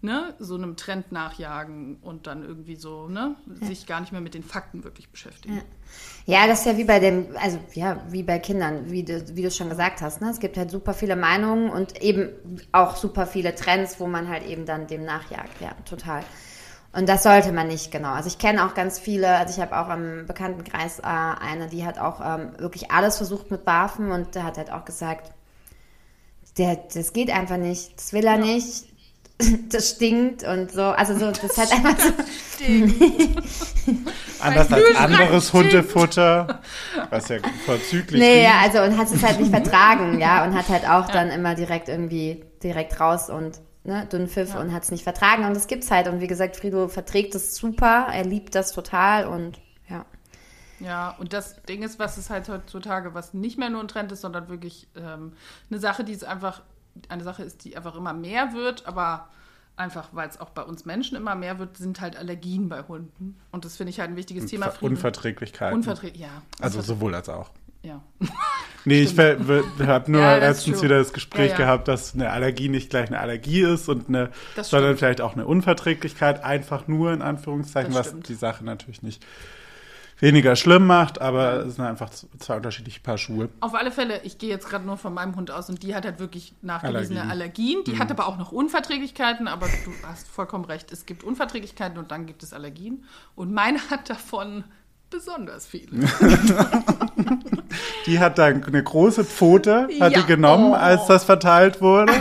ne, 0.03 0.35
so 0.41 0.57
einem 0.57 0.77
Trend 0.77 1.13
nachjagen 1.13 1.99
und 2.03 2.27
dann 2.27 2.43
irgendwie 2.43 2.75
so, 2.75 3.09
ne, 3.09 3.37
sich 3.61 3.87
gar 3.87 4.01
nicht 4.01 4.11
mehr 4.11 4.21
mit 4.21 4.35
den 4.35 4.43
Fakten 4.43 4.83
wirklich 4.83 5.09
beschäftigen. 5.11 5.63
Ja, 6.27 6.49
das 6.49 6.61
ist 6.61 6.67
ja 6.67 6.77
wie 6.77 6.85
bei 6.85 6.99
dem, 6.99 7.29
also 7.41 7.61
ja, 7.75 8.03
wie 8.11 8.25
bei 8.25 8.41
Kindern, 8.41 8.91
wie 8.91 9.05
du, 9.05 9.25
wie 9.37 9.43
du 9.43 9.51
schon 9.53 9.69
gesagt 9.69 10.03
hast. 10.03 10.21
Ne? 10.21 10.29
Es 10.29 10.41
gibt 10.41 10.57
halt 10.57 10.73
super 10.73 10.93
viele 10.93 11.15
Meinungen 11.15 11.71
und 11.71 12.03
eben 12.03 12.31
auch 12.73 12.97
super 12.97 13.29
viele 13.29 13.55
Trends, 13.55 14.01
wo 14.01 14.09
man 14.09 14.29
halt 14.29 14.45
eben 14.45 14.67
dann 14.67 14.89
dem 14.89 15.05
nachjagt. 15.05 15.61
Ja, 15.61 15.71
total. 15.85 16.25
Und 16.95 17.09
das 17.09 17.25
sollte 17.25 17.51
man 17.51 17.67
nicht, 17.67 17.91
genau. 17.91 18.13
Also 18.13 18.29
ich 18.29 18.39
kenne 18.39 18.65
auch 18.65 18.75
ganz 18.75 18.99
viele, 19.01 19.29
also 19.37 19.53
ich 19.53 19.61
habe 19.61 19.77
auch 19.77 19.93
im 19.93 20.27
Bekanntenkreis 20.27 21.01
äh, 21.01 21.03
eine, 21.03 21.69
die 21.69 21.85
hat 21.85 21.99
auch 21.99 22.21
ähm, 22.25 22.53
wirklich 22.59 22.93
alles 22.93 23.17
versucht 23.17 23.51
mit 23.51 23.67
Waffen 23.67 24.13
und 24.13 24.35
der 24.37 24.45
hat 24.45 24.59
halt 24.59 24.71
auch 24.73 24.85
gesagt, 24.85 25.33
der, 26.57 26.79
das 26.95 27.13
geht 27.13 27.31
einfach 27.31 27.57
nicht, 27.57 27.97
das 27.97 28.13
will 28.13 28.25
er 28.25 28.39
nicht. 28.39 28.85
das 29.69 29.91
stinkt 29.91 30.45
und 30.45 30.71
so. 30.71 30.83
Also 30.83 31.19
so, 31.19 31.29
das 31.31 31.43
ist 31.43 31.59
halt 31.59 31.73
einfach 31.73 31.99
so. 31.99 32.15
Anders 34.41 34.73
als 34.73 34.97
anderes. 34.97 35.53
Hundefutter, 35.53 36.61
was 37.11 37.29
ja 37.29 37.39
vorzüglich 37.67 38.21
Nee, 38.21 38.35
riecht. 38.35 38.45
ja, 38.45 38.61
also 38.63 38.83
und 38.83 38.97
hat 38.97 39.11
es 39.11 39.23
halt 39.23 39.41
nicht 39.41 39.51
vertragen, 39.51 40.21
ja, 40.21 40.45
und 40.45 40.55
hat 40.55 40.69
halt 40.69 40.89
auch 40.89 41.09
dann 41.11 41.31
immer 41.31 41.57
direkt 41.57 41.89
irgendwie 41.89 42.45
direkt 42.63 43.01
raus 43.01 43.29
und 43.29 43.61
ne, 43.85 44.07
Dünnpfiff 44.11 44.55
und 44.55 44.73
hat 44.73 44.83
es 44.83 44.91
nicht 44.91 45.05
vertragen 45.05 45.45
und 45.45 45.55
das 45.55 45.67
gibt's 45.67 45.91
halt 45.91 46.09
und 46.09 46.21
wie 46.21 46.27
gesagt, 46.27 46.57
Frido 46.57 46.89
verträgt 46.89 47.35
es 47.35 47.55
super, 47.57 48.09
er 48.13 48.25
liebt 48.25 48.55
das 48.55 48.73
total 48.73 49.27
und 49.27 49.61
ja. 49.89 50.05
Ja, 50.81 51.11
und 51.19 51.33
das 51.33 51.63
Ding 51.63 51.83
ist, 51.83 51.99
was 51.99 52.17
es 52.17 52.31
halt 52.31 52.49
heutzutage, 52.49 53.15
was 53.15 53.33
nicht 53.33 53.59
mehr 53.59 53.71
nur 53.71 53.81
ein 53.81 53.89
Trend 53.89 54.11
ist, 54.13 54.23
sondern 54.23 54.49
wirklich 54.49 54.89
ähm, 54.97 55.33
eine 55.71 55.79
Sache, 55.79 56.03
die 56.05 56.13
es 56.13 56.25
einfach, 56.25 56.63
eine 57.09 57.23
Sache 57.23 57.43
ist, 57.45 57.65
die 57.65 57.77
einfach 57.77 57.95
immer 57.95 58.13
mehr 58.13 58.53
wird, 58.55 58.87
aber 58.87 59.29
einfach, 59.77 60.09
weil 60.13 60.29
es 60.29 60.39
auch 60.41 60.51
bei 60.51 60.63
uns 60.63 60.85
Menschen 60.85 61.17
immer 61.17 61.35
mehr 61.37 61.59
wird, 61.59 61.77
sind 61.79 62.01
halt 62.01 62.17
Allergien 62.17 62.69
bei 62.69 62.83
Hunden. 62.83 63.41
Und 63.53 63.65
das 63.65 63.77
finde 63.77 63.91
ich 63.91 64.01
halt 64.01 64.11
ein 64.11 64.17
wichtiges 64.17 64.47
Thema. 64.47 64.71
Ver- 64.71 64.83
Unverträglichkeiten. 64.83 65.75
Unverträglich, 65.77 66.23
ja. 66.23 66.43
Also 66.61 66.81
sowohl 66.83 67.15
als 67.15 67.29
auch. 67.29 67.51
Ja. 67.85 68.03
Nee, 68.87 69.01
ich 69.01 69.19
habe 69.19 70.05
nur 70.09 70.21
Ja, 70.21 70.37
letztens 70.37 70.83
wieder 70.83 70.99
das 70.99 71.15
Gespräch 71.15 71.53
Ja, 71.53 71.59
ja. 71.59 71.65
gehabt, 71.65 71.89
dass 71.89 72.13
eine 72.13 72.31
Allergie 72.31 72.69
nicht 72.69 72.91
gleich 72.91 73.09
eine 73.09 73.19
Allergie 73.19 73.63
ist 73.63 73.89
und 73.89 74.09
eine, 74.11 74.29
Das 74.57 74.69
sondern 74.69 74.99
vielleicht 74.99 75.23
auch 75.23 75.33
eine 75.33 75.47
Unverträglichkeit, 75.47 76.45
einfach 76.45 76.87
nur 76.87 77.13
in 77.15 77.23
Anführungszeichen, 77.23 77.95
was 77.95 78.15
die 78.21 78.35
Sache 78.35 78.63
natürlich 78.63 79.03
nicht 79.03 79.25
weniger 80.19 80.55
schlimm 80.55 80.87
macht, 80.87 81.21
aber 81.21 81.65
es 81.67 81.77
sind 81.77 81.85
einfach 81.85 82.11
zwei 82.11 82.57
unterschiedliche 82.57 83.01
Paar 83.01 83.19
Schuhe. 83.19 83.49
Auf 83.61 83.75
alle 83.75 83.91
Fälle, 83.91 84.21
ich 84.23 84.39
gehe 84.39 84.51
jetzt 84.51 84.69
gerade 84.69 84.85
nur 84.85 84.97
von 84.97 85.13
meinem 85.13 85.35
Hund 85.35 85.51
aus 85.51 85.69
und 85.69 85.83
die 85.83 85.95
hat 85.95 86.05
halt 86.05 86.19
wirklich 86.19 86.55
nachgewiesene 86.63 87.21
Allergien. 87.23 87.31
Allergien. 87.31 87.85
Die 87.87 87.99
hat 87.99 88.11
aber 88.11 88.29
auch 88.29 88.39
noch 88.39 88.53
Unverträglichkeiten, 88.53 89.49
aber 89.49 89.67
du 89.67 89.93
hast 90.07 90.29
vollkommen 90.29 90.65
recht. 90.67 90.93
Es 90.93 91.07
gibt 91.07 91.25
Unverträglichkeiten 91.25 91.99
und 91.99 92.11
dann 92.11 92.27
gibt 92.27 92.43
es 92.43 92.53
Allergien. 92.53 93.05
Und 93.35 93.53
meine 93.53 93.79
hat 93.91 94.09
davon 94.09 94.65
besonders 95.15 95.67
viele. 95.67 95.91
Die 98.07 98.19
hat 98.19 98.39
dann 98.39 98.63
eine 98.65 98.83
große 98.83 99.25
Pfote, 99.25 99.89
hat 100.01 100.13
Ja. 100.13 100.21
die 100.21 100.27
genommen, 100.27 100.73
Oh. 100.73 100.75
als 100.75 101.07
das 101.07 101.25
verteilt 101.25 101.81
wurde. 101.81 102.13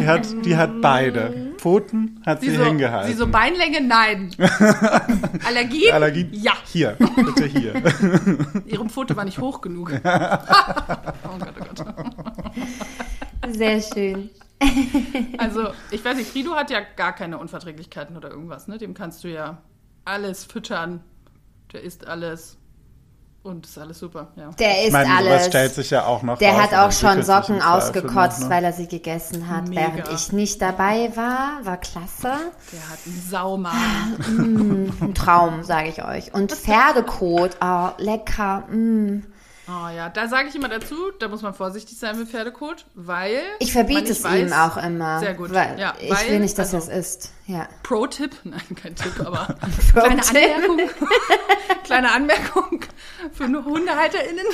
Die 0.00 0.06
hat, 0.06 0.26
die 0.44 0.56
hat 0.56 0.80
beide. 0.80 1.52
Pfoten 1.58 2.22
hat 2.24 2.40
sie, 2.40 2.50
Sie 2.50 2.56
so, 2.56 2.64
hingehalten. 2.64 3.10
sie 3.12 3.16
so 3.16 3.26
Beinlänge, 3.28 3.80
nein. 3.82 4.30
Allergien? 5.46 5.92
Allergie? 5.92 6.28
Ja. 6.32 6.52
Hier, 6.64 6.96
bitte 7.16 7.44
hier. 7.46 7.74
Ihre 8.66 8.88
Pfote 8.88 9.16
war 9.16 9.24
nicht 9.24 9.38
hoch 9.38 9.60
genug. 9.60 9.92
oh 9.92 9.98
Gott, 11.38 11.54
oh 11.80 11.84
Gott. 11.84 13.54
Sehr 13.54 13.80
schön. 13.80 14.30
Also, 15.38 15.68
ich 15.90 16.04
weiß 16.04 16.16
nicht, 16.16 16.30
Frido 16.30 16.54
hat 16.56 16.70
ja 16.70 16.80
gar 16.96 17.14
keine 17.14 17.38
Unverträglichkeiten 17.38 18.16
oder 18.16 18.30
irgendwas, 18.30 18.66
ne? 18.68 18.78
Dem 18.78 18.94
kannst 18.94 19.22
du 19.22 19.28
ja 19.28 19.58
alles 20.04 20.44
füttern. 20.44 21.00
Der 21.72 21.82
isst 21.82 22.06
alles. 22.06 22.56
Und 23.42 23.64
ist 23.64 23.78
alles 23.78 24.00
super, 24.00 24.32
ja. 24.34 24.50
Der 24.58 24.82
isst 24.82 24.92
meine, 24.92 25.14
alles. 25.14 25.46
stellt 25.46 25.72
sich 25.72 25.90
ja 25.90 26.04
auch 26.04 26.22
noch 26.24 26.38
Der 26.38 26.52
raus 26.54 26.62
hat 26.62 26.74
auch 26.74 26.90
schon 26.90 27.22
Socken 27.22 27.62
ausgekotzt, 27.62 28.40
noch, 28.40 28.48
ne? 28.48 28.54
weil 28.56 28.64
er 28.64 28.72
sie 28.72 28.88
gegessen 28.88 29.48
hat, 29.48 29.68
Mega. 29.68 29.82
während 29.82 30.08
ich 30.12 30.32
nicht 30.32 30.60
dabei 30.60 31.12
war. 31.14 31.64
War 31.64 31.76
klasse. 31.76 32.32
Der 32.72 32.88
hat 32.88 32.98
einen 33.06 33.22
Saumagen. 33.30 34.92
Ein 35.00 35.14
Traum, 35.14 35.62
sage 35.62 35.90
ich 35.90 36.04
euch. 36.04 36.34
Und 36.34 36.50
Pferdekot, 36.50 37.58
oh, 37.60 37.90
lecker. 37.98 38.64
Mm. 38.68 39.22
Oh 39.68 39.88
ja, 39.88 40.08
da 40.08 40.28
sage 40.28 40.48
ich 40.48 40.54
immer 40.54 40.68
dazu, 40.68 40.94
da 41.18 41.26
muss 41.28 41.42
man 41.42 41.52
vorsichtig 41.52 41.98
sein 41.98 42.18
mit 42.18 42.28
Pferdekot, 42.28 42.86
weil. 42.94 43.40
Ich 43.58 43.72
verbiete 43.72 44.12
es 44.12 44.24
weiß- 44.24 44.46
ihm 44.46 44.52
auch 44.52 44.76
immer. 44.76 45.18
Sehr 45.18 45.34
gut. 45.34 45.52
Weil 45.52 45.78
Ja, 45.78 45.94
ich 45.98 46.10
weil- 46.10 46.30
will 46.30 46.40
nicht, 46.40 46.56
dass 46.56 46.72
also- 46.72 46.90
es 46.92 46.96
isst. 47.16 47.32
Ja. 47.46 47.68
Pro-Tipp, 47.82 48.30
nein, 48.44 48.60
kein 48.80 48.94
Tipp, 48.94 49.18
aber 49.24 49.56
kleine. 49.92 50.22
Anmerkung, 50.22 50.80
kleine 51.84 52.12
Anmerkung 52.12 52.80
für 53.32 53.44
eine 53.44 53.64
HundehalterInnen. 53.64 54.46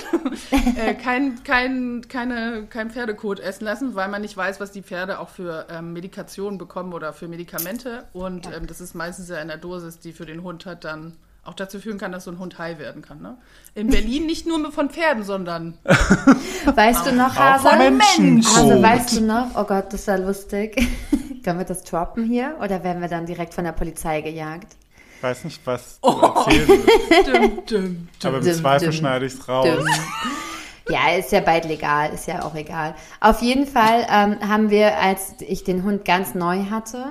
äh, 0.77 0.95
kein, 0.95 1.43
kein, 1.45 2.07
keine, 2.09 2.67
kein 2.69 2.91
Pferdekot 2.91 3.39
essen 3.41 3.65
lassen, 3.65 3.95
weil 3.95 4.09
man 4.09 4.23
nicht 4.23 4.37
weiß, 4.37 4.61
was 4.61 4.73
die 4.73 4.83
Pferde 4.83 5.19
auch 5.19 5.29
für 5.29 5.67
ähm, 5.71 5.93
Medikationen 5.93 6.59
bekommen 6.59 6.93
oder 6.93 7.13
für 7.13 7.29
Medikamente. 7.29 8.05
Und 8.13 8.47
ähm, 8.47 8.67
das 8.67 8.81
ist 8.81 8.95
meistens 8.95 9.29
ja 9.29 9.39
in 9.41 9.49
der 9.49 9.59
Dosis, 9.59 9.99
die 9.99 10.13
für 10.13 10.27
den 10.27 10.43
Hund 10.43 10.67
hat, 10.67 10.85
dann 10.85 11.17
auch 11.45 11.55
dazu 11.55 11.81
führen 11.81 11.99
kann, 11.99 12.13
dass 12.13 12.25
so 12.25 12.31
ein 12.31 12.39
Hund 12.39 12.59
high 12.59 12.79
werden 12.79 13.03
kann. 13.03 13.21
Ne? 13.21 13.37
In 13.75 13.89
Berlin 13.89 14.27
nicht 14.27 14.47
nur 14.47 14.71
von 14.71 14.91
Pferden, 14.91 15.25
sondern 15.25 15.77
Weißt 15.85 17.07
du 17.07 17.13
noch, 17.13 17.35
Auch 17.37 17.65
Hase? 17.65 17.69
Menschenkot. 17.91 18.57
Also 18.57 18.83
weißt 18.83 19.17
du 19.17 19.21
noch, 19.23 19.47
oh 19.57 19.65
Gott, 19.65 19.87
das 19.93 20.01
ist 20.03 20.07
ja 20.07 20.17
lustig. 20.17 20.77
Können 21.45 21.59
wir 21.59 21.67
das 21.67 21.83
droppen 21.83 22.25
hier 22.25 22.57
oder 22.63 22.85
werden 22.85 23.03
wir 23.03 23.09
dann 23.09 23.27
direkt 23.27 23.55
von 23.55 23.65
der 23.65 23.73
Polizei 23.73 24.21
gejagt? 24.21 24.77
Ich 25.17 25.23
weiß 25.23 25.45
nicht, 25.45 25.61
was 25.65 25.99
Oh. 26.03 26.13
du 26.13 26.27
erzählen 26.27 26.69
willst, 26.69 27.27
düm, 27.29 27.67
düm, 27.67 28.09
aber 28.25 28.39
im 28.39 28.45
Düm, 28.45 28.55
Zweifel 28.55 28.89
düm, 28.89 28.97
schneide 28.97 29.27
ich 29.27 29.35
es 29.35 29.49
raus. 29.49 29.67
Düm. 29.67 29.87
Ja, 30.89 31.11
ist 31.17 31.31
ja 31.33 31.41
bald 31.41 31.65
legal, 31.65 32.13
ist 32.13 32.27
ja 32.27 32.45
auch 32.45 32.55
egal. 32.57 32.95
Auf 33.21 33.41
jeden 33.41 33.67
Fall 33.67 34.05
ähm, 34.11 34.49
haben 34.49 34.71
wir, 34.71 34.99
als 34.99 35.35
ich 35.41 35.63
den 35.65 35.85
Hund 35.85 36.05
ganz 36.05 36.35
neu 36.35 36.65
hatte, 36.71 37.05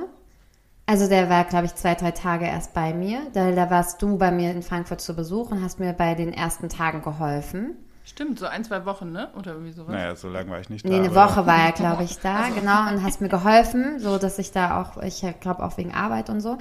also 0.91 1.07
der 1.07 1.29
war, 1.29 1.45
glaube 1.45 1.67
ich, 1.67 1.75
zwei, 1.75 1.95
drei 1.95 2.11
Tage 2.11 2.43
erst 2.43 2.73
bei 2.73 2.93
mir. 2.93 3.21
Da, 3.31 3.51
da 3.51 3.69
warst 3.69 4.01
du 4.01 4.17
bei 4.17 4.29
mir 4.29 4.51
in 4.51 4.61
Frankfurt 4.61 4.99
zu 4.99 5.15
Besuch 5.15 5.49
und 5.49 5.63
hast 5.63 5.79
mir 5.79 5.93
bei 5.93 6.15
den 6.15 6.33
ersten 6.33 6.67
Tagen 6.67 7.01
geholfen. 7.01 7.77
Stimmt, 8.03 8.39
so 8.39 8.45
ein, 8.45 8.65
zwei 8.65 8.83
Wochen, 8.85 9.13
ne? 9.13 9.29
Oder 9.39 9.53
irgendwie 9.53 9.71
sowas. 9.71 9.93
Naja, 9.93 10.17
so 10.17 10.27
lange 10.27 10.51
war 10.51 10.59
ich 10.59 10.69
nicht 10.69 10.83
da. 10.83 10.89
Nee, 10.89 10.97
eine 10.97 11.15
Woche 11.15 11.45
war 11.47 11.57
er, 11.59 11.71
glaube 11.71 12.03
ich, 12.09 12.19
da, 12.19 12.49
genau, 12.49 12.89
und 12.89 13.05
hast 13.05 13.21
mir 13.21 13.29
geholfen, 13.29 13.99
so 13.99 14.17
dass 14.17 14.37
ich 14.37 14.51
da 14.51 14.81
auch, 14.81 15.01
ich 15.01 15.23
glaube 15.39 15.63
auch 15.63 15.77
wegen 15.77 15.93
Arbeit 15.93 16.29
und 16.29 16.41
so. 16.41 16.57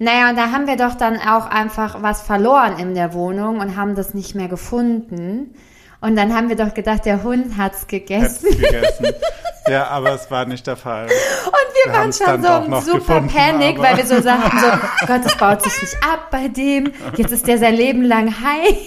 Naja, 0.00 0.30
und 0.30 0.36
da 0.36 0.50
haben 0.50 0.66
wir 0.66 0.76
doch 0.76 0.96
dann 0.96 1.16
auch 1.16 1.46
einfach 1.46 2.02
was 2.02 2.22
verloren 2.22 2.80
in 2.80 2.94
der 2.94 3.14
Wohnung 3.14 3.60
und 3.60 3.76
haben 3.76 3.94
das 3.94 4.12
nicht 4.12 4.34
mehr 4.34 4.48
gefunden. 4.48 5.54
Und 6.00 6.16
dann 6.16 6.32
haben 6.34 6.48
wir 6.48 6.56
doch 6.56 6.74
gedacht, 6.74 7.04
der 7.04 7.22
Hund 7.22 7.56
hat's 7.56 7.86
gegessen. 7.86 8.50
gegessen. 8.50 9.06
ja, 9.68 9.88
aber 9.88 10.14
es 10.14 10.30
war 10.30 10.44
nicht 10.44 10.66
der 10.66 10.76
Fall. 10.76 11.06
Und 11.06 11.12
wir, 11.12 11.92
Wir 11.92 11.92
waren 11.92 12.12
schon 12.12 12.42
so 12.42 12.70
noch 12.70 12.82
super 12.82 13.20
gefunden, 13.20 13.28
Panik, 13.34 13.78
weil 13.78 13.96
wir 13.96 14.06
so 14.06 14.20
sagten, 14.20 14.58
so, 14.58 15.06
Gott, 15.06 15.24
das 15.24 15.36
baut 15.36 15.62
sich 15.62 15.82
nicht 15.82 15.96
ab 16.04 16.30
bei 16.30 16.48
dem. 16.48 16.92
Jetzt 17.16 17.32
ist 17.32 17.46
der 17.46 17.58
sein 17.58 17.74
Leben 17.74 18.02
lang 18.02 18.32
high. 18.40 18.76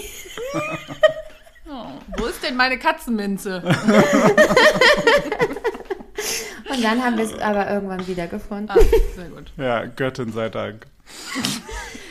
Oh, 1.73 1.85
wo 2.17 2.25
ist 2.25 2.43
denn 2.43 2.57
meine 2.57 2.77
Katzenminze? 2.77 3.63
Und 6.69 6.83
dann 6.83 7.03
haben 7.03 7.17
wir 7.17 7.25
es 7.25 7.37
aber 7.39 7.69
irgendwann 7.69 8.05
wieder 8.07 8.27
gefunden. 8.27 8.69
Ah, 8.69 8.77
sehr 9.15 9.29
gut. 9.29 9.51
Ja, 9.57 9.85
Göttin 9.85 10.31
sei 10.31 10.49
Dank. 10.49 10.85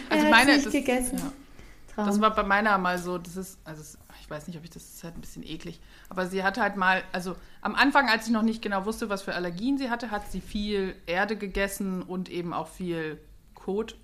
Also 0.09 0.25
er 0.25 0.31
meine, 0.31 0.55
nicht 0.55 0.67
das, 0.67 0.73
gegessen. 0.73 1.19
Ja. 1.97 2.05
Das 2.05 2.21
war 2.21 2.35
bei 2.35 2.43
meiner 2.43 2.77
mal 2.79 2.99
so, 2.99 3.19
das 3.19 3.37
ist, 3.37 3.59
also 3.65 3.81
es, 3.81 3.99
weiß 4.31 4.47
nicht, 4.47 4.57
ob 4.57 4.65
ich 4.65 4.71
das, 4.71 4.85
das 4.85 4.95
ist 4.97 5.05
halt 5.05 5.17
ein 5.17 5.21
bisschen 5.21 5.43
eklig, 5.43 5.81
aber 6.09 6.27
sie 6.27 6.43
hat 6.43 6.59
halt 6.59 6.77
mal, 6.77 7.03
also 7.13 7.37
am 7.61 7.75
Anfang, 7.75 8.09
als 8.09 8.27
ich 8.27 8.33
noch 8.33 8.43
nicht 8.43 8.63
genau 8.63 8.85
wusste, 8.87 9.09
was 9.09 9.23
für 9.23 9.35
Allergien 9.35 9.79
sie 9.79 9.91
hatte, 9.91 10.11
hat 10.11 10.31
sie 10.31 10.41
viel 10.41 10.95
Erde 11.07 11.37
gegessen 11.37 12.03
und 12.03 12.29
eben 12.29 12.53
auch 12.53 12.69
viel 12.69 13.21
Kot 13.55 13.97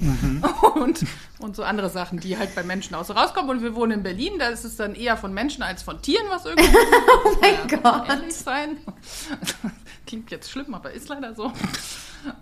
und, 0.76 1.04
und 1.40 1.56
so 1.56 1.64
andere 1.64 1.90
Sachen, 1.90 2.20
die 2.20 2.38
halt 2.38 2.54
bei 2.54 2.62
Menschen 2.62 2.94
auch 2.94 3.04
so 3.04 3.12
rauskommen. 3.12 3.50
Und 3.50 3.62
wir 3.62 3.74
wohnen 3.74 3.92
in 3.92 4.02
Berlin, 4.02 4.38
da 4.38 4.48
ist 4.48 4.64
es 4.64 4.76
dann 4.76 4.94
eher 4.94 5.16
von 5.16 5.34
Menschen 5.34 5.62
als 5.62 5.82
von 5.82 6.00
Tieren, 6.00 6.26
was 6.30 6.46
irgendwie. 6.46 6.74
oh 7.24 7.36
mein 7.40 7.68
Gott. 7.68 8.08
Ehrlich 8.08 8.34
sein. 8.34 8.78
Klingt 10.06 10.30
jetzt 10.30 10.50
schlimm, 10.50 10.74
aber 10.74 10.92
ist 10.92 11.08
leider 11.08 11.34
so. 11.34 11.52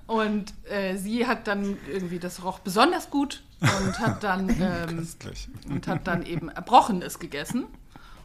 Und 0.06 0.52
äh, 0.70 0.96
sie 0.96 1.26
hat 1.26 1.48
dann 1.48 1.78
irgendwie, 1.88 2.18
das 2.18 2.44
roch 2.44 2.58
besonders 2.60 3.10
gut 3.10 3.42
und 3.60 3.98
hat 3.98 4.22
dann 4.22 4.48
ähm, 4.60 5.08
und 5.68 5.86
hat 5.86 6.06
dann 6.06 6.24
eben 6.24 6.48
Erbrochenes 6.48 7.18
gegessen. 7.18 7.66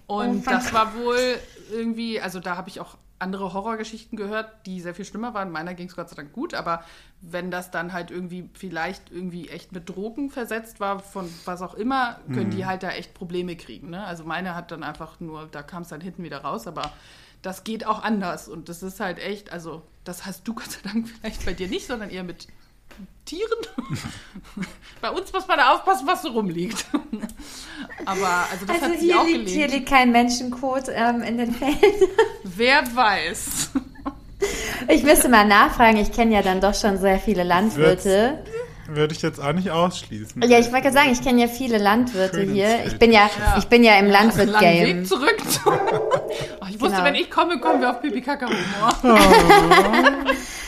Und 0.05 0.45
das 0.45 0.73
war 0.73 0.95
wohl 0.95 1.39
irgendwie, 1.71 2.19
also 2.19 2.39
da 2.39 2.57
habe 2.57 2.69
ich 2.69 2.79
auch 2.79 2.97
andere 3.19 3.53
Horrorgeschichten 3.53 4.17
gehört, 4.17 4.65
die 4.65 4.81
sehr 4.81 4.93
viel 4.93 5.05
schlimmer 5.05 5.33
waren. 5.33 5.49
Meiner 5.49 5.73
ging 5.73 5.87
es 5.87 5.95
Gott 5.95 6.09
sei 6.09 6.15
Dank 6.17 6.33
gut, 6.33 6.53
aber 6.53 6.83
wenn 7.21 7.51
das 7.51 7.71
dann 7.71 7.93
halt 7.93 8.11
irgendwie 8.11 8.49
vielleicht 8.53 9.11
irgendwie 9.11 9.47
echt 9.47 9.71
mit 9.71 9.89
Drogen 9.89 10.29
versetzt 10.29 10.81
war, 10.81 10.99
von 10.99 11.29
was 11.45 11.61
auch 11.61 11.73
immer, 11.73 12.19
können 12.33 12.51
die 12.51 12.65
halt 12.65 12.83
da 12.83 12.91
echt 12.91 13.13
Probleme 13.13 13.55
kriegen. 13.55 13.89
Ne? 13.89 14.03
Also 14.03 14.25
meine 14.25 14.55
hat 14.55 14.71
dann 14.71 14.83
einfach 14.83 15.21
nur, 15.21 15.47
da 15.49 15.63
kam 15.63 15.83
es 15.83 15.89
dann 15.89 16.01
hinten 16.01 16.23
wieder 16.23 16.39
raus, 16.39 16.67
aber 16.67 16.91
das 17.41 17.63
geht 17.63 17.85
auch 17.87 18.03
anders. 18.03 18.49
Und 18.49 18.67
das 18.67 18.83
ist 18.83 18.99
halt 18.99 19.19
echt, 19.19 19.53
also 19.53 19.83
das 20.03 20.25
hast 20.25 20.47
du 20.47 20.53
Gott 20.55 20.71
sei 20.71 20.79
Dank 20.83 21.07
vielleicht 21.07 21.45
bei 21.45 21.53
dir 21.53 21.69
nicht, 21.69 21.87
sondern 21.87 22.09
eher 22.09 22.23
mit 22.23 22.47
Tieren. 23.25 23.59
Bei 25.01 25.09
uns 25.11 25.31
muss 25.33 25.47
man 25.47 25.57
da 25.57 25.73
aufpassen, 25.73 26.05
was 26.07 26.21
so 26.21 26.29
rumliegt. 26.29 26.85
Aber 28.05 28.45
also 28.51 28.65
das 28.65 28.75
Also 28.81 28.85
hat 28.93 28.99
sie 28.99 29.05
hier 29.07 29.19
auch 29.19 29.25
liegt, 29.25 29.49
hier 29.49 29.67
gelegt. 29.67 29.73
liegt 29.73 29.89
kein 29.89 30.11
Menschenkot 30.11 30.83
ähm, 30.89 31.21
in 31.23 31.37
den 31.37 31.53
Fällen. 31.53 31.77
Wer 32.43 32.83
weiß. 32.95 33.69
Ich 34.89 35.03
müsste 35.03 35.29
mal 35.29 35.45
nachfragen, 35.45 35.97
ich 35.97 36.11
kenne 36.11 36.33
ja 36.35 36.41
dann 36.41 36.59
doch 36.59 36.75
schon 36.75 36.97
sehr 36.97 37.17
viele 37.19 37.43
Landwirte. 37.43 38.43
Würde 38.87 39.13
ich 39.13 39.21
jetzt 39.21 39.39
auch 39.39 39.53
nicht 39.53 39.71
ausschließen. 39.71 40.41
Ja, 40.41 40.59
ich 40.59 40.65
wollte 40.65 40.81
gerade 40.81 40.93
sagen, 40.93 41.11
ich 41.11 41.21
kenne 41.23 41.41
ja 41.41 41.47
viele 41.47 41.77
Landwirte 41.77 42.35
Schön 42.37 42.49
ins 42.49 42.53
hier. 42.53 42.67
Feld. 42.67 42.87
Ich 42.93 42.99
bin 42.99 43.11
ja, 43.13 43.29
Ja. 43.39 43.55
ich 43.57 43.65
bin 43.65 43.83
ja 43.83 43.97
im 43.97 44.07
Landwirt-Game. 44.07 44.99
Weg 44.99 45.07
zurück. 45.07 45.37
Oh, 45.65 46.65
ich 46.69 46.81
wusste, 46.81 46.95
Genau. 46.97 47.03
wenn 47.05 47.15
ich 47.15 47.31
komme, 47.31 47.59
kommen 47.59 47.79
wir 47.81 47.89
auf 47.91 48.01
Pipi 48.01 48.21
Kaka 48.21 48.47
Humor. 48.47 49.17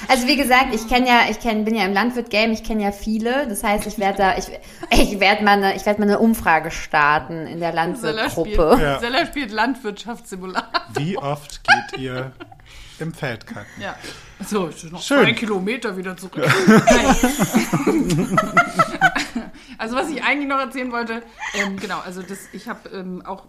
Also 0.07 0.27
wie 0.27 0.35
gesagt, 0.35 0.67
ich 0.73 0.87
kenne 0.87 1.07
ja, 1.07 1.21
ich 1.31 1.39
kenn, 1.39 1.65
bin 1.65 1.73
ja 1.75 1.83
im 1.83 1.93
Landwirt-Game, 1.93 2.51
ich 2.51 2.63
kenne 2.63 2.83
ja 2.83 2.91
viele. 2.91 3.47
Das 3.47 3.63
heißt, 3.63 3.87
ich 3.87 3.97
werde 3.97 4.19
da, 4.19 4.37
ich, 4.37 4.45
ich 4.91 5.19
werde 5.19 5.43
mal 5.43 5.53
eine, 5.53 5.75
ich 5.75 5.85
werde 5.87 5.99
mal 5.99 6.07
eine 6.07 6.19
Umfrage 6.19 6.69
starten 6.69 7.47
in 7.47 7.59
der 7.59 7.71
Seller 7.71 8.29
spielt, 8.29 8.55
Landwirt-Gruppe. 8.57 8.81
Ja. 8.83 8.99
Seller 8.99 9.25
spielt 9.25 9.51
Landwirtschaftssimulator. 9.51 10.81
Wie 10.93 11.17
oft 11.17 11.61
geht 11.63 11.99
ihr 11.99 12.31
im 12.99 13.13
Feld 13.13 13.45
kacken? 13.47 13.81
Ja. 13.81 13.95
So, 14.45 14.67
ist 14.67 14.91
noch 14.91 15.01
Schön. 15.01 15.23
zwei 15.23 15.33
Kilometer 15.33 15.95
wieder 15.97 16.17
zurück. 16.17 16.45
also 19.77 19.95
was 19.95 20.09
ich 20.09 20.23
eigentlich 20.23 20.47
noch 20.47 20.59
erzählen 20.59 20.91
wollte, 20.91 21.23
ähm, 21.53 21.77
genau, 21.77 21.99
also 21.99 22.21
das, 22.21 22.49
ich 22.53 22.67
habe 22.67 22.89
ähm, 22.89 23.25
auch, 23.25 23.45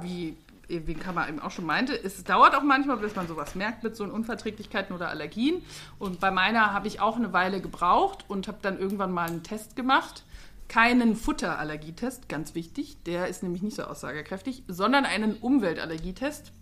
wie 0.00 0.36
wie 0.68 0.94
Kammer 0.94 1.28
eben 1.28 1.40
auch 1.40 1.50
schon 1.50 1.66
meinte, 1.66 1.92
es 1.92 2.24
dauert 2.24 2.54
auch 2.54 2.62
manchmal, 2.62 2.96
bis 2.96 3.14
man 3.14 3.28
sowas 3.28 3.54
merkt 3.54 3.82
mit 3.82 3.94
so 3.96 4.04
Unverträglichkeiten 4.04 4.94
oder 4.94 5.08
Allergien. 5.10 5.62
Und 5.98 6.20
bei 6.20 6.30
meiner 6.30 6.72
habe 6.72 6.88
ich 6.88 7.00
auch 7.00 7.16
eine 7.16 7.32
Weile 7.32 7.60
gebraucht 7.60 8.24
und 8.28 8.48
habe 8.48 8.58
dann 8.62 8.78
irgendwann 8.78 9.12
mal 9.12 9.28
einen 9.28 9.42
Test 9.42 9.76
gemacht. 9.76 10.24
Keinen 10.68 11.16
Futterallergietest, 11.16 12.28
ganz 12.28 12.54
wichtig, 12.54 13.02
der 13.04 13.28
ist 13.28 13.42
nämlich 13.42 13.62
nicht 13.62 13.76
so 13.76 13.82
aussagekräftig, 13.82 14.62
sondern 14.68 15.04
einen 15.04 15.34
Umweltallergietest 15.34 16.52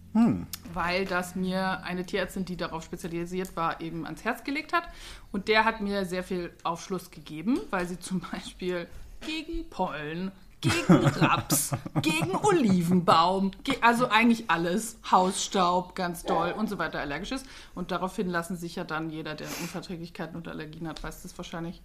weil 0.72 1.04
das 1.04 1.36
mir 1.36 1.82
eine 1.84 2.04
Tierärztin, 2.04 2.44
die 2.44 2.56
darauf 2.56 2.84
spezialisiert 2.84 3.56
war, 3.56 3.80
eben 3.80 4.04
ans 4.04 4.24
Herz 4.24 4.44
gelegt 4.44 4.72
hat. 4.72 4.84
Und 5.32 5.48
der 5.48 5.64
hat 5.64 5.80
mir 5.80 6.04
sehr 6.04 6.24
viel 6.24 6.52
Aufschluss 6.62 7.10
gegeben, 7.10 7.58
weil 7.70 7.86
sie 7.86 7.98
zum 7.98 8.20
Beispiel 8.32 8.86
gegen 9.20 9.68
Pollen, 9.70 10.32
gegen 10.60 11.06
Raps, 11.06 11.72
gegen 12.02 12.36
Olivenbaum, 12.36 13.52
ge 13.64 13.76
also 13.80 14.08
eigentlich 14.08 14.50
alles, 14.50 14.98
Hausstaub, 15.10 15.94
ganz 15.94 16.24
doll 16.24 16.52
und 16.52 16.68
so 16.68 16.78
weiter 16.78 17.00
allergisch 17.00 17.32
ist. 17.32 17.46
Und 17.74 17.90
daraufhin 17.90 18.28
lassen 18.28 18.56
sich 18.56 18.76
ja 18.76 18.84
dann 18.84 19.10
jeder, 19.10 19.34
der 19.34 19.46
Unverträglichkeiten 19.60 20.36
und 20.36 20.48
Allergien 20.48 20.86
hat, 20.88 21.02
weiß 21.02 21.22
das 21.22 21.36
wahrscheinlich, 21.38 21.80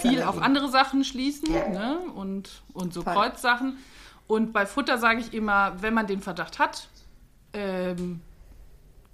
viel 0.00 0.22
auf 0.22 0.42
andere 0.42 0.68
Sachen 0.68 1.04
schließen 1.04 1.50
ne? 1.50 1.98
und, 2.14 2.62
und 2.74 2.92
so 2.92 3.02
Voll. 3.02 3.14
Kreuzsachen. 3.14 3.78
Und 4.26 4.52
bei 4.52 4.66
Futter 4.66 4.98
sage 4.98 5.20
ich 5.20 5.32
immer, 5.32 5.80
wenn 5.80 5.94
man 5.94 6.06
den 6.06 6.20
Verdacht 6.20 6.58
hat, 6.58 6.88
ähm, 7.52 8.20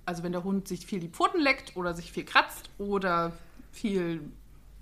also 0.06 0.22
wenn 0.22 0.32
der 0.32 0.44
Hund 0.44 0.68
sich 0.68 0.86
viel 0.86 1.00
die 1.00 1.08
Pfoten 1.08 1.40
leckt 1.40 1.76
oder 1.76 1.94
sich 1.94 2.12
viel 2.12 2.24
kratzt 2.24 2.68
oder 2.78 3.32
viel 3.72 4.20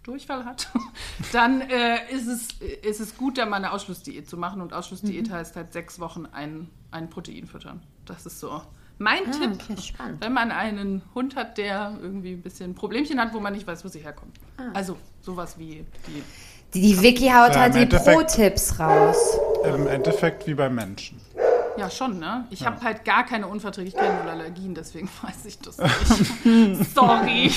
Durchfall 0.03 0.45
hat, 0.45 0.69
dann 1.33 1.61
äh, 1.61 2.11
ist, 2.13 2.27
es, 2.27 2.49
ist 2.83 3.01
es 3.01 3.17
gut, 3.17 3.39
da 3.39 3.47
mal 3.47 3.57
eine 3.57 3.73
Ausschlussdiät 3.73 4.29
zu 4.29 4.37
machen. 4.37 4.61
Und 4.61 4.73
Ausschlussdiät 4.73 5.29
Mhm. 5.29 5.33
heißt 5.33 5.55
halt 5.57 5.73
sechs 5.73 6.01
Wochen 6.01 6.27
ein, 6.33 6.69
ein 6.91 7.09
Protein 7.09 7.47
füttern. 7.47 7.83
Das 8.05 8.27
ist 8.27 8.41
so 8.41 8.63
mein 8.99 9.25
Tipp, 9.31 9.51
Ah, 9.51 9.71
okay, 9.71 9.81
spannend. 9.81 10.21
wenn 10.25 10.33
man 10.33 10.51
einen 10.53 11.03
Hund 11.15 11.35
hat, 11.37 11.57
der 11.59 11.97
irgendwie 12.01 12.33
ein 12.33 12.43
bisschen 12.43 12.75
Problemchen 12.75 13.19
hat, 13.21 13.33
wo 13.33 13.41
man 13.41 13.53
nicht 13.53 13.67
weiß, 13.67 13.85
wo 13.85 13.89
sie 13.89 14.01
herkommen. 14.01 14.33
Ah. 14.59 14.71
Also 14.75 14.97
sowas 15.21 15.57
wie 15.59 15.85
die 16.09 16.23
Die, 16.75 16.81
die 16.81 17.03
Vicky 17.03 17.29
haut 17.29 17.55
Ja, 17.55 17.61
halt 17.61 17.75
die 17.75 17.87
Pro-Tipps 17.87 18.79
raus. 18.81 19.39
Im 19.65 19.87
Endeffekt 19.87 20.47
wie 20.47 20.55
beim 20.55 20.75
Menschen. 20.75 21.21
Ja, 21.79 21.89
schon, 21.91 22.19
ne? 22.19 22.45
Ich 22.51 22.67
habe 22.67 22.81
halt 22.83 23.05
gar 23.07 23.25
keine 23.25 23.47
Unverträglichkeiten 23.47 24.21
oder 24.23 24.33
Allergien, 24.33 24.75
deswegen 24.75 25.09
weiß 25.23 25.47
ich 25.47 25.59
das 25.59 25.79
nicht. 25.79 26.95
Sorry. 26.95 27.51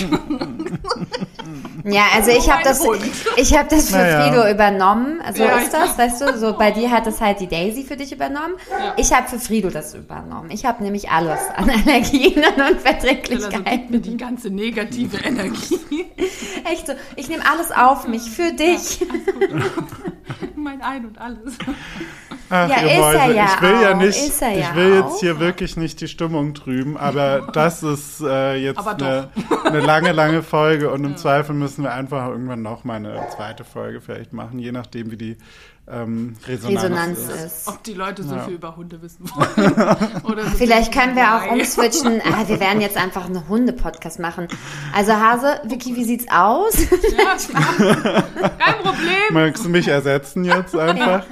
Ja, 1.83 2.03
also 2.15 2.31
ich 2.31 2.49
habe 2.49 2.63
das, 2.63 2.81
ich 3.37 3.57
habe 3.57 3.67
das 3.69 3.89
für 3.89 3.97
Naja. 3.97 4.23
Frido 4.27 4.49
übernommen. 4.49 5.21
So 5.35 5.43
Ja, 5.43 5.57
ist 5.57 5.73
das, 5.73 5.97
weißt 5.97 6.21
du? 6.21 6.37
So 6.39 6.57
bei 6.57 6.71
dir 6.71 6.89
hat 6.91 7.05
das 7.05 7.19
halt 7.21 7.39
die 7.41 7.47
Daisy 7.47 7.83
für 7.83 7.97
dich 7.97 8.11
übernommen. 8.13 8.53
Ja. 8.71 8.93
Ich 8.97 9.13
habe 9.13 9.27
für 9.27 9.39
Frido 9.39 9.69
das 9.69 9.93
übernommen. 9.93 10.49
Ich 10.49 10.65
habe 10.65 10.81
nämlich 10.83 11.09
alles 11.11 11.39
an 11.55 11.69
Allergien 11.69 12.35
und 12.37 12.45
Also 12.59 12.73
Unverträglichkeiten. 12.73 13.63
gib 13.65 13.89
mir 13.91 13.99
die 13.99 14.17
ganze 14.17 14.49
negative 14.49 15.17
Energie. 15.17 16.05
Echt 16.71 16.87
so, 16.87 16.93
ich 17.17 17.27
nehme 17.27 17.43
alles 17.51 17.71
auf 17.71 18.07
mich 18.07 18.23
für 18.31 18.53
dich. 18.53 18.99
mein 20.55 20.81
Ein 20.81 21.05
und 21.05 21.17
alles. 21.19 21.53
Ach, 22.49 22.69
Ja, 22.69 22.81
ihr 22.81 22.85
ist 22.85 22.91
er 22.93 22.99
Mäuse, 23.01 23.33
ja 23.35 23.45
ich 23.55 23.61
will 23.61 23.81
ja 23.81 23.91
auch, 23.93 23.97
nicht, 23.97 24.27
ist 24.27 24.41
er 24.41 24.51
ich 24.53 24.59
ja 24.59 24.75
will 24.75 25.01
auch. 25.01 25.09
jetzt 25.11 25.19
hier 25.19 25.39
wirklich 25.39 25.77
nicht 25.77 25.99
die 26.01 26.07
Stimmung 26.07 26.53
trüben, 26.53 26.97
aber 26.97 27.47
das 27.53 27.83
ist 27.83 28.21
äh, 28.21 28.55
jetzt 28.55 28.85
eine, 28.87 29.29
eine 29.65 29.79
lange, 29.79 30.11
lange 30.11 30.43
Folge 30.43 30.91
und 30.91 31.03
im 31.03 31.17
Zweifel 31.17 31.55
müssen 31.55 31.83
wir 31.83 31.93
einfach 31.93 32.27
irgendwann 32.27 32.61
noch 32.61 32.83
mal 32.83 32.95
eine 32.95 33.19
zweite 33.35 33.63
Folge 33.63 34.01
vielleicht 34.01 34.33
machen, 34.33 34.59
je 34.59 34.71
nachdem 34.71 35.11
wie 35.11 35.17
die 35.17 35.37
ähm, 35.87 36.35
Resonanz, 36.47 36.83
Resonanz 36.83 37.19
ist. 37.19 37.45
ist. 37.45 37.67
Ob 37.67 37.83
die 37.83 37.93
Leute 37.93 38.23
so 38.23 38.33
Ja. 38.35 38.41
viel 38.45 38.55
über 38.55 38.75
Hunde 38.75 38.99
wissen 39.03 39.29
wollen. 39.35 39.71
Oder 40.23 40.43
so 40.45 40.49
Vielleicht 40.57 40.91
können 40.91 41.15
wir 41.15 41.35
auch 41.35 41.51
umswitchen. 41.51 42.21
Ah, 42.25 42.43
wir 42.47 42.59
werden 42.59 42.81
jetzt 42.81 42.97
einfach 42.97 43.25
einen 43.25 43.47
Hunde-Podcast 43.47 44.17
machen. 44.19 44.47
Also 44.95 45.13
Hase, 45.13 45.61
Vicky, 45.65 45.95
wie 45.95 46.03
sieht's 46.03 46.25
aus? 46.31 46.79
Ja, 46.89 48.49
kein 48.57 48.81
Problem. 48.81 49.15
Magst 49.31 49.63
du 49.63 49.69
mich 49.69 49.87
ersetzen 49.87 50.43
jetzt 50.43 50.75
einfach? 50.75 51.23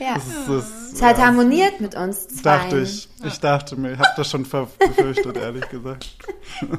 Ja. 0.00 0.14
Das 0.14 0.26
ist, 0.26 0.48
das, 0.48 0.92
Es 0.94 1.02
hat 1.02 1.18
äh, 1.18 1.22
harmoniert 1.22 1.80
mit 1.80 1.94
uns 1.94 2.26
zwei. 2.28 2.42
dachte 2.42 2.80
ich. 2.80 3.09
Ich 3.22 3.38
dachte 3.38 3.76
mir, 3.76 3.92
ich 3.92 3.98
habe 3.98 4.08
das 4.16 4.30
schon 4.30 4.44
befürchtet, 4.44 5.36
ehrlich 5.36 5.68
gesagt. 5.68 6.06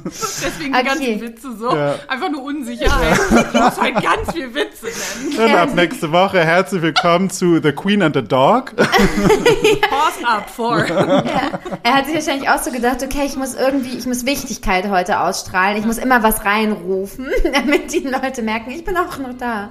Deswegen 0.04 0.72
die 0.72 0.78
Okay. 0.78 0.84
ganzen 0.84 1.20
Witze 1.20 1.56
so. 1.56 1.74
Ja. 1.74 1.94
Einfach 2.08 2.30
nur 2.30 2.42
Unsicherheit. 2.42 3.18
Ich 3.30 3.60
muss 3.60 3.80
halt 3.80 4.02
ganz 4.02 4.32
viel 4.32 4.52
Witze 4.54 4.86
nennen. 4.86 5.38
Und 5.52 5.56
ab 5.56 5.74
nächste 5.74 6.10
Woche 6.10 6.40
herzlich 6.44 6.82
willkommen 6.82 7.30
zu 7.30 7.60
The 7.62 7.70
Queen 7.72 8.02
and 8.02 8.16
the 8.16 8.22
Dog. 8.22 8.74
Pause 8.76 10.26
up 10.26 10.50
for. 10.50 10.78
Er 10.80 11.94
hat 11.94 12.06
sich 12.06 12.14
wahrscheinlich 12.16 12.48
auch 12.48 12.60
so 12.60 12.72
gedacht, 12.72 13.02
okay, 13.04 13.22
ich 13.24 13.36
muss 13.36 13.54
irgendwie, 13.54 13.96
ich 13.96 14.06
muss 14.06 14.26
Wichtigkeit 14.26 14.88
heute 14.90 15.20
ausstrahlen. 15.20 15.78
Ich 15.78 15.84
muss 15.86 15.98
immer 15.98 16.22
was 16.24 16.44
reinrufen, 16.44 17.28
damit 17.52 17.92
die 17.92 18.00
Leute 18.00 18.42
merken, 18.42 18.72
ich 18.72 18.84
bin 18.84 18.96
auch 18.96 19.16
noch 19.18 19.36
da. 19.38 19.70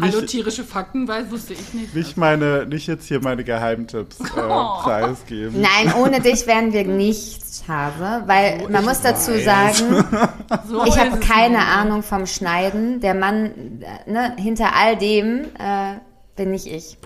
Hallo, 0.00 0.20
tierische 0.20 0.62
Fakten, 0.62 1.08
weil 1.08 1.28
wusste 1.30 1.54
ich 1.54 1.74
nicht. 1.74 1.94
Nicht 1.94 2.16
meine, 2.16 2.66
nicht 2.66 2.86
jetzt 2.86 3.06
hier 3.08 3.20
meine 3.20 3.42
Geheimtipps 3.42 4.20
äh, 4.20 4.24
Oh. 4.48 4.80
preisgeben. 4.82 5.60
Nein, 5.60 5.87
ohne 5.96 6.20
dich 6.20 6.46
wären 6.46 6.72
wir 6.72 6.84
nichts, 6.84 7.64
Hase, 7.68 8.22
weil 8.26 8.68
man 8.70 8.84
muss 8.84 9.00
dazu 9.00 9.32
weiß. 9.32 9.44
sagen, 9.44 10.04
So 10.68 10.84
ich 10.84 10.98
habe 10.98 11.18
keine. 11.20 11.58
Ahnung 11.58 12.02
vom 12.02 12.26
Schneiden. 12.26 13.00
Der 13.00 13.14
Mann, 13.14 13.82
äh, 13.82 14.10
ne, 14.10 14.34
hinter 14.38 14.74
all 14.74 14.96
dem 14.96 15.44
äh, 15.58 15.94
bin 16.36 16.50
nicht 16.50 16.66
ich. 16.66 16.96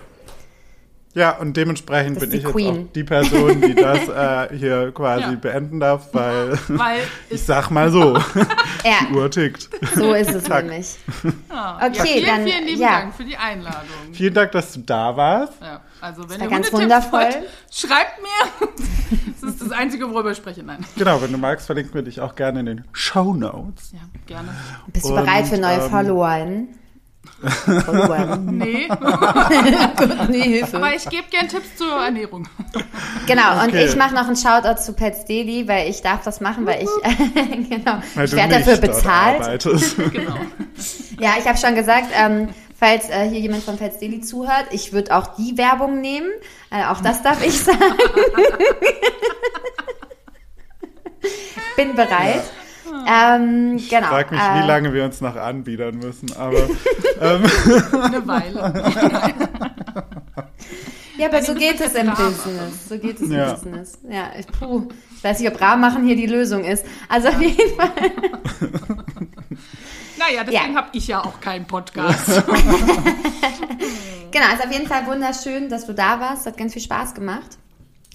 Ja, 1.15 1.37
und 1.37 1.55
dementsprechend 1.55 2.15
Das 2.17 2.23
bin 2.27 2.37
ich 2.39 2.43
jetzt 2.43 2.51
Queen. 2.53 2.87
auch 2.87 2.93
die 2.93 3.03
Person, 3.03 3.61
die 3.61 3.75
das 3.75 4.07
äh, 4.09 4.57
hier 4.57 4.91
quasi 4.91 5.21
Ja. 5.23 5.35
beenden 5.39 5.79
darf, 5.79 6.07
weil 6.11 6.57
Weil 6.69 7.01
ich 7.29 7.43
sag 7.43 7.69
mal 7.69 7.91
so, 7.91 8.15
Ja, 8.83 9.05
die 9.09 9.13
Uhr 9.13 9.29
tickt. 9.29 9.69
so 9.95 10.13
ist 10.13 10.31
es 10.33 10.43
Zack. 10.45 10.65
nämlich. 10.65 10.95
Ah, 11.49 11.85
Okay, 11.85 11.93
ja, 11.97 12.03
vielen, 12.03 12.25
dann- 12.25 12.43
vielen 12.47 12.65
lieben 12.65 12.81
ja. 12.81 12.89
Dank 13.01 13.13
für 13.15 13.25
die 13.25 13.37
Einladung. 13.37 13.81
Vielen 14.11 14.33
Dank, 14.33 14.51
dass 14.53 14.73
du 14.73 14.79
da 14.79 15.15
warst. 15.15 15.53
Ja, 15.61 15.81
also 16.01 16.27
wenn 16.29 16.39
war 16.39 16.47
ihr 16.47 16.49
ganz 16.49 16.73
wundervoll. 16.73 17.19
wollt, 17.21 17.37
schreibt 17.71 18.19
mir. 18.21 18.67
Das 19.41 19.51
ist 19.51 19.61
das 19.61 19.71
Einzige, 19.71 20.09
worüber 20.11 20.31
ich 20.31 20.37
spreche. 20.37 20.63
Nein. 20.63 20.83
Genau, 20.97 21.21
wenn 21.21 21.31
du 21.31 21.37
magst, 21.37 21.67
verlinken 21.67 21.93
wir 21.93 22.01
dich 22.01 22.21
auch 22.21 22.33
gerne 22.35 22.61
in 22.61 22.65
den 22.65 22.83
Show 22.91 23.33
Notes. 23.35 23.91
Ja, 23.91 23.99
gerne. 24.25 24.49
Bist 24.87 25.05
du 25.05 25.09
Und, 25.09 25.23
bereit 25.25 25.47
für 25.47 25.57
neue 25.59 25.75
ähm, 25.75 25.89
Follower? 25.91 26.39
Nee, 28.41 28.87
nee, 30.29 30.41
Hilfe. 30.41 30.77
aber 30.77 30.93
ich 30.95 31.07
gebe 31.09 31.23
gern 31.29 31.47
Tipps 31.49 31.75
zur 31.77 31.91
Ernährung. 31.91 32.47
Genau, 33.27 33.61
und 33.61 33.69
Okay. 33.69 33.85
ich 33.85 33.95
mache 33.97 34.13
noch 34.15 34.27
einen 34.27 34.35
Shoutout 34.37 34.81
zu 34.81 34.93
Pets 34.93 35.25
Daily, 35.25 35.67
weil 35.67 35.89
ich 35.89 36.01
darf 36.01 36.23
das 36.23 36.39
machen, 36.41 36.65
weil 36.65 36.83
ich, 36.83 37.69
genau, 37.69 38.01
Weil 38.15 38.25
ich 38.25 38.31
werde 38.33 38.59
dafür 38.59 38.77
bezahlt. 38.77 39.63
Genau. 40.13 40.35
Ja, 41.19 41.31
ich 41.39 41.45
habe 41.47 41.57
schon 41.57 41.75
gesagt, 41.75 42.07
ähm, 42.17 42.49
falls 42.79 43.09
äh, 43.09 43.27
hier 43.29 43.39
jemand 43.39 43.63
von 43.63 43.77
Pets 43.77 43.99
Daily 43.99 44.21
zuhört, 44.21 44.67
ich 44.71 44.93
würde 44.93 45.15
auch 45.15 45.35
die 45.35 45.57
Werbung 45.57 45.99
nehmen. 46.01 46.29
Äh, 46.71 46.85
auch 46.85 47.01
das 47.01 47.21
darf 47.23 47.45
ich 47.45 47.59
sagen. 47.61 47.77
Bin 51.75 51.95
bereit. 51.95 52.43
Ähm, 53.07 53.81
genau. 53.89 54.07
Frag 54.07 54.31
mich, 54.31 54.39
äh, 54.39 54.61
wie 54.63 54.67
lange 54.67 54.93
wir 54.93 55.03
uns 55.05 55.21
noch 55.21 55.35
anbiedern 55.35 55.97
müssen, 55.97 56.31
aber 56.35 56.57
ähm, 57.21 57.43
Eine 58.01 58.27
Weile. 58.27 58.93
Ja, 61.15 61.27
aber 61.27 61.43
so 61.43 61.53
geht 61.53 61.79
es 61.79 61.93
im 61.93 62.09
Rahmen. 62.09 62.33
Business. 62.33 62.89
So 62.89 62.97
geht 62.97 63.21
es 63.21 63.29
im. 63.29 63.29
Business. 63.37 63.99
Ja, 64.09 64.31
ich, 64.37 64.47
puh. 64.47 64.87
Ich 65.15 65.23
weiß 65.23 65.39
nicht, 65.39 65.53
ob 65.53 65.61
Rahmen 65.61 65.79
machen 65.79 66.03
hier 66.07 66.15
die 66.15 66.25
Lösung 66.25 66.63
ist. 66.63 66.83
Also 67.07 67.27
auf 67.29 67.39
jeden 67.41 67.75
Fall. 67.79 67.91
Naja, 70.17 70.43
deswegen 70.43 70.73
Ja. 70.73 70.79
habe 70.79 70.89
ich 70.93 71.07
ja 71.07 71.19
auch 71.23 71.39
keinen 71.41 71.65
Podcast. 71.65 72.27
Genau, 74.31 74.45
ist 74.53 74.65
auf 74.65 74.71
jeden 74.71 74.87
Fall 74.87 75.05
wunderschön, 75.05 75.69
dass 75.69 75.85
du 75.85 75.93
da 75.93 76.19
warst. 76.19 76.45
Hat 76.45 76.57
ganz 76.57 76.73
viel 76.73 76.81
Spaß 76.81 77.13
gemacht. 77.13 77.57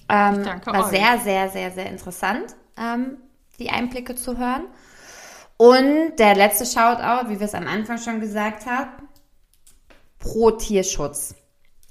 Ähm, 0.09 0.43
danke 0.43 0.71
war 0.73 0.85
euch. 0.85 0.89
sehr, 0.91 1.19
sehr, 1.23 1.49
sehr, 1.49 1.71
sehr 1.71 1.85
interessant, 1.87 2.55
ähm, 2.77 3.17
die 3.59 3.69
Einblicke 3.69 4.15
zu 4.15 4.37
hören. 4.37 4.63
Und 5.57 6.15
der 6.17 6.35
letzte 6.35 6.65
Shoutout, 6.65 7.29
wie 7.29 7.39
wir 7.39 7.45
es 7.45 7.53
am 7.53 7.67
Anfang 7.67 7.97
schon 7.97 8.21
gesagt 8.21 8.65
haben, 8.65 9.09
pro 10.17 10.51
Tierschutz. 10.51 11.35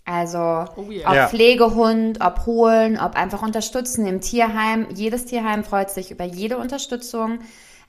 Also 0.04 0.64
Oh 0.76 0.90
yeah. 0.90 1.10
ob 1.10 1.14
Ja. 1.14 1.28
Pflegehund, 1.28 2.20
ob 2.22 2.46
holen, 2.46 2.98
ob 2.98 3.14
einfach 3.14 3.42
unterstützen 3.42 4.06
im 4.06 4.22
Tierheim. 4.22 4.86
Jedes 4.94 5.26
Tierheim 5.26 5.64
freut 5.64 5.90
sich 5.90 6.10
über 6.10 6.24
jede 6.24 6.56
Unterstützung. 6.56 7.40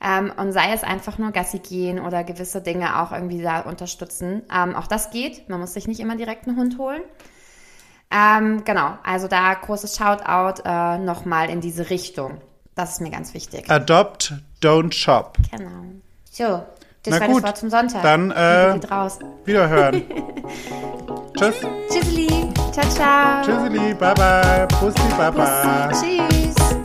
Ähm, 0.01 0.31
und 0.35 0.51
sei 0.51 0.73
es 0.73 0.83
einfach 0.83 1.17
nur 1.17 1.31
Gassi 1.31 1.59
gehen 1.59 1.99
oder 1.99 2.23
gewisse 2.23 2.61
Dinge 2.61 3.01
auch 3.01 3.11
irgendwie 3.11 3.41
da 3.41 3.61
unterstützen. 3.61 4.43
Ähm, 4.53 4.75
auch 4.75 4.87
das 4.87 5.11
geht. 5.11 5.47
Man 5.49 5.59
muss 5.61 5.73
sich 5.73 5.87
nicht 5.87 5.99
immer 5.99 6.15
direkt 6.15 6.47
einen 6.47 6.57
Hund 6.57 6.77
holen. 6.77 7.01
Ähm, 8.11 8.63
genau, 8.65 8.97
also 9.03 9.27
da 9.27 9.53
großes 9.53 9.95
Shoutout 9.95 10.63
äh, 10.65 10.97
nochmal 10.97 11.49
in 11.49 11.61
diese 11.61 11.89
Richtung. 11.89 12.41
Das 12.79 12.91
ist 12.91 13.01
mir 13.01 13.09
ganz 13.09 13.33
wichtig. 13.33 13.69
Adopt, 13.69 14.35
don't 14.63 14.93
shop. 14.93 15.37
Genau. 15.51 15.69
So, 16.31 16.63
das 17.03 17.13
Na 17.13 17.19
war 17.19 17.27
gut, 17.27 17.37
das 17.39 17.43
Wort 17.43 17.57
zum 17.57 17.69
Sonntag. 17.69 18.03
dann, 18.03 18.31
äh. 18.31 18.79
Wiederhören. 19.43 20.03
Tschüss. 21.37 21.55
Tschüsseli. 21.91 22.53
Ciao, 22.71 22.89
ciao. 22.89 23.43
Tschüsseli. 23.43 23.93
Bye 23.95 24.13
bye. 24.13 24.67
Pussy, 24.79 25.09
baba. 25.17 25.87
Bussi. 25.89 26.21
Tschüss. 26.29 26.78